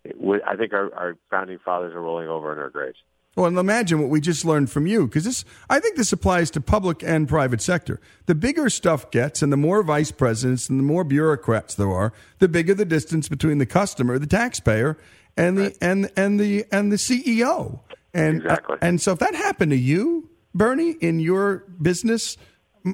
I 0.06 0.56
think 0.56 0.74
our, 0.74 0.94
our 0.95 1.18
founding 1.30 1.60
fathers 1.64 1.94
are 1.94 2.02
rolling 2.02 2.28
over 2.28 2.52
in 2.53 2.60
our 2.60 2.70
graves. 2.70 2.98
Well, 3.36 3.45
and 3.45 3.58
imagine 3.58 4.02
what 4.02 4.10
we 4.10 4.20
just 4.20 4.44
learned 4.44 4.70
from 4.70 4.88
you, 4.88 5.08
because 5.08 5.24
this, 5.24 5.45
I 5.70 5.80
think 5.80 5.95
this 5.95 6.12
applies 6.12 6.52
to 6.52 6.62
public 6.62 7.02
and 7.02 7.30
private 7.30 7.62
sector. 7.62 8.02
The 8.26 8.36
bigger 8.36 8.70
stuff 8.70 9.10
gets, 9.10 9.41
and 9.41 9.53
the 9.53 9.58
more 9.58 9.84
vice 9.84 10.12
presidents 10.12 10.70
and 10.70 10.78
the 10.78 10.84
more 10.84 11.06
bureaucrats 11.06 11.76
there 11.76 11.90
are, 11.90 12.12
the 12.40 12.49
bigger 12.49 12.74
the 12.74 12.84
distance 12.84 13.30
between 13.30 13.58
the 13.58 13.66
customer, 13.66 14.20
the 14.20 14.28
taxpayer, 14.28 14.98
and 15.38 15.58
the 15.58 15.64
right. 15.64 15.78
and 15.82 16.12
and 16.18 16.40
the 16.41 16.66
and 16.74 16.91
the 16.91 16.98
CEO. 16.98 17.80
And 18.14 18.41
exactly. 18.41 18.78
and 18.82 18.99
so 18.99 19.14
if 19.14 19.20
that 19.20 19.34
happened 19.34 19.72
to 19.72 19.78
you, 19.78 20.30
Bernie, 20.53 20.98
in 20.99 21.22
your 21.22 21.64
business, 21.82 22.36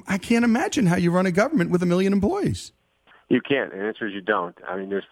I 0.06 0.18
can't 0.18 0.44
imagine 0.44 0.86
how 0.86 0.96
you 0.96 1.10
run 1.10 1.26
a 1.26 1.32
government 1.32 1.72
with 1.72 1.82
a 1.82 1.86
million 1.86 2.12
employees. 2.12 2.70
You 3.28 3.40
can't. 3.40 3.72
The 3.72 3.80
answer 3.80 4.06
is 4.06 4.14
you 4.14 4.20
don't. 4.20 4.56
I 4.66 4.76
mean, 4.76 4.88
there's 4.88 5.04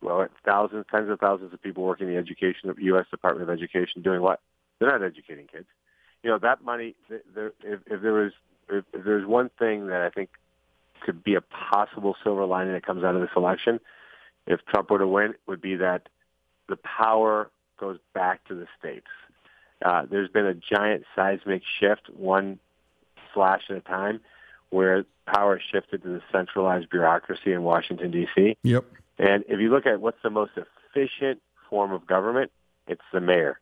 well, 0.00 0.26
thousands, 0.46 0.86
tens 0.90 1.10
of 1.10 1.20
thousands 1.20 1.52
of 1.52 1.62
people 1.62 1.84
working 1.84 2.08
in 2.08 2.14
the 2.14 2.18
education, 2.18 2.74
U.S. 2.78 3.04
Department 3.10 3.48
of 3.48 3.54
Education, 3.54 4.00
doing 4.00 4.22
what? 4.22 4.40
They're 4.80 4.90
not 4.90 5.04
educating 5.04 5.46
kids. 5.46 5.66
You 6.22 6.30
know 6.30 6.38
that 6.38 6.64
money. 6.64 6.96
There, 7.08 7.52
if, 7.62 7.80
if 7.86 8.02
there 8.02 8.12
was, 8.12 8.32
if, 8.68 8.84
if 8.92 9.04
there's 9.04 9.26
one 9.26 9.50
thing 9.58 9.86
that 9.86 10.00
I 10.00 10.10
think 10.10 10.30
could 11.00 11.22
be 11.22 11.34
a 11.34 11.40
possible 11.40 12.16
silver 12.24 12.44
lining 12.44 12.72
that 12.72 12.84
comes 12.84 13.04
out 13.04 13.14
of 13.14 13.20
this 13.20 13.30
election, 13.36 13.80
if 14.46 14.60
Trump 14.66 14.90
were 14.90 14.98
to 14.98 15.06
win, 15.06 15.34
would 15.46 15.60
be 15.60 15.76
that 15.76 16.08
the 16.68 16.76
power 16.76 17.50
goes 17.78 17.98
back 18.14 18.46
to 18.48 18.54
the 18.54 18.66
states. 18.78 19.06
Uh, 19.84 20.04
there's 20.10 20.28
been 20.28 20.46
a 20.46 20.54
giant 20.54 21.04
seismic 21.14 21.62
shift, 21.78 22.10
one 22.14 22.58
flash 23.32 23.62
at 23.70 23.76
a 23.76 23.80
time, 23.80 24.20
where 24.70 25.04
power 25.26 25.60
shifted 25.72 26.02
to 26.02 26.08
the 26.08 26.22
centralized 26.30 26.90
bureaucracy 26.90 27.52
in 27.52 27.62
Washington 27.62 28.10
D.C. 28.10 28.56
Yep. 28.62 28.84
And 29.18 29.44
if 29.48 29.60
you 29.60 29.70
look 29.70 29.86
at 29.86 30.00
what's 30.00 30.22
the 30.22 30.30
most 30.30 30.52
efficient 30.56 31.40
form 31.68 31.92
of 31.92 32.06
government, 32.06 32.50
it's 32.86 33.02
the 33.12 33.20
mayor. 33.20 33.58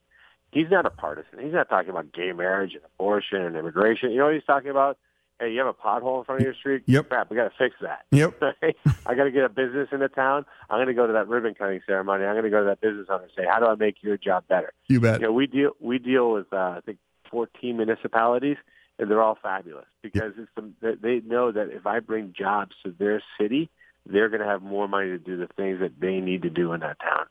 He's 0.51 0.71
not 0.71 0.87
a 0.87 0.91
partisan. 0.91 1.41
He's 1.41 1.53
not 1.53 1.69
talking 1.69 1.91
about 1.91 2.13
gay 2.13 2.33
marriage 2.33 2.75
and 2.75 2.83
abortion 2.85 3.43
and 3.43 3.57
immigration. 3.57 4.11
You 4.11 4.19
know 4.19 4.25
what 4.27 4.35
he's 4.35 4.45
talking 4.45 4.71
about? 4.71 4.99
Hey, 5.39 5.53
you 5.53 5.59
have 5.59 5.69
a 5.69 5.75
pothole 5.75 6.19
in 6.19 6.25
front 6.25 6.41
of 6.41 6.45
your 6.45 6.55
street? 6.55 6.83
Yep. 6.87 7.11
Crap, 7.11 7.31
we 7.31 7.37
got 7.37 7.45
to 7.45 7.53
fix 7.57 7.77
that. 7.81 8.07
Yep. 8.11 8.43
I 9.07 9.15
got 9.15 9.25
to 9.25 9.31
get 9.31 9.45
a 9.45 9.49
business 9.49 9.89
in 9.93 10.01
the 10.01 10.09
town. 10.09 10.45
I'm 10.69 10.79
going 10.79 10.89
to 10.89 10.95
go 10.95 11.07
to 11.07 11.13
that 11.13 11.29
ribbon 11.29 11.55
cutting 11.55 11.81
ceremony. 11.87 12.25
I'm 12.25 12.35
going 12.35 12.45
to 12.45 12.51
go 12.51 12.61
to 12.61 12.67
that 12.67 12.81
business 12.81 13.07
owner 13.09 13.25
and 13.25 13.33
say, 13.37 13.45
how 13.49 13.61
do 13.61 13.67
I 13.67 13.77
make 13.77 14.03
your 14.03 14.17
job 14.17 14.45
better? 14.49 14.73
You 14.89 15.01
bet. 15.01 15.21
You 15.21 15.27
know, 15.27 15.33
we 15.33 15.47
deal 15.47 15.73
we 15.81 15.99
deal 15.99 16.33
with 16.33 16.53
uh, 16.53 16.57
I 16.57 16.81
think 16.85 16.99
14 17.31 17.77
municipalities, 17.77 18.57
and 18.99 19.09
they're 19.09 19.23
all 19.23 19.39
fabulous 19.41 19.87
because 20.03 20.33
it's 20.39 20.51
the, 20.81 20.99
they 21.01 21.21
know 21.21 21.53
that 21.53 21.69
if 21.71 21.87
I 21.87 22.01
bring 22.01 22.35
jobs 22.37 22.75
to 22.85 22.93
their 22.99 23.23
city, 23.41 23.71
they're 24.07 24.29
going 24.29 24.41
to 24.41 24.47
have 24.47 24.63
more 24.63 24.89
money 24.89 25.09
to 25.11 25.19
do 25.19 25.37
the 25.37 25.49
things 25.57 25.81
that 25.81 26.01
they 26.01 26.21
need 26.21 26.43
to 26.43 26.51
do 26.51 26.73
in 26.73 26.81
that 26.81 26.99
town. 27.01 27.27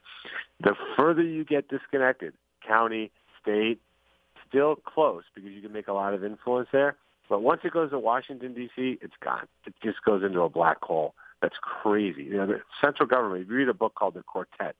The 0.61 0.75
further 0.95 1.23
you 1.23 1.43
get 1.43 1.67
disconnected, 1.67 2.33
county, 2.67 3.11
state, 3.41 3.79
still 4.47 4.75
close 4.75 5.23
because 5.33 5.51
you 5.51 5.61
can 5.61 5.73
make 5.73 5.87
a 5.87 5.93
lot 5.93 6.13
of 6.13 6.23
influence 6.23 6.69
there. 6.71 6.95
But 7.29 7.41
once 7.41 7.61
it 7.63 7.73
goes 7.73 7.91
to 7.91 7.99
Washington 7.99 8.53
D.C., 8.53 8.99
it's 9.01 9.13
gone. 9.21 9.47
It 9.65 9.73
just 9.83 10.01
goes 10.05 10.23
into 10.23 10.41
a 10.41 10.49
black 10.49 10.81
hole. 10.81 11.13
That's 11.41 11.57
crazy. 11.61 12.23
You 12.23 12.37
know, 12.37 12.47
the 12.47 12.61
central 12.81 13.07
government. 13.07 13.43
If 13.43 13.49
you 13.49 13.55
read 13.55 13.69
a 13.69 13.73
book 13.73 13.95
called 13.95 14.13
The 14.13 14.23
Quartet 14.23 14.75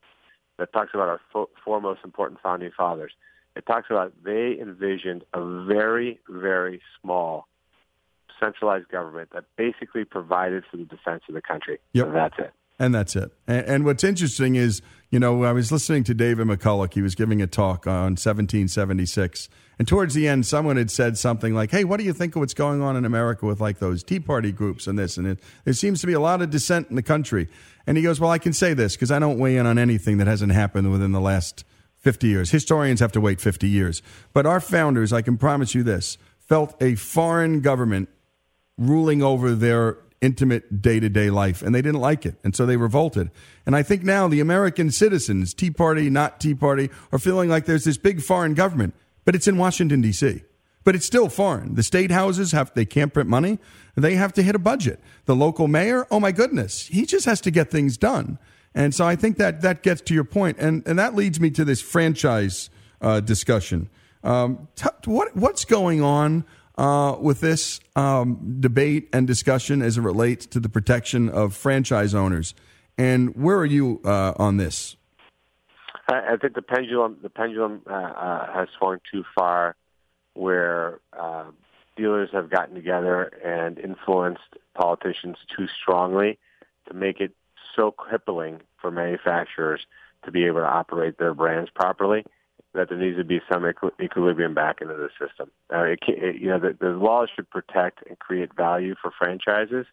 that 0.58 0.72
talks 0.72 0.90
about 0.94 1.08
our 1.08 1.20
fo- 1.32 1.50
four 1.64 1.80
most 1.80 2.00
important 2.04 2.40
founding 2.40 2.70
fathers, 2.76 3.12
it 3.54 3.66
talks 3.66 3.88
about 3.90 4.12
they 4.24 4.56
envisioned 4.60 5.24
a 5.34 5.64
very, 5.66 6.20
very 6.28 6.80
small 7.00 7.46
centralized 8.40 8.88
government 8.88 9.30
that 9.34 9.44
basically 9.56 10.04
provided 10.04 10.64
for 10.70 10.76
the 10.76 10.84
defense 10.84 11.22
of 11.28 11.34
the 11.34 11.42
country. 11.42 11.78
Yep. 11.92 12.06
And 12.06 12.16
that's 12.16 12.38
it. 12.38 12.52
And 12.78 12.94
that's 12.94 13.16
it. 13.16 13.32
And, 13.46 13.66
and, 13.66 13.84
what's 13.84 14.04
interesting 14.04 14.54
is, 14.54 14.80
you 15.10 15.18
know, 15.18 15.44
I 15.44 15.52
was 15.52 15.72
listening 15.72 16.04
to 16.04 16.14
David 16.14 16.46
McCullough. 16.46 16.92
He 16.92 17.00
was 17.00 17.14
giving 17.14 17.40
a 17.40 17.46
talk 17.46 17.86
on 17.86 18.16
1776. 18.16 19.48
And 19.78 19.88
towards 19.88 20.14
the 20.14 20.28
end, 20.28 20.44
someone 20.44 20.76
had 20.76 20.90
said 20.90 21.16
something 21.16 21.54
like, 21.54 21.70
hey, 21.70 21.84
what 21.84 21.98
do 21.98 22.04
you 22.04 22.12
think 22.12 22.36
of 22.36 22.40
what's 22.40 22.52
going 22.52 22.82
on 22.82 22.96
in 22.96 23.04
America 23.04 23.46
with 23.46 23.60
like 23.60 23.78
those 23.78 24.02
Tea 24.02 24.20
Party 24.20 24.52
groups 24.52 24.86
and 24.86 24.98
this? 24.98 25.16
And 25.16 25.26
it, 25.26 25.40
there 25.64 25.72
seems 25.72 26.00
to 26.02 26.06
be 26.06 26.12
a 26.12 26.20
lot 26.20 26.42
of 26.42 26.50
dissent 26.50 26.90
in 26.90 26.96
the 26.96 27.02
country. 27.02 27.48
And 27.86 27.96
he 27.96 28.02
goes, 28.02 28.20
well, 28.20 28.30
I 28.30 28.38
can 28.38 28.52
say 28.52 28.74
this 28.74 28.96
because 28.96 29.10
I 29.10 29.18
don't 29.18 29.38
weigh 29.38 29.56
in 29.56 29.66
on 29.66 29.78
anything 29.78 30.18
that 30.18 30.26
hasn't 30.26 30.52
happened 30.52 30.92
within 30.92 31.12
the 31.12 31.20
last 31.20 31.64
50 31.98 32.26
years. 32.26 32.50
Historians 32.50 33.00
have 33.00 33.12
to 33.12 33.20
wait 33.20 33.40
50 33.40 33.68
years. 33.68 34.02
But 34.34 34.46
our 34.46 34.60
founders, 34.60 35.12
I 35.12 35.22
can 35.22 35.38
promise 35.38 35.74
you 35.74 35.82
this, 35.82 36.18
felt 36.38 36.80
a 36.82 36.96
foreign 36.96 37.60
government 37.60 38.08
ruling 38.76 39.22
over 39.22 39.54
their 39.54 39.98
intimate 40.20 40.82
day 40.82 41.00
to 41.00 41.08
day 41.08 41.30
life, 41.30 41.62
and 41.62 41.74
they 41.74 41.82
didn't 41.82 42.00
like 42.00 42.26
it, 42.26 42.36
and 42.42 42.54
so 42.54 42.66
they 42.66 42.76
revolted. 42.76 43.30
And 43.66 43.76
I 43.76 43.82
think 43.82 44.02
now 44.02 44.28
the 44.28 44.40
American 44.40 44.90
citizens, 44.90 45.54
Tea 45.54 45.70
Party, 45.70 46.10
not 46.10 46.40
Tea 46.40 46.54
Party, 46.54 46.90
are 47.12 47.18
feeling 47.18 47.48
like 47.48 47.66
there's 47.66 47.84
this 47.84 47.98
big 47.98 48.22
foreign 48.22 48.54
government, 48.54 48.94
but 49.24 49.34
it's 49.34 49.48
in 49.48 49.58
Washington 49.58 50.00
D.C. 50.00 50.42
But 50.84 50.94
it's 50.94 51.06
still 51.06 51.28
foreign. 51.28 51.74
The 51.74 51.82
state 51.82 52.10
houses 52.10 52.52
have 52.52 52.72
they 52.74 52.84
can't 52.84 53.12
print 53.12 53.28
money; 53.28 53.58
they 53.94 54.14
have 54.14 54.32
to 54.34 54.42
hit 54.42 54.54
a 54.54 54.58
budget. 54.58 55.00
The 55.26 55.36
local 55.36 55.68
mayor, 55.68 56.06
oh 56.10 56.20
my 56.20 56.32
goodness, 56.32 56.86
he 56.86 57.04
just 57.04 57.26
has 57.26 57.40
to 57.42 57.50
get 57.50 57.70
things 57.70 57.96
done. 57.96 58.38
And 58.74 58.94
so 58.94 59.06
I 59.06 59.16
think 59.16 59.38
that 59.38 59.60
that 59.62 59.82
gets 59.82 60.00
to 60.02 60.14
your 60.14 60.24
point, 60.24 60.58
and 60.58 60.86
and 60.86 60.98
that 60.98 61.14
leads 61.14 61.40
me 61.40 61.50
to 61.50 61.64
this 61.64 61.80
franchise 61.80 62.70
uh, 63.00 63.20
discussion. 63.20 63.88
Um, 64.24 64.68
t- 64.76 64.88
what 65.04 65.34
what's 65.36 65.64
going 65.64 66.02
on? 66.02 66.44
Uh, 66.78 67.16
with 67.20 67.40
this 67.40 67.80
um, 67.96 68.56
debate 68.60 69.08
and 69.12 69.26
discussion 69.26 69.82
as 69.82 69.98
it 69.98 70.00
relates 70.00 70.46
to 70.46 70.60
the 70.60 70.68
protection 70.68 71.28
of 71.28 71.54
franchise 71.54 72.14
owners. 72.14 72.54
And 72.96 73.34
where 73.34 73.58
are 73.58 73.66
you 73.66 74.00
uh, 74.04 74.34
on 74.36 74.56
this? 74.56 74.96
I, 76.08 76.34
I 76.34 76.36
think 76.36 76.54
the 76.54 76.62
pendulum 76.62 77.18
the 77.20 77.30
pendulum 77.30 77.82
uh, 77.86 77.92
uh, 77.92 78.52
has 78.52 78.68
swung 78.78 78.98
too 79.10 79.24
far, 79.36 79.76
where 80.34 81.00
uh, 81.18 81.44
dealers 81.96 82.30
have 82.32 82.48
gotten 82.48 82.74
together 82.74 83.24
and 83.44 83.78
influenced 83.78 84.56
politicians 84.74 85.36
too 85.54 85.66
strongly 85.82 86.38
to 86.86 86.94
make 86.94 87.20
it 87.20 87.32
so 87.74 87.90
crippling 87.90 88.60
for 88.80 88.90
manufacturers 88.90 89.86
to 90.24 90.30
be 90.30 90.44
able 90.44 90.60
to 90.60 90.66
operate 90.66 91.18
their 91.18 91.34
brands 91.34 91.70
properly 91.70 92.24
that 92.78 92.88
there 92.88 92.98
needs 92.98 93.18
to 93.18 93.24
be 93.24 93.40
some 93.50 93.66
equilibrium 94.00 94.54
back 94.54 94.80
into 94.80 94.94
the 94.94 95.08
system. 95.18 95.50
Uh, 95.72 95.82
it, 95.82 95.98
it, 96.06 96.36
you 96.40 96.48
know, 96.48 96.58
the, 96.58 96.76
the 96.80 96.90
laws 96.90 97.28
should 97.34 97.50
protect 97.50 98.06
and 98.06 98.18
create 98.18 98.54
value 98.54 98.94
for 99.00 99.10
franchises, 99.10 99.84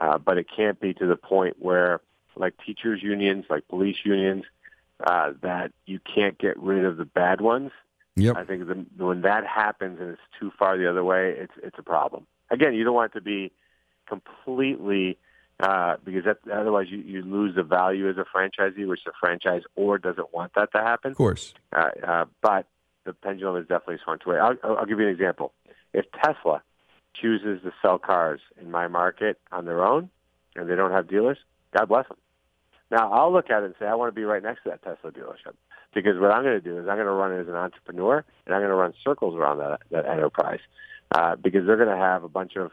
uh, 0.00 0.16
but 0.18 0.38
it 0.38 0.46
can't 0.54 0.80
be 0.80 0.94
to 0.94 1.06
the 1.06 1.16
point 1.16 1.56
where, 1.58 2.00
like 2.36 2.54
teachers' 2.64 3.02
unions, 3.02 3.44
like 3.50 3.66
police 3.68 3.96
unions, 4.04 4.44
uh, 5.04 5.32
that 5.42 5.72
you 5.86 5.98
can't 5.98 6.38
get 6.38 6.56
rid 6.58 6.84
of 6.84 6.96
the 6.96 7.04
bad 7.04 7.40
ones. 7.40 7.72
Yep. 8.16 8.36
I 8.36 8.44
think 8.44 8.66
the, 8.68 9.04
when 9.04 9.22
that 9.22 9.44
happens 9.44 9.98
and 10.00 10.10
it's 10.10 10.20
too 10.38 10.52
far 10.56 10.78
the 10.78 10.88
other 10.88 11.02
way, 11.02 11.34
it's 11.36 11.52
it's 11.62 11.78
a 11.78 11.82
problem. 11.82 12.26
Again, 12.50 12.74
you 12.74 12.84
don't 12.84 12.94
want 12.94 13.10
it 13.12 13.18
to 13.18 13.24
be 13.24 13.50
completely 14.08 15.18
uh, 15.60 15.96
because 16.04 16.24
that, 16.24 16.38
otherwise 16.52 16.86
you, 16.90 16.98
you 16.98 17.22
lose 17.22 17.54
the 17.54 17.62
value 17.62 18.08
as 18.08 18.16
a 18.16 18.24
franchisee, 18.36 18.86
which 18.86 19.04
the 19.04 19.12
franchise 19.20 19.62
or 19.76 19.98
doesn't 19.98 20.32
want 20.34 20.52
that 20.54 20.72
to 20.72 20.78
happen. 20.78 21.12
Of 21.12 21.16
course. 21.16 21.54
Uh, 21.74 21.90
uh, 22.06 22.24
but 22.42 22.66
the 23.04 23.12
pendulum 23.12 23.56
is 23.56 23.68
definitely 23.68 23.98
swung 24.02 24.18
to 24.20 24.30
way. 24.30 24.38
I'll, 24.38 24.56
I'll 24.62 24.86
give 24.86 24.98
you 24.98 25.06
an 25.06 25.12
example. 25.12 25.52
If 25.92 26.06
Tesla 26.12 26.62
chooses 27.14 27.62
to 27.62 27.72
sell 27.80 27.98
cars 27.98 28.40
in 28.60 28.70
my 28.70 28.88
market 28.88 29.38
on 29.52 29.64
their 29.64 29.84
own 29.84 30.10
and 30.56 30.68
they 30.68 30.74
don't 30.74 30.90
have 30.90 31.08
dealers, 31.08 31.38
God 31.72 31.88
bless 31.88 32.08
them. 32.08 32.18
Now, 32.90 33.12
I'll 33.12 33.32
look 33.32 33.50
at 33.50 33.62
it 33.62 33.66
and 33.66 33.74
say, 33.78 33.86
I 33.86 33.94
want 33.94 34.12
to 34.12 34.14
be 34.14 34.24
right 34.24 34.42
next 34.42 34.64
to 34.64 34.70
that 34.70 34.82
Tesla 34.82 35.10
dealership. 35.10 35.54
Because 35.94 36.18
what 36.18 36.32
I'm 36.32 36.42
going 36.42 36.60
to 36.60 36.60
do 36.60 36.78
is 36.78 36.88
I'm 36.88 36.96
going 36.96 37.06
to 37.06 37.12
run 37.12 37.32
it 37.32 37.40
as 37.40 37.48
an 37.48 37.54
entrepreneur 37.54 38.24
and 38.46 38.54
I'm 38.54 38.60
going 38.60 38.70
to 38.70 38.74
run 38.74 38.92
circles 39.04 39.36
around 39.36 39.58
that, 39.58 39.80
that 39.90 40.06
enterprise. 40.06 40.60
Uh, 41.12 41.36
because 41.36 41.66
they're 41.66 41.76
going 41.76 41.88
to 41.88 41.96
have 41.96 42.24
a 42.24 42.28
bunch 42.28 42.56
of 42.56 42.72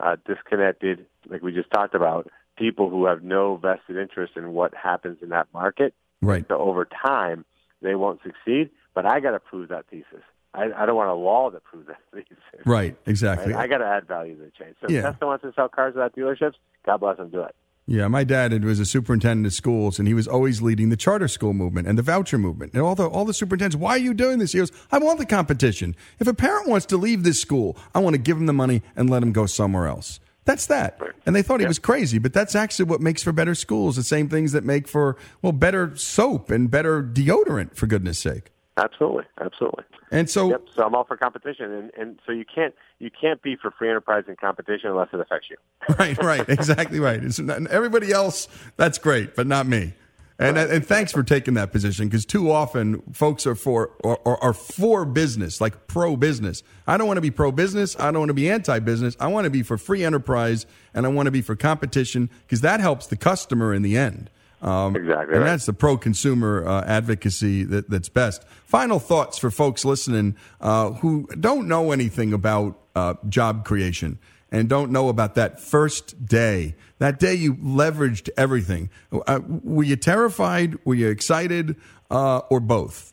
uh, 0.00 0.16
disconnected, 0.26 1.06
like 1.28 1.42
we 1.42 1.52
just 1.52 1.70
talked 1.70 1.94
about, 1.94 2.28
people 2.56 2.90
who 2.90 3.06
have 3.06 3.22
no 3.22 3.56
vested 3.56 3.96
interest 3.96 4.32
in 4.36 4.52
what 4.52 4.74
happens 4.74 5.18
in 5.22 5.28
that 5.30 5.46
market. 5.54 5.94
Right. 6.20 6.44
So 6.48 6.58
over 6.58 6.84
time, 7.06 7.44
they 7.82 7.94
won't 7.94 8.20
succeed. 8.22 8.70
But 8.94 9.06
I 9.06 9.20
got 9.20 9.30
to 9.32 9.40
prove 9.40 9.68
that 9.68 9.86
thesis. 9.88 10.22
I, 10.54 10.70
I 10.76 10.86
don't 10.86 10.96
want 10.96 11.10
a 11.10 11.14
law 11.14 11.50
that 11.50 11.62
proves 11.62 11.86
that 11.88 11.98
thesis. 12.12 12.36
Right. 12.66 12.96
Exactly. 13.06 13.54
I, 13.54 13.62
I 13.62 13.66
got 13.68 13.78
to 13.78 13.86
add 13.86 14.08
value 14.08 14.34
to 14.36 14.42
the 14.44 14.50
chain. 14.50 14.74
So 14.80 14.88
Yeah. 14.88 15.08
if 15.08 15.14
Tesla 15.14 15.28
wants 15.28 15.42
to 15.44 15.52
sell 15.54 15.68
cars 15.68 15.94
without 15.94 16.16
dealerships, 16.16 16.54
God 16.84 16.98
bless 16.98 17.16
them, 17.18 17.28
do 17.30 17.42
it. 17.42 17.54
Yeah, 17.90 18.06
my 18.08 18.22
dad 18.22 18.62
was 18.64 18.80
a 18.80 18.84
superintendent 18.84 19.46
of 19.46 19.54
schools, 19.54 19.98
and 19.98 20.06
he 20.06 20.12
was 20.12 20.28
always 20.28 20.60
leading 20.60 20.90
the 20.90 20.96
charter 20.96 21.26
school 21.26 21.54
movement 21.54 21.88
and 21.88 21.96
the 21.96 22.02
voucher 22.02 22.36
movement. 22.36 22.74
And 22.74 22.82
all 22.82 22.94
the 22.94 23.08
all 23.08 23.24
the 23.24 23.32
superintendents, 23.32 23.80
why 23.80 23.92
are 23.92 23.98
you 23.98 24.12
doing 24.12 24.38
this? 24.38 24.52
He 24.52 24.58
goes, 24.58 24.70
I 24.92 24.98
want 24.98 25.18
the 25.18 25.24
competition. 25.24 25.96
If 26.18 26.26
a 26.26 26.34
parent 26.34 26.68
wants 26.68 26.84
to 26.86 26.98
leave 26.98 27.22
this 27.22 27.40
school, 27.40 27.78
I 27.94 28.00
want 28.00 28.12
to 28.12 28.20
give 28.20 28.36
him 28.36 28.44
the 28.44 28.52
money 28.52 28.82
and 28.94 29.08
let 29.08 29.22
him 29.22 29.32
go 29.32 29.46
somewhere 29.46 29.86
else. 29.86 30.20
That's 30.44 30.66
that. 30.66 31.00
And 31.24 31.34
they 31.34 31.40
thought 31.40 31.60
he 31.60 31.66
was 31.66 31.78
crazy, 31.78 32.18
but 32.18 32.34
that's 32.34 32.54
actually 32.54 32.84
what 32.84 33.00
makes 33.00 33.22
for 33.22 33.32
better 33.32 33.54
schools. 33.54 33.96
The 33.96 34.02
same 34.02 34.28
things 34.28 34.52
that 34.52 34.64
make 34.64 34.86
for 34.86 35.16
well 35.40 35.52
better 35.52 35.96
soap 35.96 36.50
and 36.50 36.70
better 36.70 37.02
deodorant, 37.02 37.74
for 37.74 37.86
goodness 37.86 38.18
sake. 38.18 38.50
Absolutely, 38.78 39.24
absolutely. 39.40 39.84
And 40.12 40.30
so, 40.30 40.50
Yep. 40.50 40.62
So 40.76 40.84
I'm 40.84 40.94
all 40.94 41.04
for 41.04 41.16
competition, 41.16 41.72
and, 41.72 41.90
and 41.98 42.20
so 42.24 42.32
you 42.32 42.44
can't 42.44 42.74
you 43.00 43.10
can't 43.10 43.42
be 43.42 43.56
for 43.56 43.72
free 43.72 43.88
enterprise 43.88 44.24
and 44.28 44.38
competition 44.38 44.90
unless 44.90 45.08
it 45.12 45.20
affects 45.20 45.48
you. 45.50 45.56
right, 45.98 46.16
right, 46.22 46.48
exactly 46.48 47.00
right. 47.00 47.22
It's 47.22 47.38
not, 47.40 47.66
everybody 47.66 48.12
else, 48.12 48.46
that's 48.76 48.98
great, 48.98 49.34
but 49.34 49.46
not 49.46 49.66
me. 49.66 49.94
And 50.40 50.56
and 50.56 50.86
thanks 50.86 51.10
for 51.10 51.24
taking 51.24 51.54
that 51.54 51.72
position 51.72 52.06
because 52.06 52.24
too 52.24 52.52
often 52.52 53.02
folks 53.12 53.44
are 53.44 53.56
for 53.56 53.90
or, 54.04 54.18
or 54.18 54.42
are 54.42 54.52
for 54.52 55.04
business, 55.04 55.60
like 55.60 55.88
pro 55.88 56.16
business. 56.16 56.62
I 56.86 56.96
don't 56.96 57.08
want 57.08 57.16
to 57.16 57.22
be 57.22 57.32
pro 57.32 57.50
business. 57.50 57.98
I 57.98 58.12
don't 58.12 58.20
want 58.20 58.28
to 58.28 58.34
be 58.34 58.48
anti 58.48 58.78
business. 58.78 59.16
I 59.18 59.26
want 59.26 59.46
to 59.46 59.50
be 59.50 59.64
for 59.64 59.76
free 59.76 60.04
enterprise, 60.04 60.64
and 60.94 61.04
I 61.04 61.08
want 61.08 61.26
to 61.26 61.32
be 61.32 61.42
for 61.42 61.56
competition 61.56 62.30
because 62.42 62.60
that 62.60 62.78
helps 62.78 63.08
the 63.08 63.16
customer 63.16 63.74
in 63.74 63.82
the 63.82 63.96
end. 63.96 64.30
Um, 64.60 64.96
Exactly 64.96 65.34
and 65.34 65.44
right. 65.44 65.50
that's 65.50 65.66
the 65.66 65.72
pro 65.72 65.96
consumer 65.96 66.66
uh, 66.66 66.84
advocacy 66.84 67.64
that, 67.64 67.88
that's 67.88 68.08
best. 68.08 68.44
Final 68.64 68.98
thoughts 68.98 69.38
for 69.38 69.50
folks 69.50 69.84
listening 69.84 70.36
uh, 70.60 70.90
who 70.90 71.28
don't 71.38 71.68
know 71.68 71.92
anything 71.92 72.32
about 72.32 72.78
uh, 72.96 73.14
job 73.28 73.64
creation 73.64 74.18
and 74.50 74.68
don't 74.68 74.90
know 74.90 75.08
about 75.08 75.34
that 75.34 75.60
first 75.60 76.26
day, 76.26 76.74
that 76.98 77.18
day 77.18 77.34
you 77.34 77.54
leveraged 77.54 78.30
everything. 78.36 78.90
Uh, 79.12 79.40
were 79.46 79.84
you 79.84 79.96
terrified? 79.96 80.76
Were 80.84 80.94
you 80.94 81.08
excited? 81.08 81.76
Uh, 82.10 82.38
or 82.50 82.58
both? 82.58 83.12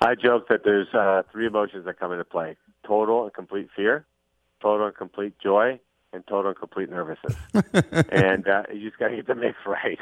I 0.00 0.14
joke 0.14 0.48
that 0.48 0.64
there's 0.64 0.88
uh, 0.94 1.22
three 1.30 1.46
emotions 1.46 1.84
that 1.84 1.98
come 1.98 2.12
into 2.12 2.24
play: 2.24 2.56
total 2.86 3.24
and 3.24 3.34
complete 3.34 3.68
fear, 3.76 4.06
total 4.62 4.86
and 4.86 4.96
complete 4.96 5.38
joy, 5.38 5.78
and 6.14 6.26
total 6.26 6.50
and 6.52 6.58
complete 6.58 6.90
nervousness. 6.90 7.36
and 8.10 8.48
uh, 8.48 8.62
you 8.72 8.88
just 8.88 8.98
got 8.98 9.08
to 9.08 9.16
get 9.16 9.26
the 9.26 9.34
mix 9.34 9.56
right. 9.66 9.98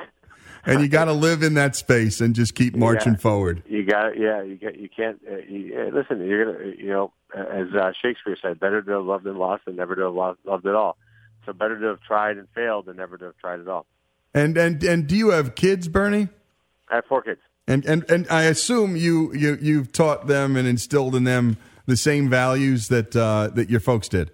And 0.64 0.80
you 0.80 0.88
got 0.88 1.06
to 1.06 1.12
live 1.12 1.42
in 1.42 1.54
that 1.54 1.74
space 1.74 2.20
and 2.20 2.34
just 2.34 2.54
keep 2.54 2.76
marching 2.76 3.14
Yeah. 3.14 3.18
forward. 3.18 3.62
You 3.66 3.84
got, 3.84 4.16
yeah, 4.16 4.42
you 4.42 4.54
get, 4.56 4.78
you 4.78 4.88
can't. 4.88 5.20
Uh, 5.28 5.36
you, 5.48 5.76
uh, 5.76 5.94
listen, 5.96 6.24
you're 6.24 6.52
gonna, 6.52 6.72
you 6.78 6.88
know, 6.88 7.12
as 7.34 7.66
uh, 7.74 7.92
Shakespeare 8.00 8.36
said, 8.40 8.60
better 8.60 8.80
to 8.82 8.90
have 8.92 9.04
loved 9.04 9.26
and 9.26 9.38
lost 9.38 9.64
than 9.64 9.76
never 9.76 9.96
to 9.96 10.02
have 10.02 10.14
loved, 10.14 10.38
loved 10.44 10.66
at 10.66 10.74
all. 10.74 10.96
So 11.44 11.52
better 11.52 11.78
to 11.80 11.86
have 11.86 12.00
tried 12.02 12.38
and 12.38 12.46
failed 12.54 12.86
than 12.86 12.96
never 12.96 13.18
to 13.18 13.24
have 13.26 13.36
tried 13.38 13.58
at 13.60 13.66
all. 13.68 13.86
And 14.34 14.56
and 14.56 14.82
and 14.84 15.06
do 15.06 15.16
you 15.16 15.30
have 15.30 15.54
kids, 15.56 15.88
Bernie? 15.88 16.28
I 16.88 16.96
have 16.96 17.04
four 17.06 17.22
kids. 17.22 17.40
And 17.66 17.84
and 17.84 18.08
and 18.08 18.26
I 18.30 18.44
assume 18.44 18.94
you 18.96 19.34
you 19.34 19.58
you've 19.60 19.90
taught 19.92 20.26
them 20.28 20.56
and 20.56 20.68
instilled 20.68 21.14
in 21.16 21.24
them 21.24 21.56
the 21.86 21.96
same 21.96 22.30
values 22.30 22.88
that 22.88 23.14
uh, 23.16 23.48
that 23.54 23.68
your 23.68 23.80
folks 23.80 24.08
did. 24.08 24.30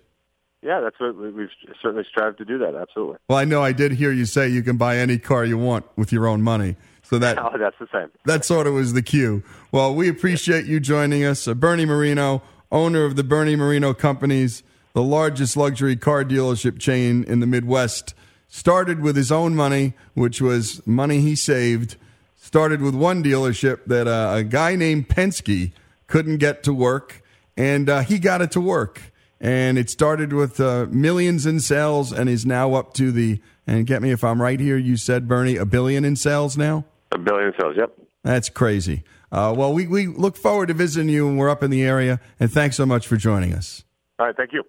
Yeah, 0.62 0.80
that's 0.80 0.98
what 0.98 1.16
we- 1.16 1.30
we've 1.30 1.48
certainly 1.80 2.04
strived 2.08 2.38
to 2.38 2.44
do. 2.44 2.58
That 2.58 2.74
absolutely. 2.74 3.18
Well, 3.28 3.38
I 3.38 3.44
know 3.44 3.62
I 3.62 3.72
did 3.72 3.92
hear 3.92 4.10
you 4.12 4.24
say 4.26 4.48
you 4.48 4.62
can 4.62 4.76
buy 4.76 4.96
any 4.96 5.18
car 5.18 5.44
you 5.44 5.56
want 5.58 5.84
with 5.96 6.12
your 6.12 6.26
own 6.26 6.42
money. 6.42 6.76
So 7.02 7.18
that 7.18 7.38
Oh, 7.42 7.56
that's 7.58 7.76
the 7.78 7.86
same. 7.92 8.08
that 8.26 8.44
sort 8.44 8.66
of 8.66 8.74
was 8.74 8.92
the 8.92 9.02
cue. 9.02 9.42
Well, 9.72 9.94
we 9.94 10.08
appreciate 10.08 10.66
you 10.66 10.80
joining 10.80 11.24
us. 11.24 11.46
Uh, 11.48 11.54
Bernie 11.54 11.86
Moreno, 11.86 12.42
owner 12.72 13.04
of 13.04 13.16
the 13.16 13.24
Bernie 13.24 13.56
Moreno 13.56 13.94
Companies, 13.94 14.62
the 14.94 15.02
largest 15.02 15.56
luxury 15.56 15.96
car 15.96 16.24
dealership 16.24 16.78
chain 16.78 17.24
in 17.24 17.40
the 17.40 17.46
Midwest, 17.46 18.14
started 18.48 19.00
with 19.00 19.14
his 19.16 19.30
own 19.30 19.54
money, 19.54 19.92
which 20.14 20.40
was 20.42 20.84
money 20.86 21.20
he 21.20 21.34
saved. 21.36 21.96
Started 22.36 22.80
with 22.82 22.94
one 22.94 23.22
dealership 23.22 23.80
that 23.86 24.06
uh, 24.08 24.32
a 24.34 24.42
guy 24.42 24.74
named 24.74 25.08
Penske 25.08 25.70
couldn't 26.08 26.38
get 26.38 26.62
to 26.64 26.72
work, 26.72 27.22
and 27.56 27.88
uh, 27.90 28.00
he 28.00 28.18
got 28.18 28.40
it 28.42 28.50
to 28.52 28.60
work. 28.60 29.12
And 29.40 29.78
it 29.78 29.88
started 29.88 30.32
with 30.32 30.58
uh, 30.58 30.86
millions 30.90 31.46
in 31.46 31.60
sales 31.60 32.12
and 32.12 32.28
is 32.28 32.44
now 32.44 32.74
up 32.74 32.92
to 32.94 33.12
the, 33.12 33.40
and 33.66 33.86
get 33.86 34.02
me 34.02 34.10
if 34.10 34.24
I'm 34.24 34.42
right 34.42 34.58
here, 34.58 34.76
you 34.76 34.96
said, 34.96 35.28
Bernie, 35.28 35.56
a 35.56 35.64
billion 35.64 36.04
in 36.04 36.16
sales 36.16 36.56
now? 36.56 36.84
A 37.12 37.18
billion 37.18 37.52
sales. 37.58 37.74
Yep. 37.76 37.92
That's 38.24 38.48
crazy. 38.48 39.04
Uh, 39.30 39.54
well, 39.56 39.72
we, 39.72 39.86
we 39.86 40.06
look 40.06 40.36
forward 40.36 40.68
to 40.68 40.74
visiting 40.74 41.08
you 41.08 41.26
when 41.26 41.36
we're 41.36 41.50
up 41.50 41.62
in 41.62 41.70
the 41.70 41.82
area, 41.82 42.20
and 42.40 42.50
thanks 42.52 42.76
so 42.76 42.84
much 42.84 43.06
for 43.06 43.16
joining 43.16 43.52
us. 43.52 43.84
All 44.18 44.26
right. 44.26 44.36
Thank 44.36 44.52
you. 44.52 44.64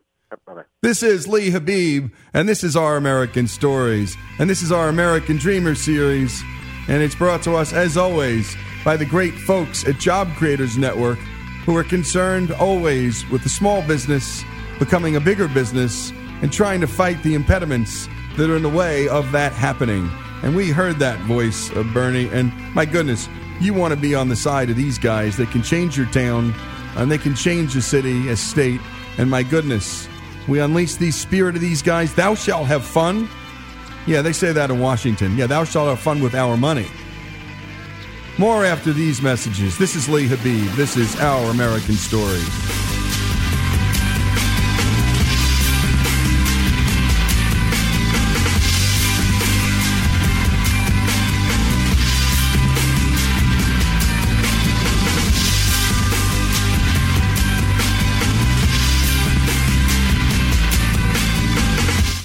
Bye 0.46 0.54
bye. 0.54 0.64
This 0.84 1.02
is 1.02 1.28
Lee 1.28 1.50
Habeeb, 1.50 2.12
and 2.34 2.48
this 2.48 2.64
is 2.64 2.76
Our 2.76 2.98
American 2.98 3.48
Stories, 3.48 4.16
and 4.38 4.48
this 4.48 4.62
is 4.62 4.72
our 4.72 4.88
American 4.88 5.38
Dreamer 5.38 5.74
series, 5.74 6.44
and 6.88 7.02
it's 7.02 7.16
brought 7.16 7.42
to 7.44 7.56
us, 7.56 7.74
as 7.74 7.98
always, 7.98 8.56
by 8.86 8.96
the 8.96 9.06
great 9.06 9.34
folks 9.34 9.88
at 9.88 9.98
Job 9.98 10.28
Creators 10.36 10.78
Network 10.78 11.18
who 11.66 11.76
are 11.76 11.84
concerned 11.84 12.52
always 12.52 13.28
with 13.30 13.44
the 13.44 13.50
small 13.50 13.82
business 13.84 14.44
becoming 14.80 15.16
a 15.16 15.20
bigger 15.20 15.48
business 15.48 16.12
and 16.42 16.52
trying 16.52 16.82
to 16.82 16.88
fight 16.88 17.22
the 17.22 17.36
impediments 17.36 18.08
that 18.38 18.50
are 18.50 18.56
in 18.56 18.64
the 18.64 18.70
way 18.70 19.08
of 19.10 19.32
that 19.34 19.52
happening. 19.52 20.10
And 20.42 20.56
we 20.56 20.70
heard 20.70 20.98
that 21.00 21.20
voice 21.22 21.70
of 21.72 21.94
Bernie, 21.94 22.30
and 22.30 22.52
my 22.74 22.86
goodness, 22.86 23.28
you 23.60 23.74
want 23.74 23.94
to 23.94 24.00
be 24.00 24.16
on 24.16 24.30
the 24.30 24.36
side 24.38 24.70
of 24.70 24.78
these 24.78 24.98
guys 24.98 25.36
that 25.38 25.52
can 25.52 25.62
change 25.62 25.98
your 25.98 26.06
town 26.08 26.54
and 26.96 27.12
they 27.12 27.18
can 27.18 27.36
change 27.36 27.74
the 27.74 27.82
city, 27.82 28.30
a 28.30 28.38
state. 28.38 28.80
And 29.18 29.30
my 29.30 29.44
goodness, 29.44 30.08
we 30.48 30.60
unleash 30.60 30.96
the 30.96 31.12
spirit 31.12 31.56
of 31.56 31.62
these 31.62 31.82
guys. 31.82 32.16
Thou 32.16 32.36
shalt 32.36 32.68
have 32.68 32.86
fun. 32.86 33.28
Yeah, 34.08 34.22
they 34.22 34.34
say 34.34 34.54
that 34.54 34.72
in 34.72 34.80
Washington. 34.80 35.38
Yeah, 35.38 35.48
thou 35.48 35.66
shalt 35.66 35.90
have 35.90 36.00
fun 36.00 36.22
with 36.22 36.34
our 36.36 36.56
money. 36.56 36.88
More 38.38 38.64
after 38.64 38.94
these 38.94 39.22
messages. 39.22 39.78
This 39.78 39.96
is 39.98 40.08
Lee 40.08 40.26
Habeeb. 40.26 40.74
This 40.78 40.96
is 40.96 41.20
Our 41.20 41.52
American 41.52 41.96
Story. 41.96 42.99